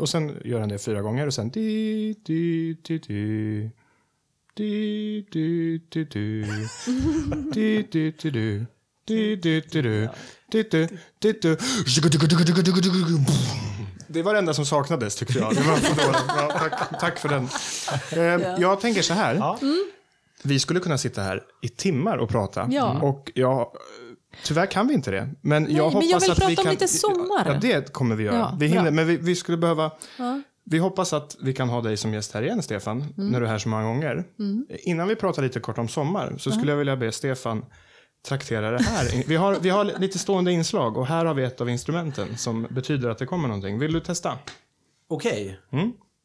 Och 0.00 0.08
sen 0.08 0.36
gör 0.44 0.60
han 0.60 0.68
det 0.68 0.78
fyra 0.78 1.02
gånger 1.02 1.26
och 1.26 1.34
sen... 1.34 1.50
Det 14.10 14.22
var 14.22 14.32
det 14.32 14.38
enda 14.38 14.54
som 14.54 14.66
saknades 14.66 15.16
tyckte 15.16 15.38
jag. 15.38 15.54
För 15.54 15.62
ja, 16.36 16.50
tack, 16.58 17.00
tack, 17.00 17.18
för 17.18 17.28
den. 17.28 17.48
Jag 18.60 18.80
tänker 18.80 19.02
så 19.02 19.14
här. 19.14 19.56
Vi 20.42 20.58
skulle 20.58 20.80
kunna 20.80 20.98
sitta 20.98 21.22
här 21.22 21.42
i 21.62 21.68
timmar 21.68 22.18
och 22.18 22.28
prata. 22.28 22.62
Och 23.02 23.32
jag 23.34 23.72
tyvärr 24.44 24.66
kan 24.66 24.88
vi 24.88 24.94
inte 24.94 25.10
det. 25.10 25.28
Men 25.40 25.62
jag 25.62 25.72
men 25.72 25.80
hoppas 25.84 26.10
jag 26.10 26.20
vill 26.20 26.30
att 26.30 26.38
vi 26.38 26.42
prata 26.42 26.60
om 26.60 26.64
kan... 26.64 26.70
lite 26.72 26.88
sommar. 26.88 27.46
Ja, 27.46 27.54
det 27.60 27.92
kommer 27.92 28.16
vi 28.16 28.24
göra. 28.24 28.36
Ja, 28.36 28.56
vi 28.60 28.66
hinner, 28.66 28.82
bra. 28.82 28.90
men 28.90 29.06
vi, 29.06 29.16
vi 29.16 29.36
skulle 29.36 29.58
behöva... 29.58 29.90
Ja. 30.18 30.40
Vi 30.70 30.78
hoppas 30.78 31.12
att 31.12 31.36
vi 31.40 31.52
kan 31.54 31.68
ha 31.68 31.80
dig 31.82 31.96
som 31.96 32.14
gäst 32.14 32.34
här 32.34 32.42
igen, 32.42 32.62
Stefan, 32.62 33.14
när 33.16 33.40
du 33.40 33.46
är 33.46 33.50
här 33.50 33.58
så 33.58 33.68
många 33.68 33.82
gånger. 33.82 34.24
Innan 34.68 35.08
vi 35.08 35.16
pratar 35.16 35.42
lite 35.42 35.60
kort 35.60 35.78
om 35.78 35.88
sommar 35.88 36.34
så 36.38 36.50
skulle 36.50 36.72
jag 36.72 36.76
vilja 36.78 36.96
be 36.96 37.12
Stefan 37.12 37.64
traktera 38.28 38.70
det 38.70 38.82
här. 38.82 39.24
Vi 39.26 39.36
har, 39.36 39.56
vi 39.56 39.68
har 39.70 39.84
lite 39.84 40.18
stående 40.18 40.52
inslag 40.52 40.96
och 40.96 41.06
här 41.06 41.24
har 41.24 41.34
vi 41.34 41.44
ett 41.44 41.60
av 41.60 41.70
instrumenten 41.70 42.36
som 42.36 42.66
betyder 42.70 43.08
att 43.08 43.18
det 43.18 43.26
kommer 43.26 43.48
någonting. 43.48 43.78
Vill 43.78 43.92
du 43.92 44.00
testa? 44.00 44.38
Okej. 45.08 45.60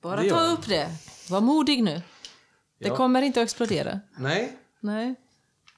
Bara 0.03 0.15
Det 0.21 0.27
gör 0.27 0.35
ta 0.35 0.43
jag. 0.43 0.53
upp 0.53 0.67
det. 0.67 0.87
Var 1.29 1.41
modig 1.41 1.83
nu. 1.83 2.01
Det 2.79 2.89
kommer 2.89 3.21
inte 3.21 3.39
att 3.39 3.43
explodera. 3.43 3.99
Nej, 4.17 4.57
Nej. 4.79 5.15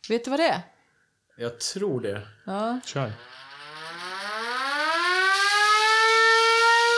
Vet 0.09 0.23
du 0.26 0.32
vad 0.32 0.39
det 0.39 0.47
är? 0.47 0.61
Jag 1.38 1.59
tror 1.59 2.01
det. 2.01 2.21
Ja. 2.45 2.79
Kör. 2.86 3.11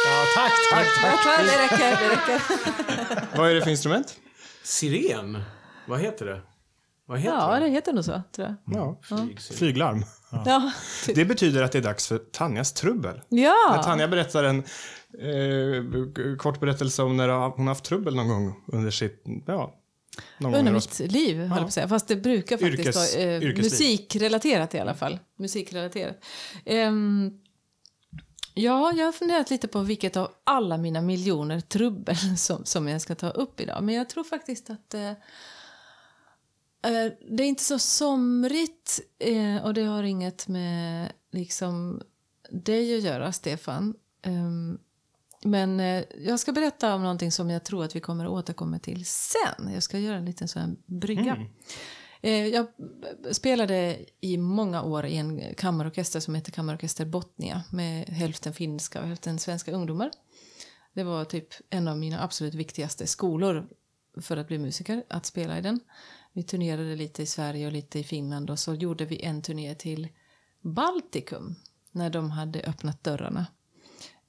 Ja, 0.05 0.25
tack, 0.35 0.51
tack, 0.71 0.87
tack. 1.01 1.19
Ja, 1.25 1.43
det 1.43 1.63
räcker, 1.63 1.77
det 2.01 2.09
räcker. 2.09 2.41
Vad 3.37 3.49
är 3.49 3.55
det 3.55 3.61
för 3.61 3.69
instrument? 3.71 4.15
Siren? 4.63 5.43
Vad 5.87 5.99
heter 5.99 6.25
det? 6.25 6.41
Vad 7.05 7.19
heter 7.19 7.35
Ja, 7.37 7.53
det? 7.53 7.65
det 7.65 7.71
heter 7.71 7.93
nog 7.93 8.05
så, 8.05 8.21
tror 8.35 8.47
jag. 8.47 8.77
Ja. 8.77 8.99
Flygsiren. 9.03 9.57
Flyglarm. 9.57 10.05
Ja. 10.45 10.71
Det 11.15 11.25
betyder 11.25 11.63
att 11.63 11.71
det 11.71 11.77
är 11.77 11.81
dags 11.81 12.07
för 12.07 12.17
Tanjas 12.17 12.73
trubbel. 12.73 13.21
När 13.29 13.43
Ja. 13.43 13.81
Tanja 13.85 14.07
berättar 14.07 14.43
en 14.43 14.57
eh, 15.21 16.37
kort 16.37 16.59
berättelse 16.59 17.03
om 17.03 17.17
när 17.17 17.29
hon 17.29 17.67
har 17.67 17.73
haft 17.73 17.83
trubbel 17.85 18.15
någon 18.15 18.27
gång 18.27 18.63
under 18.73 18.91
sitt, 18.91 19.23
ja, 19.47 19.73
Under 20.39 20.71
mitt 20.71 20.99
liv, 20.99 21.37
höll 21.39 21.57
jag 21.57 21.67
på 21.67 21.71
säga. 21.71 21.87
Fast 21.87 22.07
det 22.07 22.15
brukar 22.15 22.57
faktiskt 22.57 22.97
Yrkes- 22.97 23.17
vara 23.17 23.33
eh, 23.35 23.55
musikrelaterat 23.57 24.75
i 24.75 24.79
alla 24.79 24.95
fall. 24.95 25.19
Musikrelaterat. 25.35 26.23
Ehm, 26.65 27.31
ja, 28.53 28.93
jag 28.95 29.05
har 29.05 29.11
funderat 29.11 29.49
lite 29.49 29.67
på 29.67 29.79
vilket 29.81 30.17
av 30.17 30.31
alla 30.43 30.77
mina 30.77 31.01
miljoner 31.01 31.59
trubbel 31.59 32.15
som, 32.37 32.65
som 32.65 32.87
jag 32.87 33.01
ska 33.01 33.15
ta 33.15 33.29
upp 33.29 33.59
idag. 33.59 33.83
Men 33.83 33.95
jag 33.95 34.09
tror 34.09 34.23
faktiskt 34.23 34.69
att 34.69 34.93
eh, 34.93 35.09
eh, 35.09 35.15
det 37.29 37.43
är 37.43 37.47
inte 37.47 37.63
så 37.63 37.79
somrigt 37.79 38.99
eh, 39.19 39.65
och 39.65 39.73
det 39.73 39.83
har 39.83 40.03
inget 40.03 40.47
med 40.47 41.11
liksom 41.31 42.01
dig 42.51 42.97
att 42.97 43.03
göra, 43.03 43.31
Stefan. 43.31 43.93
Ehm, 44.21 44.77
men 45.43 45.79
eh, 45.79 46.03
jag 46.17 46.39
ska 46.39 46.51
berätta 46.51 46.95
om 46.95 47.01
någonting 47.01 47.31
som 47.31 47.49
jag 47.49 47.63
tror 47.63 47.83
att 47.83 47.95
vi 47.95 47.99
kommer 47.99 48.25
att 48.25 48.31
återkomma 48.31 48.79
till 48.79 49.05
sen. 49.05 49.73
Jag 49.73 49.83
ska 49.83 49.99
göra 49.99 50.17
en 50.17 50.25
liten 50.25 50.47
sån 50.47 50.77
brygga. 50.85 51.45
Eh, 52.21 52.47
jag 52.47 52.67
spelade 53.31 54.05
i 54.21 54.37
många 54.37 54.83
år 54.83 55.05
i 55.05 55.17
en 55.17 55.55
kammarorkester 55.55 56.19
som 56.19 56.35
heter 56.35 56.51
Kammarorkester 56.51 57.05
Botnia 57.05 57.63
med 57.71 58.09
hälften 58.09 58.53
finska 58.53 59.01
och 59.01 59.07
hälften 59.07 59.39
svenska 59.39 59.71
ungdomar. 59.71 60.11
Det 60.93 61.03
var 61.03 61.25
typ 61.25 61.53
en 61.69 61.87
av 61.87 61.97
mina 61.97 62.23
absolut 62.23 62.53
viktigaste 62.53 63.07
skolor 63.07 63.67
för 64.21 64.37
att 64.37 64.47
bli 64.47 64.57
musiker, 64.57 65.03
att 65.09 65.25
spela 65.25 65.57
i 65.57 65.61
den. 65.61 65.79
Vi 66.33 66.43
turnerade 66.43 66.95
lite 66.95 67.23
i 67.23 67.25
Sverige 67.25 67.65
och 67.65 67.73
lite 67.73 67.99
i 67.99 68.03
Finland 68.03 68.49
och 68.49 68.59
så 68.59 68.73
gjorde 68.73 69.05
vi 69.05 69.23
en 69.23 69.41
turné 69.41 69.75
till 69.75 70.07
Baltikum 70.61 71.55
när 71.91 72.09
de 72.09 72.31
hade 72.31 72.61
öppnat 72.61 73.03
dörrarna 73.03 73.45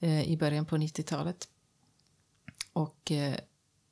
Eh, 0.00 0.22
i 0.28 0.36
början 0.36 0.66
på 0.66 0.76
90-talet. 0.76 1.48
Och 2.72 3.10
eh, 3.12 3.36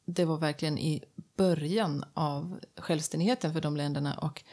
det 0.04 0.24
var 0.24 0.38
verkligen 0.38 0.78
i 0.78 1.04
början 1.36 2.04
av 2.14 2.60
självständigheten 2.76 3.52
för 3.52 3.60
de 3.60 3.76
länderna. 3.76 4.14
Och 4.14 4.44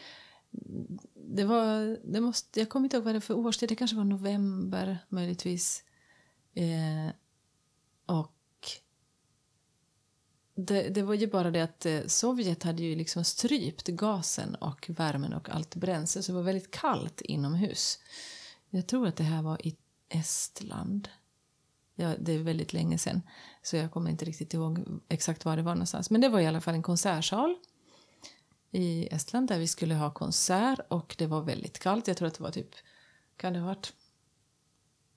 det 1.15 1.43
var, 1.43 1.99
det 2.03 2.21
måste, 2.21 2.59
jag 2.59 2.69
kommer 2.69 2.85
inte 2.85 2.97
ihåg 2.97 3.03
vad 3.03 3.13
det 3.13 3.19
var 3.19 3.21
för 3.21 3.37
årstid, 3.37 3.69
det 3.69 3.75
kanske 3.75 3.97
var 3.97 4.03
november 4.03 4.97
möjligtvis. 5.09 5.83
Eh, 6.53 7.13
och 8.05 8.33
det, 10.55 10.89
det 10.89 11.01
var 11.01 11.13
ju 11.13 11.27
bara 11.27 11.51
det 11.51 11.61
att 11.61 11.85
eh, 11.85 12.01
Sovjet 12.07 12.63
hade 12.63 12.83
ju 12.83 12.95
liksom 12.95 13.23
strypt 13.23 13.87
gasen 13.87 14.55
och 14.55 14.89
värmen 14.89 15.33
och 15.33 15.49
allt 15.49 15.75
bränsle 15.75 16.23
så 16.23 16.31
det 16.31 16.35
var 16.35 16.43
väldigt 16.43 16.71
kallt 16.71 17.21
inomhus. 17.21 17.99
Jag 18.69 18.87
tror 18.87 19.07
att 19.07 19.15
det 19.15 19.23
här 19.23 19.41
var 19.41 19.67
i 19.67 19.77
Estland. 20.09 21.09
Ja, 21.95 22.13
det 22.19 22.33
är 22.33 22.39
väldigt 22.39 22.73
länge 22.73 22.97
sedan, 22.97 23.21
så 23.61 23.75
jag 23.75 23.91
kommer 23.91 24.11
inte 24.11 24.25
riktigt 24.25 24.53
ihåg 24.53 25.01
exakt 25.09 25.45
var 25.45 25.57
det 25.57 25.63
var 25.63 25.75
någonstans. 25.75 26.09
Men 26.09 26.21
det 26.21 26.29
var 26.29 26.39
i 26.39 26.47
alla 26.47 26.61
fall 26.61 26.73
en 26.73 26.83
konsertsal 26.83 27.55
i 28.71 29.07
Estland 29.11 29.47
där 29.47 29.59
vi 29.59 29.67
skulle 29.67 29.95
ha 29.95 30.11
konsert 30.11 30.79
och 30.87 31.15
det 31.17 31.27
var 31.27 31.41
väldigt 31.41 31.79
kallt. 31.79 32.07
Jag 32.07 32.17
tror 32.17 32.27
att 32.27 32.33
det 32.33 32.43
var 32.43 32.51
typ, 32.51 32.75
kan 33.37 33.53
det 33.53 33.59
ha 33.59 33.67
varit 33.67 33.93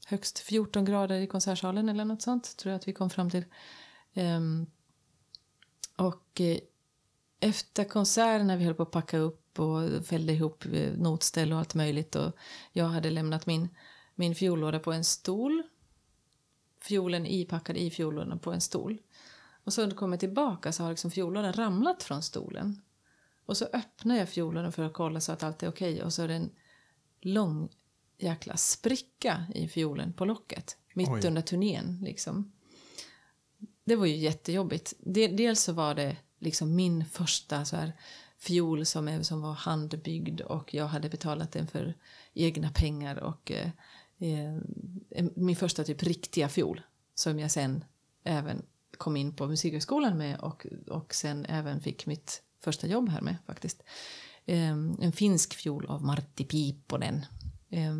högst 0.06 0.38
14 0.38 0.84
grader 0.84 1.20
i 1.20 1.26
konsertsalen 1.26 1.88
eller 1.88 2.04
något 2.04 2.22
sånt, 2.22 2.56
tror 2.56 2.70
jag 2.70 2.78
att 2.78 2.88
vi 2.88 2.92
kom 2.92 3.10
fram 3.10 3.30
till. 3.30 3.44
Um, 4.14 4.66
och 5.96 6.40
eh, 6.40 6.58
efter 7.40 7.84
konserten 7.84 8.46
när 8.46 8.56
vi 8.56 8.64
höll 8.64 8.74
på 8.74 8.82
att 8.82 8.90
packa 8.90 9.18
upp 9.18 9.60
och 9.60 10.06
fällde 10.06 10.32
ihop 10.32 10.64
eh, 10.72 10.92
notställ 10.92 11.52
och 11.52 11.58
allt 11.58 11.74
möjligt 11.74 12.16
och 12.16 12.32
jag 12.72 12.84
hade 12.84 13.10
lämnat 13.10 13.46
min, 13.46 13.68
min 14.14 14.34
fiollåda 14.34 14.78
på 14.78 14.92
en 14.92 15.04
stol 15.04 15.62
fiolen 16.86 17.26
ipackad 17.26 17.76
i 17.76 17.90
fiollådan 17.90 18.38
på 18.38 18.52
en 18.52 18.60
stol. 18.60 18.98
Och 19.64 19.72
så 19.72 19.80
när 19.80 19.88
jag 19.88 19.96
kommer 19.96 20.16
tillbaka 20.16 20.72
så 20.72 20.82
har 20.82 20.90
liksom 20.90 21.10
fiollådan 21.10 21.52
ramlat 21.52 22.02
från 22.02 22.22
stolen. 22.22 22.82
Och 23.46 23.56
så 23.56 23.64
öppnar 23.72 24.16
jag 24.16 24.28
fiollådan 24.28 24.72
för 24.72 24.82
att 24.82 24.92
kolla 24.92 25.20
så 25.20 25.32
att 25.32 25.42
allt 25.42 25.62
är 25.62 25.68
okej 25.68 26.02
och 26.02 26.12
så 26.12 26.22
är 26.22 26.28
det 26.28 26.34
en 26.34 26.50
lång 27.20 27.68
jäkla 28.18 28.56
spricka 28.56 29.46
i 29.54 29.68
fiolen 29.68 30.12
på 30.12 30.24
locket. 30.24 30.76
Mitt 30.94 31.08
Oj. 31.08 31.26
under 31.26 31.42
turnén 31.42 31.98
liksom. 32.02 32.52
Det 33.84 33.96
var 33.96 34.06
ju 34.06 34.16
jättejobbigt. 34.16 34.94
De- 34.98 35.28
Dels 35.28 35.62
så 35.62 35.72
var 35.72 35.94
det 35.94 36.16
liksom 36.38 36.74
min 36.76 37.04
första 37.04 37.64
så 37.64 37.76
här 37.76 37.92
fiol 38.38 38.86
som, 38.86 39.24
som 39.24 39.42
var 39.42 39.52
handbyggd 39.52 40.40
och 40.40 40.74
jag 40.74 40.86
hade 40.86 41.08
betalat 41.08 41.52
den 41.52 41.66
för 41.66 41.94
egna 42.34 42.70
pengar 42.70 43.16
och 43.16 43.50
eh, 43.52 43.70
eh, 44.18 45.24
min 45.34 45.56
första 45.56 45.84
typ 45.84 46.02
riktiga 46.02 46.48
fiol 46.48 46.80
som 47.14 47.38
jag 47.38 47.50
sen 47.50 47.84
även 48.24 48.62
kom 48.98 49.16
in 49.16 49.32
på 49.32 49.46
musikhögskolan 49.46 50.18
med 50.18 50.40
och, 50.40 50.66
och 50.86 51.14
sen 51.14 51.46
även 51.48 51.80
fick 51.80 52.06
mitt 52.06 52.42
första 52.60 52.86
jobb 52.86 53.08
här 53.08 53.20
med 53.20 53.36
faktiskt. 53.46 53.82
Eh, 54.44 54.70
en 55.00 55.12
finsk 55.12 55.54
fiol 55.54 55.86
av 55.86 56.04
Martti 56.04 56.44
Piipponen. 56.44 57.26
Eh, 57.70 57.94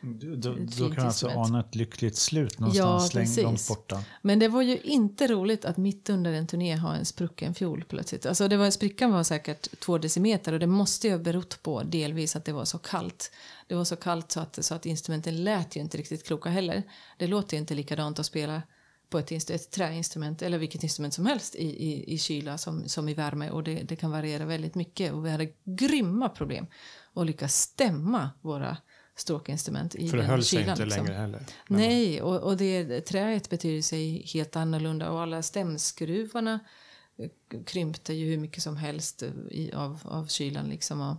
då, 0.00 0.36
då, 0.36 0.54
kan 0.88 0.94
jag 0.96 1.06
alltså 1.06 1.28
ana 1.28 1.60
ett 1.60 1.74
lyckligt 1.74 2.16
slut 2.16 2.58
någonstans 2.58 3.14
Ja, 3.14 3.20
precis. 3.20 3.42
långt 3.42 3.68
borta. 3.68 4.04
Men 4.22 4.38
det 4.38 4.48
var 4.48 4.62
ju 4.62 4.78
inte 4.78 5.26
roligt 5.26 5.64
att 5.64 5.76
mitt 5.76 6.10
under 6.10 6.32
en 6.32 6.46
turné 6.46 6.76
ha 6.76 6.94
en 6.94 7.04
sprucken 7.04 7.54
fiol 7.54 7.84
plötsligt. 7.88 8.26
Alltså 8.26 8.48
det 8.48 8.56
var, 8.56 8.70
sprickan 8.70 9.12
var 9.12 9.22
säkert 9.22 9.80
två 9.80 9.98
decimeter 9.98 10.52
och 10.52 10.58
det 10.58 10.66
måste 10.66 11.06
ju 11.06 11.12
ha 11.12 11.18
berott 11.18 11.62
på 11.62 11.82
delvis 11.82 12.36
att 12.36 12.44
det 12.44 12.52
var 12.52 12.64
så 12.64 12.78
kallt. 12.78 13.32
Det 13.66 13.74
var 13.74 13.84
så 13.84 13.96
kallt 13.96 14.32
så 14.32 14.40
att, 14.40 14.64
så 14.64 14.74
att 14.74 14.86
instrumenten 14.86 15.44
lät 15.44 15.76
ju 15.76 15.80
inte 15.80 15.98
riktigt 15.98 16.26
kloka 16.26 16.48
heller. 16.48 16.82
Det 17.18 17.26
låter 17.26 17.56
ju 17.56 17.60
inte 17.60 17.74
likadant 17.74 18.18
att 18.18 18.26
spela 18.26 18.62
på 19.10 19.18
ett, 19.18 19.50
ett 19.50 19.70
träinstrument 19.70 20.42
eller 20.42 20.58
vilket 20.58 20.82
instrument 20.82 21.14
som 21.14 21.26
helst 21.26 21.54
i, 21.54 21.66
i, 21.66 22.14
i 22.14 22.18
kyla 22.18 22.58
som, 22.58 22.88
som 22.88 23.08
i 23.08 23.14
värme 23.14 23.50
och 23.50 23.62
det, 23.62 23.74
det 23.74 23.96
kan 23.96 24.10
variera 24.10 24.44
väldigt 24.44 24.74
mycket 24.74 25.12
och 25.12 25.26
vi 25.26 25.30
hade 25.30 25.48
grymma 25.64 26.28
problem 26.28 26.66
att 27.14 27.26
lyckas 27.26 27.54
stämma 27.54 28.30
våra 28.40 28.76
stråkinstrument 29.16 29.94
i 29.94 30.08
För 30.08 30.16
det 30.16 30.24
höll 30.24 30.44
sig 30.44 30.58
kylan, 30.58 30.70
inte 30.72 30.84
liksom. 30.84 31.06
längre 31.06 31.18
heller. 31.18 31.46
Nej, 31.68 32.22
och, 32.22 32.42
och 32.42 32.56
det, 32.56 33.00
träet 33.00 33.50
betyder 33.50 33.82
sig 33.82 34.22
helt 34.26 34.56
annorlunda 34.56 35.10
och 35.10 35.20
alla 35.20 35.42
stämskruvarna 35.42 36.60
eh, 37.16 37.30
krympte 37.64 38.14
ju 38.14 38.26
hur 38.26 38.38
mycket 38.38 38.62
som 38.62 38.76
helst 38.76 39.22
eh, 39.22 39.30
i, 39.50 39.72
av, 39.72 40.00
av 40.04 40.26
kylan. 40.26 40.68
Liksom. 40.68 41.00
Och, 41.00 41.16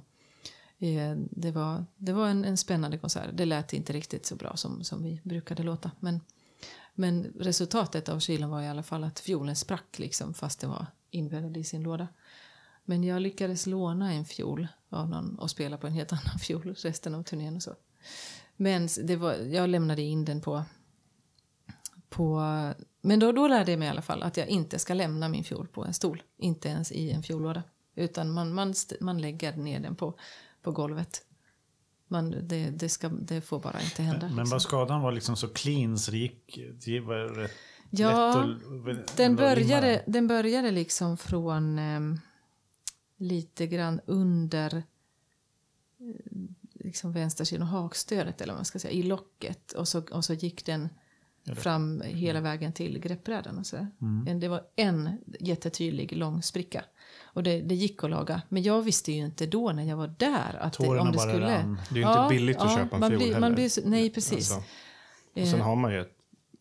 eh, 0.87 1.17
det 1.17 1.51
var, 1.51 1.85
det 1.97 2.13
var 2.13 2.27
en, 2.27 2.45
en 2.45 2.57
spännande 2.57 2.97
konsert. 2.97 3.29
Det 3.33 3.45
lät 3.45 3.73
inte 3.73 3.93
riktigt 3.93 4.25
så 4.25 4.35
bra 4.35 4.55
som, 4.55 4.83
som 4.83 5.03
vi 5.03 5.21
brukade 5.23 5.63
låta. 5.63 5.91
Men, 5.99 6.21
men 6.93 7.33
resultatet 7.39 8.09
av 8.09 8.19
kylan 8.19 8.49
var 8.49 8.61
i 8.61 8.67
alla 8.67 8.83
fall 8.83 9.03
att 9.03 9.19
fiolen 9.19 9.55
sprack 9.55 9.99
liksom, 9.99 10.33
fast 10.33 10.59
det 10.59 10.67
var 10.67 10.85
inbäddad 11.11 11.57
i 11.57 11.63
sin 11.63 11.83
låda. 11.83 12.07
Men 12.85 13.03
jag 13.03 13.21
lyckades 13.21 13.65
låna 13.65 14.13
en 14.13 14.25
fiol 14.25 14.67
av 14.89 15.09
någon 15.09 15.39
och 15.39 15.51
spela 15.51 15.77
på 15.77 15.87
en 15.87 15.93
helt 15.93 16.13
annan 16.13 16.39
fiol 16.39 16.75
resten 16.77 17.15
av 17.15 17.23
turnén 17.23 17.55
och 17.55 17.63
så. 17.63 17.75
Men 18.55 18.89
det 19.03 19.15
var, 19.15 19.33
jag 19.33 19.69
lämnade 19.69 20.01
in 20.01 20.25
den 20.25 20.41
på... 20.41 20.63
på 22.09 22.41
men 23.01 23.19
då, 23.19 23.31
då 23.31 23.47
lärde 23.47 23.71
jag 23.71 23.79
mig 23.79 23.87
i 23.87 23.91
alla 23.91 24.01
fall 24.01 24.23
att 24.23 24.37
jag 24.37 24.47
inte 24.47 24.79
ska 24.79 24.93
lämna 24.93 25.29
min 25.29 25.43
fiol 25.43 25.67
på 25.67 25.85
en 25.85 25.93
stol. 25.93 26.23
Inte 26.37 26.69
ens 26.69 26.91
i 26.91 27.11
en 27.11 27.23
fiollåda. 27.23 27.63
Utan 27.95 28.31
man, 28.31 28.53
man, 28.53 28.73
man 29.01 29.21
lägger 29.21 29.55
ner 29.55 29.79
den 29.79 29.95
på, 29.95 30.19
på 30.61 30.71
golvet. 30.71 31.21
Man, 32.07 32.35
det, 32.47 32.69
det, 32.69 32.89
ska, 32.89 33.09
det 33.09 33.41
får 33.41 33.59
bara 33.59 33.81
inte 33.81 34.03
hända. 34.03 34.27
Men 34.27 34.35
liksom. 34.35 34.49
vad 34.49 34.61
skadan 34.61 35.01
var 35.01 35.11
liksom 35.11 35.35
så 35.35 35.47
clean 35.47 35.97
så 35.97 36.11
det 36.11 36.17
gick... 36.17 36.59
Det 36.85 36.99
var 36.99 37.15
rätt 37.15 37.51
Ja, 37.89 38.39
att, 38.39 39.17
Den 39.17 39.35
började, 39.35 40.03
den 40.07 40.27
började 40.27 40.71
liksom 40.71 41.17
från 41.17 41.79
ehm, 41.79 42.19
lite 43.17 43.67
grann 43.67 44.01
under 44.05 44.75
eh, 44.75 44.83
liksom 46.87 47.11
vänstersidan 47.11 47.61
och 47.61 47.67
hakstödet 47.67 48.41
eller 48.41 48.53
vad 48.53 48.57
man 48.57 48.65
ska 48.65 48.79
säga, 48.79 48.93
i 48.93 49.03
locket. 49.03 49.71
Och 49.71 49.87
så, 49.87 50.01
och 50.11 50.25
så 50.25 50.33
gick 50.33 50.65
den 50.65 50.89
fram 51.55 52.01
hela 52.05 52.41
vägen 52.41 52.73
till 52.73 52.99
greppbrädan 52.99 53.57
och 53.57 53.65
sådär. 53.65 53.87
En- 54.27 54.39
Det 54.39 54.47
var 54.47 54.61
en 54.75 55.17
jättetydlig 55.39 56.17
lång 56.17 56.41
spricka. 56.43 56.83
Och 57.23 57.43
det, 57.43 57.61
det 57.61 57.75
gick 57.75 58.03
att 58.03 58.09
laga. 58.09 58.41
Men 58.49 58.63
jag 58.63 58.81
visste 58.81 59.11
ju 59.11 59.25
inte 59.25 59.45
då 59.45 59.71
när 59.71 59.83
jag 59.83 59.97
var 59.97 60.15
där 60.19 60.57
att 60.59 60.73
det, 60.73 60.83
Tårarna 60.83 61.01
om 61.01 61.11
det 61.11 61.17
bara 61.17 61.29
skulle... 61.29 61.57
rann. 61.57 61.81
Det 61.89 62.01
är 62.01 62.15
ju 62.15 62.21
inte 62.23 62.35
billigt 62.35 62.57
att 62.57 62.75
köpa 62.75 62.95
en 62.95 62.99
man 62.99 63.09
fiol 63.09 63.17
blir, 63.19 63.27
heller. 63.27 63.39
man 63.39 63.53
blir, 63.55 63.69
så- 63.69 63.81
Nej, 63.85 64.09
precis. 64.09 64.51
Alltså, 64.51 64.63
och 65.41 65.47
sen 65.47 65.61
har 65.61 65.75
man 65.75 65.93
ju 65.93 66.05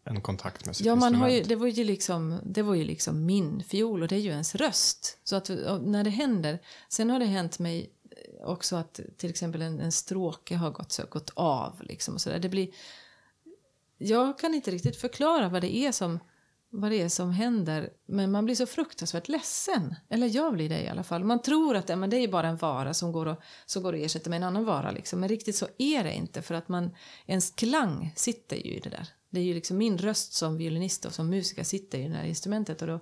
en 0.04 0.20
kontakt 0.20 0.66
med 0.66 0.76
sitt 0.76 0.86
Ja, 0.86 0.94
man 0.94 1.14
har 1.14 1.28
ju, 1.28 1.36
instrument. 1.36 1.48
det, 1.48 1.56
var 1.56 1.66
ju 1.66 1.84
liksom, 1.84 2.40
det 2.44 2.62
var 2.62 2.74
ju 2.74 2.84
liksom 2.84 3.26
min 3.26 3.62
fiol 3.62 4.02
och 4.02 4.08
det 4.08 4.14
är 4.16 4.20
ju 4.20 4.30
ens 4.30 4.54
röst. 4.54 5.18
Så 5.24 5.36
att 5.36 5.48
när 5.82 6.04
det 6.04 6.10
händer, 6.10 6.58
sen 6.88 7.10
har 7.10 7.18
det 7.18 7.24
hänt 7.26 7.58
mig 7.58 7.90
också 8.44 8.76
att 8.76 9.00
till 9.16 9.30
exempel 9.30 9.62
en, 9.62 9.80
en 9.80 9.92
stråke 9.92 10.56
har 10.56 10.70
gått, 10.70 10.92
så, 10.92 11.02
gått 11.10 11.30
av. 11.34 11.82
Liksom 11.82 12.14
och 12.14 12.20
så 12.20 12.30
där. 12.30 12.38
Det 12.38 12.48
blir, 12.48 12.68
jag 13.98 14.38
kan 14.38 14.54
inte 14.54 14.70
riktigt 14.70 14.96
förklara 14.96 15.48
vad 15.48 15.62
det 15.62 15.76
är 15.76 15.92
som 15.92 16.18
vad 16.70 16.90
det 16.90 17.02
är 17.02 17.08
som 17.08 17.30
händer, 17.30 17.90
men 18.06 18.30
man 18.30 18.44
blir 18.44 18.54
så 18.54 18.66
fruktansvärt 18.66 19.28
ledsen. 19.28 19.94
Eller 20.08 20.36
jag 20.36 20.52
blir 20.52 20.68
det 20.68 20.82
i 20.82 20.88
alla 20.88 21.02
fall. 21.02 21.24
Man 21.24 21.42
tror 21.42 21.76
att 21.76 21.86
det, 21.86 21.96
men 21.96 22.10
det 22.10 22.16
är 22.16 22.28
bara 22.28 22.48
en 22.48 22.56
vara 22.56 22.94
som 22.94 23.12
går, 23.12 23.26
och, 23.26 23.40
som 23.66 23.82
går 23.82 23.94
att 23.94 24.00
ersätta 24.00 24.30
med 24.30 24.36
en 24.36 24.42
annan 24.42 24.64
vara. 24.64 24.90
Liksom. 24.90 25.20
Men 25.20 25.28
riktigt 25.28 25.56
så 25.56 25.66
är 25.78 26.04
det 26.04 26.14
inte, 26.14 26.42
för 26.42 26.54
att 26.54 26.68
man, 26.68 26.90
ens 27.26 27.50
klang 27.50 28.12
sitter 28.16 28.56
ju 28.56 28.72
i 28.72 28.80
det 28.80 28.90
där. 28.90 29.08
Det 29.30 29.40
är 29.40 29.44
ju 29.44 29.54
liksom 29.54 29.78
min 29.78 29.98
röst 29.98 30.32
som 30.32 30.56
violinist 30.56 31.04
och 31.04 31.14
som 31.14 31.30
musiker 31.30 31.64
sitter 31.64 31.98
i 31.98 32.08
det 32.08 32.14
här 32.14 32.24
instrumentet. 32.24 32.82
Och 32.82 32.88
då, 32.88 33.00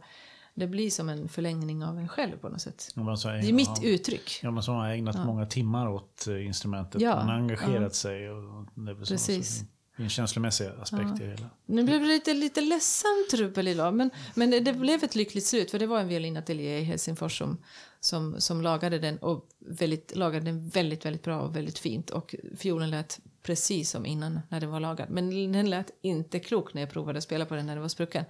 det 0.55 0.67
blir 0.67 0.91
som 0.91 1.09
en 1.09 1.29
förlängning 1.29 1.85
av 1.85 1.99
en 1.99 2.09
själv 2.09 2.37
på 2.37 2.49
något 2.49 2.61
sätt. 2.61 2.93
Ja, 2.95 3.03
men 3.03 3.19
så 3.19 3.29
Det 3.29 3.49
är 3.49 3.53
mitt 3.53 3.83
ja. 3.83 3.89
uttryck. 3.89 4.41
Ja, 4.43 4.51
men 4.51 4.63
så 4.63 4.73
har 4.73 4.89
ägnat 4.89 5.27
många 5.27 5.47
timmar 5.47 5.89
åt 5.89 6.27
eh, 6.27 6.47
instrumentet. 6.47 7.01
Ja, 7.01 7.17
man 7.17 7.29
har 7.29 7.35
engagerat 7.35 7.83
ja. 7.83 7.91
sig. 7.91 8.31
Och 8.31 8.67
det 8.75 8.95
Precis. 8.95 9.59
Så, 9.59 9.65
det 9.97 10.03
är 10.03 10.05
en 10.05 10.11
känslomässig 10.11 10.67
aspekt 10.81 11.21
i 11.21 11.25
det 11.25 11.31
hela. 11.31 11.51
Nu 11.67 11.85
blev 11.85 12.01
det 12.01 12.07
lite, 12.07 12.35
lite 12.35 12.61
ledsamt 12.61 13.31
trubbel 13.31 13.69
idag, 13.69 13.95
men, 13.95 14.11
men 14.35 14.51
det, 14.51 14.61
det 14.61 14.73
blev 14.73 15.05
ett 15.05 15.15
lyckligt 15.15 15.47
slut 15.47 15.71
för 15.71 15.79
det 15.79 15.87
var 15.87 16.01
en 16.01 16.09
violinateljé 16.09 16.79
i 16.79 16.83
Helsingfors 16.83 17.39
som, 17.39 17.59
som, 18.01 18.41
som 18.41 18.63
lagade 18.63 18.99
den 18.99 19.19
och 19.19 19.49
väldigt, 19.59 20.17
lagade 20.17 20.45
den 20.45 20.69
väldigt, 20.69 21.05
väldigt 21.05 21.23
bra 21.23 21.41
och 21.41 21.57
väldigt 21.57 21.79
fint 21.79 22.11
och 22.11 22.35
fiolen 22.59 22.91
lät 22.91 23.21
precis 23.43 23.91
som 23.91 24.07
innan 24.07 24.41
när 24.49 24.61
den 24.61 24.71
var 24.71 24.81
lagad. 24.81 25.11
Men 25.11 25.53
den 25.53 25.71
lät 25.71 25.91
inte 26.03 26.41
klok 26.41 26.75
när 26.75 26.83
jag 26.83 26.91
provade 26.91 27.19
att 27.19 27.25
spela 27.25 27.47
på 27.47 27.55
den 27.55 27.67
när 27.67 27.75
den 27.75 27.83
var 27.83 27.89
sprucken. 27.89 28.25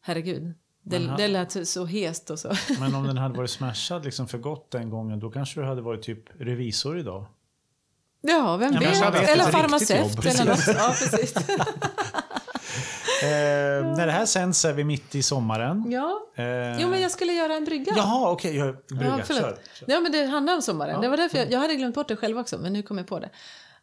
Herregud. 0.00 0.54
Det, 0.90 1.06
han- 1.06 1.16
det 1.16 1.28
lät 1.28 1.68
så- 1.68 1.84
hest 1.84 2.30
och 2.30 2.38
så. 2.38 2.52
Men 2.80 2.94
om 2.94 3.06
den 3.06 3.16
hade 3.16 3.36
varit 3.36 3.50
smashad 3.50 4.04
liksom 4.04 4.28
för 4.28 4.38
gott 4.38 4.70
den 4.70 4.90
gången, 4.90 5.20
då 5.20 5.30
kanske 5.30 5.60
du 5.60 5.66
hade 5.66 5.82
varit 5.82 6.02
typ 6.02 6.24
revisor 6.40 6.98
idag. 6.98 7.24
Ja, 8.20 8.56
vem 8.56 8.72
Ja, 8.74 8.80
vet? 8.80 9.28
Eller 9.28 9.44
farmaceut 9.44 10.14
jobb. 10.16 10.26
eller 10.26 10.44
något. 10.44 10.66
Ja, 10.66 10.94
precis. 10.98 11.34
Eh, 13.22 13.28
när 13.96 14.06
det 14.06 14.12
här 14.12 14.26
sänds 14.26 14.64
är 14.64 14.72
vi 14.72 14.84
mitt 14.84 15.14
i 15.14 15.22
sommaren. 15.22 15.84
Ja. 15.88 16.20
Eh, 16.34 16.80
Jo, 16.80 16.88
men 16.88 17.00
jag 17.02 17.10
skulle 17.10 17.32
göra 17.32 17.54
en 17.54 17.64
brygga. 17.64 17.92
Jaha, 17.96 18.30
okej. 18.30 18.56
jag 18.56 18.76
brygga. 18.88 19.04
Ja, 19.18 19.24
förlåt. 19.24 19.42
Kör. 19.42 19.58
Ja, 19.86 20.00
men 20.00 20.12
det 20.12 20.24
handlar 20.26 20.54
om 20.54 20.62
sommaren. 20.62 21.00
Det 21.00 21.08
var 21.08 21.16
därför 21.16 21.38
jag, 21.38 21.52
jag 21.52 21.58
hade 21.60 21.74
glömt 21.74 21.94
bort 21.94 22.08
det 22.08 22.16
själv 22.16 22.38
också, 22.38 22.58
men 22.58 22.72
nu 22.72 22.82
kom 22.82 22.98
jag 22.98 23.06
på 23.06 23.18
det. 23.18 23.30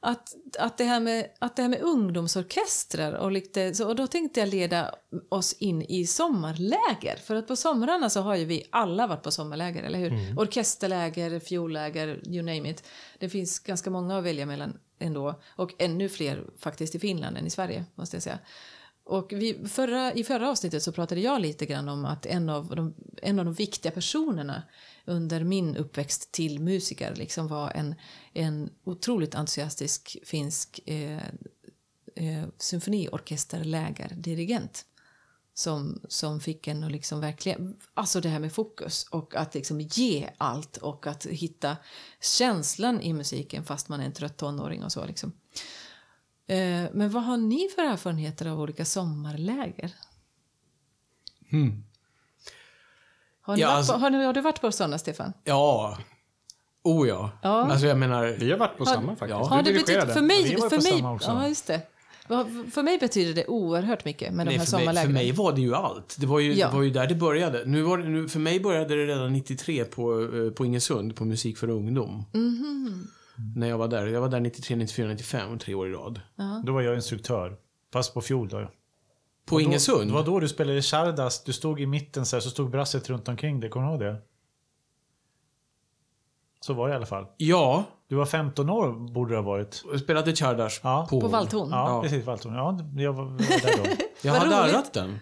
Att, 0.08 0.36
att, 0.60 0.78
det, 0.78 0.84
här 0.84 1.00
med, 1.00 1.30
att 1.40 1.56
det 1.56 1.62
här 1.62 1.70
med 1.70 1.82
ungdomsorkestrar 1.82 3.14
och, 3.14 3.32
lite, 3.32 3.76
så, 3.76 3.88
och 3.88 3.96
då 3.96 4.08
tänkte 4.08 4.40
jag 4.40 4.50
leda 4.50 4.96
oss 5.30 5.54
in 5.54 5.82
i 5.82 6.08
sommarläger. 6.08 7.16
För 7.16 7.36
att 7.36 7.48
på 7.48 7.56
somrarna 7.56 8.10
så 8.10 8.22
har 8.22 8.36
ju 8.36 8.46
vi 8.46 8.64
alla 8.70 9.08
varit 9.08 9.24
på 9.24 9.32
sommarläger, 9.32 9.84
eller 9.84 10.00
hur? 10.00 10.40
Orkesterläger, 10.40 11.40
fiolläger, 11.40 12.22
you 12.28 12.44
name 12.44 12.70
it. 12.70 12.84
Det 13.20 13.30
finns 13.30 13.60
ganska 13.60 13.90
många 13.90 14.18
att 14.18 14.24
välja 14.24 14.46
mellan 14.46 14.78
ändå. 15.00 15.42
Och 15.56 15.74
ännu 15.78 16.10
fler 16.10 16.44
faktiskt 16.58 16.96
i 16.96 17.00
Finland 17.00 17.38
än 17.38 17.48
i 17.48 17.50
Sverige, 17.50 17.86
måste 17.96 18.16
jag 18.16 18.24
säga. 18.24 18.40
Och 19.04 19.34
vi, 19.34 19.68
förra, 19.68 20.14
I 20.14 20.24
förra 20.24 20.50
avsnittet 20.50 20.84
så 20.84 20.92
pratade 20.92 21.22
jag 21.22 21.42
lite 21.42 21.66
grann 21.66 21.90
om 21.90 22.06
att 22.06 22.26
en 22.26 22.50
av 22.50 22.76
de, 22.76 22.96
en 23.22 23.40
av 23.40 23.46
de 23.46 23.54
viktiga 23.54 23.92
personerna 23.92 24.64
under 25.06 25.44
min 25.44 25.78
uppväxt 25.78 26.32
till 26.32 26.60
musiker 26.60 27.16
liksom 27.16 27.48
var 27.48 27.72
en, 27.72 27.96
en 28.34 28.70
otroligt 28.84 29.36
entusiastisk 29.36 30.18
finsk 30.24 30.80
eh, 30.86 31.24
eh, 32.16 32.46
symfoniorkesterlägerdirigent 32.58 34.86
som, 35.54 36.02
som 36.08 36.40
fick 36.40 36.68
en 36.68 36.84
att 36.84 36.92
liksom 36.92 37.20
verkligen, 37.20 37.78
alltså 37.94 38.22
det 38.22 38.30
här 38.30 38.40
med 38.40 38.54
fokus 38.54 39.04
och 39.04 39.36
att 39.36 39.54
liksom 39.54 39.82
ge 39.82 40.30
allt 40.38 40.78
och 40.78 41.08
att 41.08 41.26
hitta 41.26 41.78
känslan 42.22 43.02
i 43.02 43.14
musiken 43.14 43.66
fast 43.66 43.90
man 43.90 44.02
är 44.02 44.06
en 44.06 44.14
trött 44.14 44.38
tonåring 44.38 44.84
och 44.84 44.92
så 44.92 45.06
liksom. 45.06 45.32
Eh, 46.48 46.86
men 46.94 47.10
vad 47.10 47.24
har 47.24 47.38
ni 47.38 47.70
för 47.76 47.82
erfarenheter 47.82 48.46
av 48.46 48.62
olika 48.62 48.86
sommarläger? 48.86 49.94
Hmm. 51.50 51.84
Har, 53.46 53.56
ni 53.56 53.62
Ja, 53.62 53.68
alltså- 53.68 53.94
på, 53.94 54.00
har, 54.00 54.10
ni, 54.10 54.26
har 54.26 54.34
du 54.34 54.42
varit 54.42 54.62
på 54.62 54.72
sådana, 54.72 54.98
Stefan? 54.98 55.34
Ja. 55.44 55.98
Oh 56.84 57.08
ja. 57.08 57.30
Ja. 57.42 57.50
Alltså 57.72 57.88
jag 57.88 57.98
menar... 57.98 58.26
Vi 58.40 58.52
har 58.52 58.58
varit 58.58 58.78
på 58.78 58.84
Har- 58.84 58.94
samma 58.94 59.08
faktiskt. 59.16 59.30
Ja. 59.30 59.46
Har 59.48 59.64
Du 59.64 59.72
det 59.74 59.78
dirigerade. 59.80 60.14
för 60.14 60.22
mig, 60.22 60.44
Vi 60.44 60.56
var 60.56 60.70
för 60.70 60.76
mig, 60.78 60.82
samma 60.92 61.14
också. 61.14 61.30
ja, 61.32 61.48
just 61.48 61.68
det. 61.68 61.82
För 62.74 62.84
mig 62.84 62.98
betyder 62.98 63.34
det 63.34 63.48
oerhört 63.48 64.06
mycket 64.06 64.34
med 64.34 64.46
de 64.46 64.50
Nej, 64.50 64.58
här 64.60 64.66
för, 64.66 64.72
mig, 64.78 64.86
för 64.86 64.92
sommarlägren. 64.94 65.14
mig 65.14 65.32
var 65.32 65.52
det 65.54 65.62
ju 65.62 65.76
allt. 65.76 66.16
Det 66.20 66.26
var 66.28 66.40
ju, 66.40 66.54
Ja. 66.54 66.68
det 66.70 66.76
var 66.76 66.84
ju 66.84 66.90
där 66.90 67.08
det 67.08 67.16
började. 67.16 67.66
Nu 67.66 67.82
var 67.82 67.98
det, 67.98 68.04
nu, 68.10 68.30
för 68.30 68.40
mig 68.40 68.60
började 68.60 68.96
det 68.96 69.06
redan 69.06 69.34
93 69.34 69.84
på, 69.86 70.22
eh, 70.22 70.52
på 70.52 70.66
Ingesund, 70.66 71.16
på 71.16 71.26
Musik 71.26 71.58
för 71.58 71.70
ungdom. 71.70 72.26
Mhm. 72.34 73.08
När 73.56 73.68
jag 73.68 73.78
var 73.78 73.88
där. 73.88 74.06
Jag 74.08 74.22
var 74.22 74.30
där 74.30 74.40
93, 74.40 74.76
94, 74.76 75.08
95, 75.08 75.60
tre 75.60 75.74
år 75.74 75.88
i 75.88 75.92
rad. 75.92 76.20
Då 76.66 76.74
var 76.74 76.82
jag 76.82 76.96
instruktör. 76.96 77.56
Fast 77.94 78.14
på 78.14 78.22
fiol 78.22 78.48
då. 78.50 78.70
På 79.46 79.62
Ingesund? 79.62 80.10
Det 80.10 80.14
var 80.14 80.24
då 80.24 80.40
du 80.40 80.48
spelade 80.48 80.82
Chardas. 80.82 81.44
Du 81.44 81.54
stod 81.54 81.80
i 81.82 81.86
mitten 81.86 82.26
så 82.26 82.36
här, 82.36 82.42
så 82.42 82.50
stod 82.50 82.70
brasset 82.70 83.10
runt 83.10 83.28
omkring 83.28 83.60
dig. 83.60 83.70
Kommer 83.70 83.86
du 83.88 83.92
ihåg 83.92 84.00
det? 84.02 84.22
Så 86.60 86.74
var 86.74 86.88
det 86.88 86.94
i 86.94 86.96
alla 86.96 87.06
fall. 87.06 87.26
Ja, 87.38 87.84
Du 88.08 88.16
var 88.16 88.26
15 88.26 88.70
år 88.70 89.14
borde 89.14 89.34
det 89.34 89.38
ha 89.38 89.44
varit. 89.44 89.84
jag 89.92 90.00
spelade 90.00 90.36
Chardas 90.36 90.80
Ja. 90.84 91.08
på... 91.10 91.22
På 91.22 91.28
Valthorn? 91.28 91.70
Ja, 91.72 91.90
Ja. 91.90 92.02
precis. 92.02 92.26
Valtorn. 92.26 92.54
Ja, 92.54 92.80
jag 93.04 93.14
var, 93.14 93.24
jag 93.24 93.32
var 93.32 93.38
där 93.38 93.78
då. 93.78 94.04
Jag 94.22 94.34
Vad 94.34 94.42
hade 94.42 94.64
roligt. 94.64 94.76
arrat 94.76 94.94
den. 94.94 95.20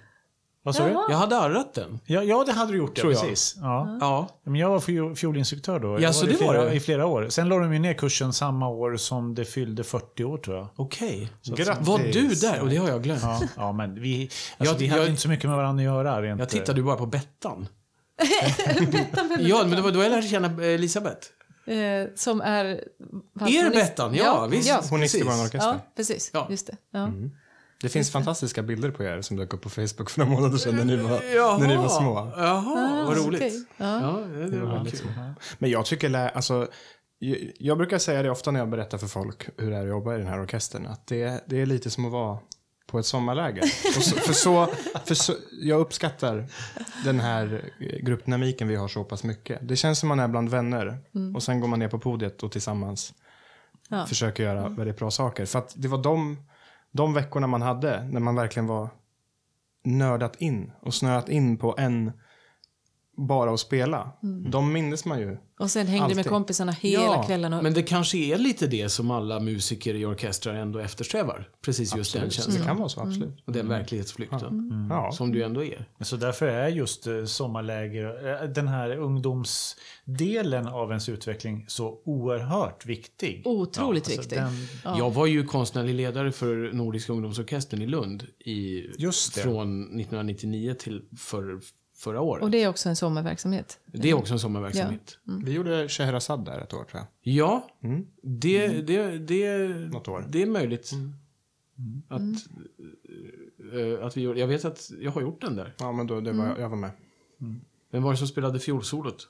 Vad 0.66 0.76
sa 0.76 0.86
du? 0.86 0.92
Jag 1.10 1.18
hade 1.18 1.38
arrat 1.38 1.74
den. 1.74 2.00
Ja, 2.06 2.24
ja, 2.24 2.44
det 2.44 2.52
hade 2.52 2.72
du 2.72 2.78
gjort. 2.78 2.96
Tror 2.96 3.14
ja, 3.14 3.20
jag. 3.20 3.30
precis. 3.30 3.56
Ja. 3.62 3.98
Ja. 4.02 4.28
Men 4.44 4.56
jag 4.56 4.70
var 4.70 4.80
fiol- 4.80 5.16
fiolinstruktör 5.16 5.80
då. 5.80 6.02
Ja, 6.02 6.14
så 6.14 6.26
det 6.26 6.32
var 6.32 6.38
flera, 6.38 6.70
du? 6.70 6.76
i 6.76 6.80
flera 6.80 7.06
år. 7.06 7.30
Sen 7.30 7.50
la 7.50 7.58
de 7.60 7.74
ju 7.74 7.80
ner 7.80 7.94
kursen 7.94 8.34
samma 8.34 8.68
år 8.70 8.98
som 8.98 9.36
det 9.36 9.46
fyllde 9.46 9.84
40 9.84 10.24
år 10.24 10.38
tror 10.38 10.58
jag. 10.58 10.68
Okej. 10.76 11.30
Grattis. 11.44 11.88
Var 11.88 11.98
du 11.98 12.28
där? 12.28 12.62
Och 12.62 12.70
det 12.70 12.76
har 12.78 12.90
jag 12.90 13.04
glömt. 13.04 13.22
Ja, 13.24 13.42
ja 13.58 13.72
men 13.72 14.02
vi, 14.02 14.30
alltså, 14.58 14.74
Jag- 14.76 14.80
vi 14.80 14.88
hade 14.88 15.02
jag- 15.02 15.10
inte 15.10 15.22
så 15.22 15.30
mycket 15.30 15.50
med 15.50 15.58
varandra 15.58 15.82
att 15.82 15.86
göra. 15.86 16.22
Rent, 16.22 16.40
Jag 16.40 16.50
tittade 16.50 16.80
ju 16.80 16.86
bara 16.86 16.96
på 16.98 17.06
Bettan. 17.06 17.68
Bettan, 18.92 19.32
är 19.40 19.40
Ja, 19.40 19.62
men 19.64 19.72
det 19.76 19.82
var 19.82 19.92
då 19.92 20.04
jag 20.04 20.10
lärde 20.12 20.28
känna 20.28 20.64
Elisabeth. 20.64 21.28
Eh, 21.66 22.08
som 22.16 22.42
är... 22.42 22.66
Er 22.66 23.70
Bettan, 23.74 24.16
ja, 24.16 24.48
visst. 24.52 24.70
Ja, 24.70 24.82
Hon 24.90 25.02
gick 25.02 25.16
i 25.16 25.20
Precis. 25.20 25.26
vår 25.40 25.46
orkester. 25.46 25.70
ja 25.70 25.80
precis. 25.96 26.32
Ja. 26.34 26.48
Just 26.50 26.68
det. 26.68 26.78
Ja. 26.92 27.10
Det 27.84 27.90
finns 27.90 28.12
fantastiska 28.12 28.64
bilder 28.64 28.92
på 28.92 29.04
er 29.04 29.22
som 29.22 29.38
dök 29.38 29.54
upp 29.54 29.62
på 29.62 29.70
Facebook 29.70 30.10
för 30.10 30.20
några 30.20 30.32
månader 30.32 30.58
sedan 30.58 30.76
när 30.76 30.86
ni 30.86 30.96
var, 30.96 31.22
Jaha. 31.36 31.58
när 31.58 31.68
ni 31.68 31.76
var 31.76 31.90
små. 31.90 32.32
Jaha, 32.38 33.06
vad 33.08 33.18
Ah, 33.18 33.22
roligt. 33.22 33.42
okej. 33.42 33.66
Ja. 33.78 34.02
Ja, 34.02 34.18
det, 34.48 34.60
var 34.60 34.86
kul. 34.86 35.00
Men 35.58 35.70
jag 35.70 35.86
tycker, 35.86 36.16
alltså, 36.16 36.68
jag, 37.60 37.78
brukar 37.78 37.98
säga 37.98 38.24
det 38.24 38.30
ofta 38.32 38.52
när 38.52 38.60
jag 38.60 38.70
berättar 38.70 38.98
för 38.98 39.08
folk 39.08 39.50
hur 39.58 39.72
det 39.72 39.78
är 39.78 39.82
att 39.82 39.88
jobba 39.88 40.16
i 40.16 40.18
den 40.18 40.28
här 40.28 40.42
orkestern, 40.42 40.86
att 40.86 41.08
det, 41.08 41.44
det 41.48 41.62
är 41.62 41.66
lite 41.66 41.90
som 41.90 42.06
att 42.06 42.12
vara 42.12 42.38
på 42.88 43.00
ett 43.00 43.06
sommarläger. 43.06 43.62
Och 43.98 44.04
så, 44.04 44.16
för 44.16 44.34
så, 44.34 44.68
för 45.06 45.16
så, 45.16 45.34
jag 45.62 45.80
uppskattar 45.80 46.46
den 47.06 47.20
här 47.20 47.72
gruppdynamiken 48.02 48.68
vi 48.68 48.76
har 48.76 48.88
så 48.88 49.04
pass 49.04 49.24
mycket. 49.24 49.60
Det 49.68 49.76
känns 49.76 50.00
som 50.00 50.10
man 50.10 50.20
är 50.20 50.28
bland 50.28 50.50
vänner 50.50 51.00
och 51.36 51.44
sen 51.44 51.60
går 51.60 51.68
man 51.68 51.80
ner 51.80 51.88
på 51.90 52.00
podiet 52.00 52.44
och 52.44 52.52
tillsammans 52.52 53.14
Ja. 53.90 54.06
försöker 54.06 54.44
göra 54.44 54.70
väldigt 54.70 54.98
bra 54.98 55.12
saker. 55.12 55.46
För 55.46 55.60
att 55.60 55.74
det 55.76 55.88
var 55.88 55.98
de, 56.04 56.38
de 56.94 57.14
veckorna 57.14 57.48
man 57.48 57.62
hade 57.62 58.04
när 58.04 58.20
man 58.20 58.36
verkligen 58.36 58.68
var 58.68 58.90
nördat 59.84 60.36
in 60.36 60.72
och 60.82 60.94
snöat 60.94 61.30
in 61.30 61.58
på 61.58 61.76
en 61.78 62.12
bara 63.18 63.54
att 63.54 63.60
spela. 63.60 64.12
De 64.52 64.74
minns 64.74 65.06
man 65.06 65.20
ju. 65.20 65.38
Och 65.60 65.72
sen 65.72 65.88
hängde 65.88 66.08
med 66.08 66.18
Alltid. 66.18 66.32
kompisarna 66.32 66.72
hela 66.72 67.04
Ja, 67.04 67.24
kvällen. 67.24 67.54
Och, 67.54 67.64
Men 67.64 67.74
det 67.74 67.84
kanske 67.84 68.18
är 68.18 68.38
lite 68.38 68.68
det 68.68 68.90
som 68.90 69.12
alla 69.12 69.40
musiker 69.40 69.94
i 69.96 70.06
orkestrar 70.06 70.54
ändå 70.54 70.80
eftersträvar. 70.80 71.50
Precis 71.62 71.96
just 71.96 72.14
den 72.14 72.24
Absolut. 72.24 72.34
känslan. 72.34 72.58
Det 72.62 72.68
kan 72.68 72.78
vara 72.78 72.90
så, 72.90 73.02
absolut. 73.02 73.44
Och 73.46 73.54
den 73.54 73.68
verklighetsflykten. 73.70 74.88
Ja. 74.90 75.12
Som 75.12 75.32
du 75.32 75.44
ändå 75.44 75.64
är. 75.64 75.86
Så 76.02 76.16
därför 76.16 76.48
är 76.48 76.68
just 76.68 77.08
eh, 77.08 77.26
sommarläger, 77.26 78.28
eh, 78.44 78.50
den 78.50 78.68
här 78.68 78.98
ungdomsdelen 78.98 80.68
av 80.68 80.90
ens 80.90 81.10
utveckling 81.10 81.66
så 81.68 82.02
oerhört 82.06 82.86
viktig. 82.86 83.42
Otroligt 83.46 84.04
alltså 84.06 84.22
viktig. 84.22 84.38
den- 84.38 84.68
Ja. 84.84 84.98
Jag 84.98 85.12
var 85.12 85.26
ju 85.26 85.46
konstnärlig 85.46 85.94
ledare 85.96 86.32
för 86.32 86.72
Nordiska 86.74 87.14
ungdomsorkestern 87.14 87.82
i 87.82 87.88
Lund 87.88 88.24
i, 88.40 88.86
Just 88.98 89.36
det. 89.36 89.42
från 89.42 89.84
1999 89.84 90.74
till 90.80 91.02
för, 91.18 91.60
förra 92.04 92.22
året. 92.22 92.44
och 92.44 92.52
det 92.52 92.64
är 92.64 92.68
också 92.68 92.90
en 92.90 92.96
sommarverksamhet. 92.96 93.80
Det 93.86 94.10
är 94.10 94.14
också 94.14 94.34
en 94.34 94.40
sommarverksamhet. 94.40 95.18
Vi 95.24 95.52
gjorde 95.54 95.90
Scheherazad 95.90 96.46
där 96.46 96.60
ett 96.60 96.74
år 96.74 96.84
tror 96.84 97.02
jag. 97.02 97.34
Ja, 97.34 97.70
Mm. 97.84 98.06
det, 98.24 98.68
det, 98.68 99.18
det, 99.18 99.68
Något 99.92 100.08
år. 100.08 100.26
det 100.30 100.42
är 100.42 100.46
möjligt. 100.46 100.92
Att, 102.08 102.22
eh, 103.74 104.06
att 104.06 104.18
vi 104.18 104.22
gjorde. 104.22 104.40
Jag 104.40 104.48
vet 104.48 104.66
att 104.66 104.92
jag 105.00 105.12
har 105.12 105.22
gjort 105.22 105.42
den 105.42 105.56
där. 105.56 105.74
Ja, 105.80 105.92
men 105.92 106.08
då, 106.08 106.22
det 106.22 106.32
var, 106.34 106.58
jag 106.58 106.70
var 106.70 106.78
med. 106.78 106.92
Vem 107.92 108.04
var 108.04 108.12
det 108.12 108.18
som 108.18 108.28
spelade 108.28 108.60
fiolsolot? 108.60 109.28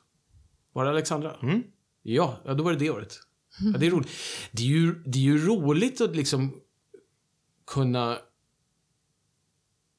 Var 0.74 0.84
det 0.86 0.90
Alexandra? 0.92 1.36
Mm. 1.42 1.64
Ja, 2.02 2.38
ja, 2.46 2.54
då 2.54 2.64
var 2.64 2.72
det 2.72 2.78
det 2.80 2.90
året. 2.90 3.14
Ja, 3.60 3.78
det, 3.78 3.86
är 3.88 3.92
roligt. 3.92 4.10
Det, 4.52 4.64
är 4.64 4.68
ju, 4.68 5.04
det 5.06 5.18
är 5.20 5.24
ju 5.24 5.46
roligt 5.48 6.02
att 6.02 6.16
liksom 6.16 6.54
kunna... 7.68 8.18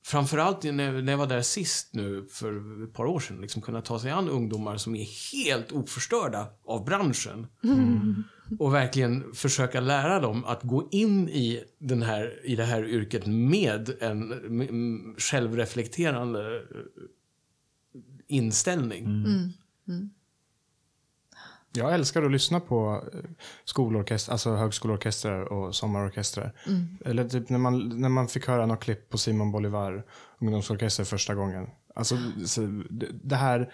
Framförallt 0.06 0.62
när, 0.62 1.02
när 1.02 1.12
jag 1.12 1.18
var 1.18 1.26
där 1.26 1.42
sist 1.42 1.94
nu 1.94 2.26
för 2.30 2.84
ett 2.84 2.92
par 2.92 3.04
år 3.04 3.20
sedan, 3.20 3.40
liksom 3.40 3.62
kunna 3.62 3.82
ta 3.82 3.98
sig 3.98 4.10
an 4.10 4.28
ungdomar 4.28 4.76
som 4.76 4.94
är 4.94 5.06
helt 5.32 5.72
oförstörda 5.72 6.46
av 6.64 6.84
branschen. 6.84 7.46
Och 8.58 8.74
verkligen 8.74 9.34
försöka 9.34 9.80
lära 9.80 10.20
dem 10.20 10.44
att 10.44 10.62
gå 10.62 10.88
in 10.90 11.28
i, 11.28 11.64
den 11.78 12.02
här, 12.02 12.40
i 12.44 12.56
det 12.56 12.64
här 12.64 12.84
yrket 12.84 13.26
med 13.26 13.90
en 14.00 14.32
mm, 14.32 15.14
självreflekterande 15.18 16.56
eh, 16.56 16.62
inställning. 18.26 19.06
Jag 21.76 21.94
älskar 21.94 22.22
att 22.22 22.32
lyssna 22.32 22.60
på 22.60 23.04
eh, 23.14 23.20
skolorkester, 23.64 24.32
alltså 24.32 24.54
högskoleorkestrar 24.54 25.52
och 25.52 25.74
sommarorkestrar. 25.74 26.52
Eller 27.04 27.28
typ 27.28 27.48
när 27.48 27.58
man, 27.58 28.00
när 28.00 28.08
man 28.08 28.28
fick 28.28 28.46
höra 28.46 28.66
något 28.66 28.80
klipp 28.80 29.10
på 29.10 29.18
Simon 29.18 29.52
Bolivar 29.52 30.04
ungdomsorkester 30.40 31.04
första 31.04 31.34
gången. 31.34 31.70
Alltså 31.94 32.16
så, 32.46 32.82
det, 33.22 33.36
här, 33.36 33.72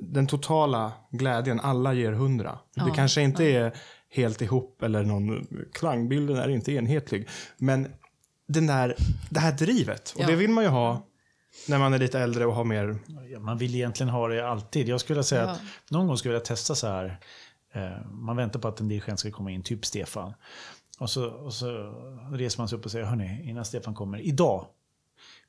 den 0.00 0.26
totala 0.26 0.92
glädjen, 1.10 1.60
alla 1.60 1.94
ger 1.94 2.12
hundra. 2.12 2.58
det 2.74 2.92
kanske 2.94 3.22
inte 3.22 3.44
är 3.44 3.72
helt 4.10 4.42
ihop 4.42 4.82
eller 4.82 5.02
någon, 5.02 5.46
klangbilden 5.72 6.36
är 6.36 6.48
inte 6.48 6.72
enhetlig. 6.72 7.28
Men 7.56 7.86
den 8.48 8.66
där, 8.66 8.96
det 9.30 9.40
här 9.40 9.52
drivet, 9.52 10.12
och 10.16 10.22
Ja. 10.22 10.26
det 10.26 10.36
vill 10.36 10.50
man 10.50 10.64
ju 10.64 10.70
ha 10.70 11.07
när 11.68 11.78
man 11.78 11.94
är 11.94 11.98
lite 11.98 12.20
äldre 12.20 12.46
och 12.46 12.54
har 12.54 12.64
mer 12.64 12.96
Ja, 13.32 13.40
Man 13.40 13.58
vill 13.58 13.74
egentligen 13.74 14.10
ha 14.10 14.28
det 14.28 14.48
alltid. 14.48 14.88
Jag 14.88 15.00
skulle 15.00 15.22
säga 15.24 15.42
Ja. 15.42 15.48
att 15.50 15.60
någon 15.90 16.06
gång 16.06 16.16
skulle 16.16 16.34
jag 16.34 16.44
testa 16.44 16.74
så 16.74 16.86
här. 16.86 17.20
Eh, 17.74 18.06
man 18.10 18.36
väntar 18.36 18.60
på 18.60 18.68
att 18.68 18.80
en 18.80 18.88
dirigent 18.88 19.20
ska 19.20 19.30
komma 19.30 19.50
in, 19.50 19.62
typ 19.62 19.86
Stefan. 19.86 20.34
Och 20.98 21.10
så, 21.10 21.26
och 21.30 21.54
så 21.54 21.66
reser 22.32 22.60
man 22.60 22.68
sig 22.68 22.78
upp 22.78 22.84
och 22.84 22.90
säger, 22.90 23.04
hörni, 23.04 23.48
innan 23.50 23.64
Stefan 23.64 23.94
kommer, 23.94 24.18
idag. 24.20 24.66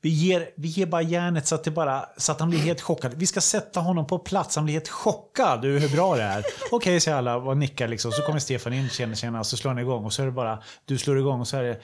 Vi 0.02 0.08
ger, 0.08 0.50
vi 0.56 0.68
ger 0.68 0.86
bara 0.86 1.02
järnet 1.02 1.46
så 1.46 1.54
att, 1.54 1.64
det 1.64 1.70
bara, 1.70 2.04
så 2.16 2.32
att 2.32 2.40
han 2.40 2.50
blir 2.50 2.58
helt 2.58 2.80
chockad. 2.80 3.14
Vi 3.14 3.26
ska 3.26 3.40
sätta 3.40 3.80
honom 3.80 4.06
på 4.06 4.18
plats, 4.18 4.56
han 4.56 4.64
blir 4.64 4.74
helt 4.74 4.88
chockad 4.88 5.64
över 5.64 5.80
hur 5.80 5.88
bra 5.88 6.16
det 6.16 6.22
är. 6.22 6.44
Okej, 6.70 7.00
säger 7.00 7.16
alla 7.18 7.36
och 7.36 7.56
nickar 7.56 7.88
liksom. 7.88 8.12
Så 8.12 8.22
kommer 8.22 8.38
Stefan 8.38 8.72
in, 8.72 8.88
känner, 8.88 9.14
känner, 9.14 9.42
så 9.42 9.56
slår 9.56 9.70
han 9.70 9.78
igång. 9.78 10.04
Och 10.04 10.12
så 10.12 10.22
är 10.22 10.26
det 10.26 10.32
bara, 10.32 10.62
du 10.84 10.98
slår 10.98 11.18
igång 11.18 11.40
och 11.40 11.48
så 11.48 11.56
är 11.56 11.62
det, 11.62 11.80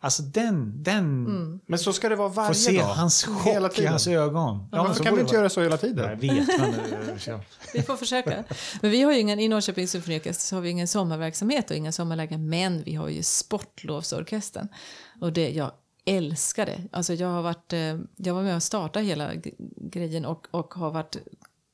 alltså 0.00 0.22
den, 0.22 0.82
den 0.82 1.24
Men 1.66 1.78
så 1.78 1.92
ska 1.92 2.08
det 2.08 2.16
vara 2.16 2.28
varje 2.28 2.46
får 2.48 2.54
se 2.54 2.78
dag. 2.78 2.84
hans 2.86 3.28
Hela 3.44 3.68
chock 3.68 3.72
i 3.72 3.76
tiden. 3.76 3.90
hans 3.90 4.06
ögon. 4.06 4.68
Ja, 4.72 4.78
varför 4.82 4.94
så 4.94 5.04
kan 5.04 5.14
vi 5.14 5.20
inte 5.20 5.34
göra 5.34 5.48
så 5.48 5.60
hela 5.62 5.72
Jag 5.72 5.80
tiden? 5.80 6.18
vet, 6.20 6.48
men... 6.58 6.74
eh, 6.74 7.40
Vi 7.74 7.82
får 7.82 7.96
försöka. 7.96 8.44
Men 8.82 8.90
vi 8.90 9.02
har 9.02 9.12
ju 9.12 9.18
ingen, 9.18 9.40
i 9.40 9.48
Norrköpings 9.48 9.90
symfoniorkester 9.90 10.44
så 10.44 10.56
har 10.56 10.60
vi 10.60 10.70
ingen 10.70 10.88
sommarverksamhet 10.88 11.70
och 11.70 11.76
inga 11.76 11.92
sommarlägen. 11.92 12.48
Men 12.48 12.82
vi 12.82 12.94
har 12.94 13.08
ju 13.08 13.22
sportlovsorkestern. 13.22 14.68
Och 15.20 15.32
det, 15.32 15.50
jag 15.50 15.72
älskar 16.04 16.66
det. 16.66 16.82
Alltså 16.92 17.14
jag, 17.14 17.28
har 17.28 17.42
varit, 17.42 17.72
eh, 17.72 17.98
jag 18.16 18.34
var 18.34 18.42
med 18.42 18.56
och 18.56 18.62
startade 18.62 19.04
hela 19.04 19.30
grejen 19.76 20.24
och, 20.24 20.46
och 20.50 20.74
har 20.74 20.90
varit 20.90 21.16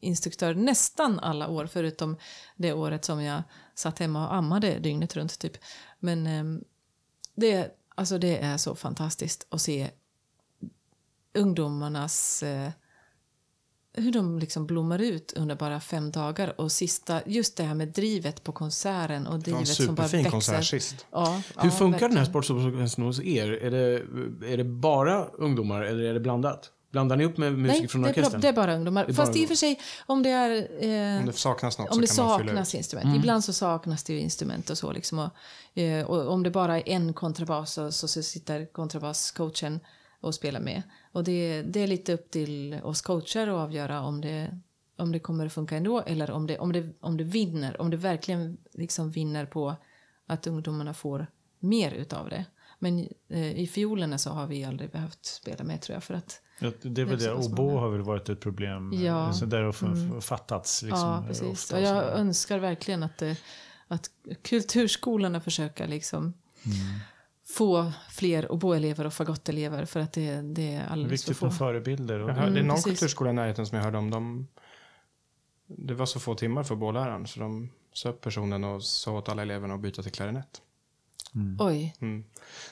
instruktör 0.00 0.54
nästan 0.54 1.18
alla 1.20 1.48
år 1.48 1.66
förutom 1.66 2.16
det 2.56 2.72
året 2.72 3.04
som 3.04 3.22
jag 3.22 3.42
satt 3.74 3.98
hemma 3.98 4.28
och 4.28 4.34
ammade 4.34 4.78
dygnet 4.78 5.16
runt 5.16 5.38
typ. 5.38 5.52
Men 6.00 6.26
ehm, 6.26 6.64
det, 7.34 7.70
alltså 7.96 8.18
det 8.18 8.38
är 8.38 8.56
så 8.56 8.74
fantastiskt 8.74 9.46
att 9.50 9.60
se 9.60 9.90
ungdomarnas 11.34 12.42
eh, 12.42 12.70
hur 13.96 14.12
de 14.12 14.38
liksom 14.38 14.66
blommar 14.66 14.98
ut 14.98 15.32
under 15.36 15.54
bara 15.54 15.80
fem 15.80 16.10
dagar. 16.10 16.60
Och 16.60 16.72
sista, 16.72 17.20
just 17.26 17.56
det 17.56 17.64
här 17.64 17.74
med 17.74 17.88
drivet 17.88 18.44
på 18.44 18.52
konserten 18.52 19.26
och 19.26 19.38
drivet 19.38 19.68
som 19.68 19.94
bara 19.94 20.06
växer. 20.06 20.30
konsert 20.30 20.64
sist. 20.64 21.06
Ja, 21.10 21.42
Hur 21.56 21.68
ja, 21.68 21.70
funkar 21.70 22.08
den 22.08 22.18
här 22.18 22.24
sportlovsorkesten 22.24 23.04
hos 23.04 23.20
er? 23.20 23.50
Är 23.52 23.70
det, 23.70 24.02
är 24.52 24.56
det 24.56 24.64
bara 24.64 25.24
ungdomar 25.24 25.82
eller 25.82 26.04
är 26.04 26.14
det 26.14 26.20
blandat? 26.20 26.72
Blandar 26.96 27.16
ni 27.16 27.24
upp 27.24 27.36
med 27.36 27.58
musiker 27.58 27.80
Nej, 27.80 27.88
från 27.88 28.02
det 28.02 28.08
orkestern? 28.08 28.32
bara, 28.32 28.40
det 28.40 28.48
är 28.48 28.52
bara 28.52 28.74
ungdomar. 28.74 29.04
Det 29.06 29.12
är 29.12 29.14
Fast 29.14 29.32
bara 29.32 29.38
i 29.38 29.44
och 29.44 29.48
för 29.48 29.54
sig, 29.54 29.80
om 30.06 30.22
det 30.22 30.30
är... 30.30 30.50
Eh, 30.60 31.20
Om 31.20 31.26
det 31.26 31.32
saknas 31.32 31.78
något 31.78 31.90
om 31.90 32.00
det 32.00 32.06
så 32.06 32.16
kan 32.16 32.26
man 32.26 32.38
fylla 32.38 32.50
saknas 32.50 32.74
ut. 32.74 32.78
instrument. 32.78 33.16
Ibland 33.16 33.44
så 33.44 33.52
saknas 33.52 34.04
det 34.04 34.12
ju 34.12 34.20
instrument 34.20 34.70
och 34.70 34.78
så. 34.78 34.92
Liksom, 34.92 35.18
och, 35.18 35.78
eh, 35.78 36.06
och 36.06 36.32
om 36.32 36.42
det 36.42 36.50
bara 36.50 36.78
är 36.78 36.88
en 36.88 37.12
kontrabas 37.12 37.72
så, 37.72 37.92
så, 37.92 38.08
så 38.08 38.22
sitter 38.22 38.66
kontrabascoachen 38.72 39.80
och 40.20 40.34
spelar 40.34 40.60
med. 40.60 40.82
Och 41.12 41.24
det, 41.24 41.62
det 41.62 41.80
är 41.80 41.86
lite 41.86 42.12
upp 42.12 42.30
till 42.30 42.80
oss 42.82 43.02
coacher 43.02 43.48
att 43.48 43.54
avgöra 43.54 44.00
om 44.00 44.20
det, 44.20 44.60
om 44.98 45.12
det 45.12 45.18
kommer 45.18 45.46
att 45.46 45.52
funka 45.52 45.76
ändå 45.76 46.00
eller 46.06 46.30
om 46.30 46.46
det, 46.46 46.58
om 46.58 46.72
det, 46.72 46.92
om 47.00 47.16
det 47.16 47.24
vinner. 47.24 47.80
Om 47.80 47.90
det 47.90 47.96
verkligen 47.96 48.56
liksom 48.72 49.10
vinner 49.10 49.46
på 49.46 49.76
att 50.26 50.46
ungdomarna 50.46 50.94
får 50.94 51.26
mer 51.60 51.90
utav 51.92 52.28
det. 52.28 52.44
Men 52.78 53.08
eh, 53.28 53.58
i 53.60 53.66
fiolerna 53.66 54.18
så 54.18 54.30
har 54.30 54.46
vi 54.46 54.64
aldrig 54.64 54.90
behövt 54.90 55.24
spela 55.24 55.64
med 55.64 55.80
tror 55.80 55.94
jag. 55.96 56.04
För 56.04 56.14
att, 56.14 56.42
Ja, 56.58 56.70
Det 56.82 57.00
är 57.00 57.04
väl 57.04 57.18
Det 57.18 57.32
Obo 57.32 57.76
har 57.78 57.90
väl 57.90 58.02
varit 58.02 58.28
ett 58.28 58.40
problem. 58.40 58.92
Ja. 58.92 59.32
Så 59.32 59.46
där 59.46 59.62
har 59.62 59.84
Mm. 59.84 60.20
fattats. 60.20 60.82
Liksom, 60.82 61.08
ja, 61.08 61.18
eh, 61.20 61.26
precis. 61.26 61.42
ofta 61.48 61.76
Och 61.76 61.82
jag 61.82 62.04
önskar 62.18 62.58
verkligen 62.58 63.02
att, 63.02 63.18
det, 63.18 63.36
att 63.88 64.10
kulturskolorna 64.42 65.40
försöker 65.40 65.86
liksom 65.88 66.22
Mm. 66.66 66.76
få 67.56 67.92
fler 68.10 68.52
oboelever 68.52 69.06
och 69.06 69.12
fagottelever 69.14 69.84
för 69.84 70.00
att 70.00 70.12
det, 70.12 70.40
det 70.42 70.74
är 70.74 70.86
alldeles 70.86 71.22
för 71.24 71.28
viktigt 71.30 71.36
få. 71.36 71.44
med 71.46 71.54
förebilder. 71.56 72.20
Och 72.20 72.30
Jag 72.30 72.34
hörde, 72.34 72.46
det 72.50 72.56
är 72.56 72.60
Mm, 72.60 72.66
någon 72.66 72.76
precis. 72.76 72.84
kulturskola 73.00 73.30
i 73.30 73.32
närheten 73.32 73.66
som 73.66 73.76
jag 73.76 73.84
hörde 73.84 73.98
om. 73.98 74.10
De, 74.10 74.46
det 75.66 75.94
var 75.94 76.06
så 76.06 76.20
få 76.20 76.34
timmar 76.34 76.62
för 76.62 76.74
båläraren 76.76 77.26
så 77.26 77.40
de 77.40 77.70
sa 77.92 78.08
upp 78.08 78.20
personen 78.20 78.64
och 78.64 78.82
sa 78.84 79.12
åt 79.12 79.28
alla 79.28 79.42
eleverna 79.42 79.74
att 79.74 79.80
byta 79.80 80.02
till 80.02 80.12
klarinett. 80.12 80.62
Oj, 81.58 81.94
Mm. 82.00 82.24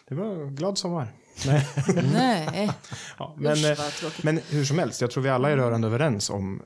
Det 0.08 0.14
var 0.14 0.50
glad 0.50 0.78
sommar. 0.78 1.08
nej. 2.12 2.70
Ja, 3.18 3.34
men, 3.38 3.52
Usch, 3.52 3.64
eh, 4.04 4.10
men 4.22 4.40
hur 4.50 4.64
som 4.64 4.78
helst, 4.78 5.00
jag 5.00 5.10
tror 5.10 5.22
vi 5.22 5.28
alla 5.28 5.50
är 5.50 5.56
rörande 5.56 5.86
överens 5.88 6.30
om 6.30 6.62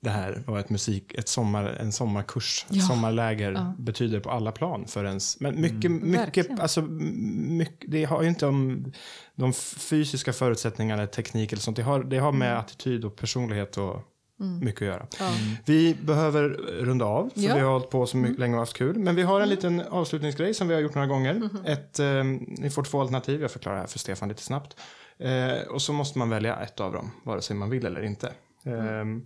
det 0.00 0.10
här 0.10 0.42
vad 0.46 0.60
ett 0.60 0.70
musik, 0.70 1.14
ett 1.14 1.28
sommar, 1.28 1.64
en 1.64 1.92
sommarkurs, 1.92 2.66
ett 2.70 2.76
Ja. 2.76 2.82
sommarläger 2.82 3.52
Ja. 3.52 3.74
betyder 3.78 4.20
på 4.20 4.30
alla 4.30 4.52
plan 4.52 4.84
för 4.86 5.04
ens. 5.04 5.40
Men 5.40 5.60
mycket, 5.60 5.90
Verkligen. 5.90 6.10
mycket, 6.10 6.60
alltså 6.60 6.82
mycket, 6.82 7.90
det 7.92 8.04
har 8.04 8.22
ju 8.22 8.28
inte 8.28 8.46
om 8.46 8.92
de 9.34 9.52
fysiska 9.78 10.32
förutsättningarna, 10.32 11.06
teknik 11.06 11.52
eller 11.52 11.62
sånt. 11.62 11.76
Det 11.76 11.82
har, 11.82 12.04
det 12.04 12.18
har 12.18 12.32
med 12.32 12.58
attityd 12.58 13.04
och 13.04 13.16
personlighet 13.16 13.76
och 13.78 14.02
mycket 14.36 14.82
att 14.82 14.86
göra. 14.88 15.06
Ja. 15.20 15.30
Vi 15.64 15.94
behöver 15.94 16.48
runda 16.80 17.04
av, 17.04 17.30
för 17.34 17.40
Ja. 17.40 17.44
Mm. 17.44 17.56
vi 17.56 17.62
har 17.64 17.72
hållit 17.72 17.90
på 17.90 18.06
så 18.06 18.16
mycket, 18.16 18.38
länge 18.38 18.54
och 18.54 18.60
haft 18.60 18.76
kul. 18.76 18.98
Men 18.98 19.16
vi 19.16 19.22
har 19.22 19.40
en 19.40 19.48
liten 19.48 19.80
avslutningsgrej 19.80 20.54
som 20.54 20.68
vi 20.68 20.74
har 20.74 20.80
gjort 20.80 20.94
några 20.94 21.08
gånger. 21.08 21.34
Mm-hmm. 21.34 21.66
Ett, 21.66 21.98
eh, 21.98 22.24
ni 22.62 22.70
får 22.70 22.82
två 22.82 23.00
alternativ, 23.00 23.42
jag 23.42 23.50
förklarar 23.50 23.76
det 23.76 23.80
här 23.80 23.88
för 23.88 23.98
Stefan 23.98 24.28
lite 24.28 24.42
snabbt. 24.42 24.76
Eh, 25.18 25.68
och 25.70 25.82
så 25.82 25.92
måste 25.92 26.18
man 26.18 26.30
välja 26.30 26.56
ett 26.56 26.80
av 26.80 26.92
dem, 26.92 27.10
vare 27.24 27.42
sig 27.42 27.56
man 27.56 27.70
vill 27.70 27.86
eller 27.86 28.02
inte. 28.02 28.32
Mm. 28.64 29.18
Eh, 29.18 29.24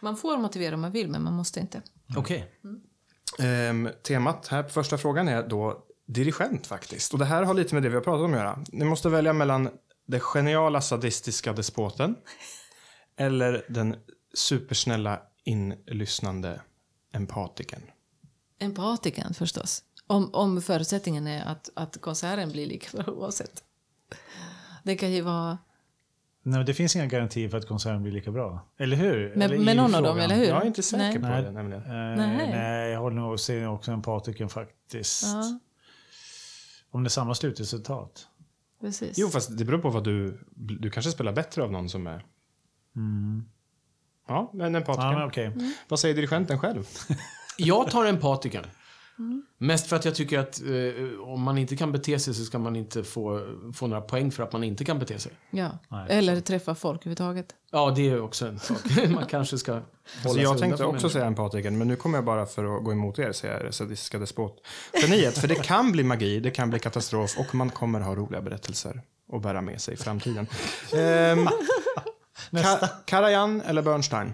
Man 0.00 0.16
får 0.16 0.36
motivera 0.38 0.74
om 0.74 0.80
man 0.80 0.92
vill, 0.92 1.08
men 1.08 1.22
man 1.22 1.32
måste 1.34 1.60
inte. 1.60 1.82
Okej. 2.16 2.52
Ehm, 3.38 3.88
temat 4.02 4.48
här 4.48 4.62
på 4.62 4.68
första 4.68 4.98
frågan 4.98 5.28
är 5.28 5.42
då 5.48 5.84
dirigent 6.06 6.66
faktiskt. 6.66 7.12
Och 7.12 7.18
det 7.18 7.24
här 7.24 7.42
har 7.42 7.54
lite 7.54 7.74
med 7.74 7.82
det 7.82 7.88
vi 7.88 7.94
har 7.94 8.02
pratat 8.02 8.24
om 8.24 8.32
att 8.32 8.38
göra. 8.38 8.58
Ni 8.72 8.84
måste 8.84 9.08
välja 9.08 9.32
mellan 9.32 9.70
det 10.06 10.20
geniala 10.20 10.80
sadistiska 10.80 11.52
despoten 11.52 12.14
eller 13.22 13.64
den 13.68 13.96
supersnälla 14.34 15.22
inlyssnande 15.44 16.60
empatiken. 17.12 17.82
Empatiken 18.58 19.34
förstås. 19.34 19.84
Om, 20.06 20.30
om 20.34 20.62
förutsättningen 20.62 21.26
är 21.26 21.44
att, 21.44 21.70
att 21.74 22.00
konserten 22.00 22.52
blir 22.52 22.66
lika 22.66 22.96
bra 23.02 23.14
oavsett. 23.14 23.64
Det 24.82 24.96
kan 24.96 25.12
ju 25.12 25.20
vara 25.20 25.58
Nej, 26.44 26.64
det 26.64 26.74
finns 26.74 26.96
inga 26.96 27.06
garantier 27.06 27.48
för 27.48 27.58
att 27.58 27.68
konserten 27.68 28.02
blir 28.02 28.12
lika 28.12 28.30
bra. 28.30 28.60
Eller 28.78 28.96
hur? 28.96 29.36
med, 29.36 29.50
eller 29.50 29.64
med 29.64 29.76
någon 29.76 29.94
av 29.94 30.02
dem, 30.02 30.12
frågan. 30.12 30.24
eller 30.24 30.34
hur? 30.34 30.46
Jag 30.46 30.62
är 30.62 30.66
inte 30.66 30.82
säker 30.82 31.02
Nej. 31.02 31.20
på 31.20 31.26
Nej. 31.28 31.42
det 31.42 31.50
nämligen. 31.50 31.82
Eh, 31.82 31.88
Nej. 32.16 32.50
nej. 32.50 32.90
jag 32.90 33.00
håller 33.00 33.16
nog 33.16 33.40
ser 33.40 33.68
också 33.68 33.92
empatiken 33.92 34.48
faktiskt. 34.48 35.22
Ja, 35.24 35.58
Om 36.90 37.02
det 37.02 37.06
är 37.06 37.10
samma 37.10 37.34
slutresultat. 37.34 38.26
precis. 38.80 39.18
Jo, 39.18 39.28
fast 39.28 39.58
det 39.58 39.64
beror 39.64 39.78
på 39.78 39.90
vad 39.90 40.04
du... 40.04 40.38
Du 40.54 40.90
kanske 40.90 41.10
spelar 41.10 41.32
bättre 41.32 41.62
av 41.62 41.72
någon 41.72 41.88
som 41.88 42.06
är... 42.06 42.24
Ja, 44.28 44.50
men 44.54 44.74
empatiken. 44.74 45.06
Ja, 45.10 45.18
men 45.18 45.28
okej. 45.28 45.46
Mm. 45.46 45.72
Vad 45.88 45.98
säger 45.98 46.14
dirigenten 46.14 46.58
själv? 46.58 46.88
Jag 47.56 47.90
tar 47.90 48.04
empatiken. 48.06 48.64
Mm. 49.18 49.42
Mest 49.58 49.86
för 49.86 49.96
att 49.96 50.04
jag 50.04 50.14
tycker 50.14 50.38
att 50.38 50.60
eh, 50.62 51.20
om 51.20 51.42
man 51.42 51.58
inte 51.58 51.76
kan 51.76 51.92
bete 51.92 52.18
sig 52.18 52.34
så 52.34 52.44
ska 52.44 52.58
man 52.58 52.76
inte 52.76 53.04
få, 53.04 53.40
få 53.74 53.86
några 53.86 54.02
poäng 54.02 54.30
för 54.32 54.42
att 54.42 54.52
man 54.52 54.64
inte 54.64 54.84
kan 54.84 54.98
bete 54.98 55.18
sig. 55.18 55.32
Ja. 55.50 55.70
Nej, 55.88 56.06
Eller 56.10 56.40
träffa 56.40 56.74
folk 56.74 57.00
överhuvudtaget. 57.00 57.46
Ja, 57.70 57.92
det 57.96 58.10
är 58.10 58.20
också 58.22 58.46
en 58.46 58.58
sak. 58.58 58.78
man 59.08 59.26
kanske 59.26 59.58
ska 59.58 59.72
hålla 59.72 59.82
Alltså 60.22 60.32
sig 60.32 60.42
jag 60.42 60.58
tänkte 60.58 60.84
också 60.84 61.08
säga 61.10 61.26
empatiken, 61.26 61.78
men 61.78 61.88
nu 61.88 61.96
kommer 61.96 62.18
jag 62.18 62.24
bara 62.24 62.46
för 62.46 62.76
att 62.76 62.84
gå 62.84 62.92
emot 62.92 63.18
er 63.18 63.32
säga 63.32 63.62
det 63.62 63.72
sadistiska 63.72 64.18
despot. 64.18 64.66
Geniet, 65.02 65.38
för 65.38 65.48
det 65.48 65.54
kan 65.54 65.92
bli 65.92 66.04
magi, 66.04 66.40
det 66.40 66.50
kan 66.50 66.70
bli 66.70 66.78
katastrof 66.78 67.38
och 67.38 67.54
man 67.54 67.70
kommer 67.70 68.00
ha 68.00 68.14
roliga 68.14 68.42
berättelser. 68.42 69.02
att 69.32 69.42
bära 69.42 69.60
med 69.60 69.80
sig 69.80 69.94
i 69.94 69.96
framtiden. 69.96 70.46
Ehm, 70.96 71.48
Ka- 72.52 72.88
Karajan 73.04 73.60
eller 73.60 73.82
Bernstein? 73.82 74.32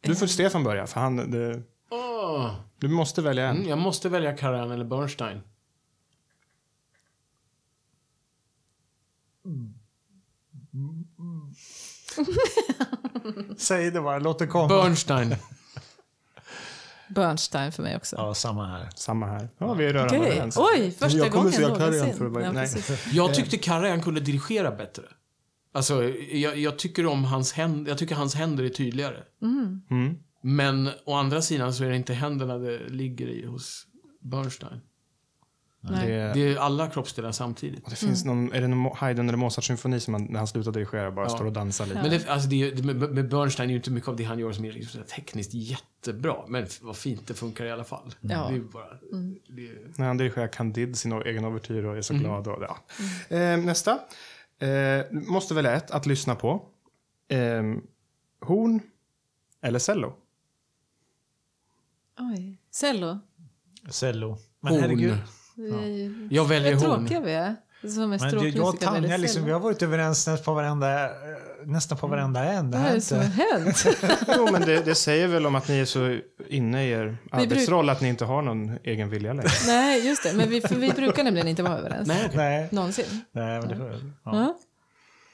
Du 0.00 0.16
får 0.16 0.26
Stefan 0.26 0.64
börja, 0.64 0.86
för 0.86 1.00
han... 1.00 1.30
Det, 1.30 1.62
Åh, 1.90 2.54
du 2.78 2.88
måste 2.88 3.22
välja 3.22 3.46
en. 3.48 3.56
mm, 3.56 3.68
jag 3.68 3.78
måste 3.78 4.08
välja 4.08 4.36
Karajan 4.36 4.70
eller 4.70 4.84
Bernstein. 4.84 5.40
Säg 13.58 13.90
det 13.90 14.00
bara, 14.00 14.18
låt 14.18 14.38
det 14.38 14.46
komma. 14.46 14.68
Bernstein. 14.68 15.36
Bernstein 17.08 17.72
för 17.72 17.82
mig 17.82 17.96
också. 17.96 18.16
Ja, 18.16 18.34
samma 18.34 18.66
här. 18.66 18.88
Samma 18.94 19.26
här. 19.26 19.48
Ja, 19.58 19.72
vi 19.74 19.86
är 19.86 19.92
rörande 19.92 20.18
Okej. 20.18 20.30
överens. 20.32 20.56
Oj, 20.58 20.90
första 20.90 21.18
Jag 21.18 21.32
kommer 21.32 21.50
gången 21.50 21.62
någonsin. 21.78 22.14
för 22.14 22.26
att 22.48 22.54
nej. 22.54 22.68
Jag 23.12 23.34
tyckte 23.34 23.58
Karajan 23.58 24.02
kunde 24.02 24.20
dirigera 24.20 24.70
bättre. 24.70 25.02
Alltså, 25.72 26.04
jag, 26.32 26.58
jag 26.58 26.78
tycker 26.78 27.06
om 27.06 27.24
hans 27.24 27.52
händer. 27.52 27.90
Jag 27.90 27.98
tycker 27.98 28.14
hans 28.14 28.34
händer 28.34 28.64
är 28.64 28.68
tydligare. 28.68 29.16
Mm. 29.42 30.16
Men 30.42 30.88
å 31.04 31.14
andra 31.14 31.42
sidan 31.42 31.74
så 31.74 31.84
är 31.84 31.88
det 31.90 31.96
inte 31.96 32.14
händerna 32.14 32.58
det 32.58 32.88
ligger 32.88 33.28
i 33.28 33.46
hos 33.46 33.86
Bernstein. 34.20 34.80
Nej. 35.82 36.08
Det, 36.08 36.32
Det 36.34 36.40
är 36.52 36.56
alla 36.56 36.88
kroppsdelar 36.90 37.32
samtidigt. 37.32 37.90
det 37.90 37.96
finns 37.96 38.24
någon, 38.24 38.52
är 38.52 38.60
det 38.60 38.68
någon 38.68 38.96
Haydn 38.96 39.28
eller 39.28 39.38
Mozart-symfoni 39.38 39.98
som 40.00 40.12
man, 40.12 40.24
när 40.24 40.38
han 40.38 40.46
slutar 40.48 40.72
dirigera 40.72 41.10
bara 41.10 41.24
Ja. 41.26 41.28
står 41.28 41.44
och 41.44 41.52
dansar 41.52 41.86
lite? 41.86 42.02
Men 42.02 42.10
det, 42.10 42.28
alltså 42.28 42.48
det, 42.48 42.84
med, 42.84 42.96
med 42.96 43.28
Bernstein 43.28 43.68
är 43.70 43.72
ju 43.72 43.76
inte 43.78 43.90
mycket 43.90 44.08
av 44.08 44.16
det 44.16 44.24
han 44.24 44.38
gör 44.38 44.52
som 44.52 44.64
är 44.64 44.72
liksom 44.72 45.02
tekniskt 45.02 45.54
jättebra. 45.54 46.36
Men 46.48 46.66
vad 46.80 46.96
fint 46.96 47.26
det 47.26 47.34
funkar 47.34 47.64
i 47.64 47.70
alla 47.70 47.84
fall. 47.84 48.14
Ja. 48.20 48.28
Det 48.28 48.34
är 48.34 48.52
ju 48.52 48.62
bara... 48.64 48.86
Det 49.48 49.66
är, 49.66 49.98
När 49.98 50.06
han 50.06 50.16
dirigerar 50.16 50.46
Candide, 50.48 50.94
sin 50.96 51.12
egen 51.12 51.44
ouvertyr 51.44 51.84
och 51.84 51.90
är 51.90 51.90
Mm. 51.90 52.02
så 52.02 52.14
glad. 52.14 52.48
Och, 52.48 52.62
ja. 52.62 52.78
eh, 53.36 53.56
nästa. 53.58 53.98
Eh, 54.60 55.06
måste 55.10 55.54
välja 55.54 55.72
ett 55.72 55.90
att 55.90 56.06
lyssna 56.06 56.34
på. 56.34 56.62
Eh, 57.28 57.62
horn 58.40 58.80
eller 59.62 59.78
cello? 59.78 60.14
Oj. 62.18 62.56
Cello. 62.70 63.18
Cello. 63.90 64.38
Men 64.60 64.72
horn. 64.72 64.82
herregud. 64.82 65.18
Ju... 65.56 66.28
Jag 66.30 66.44
väljer 66.44 66.74
Vad 66.74 66.82
horn. 66.82 67.06
tråkiga 67.06 67.20
vi 67.20 67.32
är. 67.32 67.56
Som 67.80 68.12
är 68.12 68.18
Men 68.18 68.54
jag 68.54 68.68
och 68.68 68.80
Tanja, 68.80 69.16
liksom, 69.16 69.44
vi 69.44 69.52
har 69.52 69.60
varit 69.60 69.82
överens 69.82 70.26
nästan 70.26 70.44
på 70.44 70.54
varenda, 70.54 71.04
eh, 71.04 71.10
nästan 71.66 71.98
på 71.98 72.06
varenda 72.06 72.44
en. 72.44 72.70
Det 72.70 72.76
Vad 72.78 72.86
här 72.86 72.90
är 72.90 72.94
det 72.94 73.00
som 73.00 73.18
har 73.18 73.24
inte... 73.24 73.42
hänt? 73.42 73.86
Jo, 74.36 74.48
men 74.52 74.62
det, 74.62 74.80
det 74.84 74.94
säger 74.94 75.28
väl 75.28 75.46
om 75.46 75.54
att 75.54 75.68
ni 75.68 75.78
är 75.78 75.84
så 75.84 76.18
inne 76.48 76.84
i 76.86 76.90
er 76.90 77.16
arbetsroll 77.30 77.88
att 77.88 78.00
ni 78.00 78.08
inte 78.08 78.24
har 78.24 78.42
någon 78.42 78.78
egen 78.84 79.10
vilja 79.10 79.32
längre. 79.32 79.48
Nej, 79.66 80.06
just 80.06 80.22
det. 80.22 80.32
Men 80.32 80.48
vi, 80.50 80.60
för 80.60 80.74
vi 80.74 80.90
brukar 80.90 81.24
nämligen 81.24 81.48
inte 81.48 81.62
vara 81.62 81.78
överens. 81.78 82.08
Nej. 82.08 82.30
Nej, 82.34 82.68
Någonsin. 82.72 83.24
nej 83.32 83.60
men 83.60 83.68
det 83.68 83.76
får, 83.76 83.90
ja. 83.90 84.00
Ja. 84.24 84.58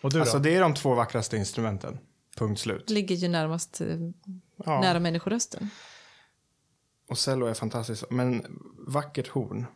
Och 0.03 0.11
du 0.11 0.17
då? 0.19 0.23
Alltså 0.23 0.39
det 0.39 0.55
är 0.57 0.61
de 0.61 0.75
två 0.75 0.95
vackraste 0.95 1.37
instrumenten. 1.37 1.99
Punkt 2.37 2.61
slut. 2.61 2.91
Ligger 2.91 3.17
ju 3.17 3.29
närmast 3.29 3.81
eh, 3.81 3.87
Ja. 4.65 4.81
nära 4.81 4.99
människorösten. 5.01 5.71
Och 7.09 7.19
cello 7.19 7.47
är 7.47 7.55
fantastiskt. 7.55 8.05
Men 8.11 8.47
vackert 8.89 9.29
horn 9.29 9.67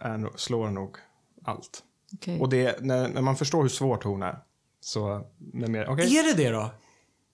är, 0.00 0.28
slår 0.36 0.70
nog 0.70 0.96
allt. 1.44 1.82
Okej. 2.14 2.40
Och 2.40 2.48
det, 2.48 2.80
när, 2.80 3.08
när 3.08 3.22
man 3.22 3.36
förstår 3.36 3.62
hur 3.62 3.68
svårt 3.68 4.04
horn 4.04 4.22
är. 4.22 4.38
Så, 4.80 5.22
med 5.52 5.70
mer, 5.70 5.88
okej. 5.88 6.18
Är 6.18 6.22
det 6.22 6.44
det 6.44 6.50
då? 6.50 6.70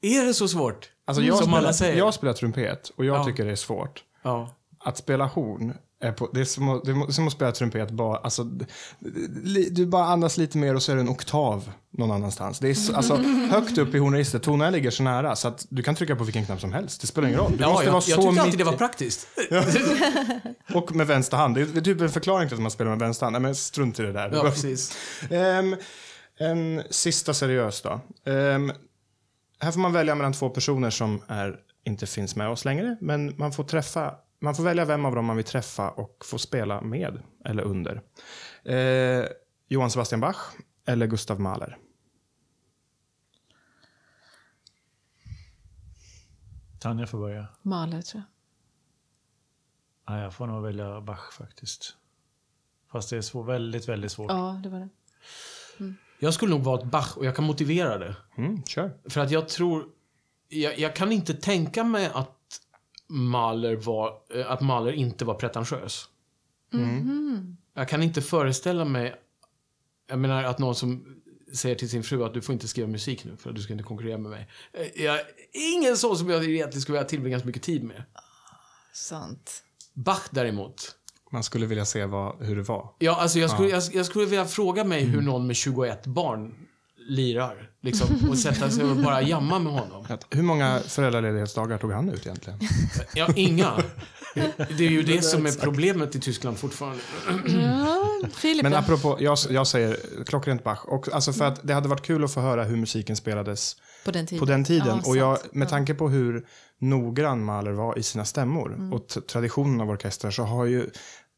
Är 0.02 0.24
det 0.26 0.34
så 0.34 0.48
svårt? 0.48 0.90
Alltså 1.04 1.22
jag, 1.22 1.38
Som 1.38 1.48
alla 1.54 1.58
spelar, 1.58 1.72
säger. 1.72 1.98
jag 1.98 2.14
spelar 2.14 2.32
trumpet 2.32 2.92
och 2.96 3.04
jag 3.04 3.16
Ja. 3.16 3.24
tycker 3.24 3.44
det 3.44 3.50
är 3.52 3.56
svårt. 3.56 4.04
Ja. 4.22 4.54
Att 4.78 4.96
spela 4.98 5.26
horn, 5.26 5.74
är 6.00 6.12
på, 6.12 6.30
det, 6.34 6.40
är 6.40 6.44
som, 6.44 6.68
att- 6.68 6.84
det 6.84 6.90
är 6.90 7.12
som 7.12 7.26
att 7.26 7.32
spela 7.32 7.52
trumpet. 7.52 7.90
Bara, 7.90 8.16
alltså, 8.18 8.44
du 9.70 9.86
bara 9.86 10.04
andas 10.04 10.36
lite 10.38 10.58
mer 10.58 10.74
och 10.74 10.82
så 10.82 10.92
är 10.92 10.96
det 10.96 11.02
en 11.02 11.08
oktav 11.08 11.70
någon 11.90 12.10
annanstans. 12.10 12.58
Det 12.58 12.68
är 12.68 12.74
så, 12.74 12.94
alltså, 12.96 13.16
högt 13.50 13.78
upp 13.78 13.94
i 13.94 13.98
hornregistret, 13.98 14.42
tonerna 14.42 14.70
ligger 14.70 14.90
så 14.90 15.02
nära 15.02 15.36
så 15.36 15.48
att 15.48 15.66
du 15.68 15.82
kan 15.82 15.94
trycka 15.94 16.16
på 16.16 16.24
vilken 16.24 16.46
knapp 16.46 16.60
som 16.60 16.72
helst. 16.72 17.00
Det 17.00 17.06
spelar 17.06 17.28
ingen 17.28 17.40
roll. 17.40 17.52
Du 17.56 17.62
ja, 17.62 17.68
måste 17.68 17.84
jag, 17.84 17.92
vara 17.92 18.02
jag 18.06 18.16
så 18.22 18.22
tyckte 18.28 18.42
alltid 18.42 18.58
det 18.60 18.64
var 18.64 18.72
praktiskt. 18.72 19.28
Och 20.74 20.94
med 20.94 21.06
vänster 21.06 21.36
hand. 21.36 21.54
Det 21.54 21.60
är, 21.60 21.66
det 21.66 21.78
är 21.78 21.82
typ 21.82 22.00
en 22.00 22.10
förklaring 22.10 22.48
till 22.48 22.54
att 22.56 22.62
man 22.62 22.70
spelar 22.70 22.90
med 22.90 22.98
vänster 22.98 23.26
hand. 23.26 23.32
Nej, 23.32 23.40
men 23.42 23.54
strunt 23.54 23.98
i 24.00 24.02
det 24.02 24.12
där. 24.12 24.30
Ja, 24.34 24.42
precis. 24.42 24.96
Ehm, 25.30 25.76
en 26.38 26.82
sista 26.90 27.34
seriös 27.34 27.82
då. 27.82 28.00
Ehm, 28.24 28.72
här 29.58 29.72
får 29.72 29.80
man 29.80 29.92
välja 29.92 30.14
mellan 30.14 30.32
två 30.32 30.50
personer 30.50 30.90
som 30.90 31.22
är, 31.28 31.60
inte 31.84 32.06
finns 32.06 32.36
med 32.36 32.48
oss 32.48 32.64
längre. 32.64 32.96
Men 33.00 33.38
man 33.38 33.52
får, 33.52 33.64
träffa, 33.64 34.14
man 34.40 34.54
får 34.54 34.62
välja 34.62 34.84
vem 34.84 35.04
av 35.04 35.14
dem 35.14 35.24
man 35.24 35.36
vill 35.36 35.44
träffa 35.44 35.90
och 35.90 36.24
få 36.24 36.38
spela 36.38 36.80
med 36.80 37.22
eller 37.44 37.62
under. 37.62 38.02
Eh, 38.64 39.24
Johann 39.68 39.90
Sebastian 39.90 40.20
Bach 40.20 40.36
eller 40.86 41.06
Gustav 41.06 41.40
Mahler. 41.40 41.78
Tanja 46.80 47.06
får 47.06 47.18
börja. 47.18 47.46
Mahler, 47.62 48.02
tror 48.02 48.22
jag. 48.22 48.32
Nej, 50.14 50.22
jag 50.22 50.34
får 50.34 50.46
nog 50.46 50.62
välja 50.62 51.00
Bach 51.00 51.32
faktiskt. 51.32 51.96
Fast 52.92 53.10
det 53.10 53.16
är 53.16 53.20
svår, 53.20 53.44
väldigt, 53.44 53.88
väldigt 53.88 54.12
svårt. 54.12 54.30
Ja, 54.30 54.60
det 54.62 54.68
var 54.68 54.78
det. 54.78 54.88
Jag 56.18 56.34
skulle 56.34 56.50
nog 56.50 56.62
valt 56.62 56.84
Bach 56.84 57.16
och 57.16 57.26
jag 57.26 57.36
kan 57.36 57.44
motivera 57.44 57.98
det. 57.98 58.16
Mm, 58.36 58.62
kör. 58.62 58.96
För 59.08 59.20
att 59.20 59.30
jag 59.30 59.48
tror... 59.48 59.84
Jag, 60.48 60.78
jag 60.78 60.96
kan 60.96 61.12
inte 61.12 61.34
tänka 61.34 61.84
mig 61.84 62.10
att 62.14 62.60
Mahler, 63.08 63.76
var, 63.76 64.12
eh, 64.34 64.50
att 64.50 64.60
Mahler 64.60 64.92
inte 64.92 65.24
var 65.24 65.34
pretentiös. 65.34 66.08
Jag 67.74 67.88
kan 67.88 68.02
inte 68.02 68.22
föreställa 68.22 68.84
mig... 68.84 69.14
Jag 70.08 70.18
menar 70.18 70.44
att 70.44 70.58
någon 70.58 70.74
som 70.74 71.16
säger 71.54 71.74
till 71.76 71.90
sin 71.90 72.02
fru 72.02 72.24
att 72.24 72.34
du 72.34 72.42
får 72.42 72.52
inte 72.52 72.68
skriva 72.68 72.88
musik 72.88 73.24
nu 73.24 73.36
för 73.36 73.50
att 73.50 73.56
du 73.56 73.62
ska 73.62 73.72
inte 73.72 73.84
konkurrera 73.84 74.18
med 74.18 74.30
mig. 74.30 74.48
Eh, 74.72 75.02
Jag 75.02 75.20
ingen 75.52 75.96
sån 75.96 76.16
som 76.16 76.30
jag 76.30 76.44
egentligen 76.44 76.82
skulle 76.82 76.98
vilja 76.98 77.08
tillbringa 77.08 77.40
så 77.40 77.46
mycket 77.46 77.62
tid 77.62 77.84
med. 77.84 78.02
Sant. 78.92 79.62
Bach 79.94 80.28
däremot. 80.30 80.96
Man 81.32 81.42
skulle 81.42 81.66
vilja 81.66 81.84
se 81.84 82.04
vad, 82.04 82.42
hur 82.42 82.56
det 82.56 82.62
var. 82.62 82.90
Ja, 82.98 83.16
alltså 83.20 83.38
jag 83.38 83.50
skulle, 83.50 83.68
jag, 83.68 83.82
jag 83.92 84.06
skulle 84.06 84.26
vilja 84.26 84.44
fråga 84.44 84.84
mig 84.84 85.04
hur 85.04 85.20
någon 85.20 85.46
med 85.46 85.56
21 85.56 86.06
barn 86.06 86.54
lirar. 87.08 87.70
Liksom, 87.82 88.28
och 88.30 88.38
sätta 88.38 88.70
sig 88.70 88.84
och 88.84 88.96
bara 88.96 89.22
jamma 89.22 89.58
med 89.58 89.72
honom. 89.72 90.06
Hur 90.30 90.42
många 90.42 90.80
föräldraledighetsdagar 90.80 91.78
tog 91.78 91.92
han 91.92 92.08
ut 92.08 92.26
egentligen? 92.26 92.58
Ja, 93.14 93.28
inga. 93.36 93.82
Det 94.78 94.86
är 94.86 94.90
ju 94.90 95.02
det 95.02 95.22
som 95.22 95.46
är 95.46 95.60
problemet 95.60 96.14
i 96.14 96.20
Tyskland 96.20 96.58
fortfarande. 96.58 97.02
Ja, 97.46 98.62
Men 98.62 98.74
apropå, 98.74 99.16
jag, 99.20 99.38
jag 99.50 99.66
säger 99.66 99.96
klockrent 100.26 100.64
Bach. 100.64 100.84
Och, 100.84 101.12
alltså 101.12 101.32
för 101.32 101.44
att 101.44 101.60
det 101.62 101.74
hade 101.74 101.88
varit 101.88 102.02
kul 102.02 102.24
att 102.24 102.34
få 102.34 102.40
höra 102.40 102.64
hur 102.64 102.76
musiken 102.76 103.16
spelades 103.16 103.76
På 104.06 104.10
den 104.10 104.26
tiden. 104.26 104.40
på 104.40 104.52
den 104.52 104.64
tiden. 104.64 105.00
Ja, 105.04 105.10
och 105.10 105.16
jag, 105.16 105.38
med 105.52 105.66
Ja. 105.66 105.70
tanke 105.70 105.94
på 105.94 106.08
hur 106.08 106.46
noggrann 106.78 107.44
Mahler 107.44 107.72
var 107.72 107.98
i 107.98 108.02
sina 108.02 108.24
stämmor 108.24 108.74
Mm. 108.74 108.92
och 108.92 109.08
traditionen 109.28 109.80
av 109.80 109.90
orkestrar 109.90 110.30
så 110.30 110.42
har 110.42 110.64
ju, 110.64 110.90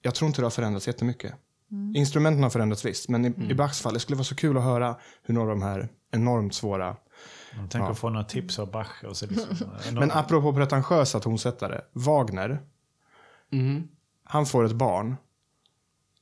jag 0.03 0.15
tror 0.15 0.27
inte 0.29 0.41
det 0.41 0.45
har 0.47 0.51
förändrats 0.51 0.87
jättemycket. 0.87 1.35
Mm. 1.71 1.97
Instrumenten 1.97 2.43
har 2.43 2.51
förändrats 2.51 2.85
visst, 2.85 3.09
men 3.09 3.25
i, 3.25 3.35
i 3.51 3.55
Bachs 3.55 3.81
fall, 3.81 3.95
det 3.95 4.01
skulle 4.01 4.17
vara 4.17 4.25
så 4.25 4.35
kul 4.35 4.57
att 4.57 4.63
höra 4.65 4.97
hur 5.23 5.35
några 5.35 5.53
av 5.53 5.59
de 5.59 5.63
här 5.65 5.89
enormt 6.13 6.55
svåra 6.55 6.97
Tänk 7.71 7.85
att 7.85 7.99
få 7.99 8.09
några 8.11 8.25
tips 8.25 8.59
av 8.59 8.71
Bach. 8.71 9.05
Och 9.09 9.17
så 9.17 9.27
liksom, 9.27 9.47
Men 9.93 10.11
apropå 10.11 10.53
pretentiösa 10.53 11.21
tonsättare, 11.21 11.81
Wagner, 11.93 12.61
Mm. 13.53 13.89
han 14.25 14.47
får 14.47 14.65
ett 14.65 14.73
barn 14.73 15.17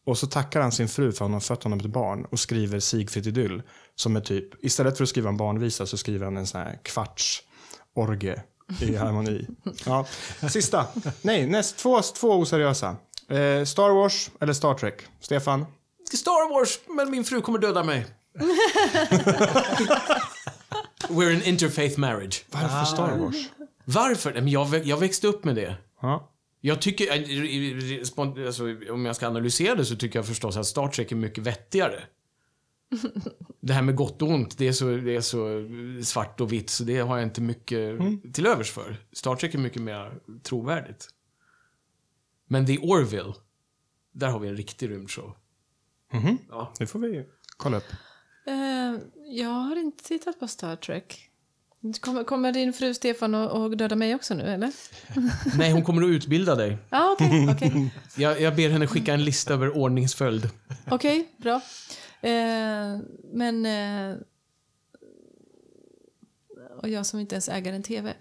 och 0.07 0.19
så 0.19 0.27
tackar 0.27 0.61
han 0.61 0.73
sin 0.73 0.89
fru 0.89 1.12
för 1.12 1.16
att 1.24 1.28
han 1.28 1.33
har 1.33 1.41
fött 1.41 1.62
honom 1.62 1.81
ett 1.81 1.87
barn 1.87 2.24
och 2.24 2.41
skriver 2.41 2.81
Siegfried 2.81 3.27
Idyll 3.27 3.62
som 3.95 4.16
är 4.16 4.20
typ, 4.20 4.65
istället 4.65 4.97
för 4.97 5.05
att 5.05 5.09
skriva 5.11 5.28
en 5.28 5.37
barnvisa 5.37 5.87
så 5.87 5.97
skriver 5.97 6.24
han 6.24 6.37
en 6.37 6.47
sån 6.47 6.61
här 6.61 6.78
kvarts 6.83 7.43
orgie 7.95 8.43
i 8.81 8.97
harmoni. 8.97 9.47
Ja. 9.87 10.07
Sista, 10.51 10.87
nej, 11.23 11.47
näst, 11.47 11.77
två, 11.77 12.03
två 12.03 12.28
oseriösa. 12.33 12.97
Eh, 13.28 13.65
Star 13.65 13.91
Wars 13.95 14.31
eller 14.41 14.53
Star 14.53 14.74
Trek? 14.74 15.03
Stefan? 15.20 15.66
Star 16.15 16.55
Wars, 16.55 16.78
men 16.97 17.11
min 17.11 17.24
fru 17.24 17.41
kommer 17.41 17.59
döda 17.59 17.85
mig. 17.85 18.07
We're 21.09 21.37
an 21.37 21.43
interfaith 21.43 21.99
marriage. 21.99 22.45
Varför 22.51 22.85
Star 22.85 23.16
Wars? 23.16 23.37
Varför? 23.85 24.33
Nej, 24.33 24.43
men 24.43 24.53
Jag, 24.53 24.87
jag 24.87 24.97
växte 24.97 25.27
upp 25.27 25.45
med 25.45 25.55
det. 25.55 25.74
Ja. 26.03 26.31
Jag 26.61 26.83
tycker, 26.83 27.07
eh, 27.07 28.47
alltså, 28.47 28.65
om 28.91 29.05
jag 29.05 29.16
ska 29.16 29.27
analysera 29.27 29.74
det 29.74 29.85
så 29.85 29.97
tycker 29.97 30.19
jag 30.19 30.27
förstås 30.27 30.57
att 30.57 30.66
Star 30.66 30.89
Trek 30.89 31.12
är 31.12 31.16
mycket 31.16 31.45
vettigare. 31.45 32.03
Det 33.61 33.73
här 33.73 33.83
med 33.83 33.97
gott 33.97 34.23
och 34.23 34.28
ont, 34.28 34.59
det 34.59 34.69
är 34.69 34.73
så, 34.73 34.97
det 34.97 35.16
är 35.16 35.20
så 35.20 35.69
svart 36.05 36.41
och 36.41 36.53
vitt 36.53 36.70
så 36.70 36.85
det 36.85 36.99
har 36.99 37.16
jag 37.16 37.27
inte 37.27 37.41
mycket 37.41 37.99
till 38.35 38.47
övers 38.47 38.70
för. 38.70 38.97
Star 39.12 39.37
Trek 39.37 39.55
är 39.55 39.59
mycket 39.59 39.83
mer 39.83 40.20
trovärdigt. 40.43 41.09
Men 42.49 42.66
The 42.66 42.78
Orville, 42.78 43.35
där 44.12 44.28
har 44.28 44.39
vi 44.39 44.49
en 44.49 44.57
riktig 44.57 44.91
rymdshow. 44.91 45.37
Mhm. 46.12 46.39
Ja. 46.49 46.73
Det 46.78 46.87
får 46.87 46.99
vi 46.99 47.27
kolla 47.57 47.77
upp. 47.77 47.93
Eh, 48.47 49.01
jag 49.27 49.49
har 49.51 49.77
inte 49.77 50.05
tittat 50.05 50.41
på 50.41 50.49
Star 50.49 50.77
Trek. 50.77 51.26
Kommer, 52.00 52.24
kommer 52.24 52.52
din 52.52 52.72
fru 52.72 52.94
Stefan 52.94 53.34
att 53.34 53.52
att 53.52 53.78
döda 53.78 53.96
mig 53.96 54.14
också 54.14 54.34
nu, 54.34 54.42
eller? 54.42 54.72
Nej, 55.58 55.72
hon 55.72 55.82
kommer 55.82 56.02
att 56.02 56.08
utbilda 56.08 56.54
dig. 56.54 56.78
Ja, 56.90 57.12
okej. 57.12 57.48
okej. 57.50 57.94
Jag, 58.16 58.40
jag 58.40 58.56
ber 58.56 58.70
henne 58.70 58.86
skicka 58.86 59.14
en 59.14 59.24
lista 59.24 59.54
över 59.54 59.76
ordningsföljd. 59.76 60.50
Okej, 60.90 61.28
bra. 61.36 61.60
Eh, 62.20 62.98
men... 63.32 63.66
Eh, 63.66 64.16
och 66.82 66.88
jag 66.88 67.06
som 67.06 67.20
inte 67.20 67.34
ens 67.34 67.48
äger 67.48 67.72
en 67.72 67.82
tv. 67.82 68.14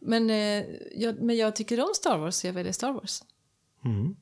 Men, 0.00 0.30
eh, 0.30 0.64
jag, 0.94 1.22
men 1.22 1.36
jag 1.36 1.56
tycker 1.56 1.80
om 1.80 1.94
Star 1.94 2.18
Wars, 2.18 2.34
så 2.34 2.46
jag 2.46 2.54
väljer 2.54 2.72
Star 2.72 2.92
Wars. 2.92 3.22
Mm. 3.84 4.16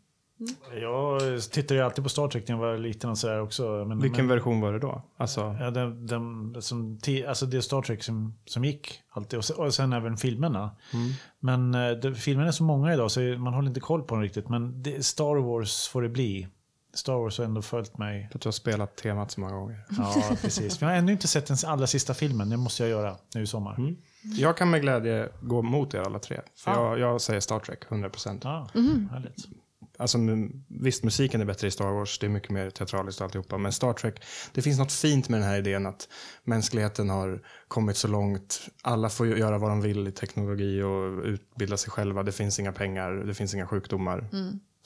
Jag 0.81 1.21
tittade 1.51 1.75
ju 1.81 1.81
alltid 1.87 2.05
på 2.05 2.09
Star 2.11 2.29
Trek 2.29 2.49
när 2.49 2.55
jag 2.55 2.61
var 2.61 2.79
liten 2.79 3.11
och 3.11 3.19
sådär 3.19 3.41
också. 3.41 3.85
Men, 3.89 4.01
Vilken 4.01 4.27
men, 4.27 4.37
version 4.37 4.61
var 4.61 4.73
det 4.73 4.79
då? 4.79 5.03
Alltså, 5.17 5.57
Ja, 5.61 5.71
den, 5.71 6.07
den, 6.07 6.57
som, 6.63 6.99
alltså 7.29 7.47
det 7.47 7.63
Star 7.63 7.83
Trek 7.83 8.03
som, 8.03 8.35
som 8.45 8.65
gick 8.65 9.01
alltid. 9.11 9.39
Och 9.39 9.45
sen, 9.45 9.57
och 9.57 9.75
sen 9.75 9.93
även 9.93 10.17
filmerna. 10.17 10.71
Men 11.41 11.75
eh, 11.75 11.91
det, 11.91 12.15
filmerna 12.15 12.49
är 12.49 12.53
så 12.53 12.65
många 12.65 12.95
idag 12.95 13.11
så 13.11 13.21
man 13.21 13.55
håller 13.55 13.69
inte 13.69 13.81
koll 13.81 14.03
på 14.03 14.15
dem 14.15 14.23
riktigt. 14.23 14.49
Men 14.49 14.83
det, 14.83 15.07
Star 15.07 15.37
Wars 15.37 15.89
får 15.89 16.03
det 16.03 16.09
bli. 16.09 16.49
Star 16.95 17.15
Wars 17.15 17.39
har 17.39 17.45
ändå 17.45 17.63
följt 17.63 17.99
mig. 17.99 18.29
för 18.31 18.39
att 18.39 18.43
du 18.43 18.47
har 18.47 18.53
spelat 18.53 18.97
temat 18.97 19.31
så 19.31 19.41
många 19.41 19.53
gånger. 19.55 19.85
Ja, 19.99 20.37
precis. 20.43 20.81
Men 20.81 20.89
jag 20.89 20.95
har 20.97 20.99
ännu 20.99 21.13
inte 21.13 21.29
sett 21.29 21.47
den 21.47 21.57
allra 21.67 21.87
sista 21.87 22.15
filmen. 22.15 22.51
Det 22.51 22.57
måste 22.57 22.83
jag 22.83 22.91
göra 22.91 23.17
nu 23.35 23.43
i 23.43 23.47
sommar. 23.47 23.95
Jag 24.23 24.57
kan 24.57 24.71
med 24.71 24.81
glädje 24.81 25.29
gå 25.43 25.63
mot 25.63 25.95
er 25.95 25.99
alla 26.01 26.19
tre. 26.19 26.41
För 26.57 26.71
Ah. 26.71 26.75
jag, 26.75 26.99
jag 26.99 27.21
säger 27.21 27.41
Star 27.41 27.59
Trek, 27.59 27.85
100%. 27.89 28.41
Ja, 28.43 28.69
härligt. 29.13 29.49
Alltså, 29.99 30.19
visst, 30.69 31.05
musiken 31.05 31.41
är 31.41 31.45
bättre 31.45 31.69
i 31.69 31.71
Star 31.71 31.91
Wars, 31.91 32.19
det 32.19 32.27
är 32.27 32.31
mycket 32.31 32.51
mer 32.51 32.71
teatraliskt 32.71 33.21
och 33.21 33.25
alltihopa. 33.25 33.59
Men 33.59 33.73
Star 33.73 33.93
Trek, 33.93 34.23
det 34.53 34.63
finns 34.63 34.79
något 34.79 34.93
fint 34.93 35.29
med 35.29 35.41
den 35.41 35.49
här 35.49 35.59
idén 35.59 35.87
att 35.87 36.09
mänskligheten 36.45 37.11
har 37.11 37.43
kommit 37.69 37.97
så 37.97 38.09
långt. 38.09 38.61
Alla 38.83 39.09
får 39.09 39.27
göra 39.27 39.59
vad 39.59 39.71
de 39.71 39.81
vill 39.81 40.09
i 40.09 40.13
teknologi 40.13 40.83
och 40.83 41.25
utbilda 41.25 41.77
sig 41.77 41.91
själva. 41.91 42.23
Det 42.23 42.33
finns 42.33 42.59
inga 42.61 42.73
pengar, 42.73 43.13
det 43.13 43.35
finns 43.35 43.55
inga 43.55 43.67
sjukdomar. 43.67 44.29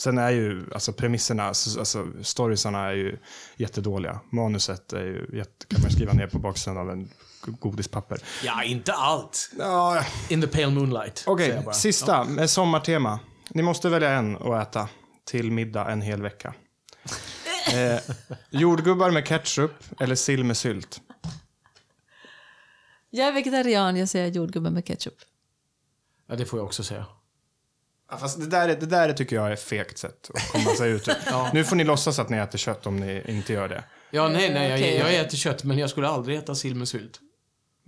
Sen 0.00 0.18
är 0.18 0.30
ju 0.30 0.64
alltså 0.74 0.92
premisserna, 0.92 1.42
alltså, 1.42 1.78
alltså 1.78 2.06
storiesarna 2.22 2.86
är 2.86 2.94
ju 2.94 3.18
jättedåliga. 3.56 4.20
Manuset 4.32 4.92
är 4.92 5.04
ju 5.04 5.26
jätte, 5.32 5.66
kan 5.66 5.82
man 5.82 5.90
skriva 5.90 6.12
ner 6.12 6.26
på 6.26 6.38
baksidan 6.38 6.78
av 6.78 6.90
en 6.90 7.10
godispapper. 7.46 8.18
Ja, 8.44 8.62
inte 8.64 8.92
allt. 8.92 9.50
In 10.28 10.40
the 10.40 10.46
pale 10.46 10.70
moonlight. 10.70 11.24
Okej, 11.26 11.62
bara. 11.64 11.74
sista 11.74 12.24
med 12.24 12.50
sommartema. 12.50 13.18
Ni 13.50 13.62
måste 13.62 13.88
välja 13.88 14.10
en 14.10 14.36
att 14.36 14.68
äta 14.68 14.88
till 15.30 15.50
middag 15.52 15.90
en 15.90 16.02
hel 16.02 16.22
vecka. 16.22 16.54
Eh, 17.74 18.00
jordgubbar 18.50 19.10
med 19.10 19.26
ketchup 19.26 19.72
eller 20.00 20.14
sill 20.14 20.44
med 20.44 20.56
sylt? 20.56 21.00
Jag 23.10 23.28
är 23.28 23.32
vegetarian, 23.32 23.96
jag 23.96 24.08
säger 24.08 24.28
jordgubbe 24.28 24.70
med 24.70 24.86
ketchup. 24.86 25.14
Ja, 26.26 26.36
det 26.36 26.44
får 26.46 26.58
jag 26.58 26.66
också 26.66 26.82
säga. 26.84 27.06
Ja, 28.10 28.16
fast 28.18 28.38
det 28.40 28.46
där, 28.46 28.68
är- 28.68 28.76
det 28.80 28.86
där 28.86 29.12
tycker 29.12 29.36
jag 29.36 29.52
är 29.52 29.56
fegt 29.56 29.98
sätt 29.98 30.30
att 30.34 30.52
komma 30.52 30.70
sig 30.70 30.90
ut 30.90 31.08
ur. 31.08 31.14
Nu 31.54 31.64
får 31.64 31.76
ni 31.76 31.84
låtsas 31.84 32.18
att 32.18 32.28
ni 32.28 32.36
äter 32.36 32.58
kött 32.58 32.86
om 32.86 32.96
ni 32.96 33.22
inte 33.26 33.52
gör 33.52 33.68
det. 33.68 33.84
Ja, 34.10 34.28
nej, 34.28 34.54
nej, 34.54 34.70
jag, 34.96 35.10
jag 35.12 35.14
äter 35.26 35.36
kött, 35.36 35.64
men 35.64 35.78
jag 35.78 35.90
skulle 35.90 36.08
aldrig 36.08 36.38
äta 36.38 36.54
sill 36.54 36.74
med 36.74 36.88
sylt. 36.88 37.20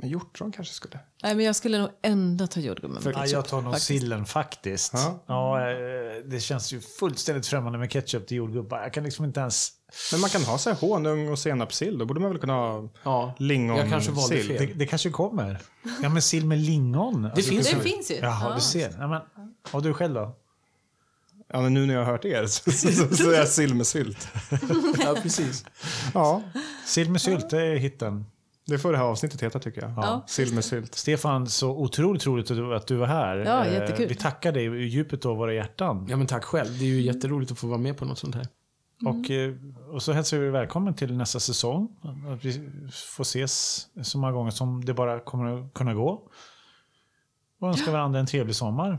Men 0.03 0.11
hjortron 0.11 0.53
kanske 0.53 0.75
skulle. 0.75 0.99
Nej, 1.23 1.35
men 1.35 1.45
jag 1.45 1.57
skulle 1.57 1.79
nog 1.79 1.91
ändå 2.03 2.47
ta 2.47 2.61
jordgubbe 2.61 2.95
med 2.95 3.03
ketchup. 3.03 3.29
jag 3.33 3.49
tar 3.49 3.61
nog 3.63 3.73
faktiskt. 3.73 3.87
sillen 3.87 4.27
faktiskt. 4.27 4.93
Ja. 4.95 5.23
Ja. 5.27 5.61
eh, 5.71 5.77
det 6.25 6.41
känns 6.41 6.73
ju 6.73 6.81
fullständigt 6.81 7.47
främmande 7.47 7.79
med 7.79 7.91
ketchup 7.91 8.27
till 8.27 8.37
jordgubbar. 8.37 8.83
Jag 8.83 8.93
kan 8.93 9.05
liksom 9.05 9.25
inte 9.25 9.41
ens... 9.41 9.71
Men 10.13 10.21
man 10.21 10.31
kan 10.31 10.43
ha 10.43 10.59
så 10.59 10.71
här 10.71 10.77
honung 10.77 11.29
och 11.29 11.39
senapssill. 11.39 11.99
Då 11.99 12.05
borde 12.07 12.21
man 12.21 12.31
väl 12.31 12.39
kunna 12.41 12.53
ha 12.53 12.89
Ja, 13.03 13.35
lingon 13.39 13.77
jag 13.77 13.89
kanske 13.91 14.11
valde 14.11 14.37
sill. 14.37 14.49
fel. 14.59 14.67
Det, 14.67 14.75
det 14.75 14.87
kanske 14.87 15.11
kommer. 15.11 15.59
Ja, 16.03 16.09
men 16.09 16.23
sill 16.23 16.47
med 16.47 16.59
lingon. 16.59 17.25
Alltså, 17.25 17.51
finns 17.51 17.71
Det 17.71 17.77
ju. 17.77 17.83
finns 17.83 18.11
ju. 18.11 18.15
Jaha, 18.15 18.49
Ja. 18.49 18.55
du 18.55 18.61
ser. 18.61 18.95
Ja, 18.99 19.07
men, 19.09 19.21
och 19.73 19.83
du 19.83 19.95
själv 19.95 20.15
då? 20.15 20.37
Ja, 21.53 21.61
men 21.61 21.75
nu 21.75 21.87
när 21.87 21.95
jag 21.95 22.05
har 22.05 22.13
hört 22.13 22.25
er 22.25 22.47
så, 22.47 22.71
så, 22.73 22.89
så, 22.93 23.17
så 23.17 23.31
är 23.31 23.35
jag 23.39 23.49
sill 23.49 23.75
med 23.75 23.87
sylt. 23.87 24.29
Ja, 25.05 25.17
precis. 25.23 25.65
Ja, 26.15 26.43
Sill 26.87 27.11
med 27.11 27.21
sylt, 27.21 27.51
det 27.51 27.63
är 27.63 27.77
hitten. 27.77 28.25
Det 28.67 28.79
får 28.79 28.93
det 28.93 28.99
här 28.99 29.05
avsnittet 29.05 29.43
heta 29.43 29.59
tycker 29.59 29.83
jag. 29.83 29.91
Ja. 29.97 30.25
Sill 30.27 30.55
med 30.55 30.65
sylt. 30.65 30.95
Stefan, 30.95 31.47
så 31.47 31.71
otroligt 31.71 32.27
roligt 32.27 32.51
att 32.51 32.87
du, 32.87 32.97
var 32.97 33.07
här. 33.07 33.37
Ja, 33.37 33.65
Eh, 33.67 33.73
jättekul. 33.73 34.09
Vi 34.09 34.15
tackar 34.15 34.53
dig 34.53 34.67
i 34.67 34.87
djupet 34.87 35.27
av 35.27 35.37
våra 35.37 35.55
hjärtan. 35.55 36.07
Ja, 36.11 36.17
men 36.17 36.27
tack 36.27 36.45
själv. 36.45 36.79
Det 36.79 36.85
är 36.85 36.89
ju 36.89 37.01
jätteroligt 37.01 37.53
att 37.53 37.59
få 37.59 37.67
vara 37.67 37.79
med 37.79 37.97
på 37.97 38.05
något 38.05 38.19
sånt 38.19 38.35
här. 38.35 38.47
Och, 39.07 39.31
eh, 39.31 39.55
och 39.95 40.03
så 40.03 40.13
hälsar 40.13 40.39
vi 40.39 40.51
välkommen 40.51 40.95
till 40.95 41.17
nästa 41.17 41.41
säsong. 41.41 41.89
Att 42.35 42.45
vi 42.45 42.71
får 43.17 43.23
ses 43.23 43.87
så 44.03 44.19
många 44.19 44.33
gånger 44.33 44.51
som 44.51 44.85
det 44.85 44.95
bara 44.95 45.21
kommer 45.21 45.59
att 45.67 45.75
kunna 45.75 45.95
gå. 45.95 46.29
Och 47.61 47.69
önskar 47.69 47.93
varandra 47.93 48.21
en 48.21 48.27
trevlig 48.27 48.57
sommar. 48.57 48.99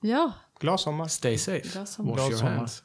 Ja, 0.00 0.32
Glad 0.60 0.80
sommar. 0.80 1.08
Stay 1.08 1.38
safe. 1.38 1.68
Glad 1.72 1.88
sommar. 1.88 2.10
Wash 2.10 2.16
Glad 2.18 2.30
your 2.30 2.38
sommar. 2.38 2.56
hands. 2.56 2.82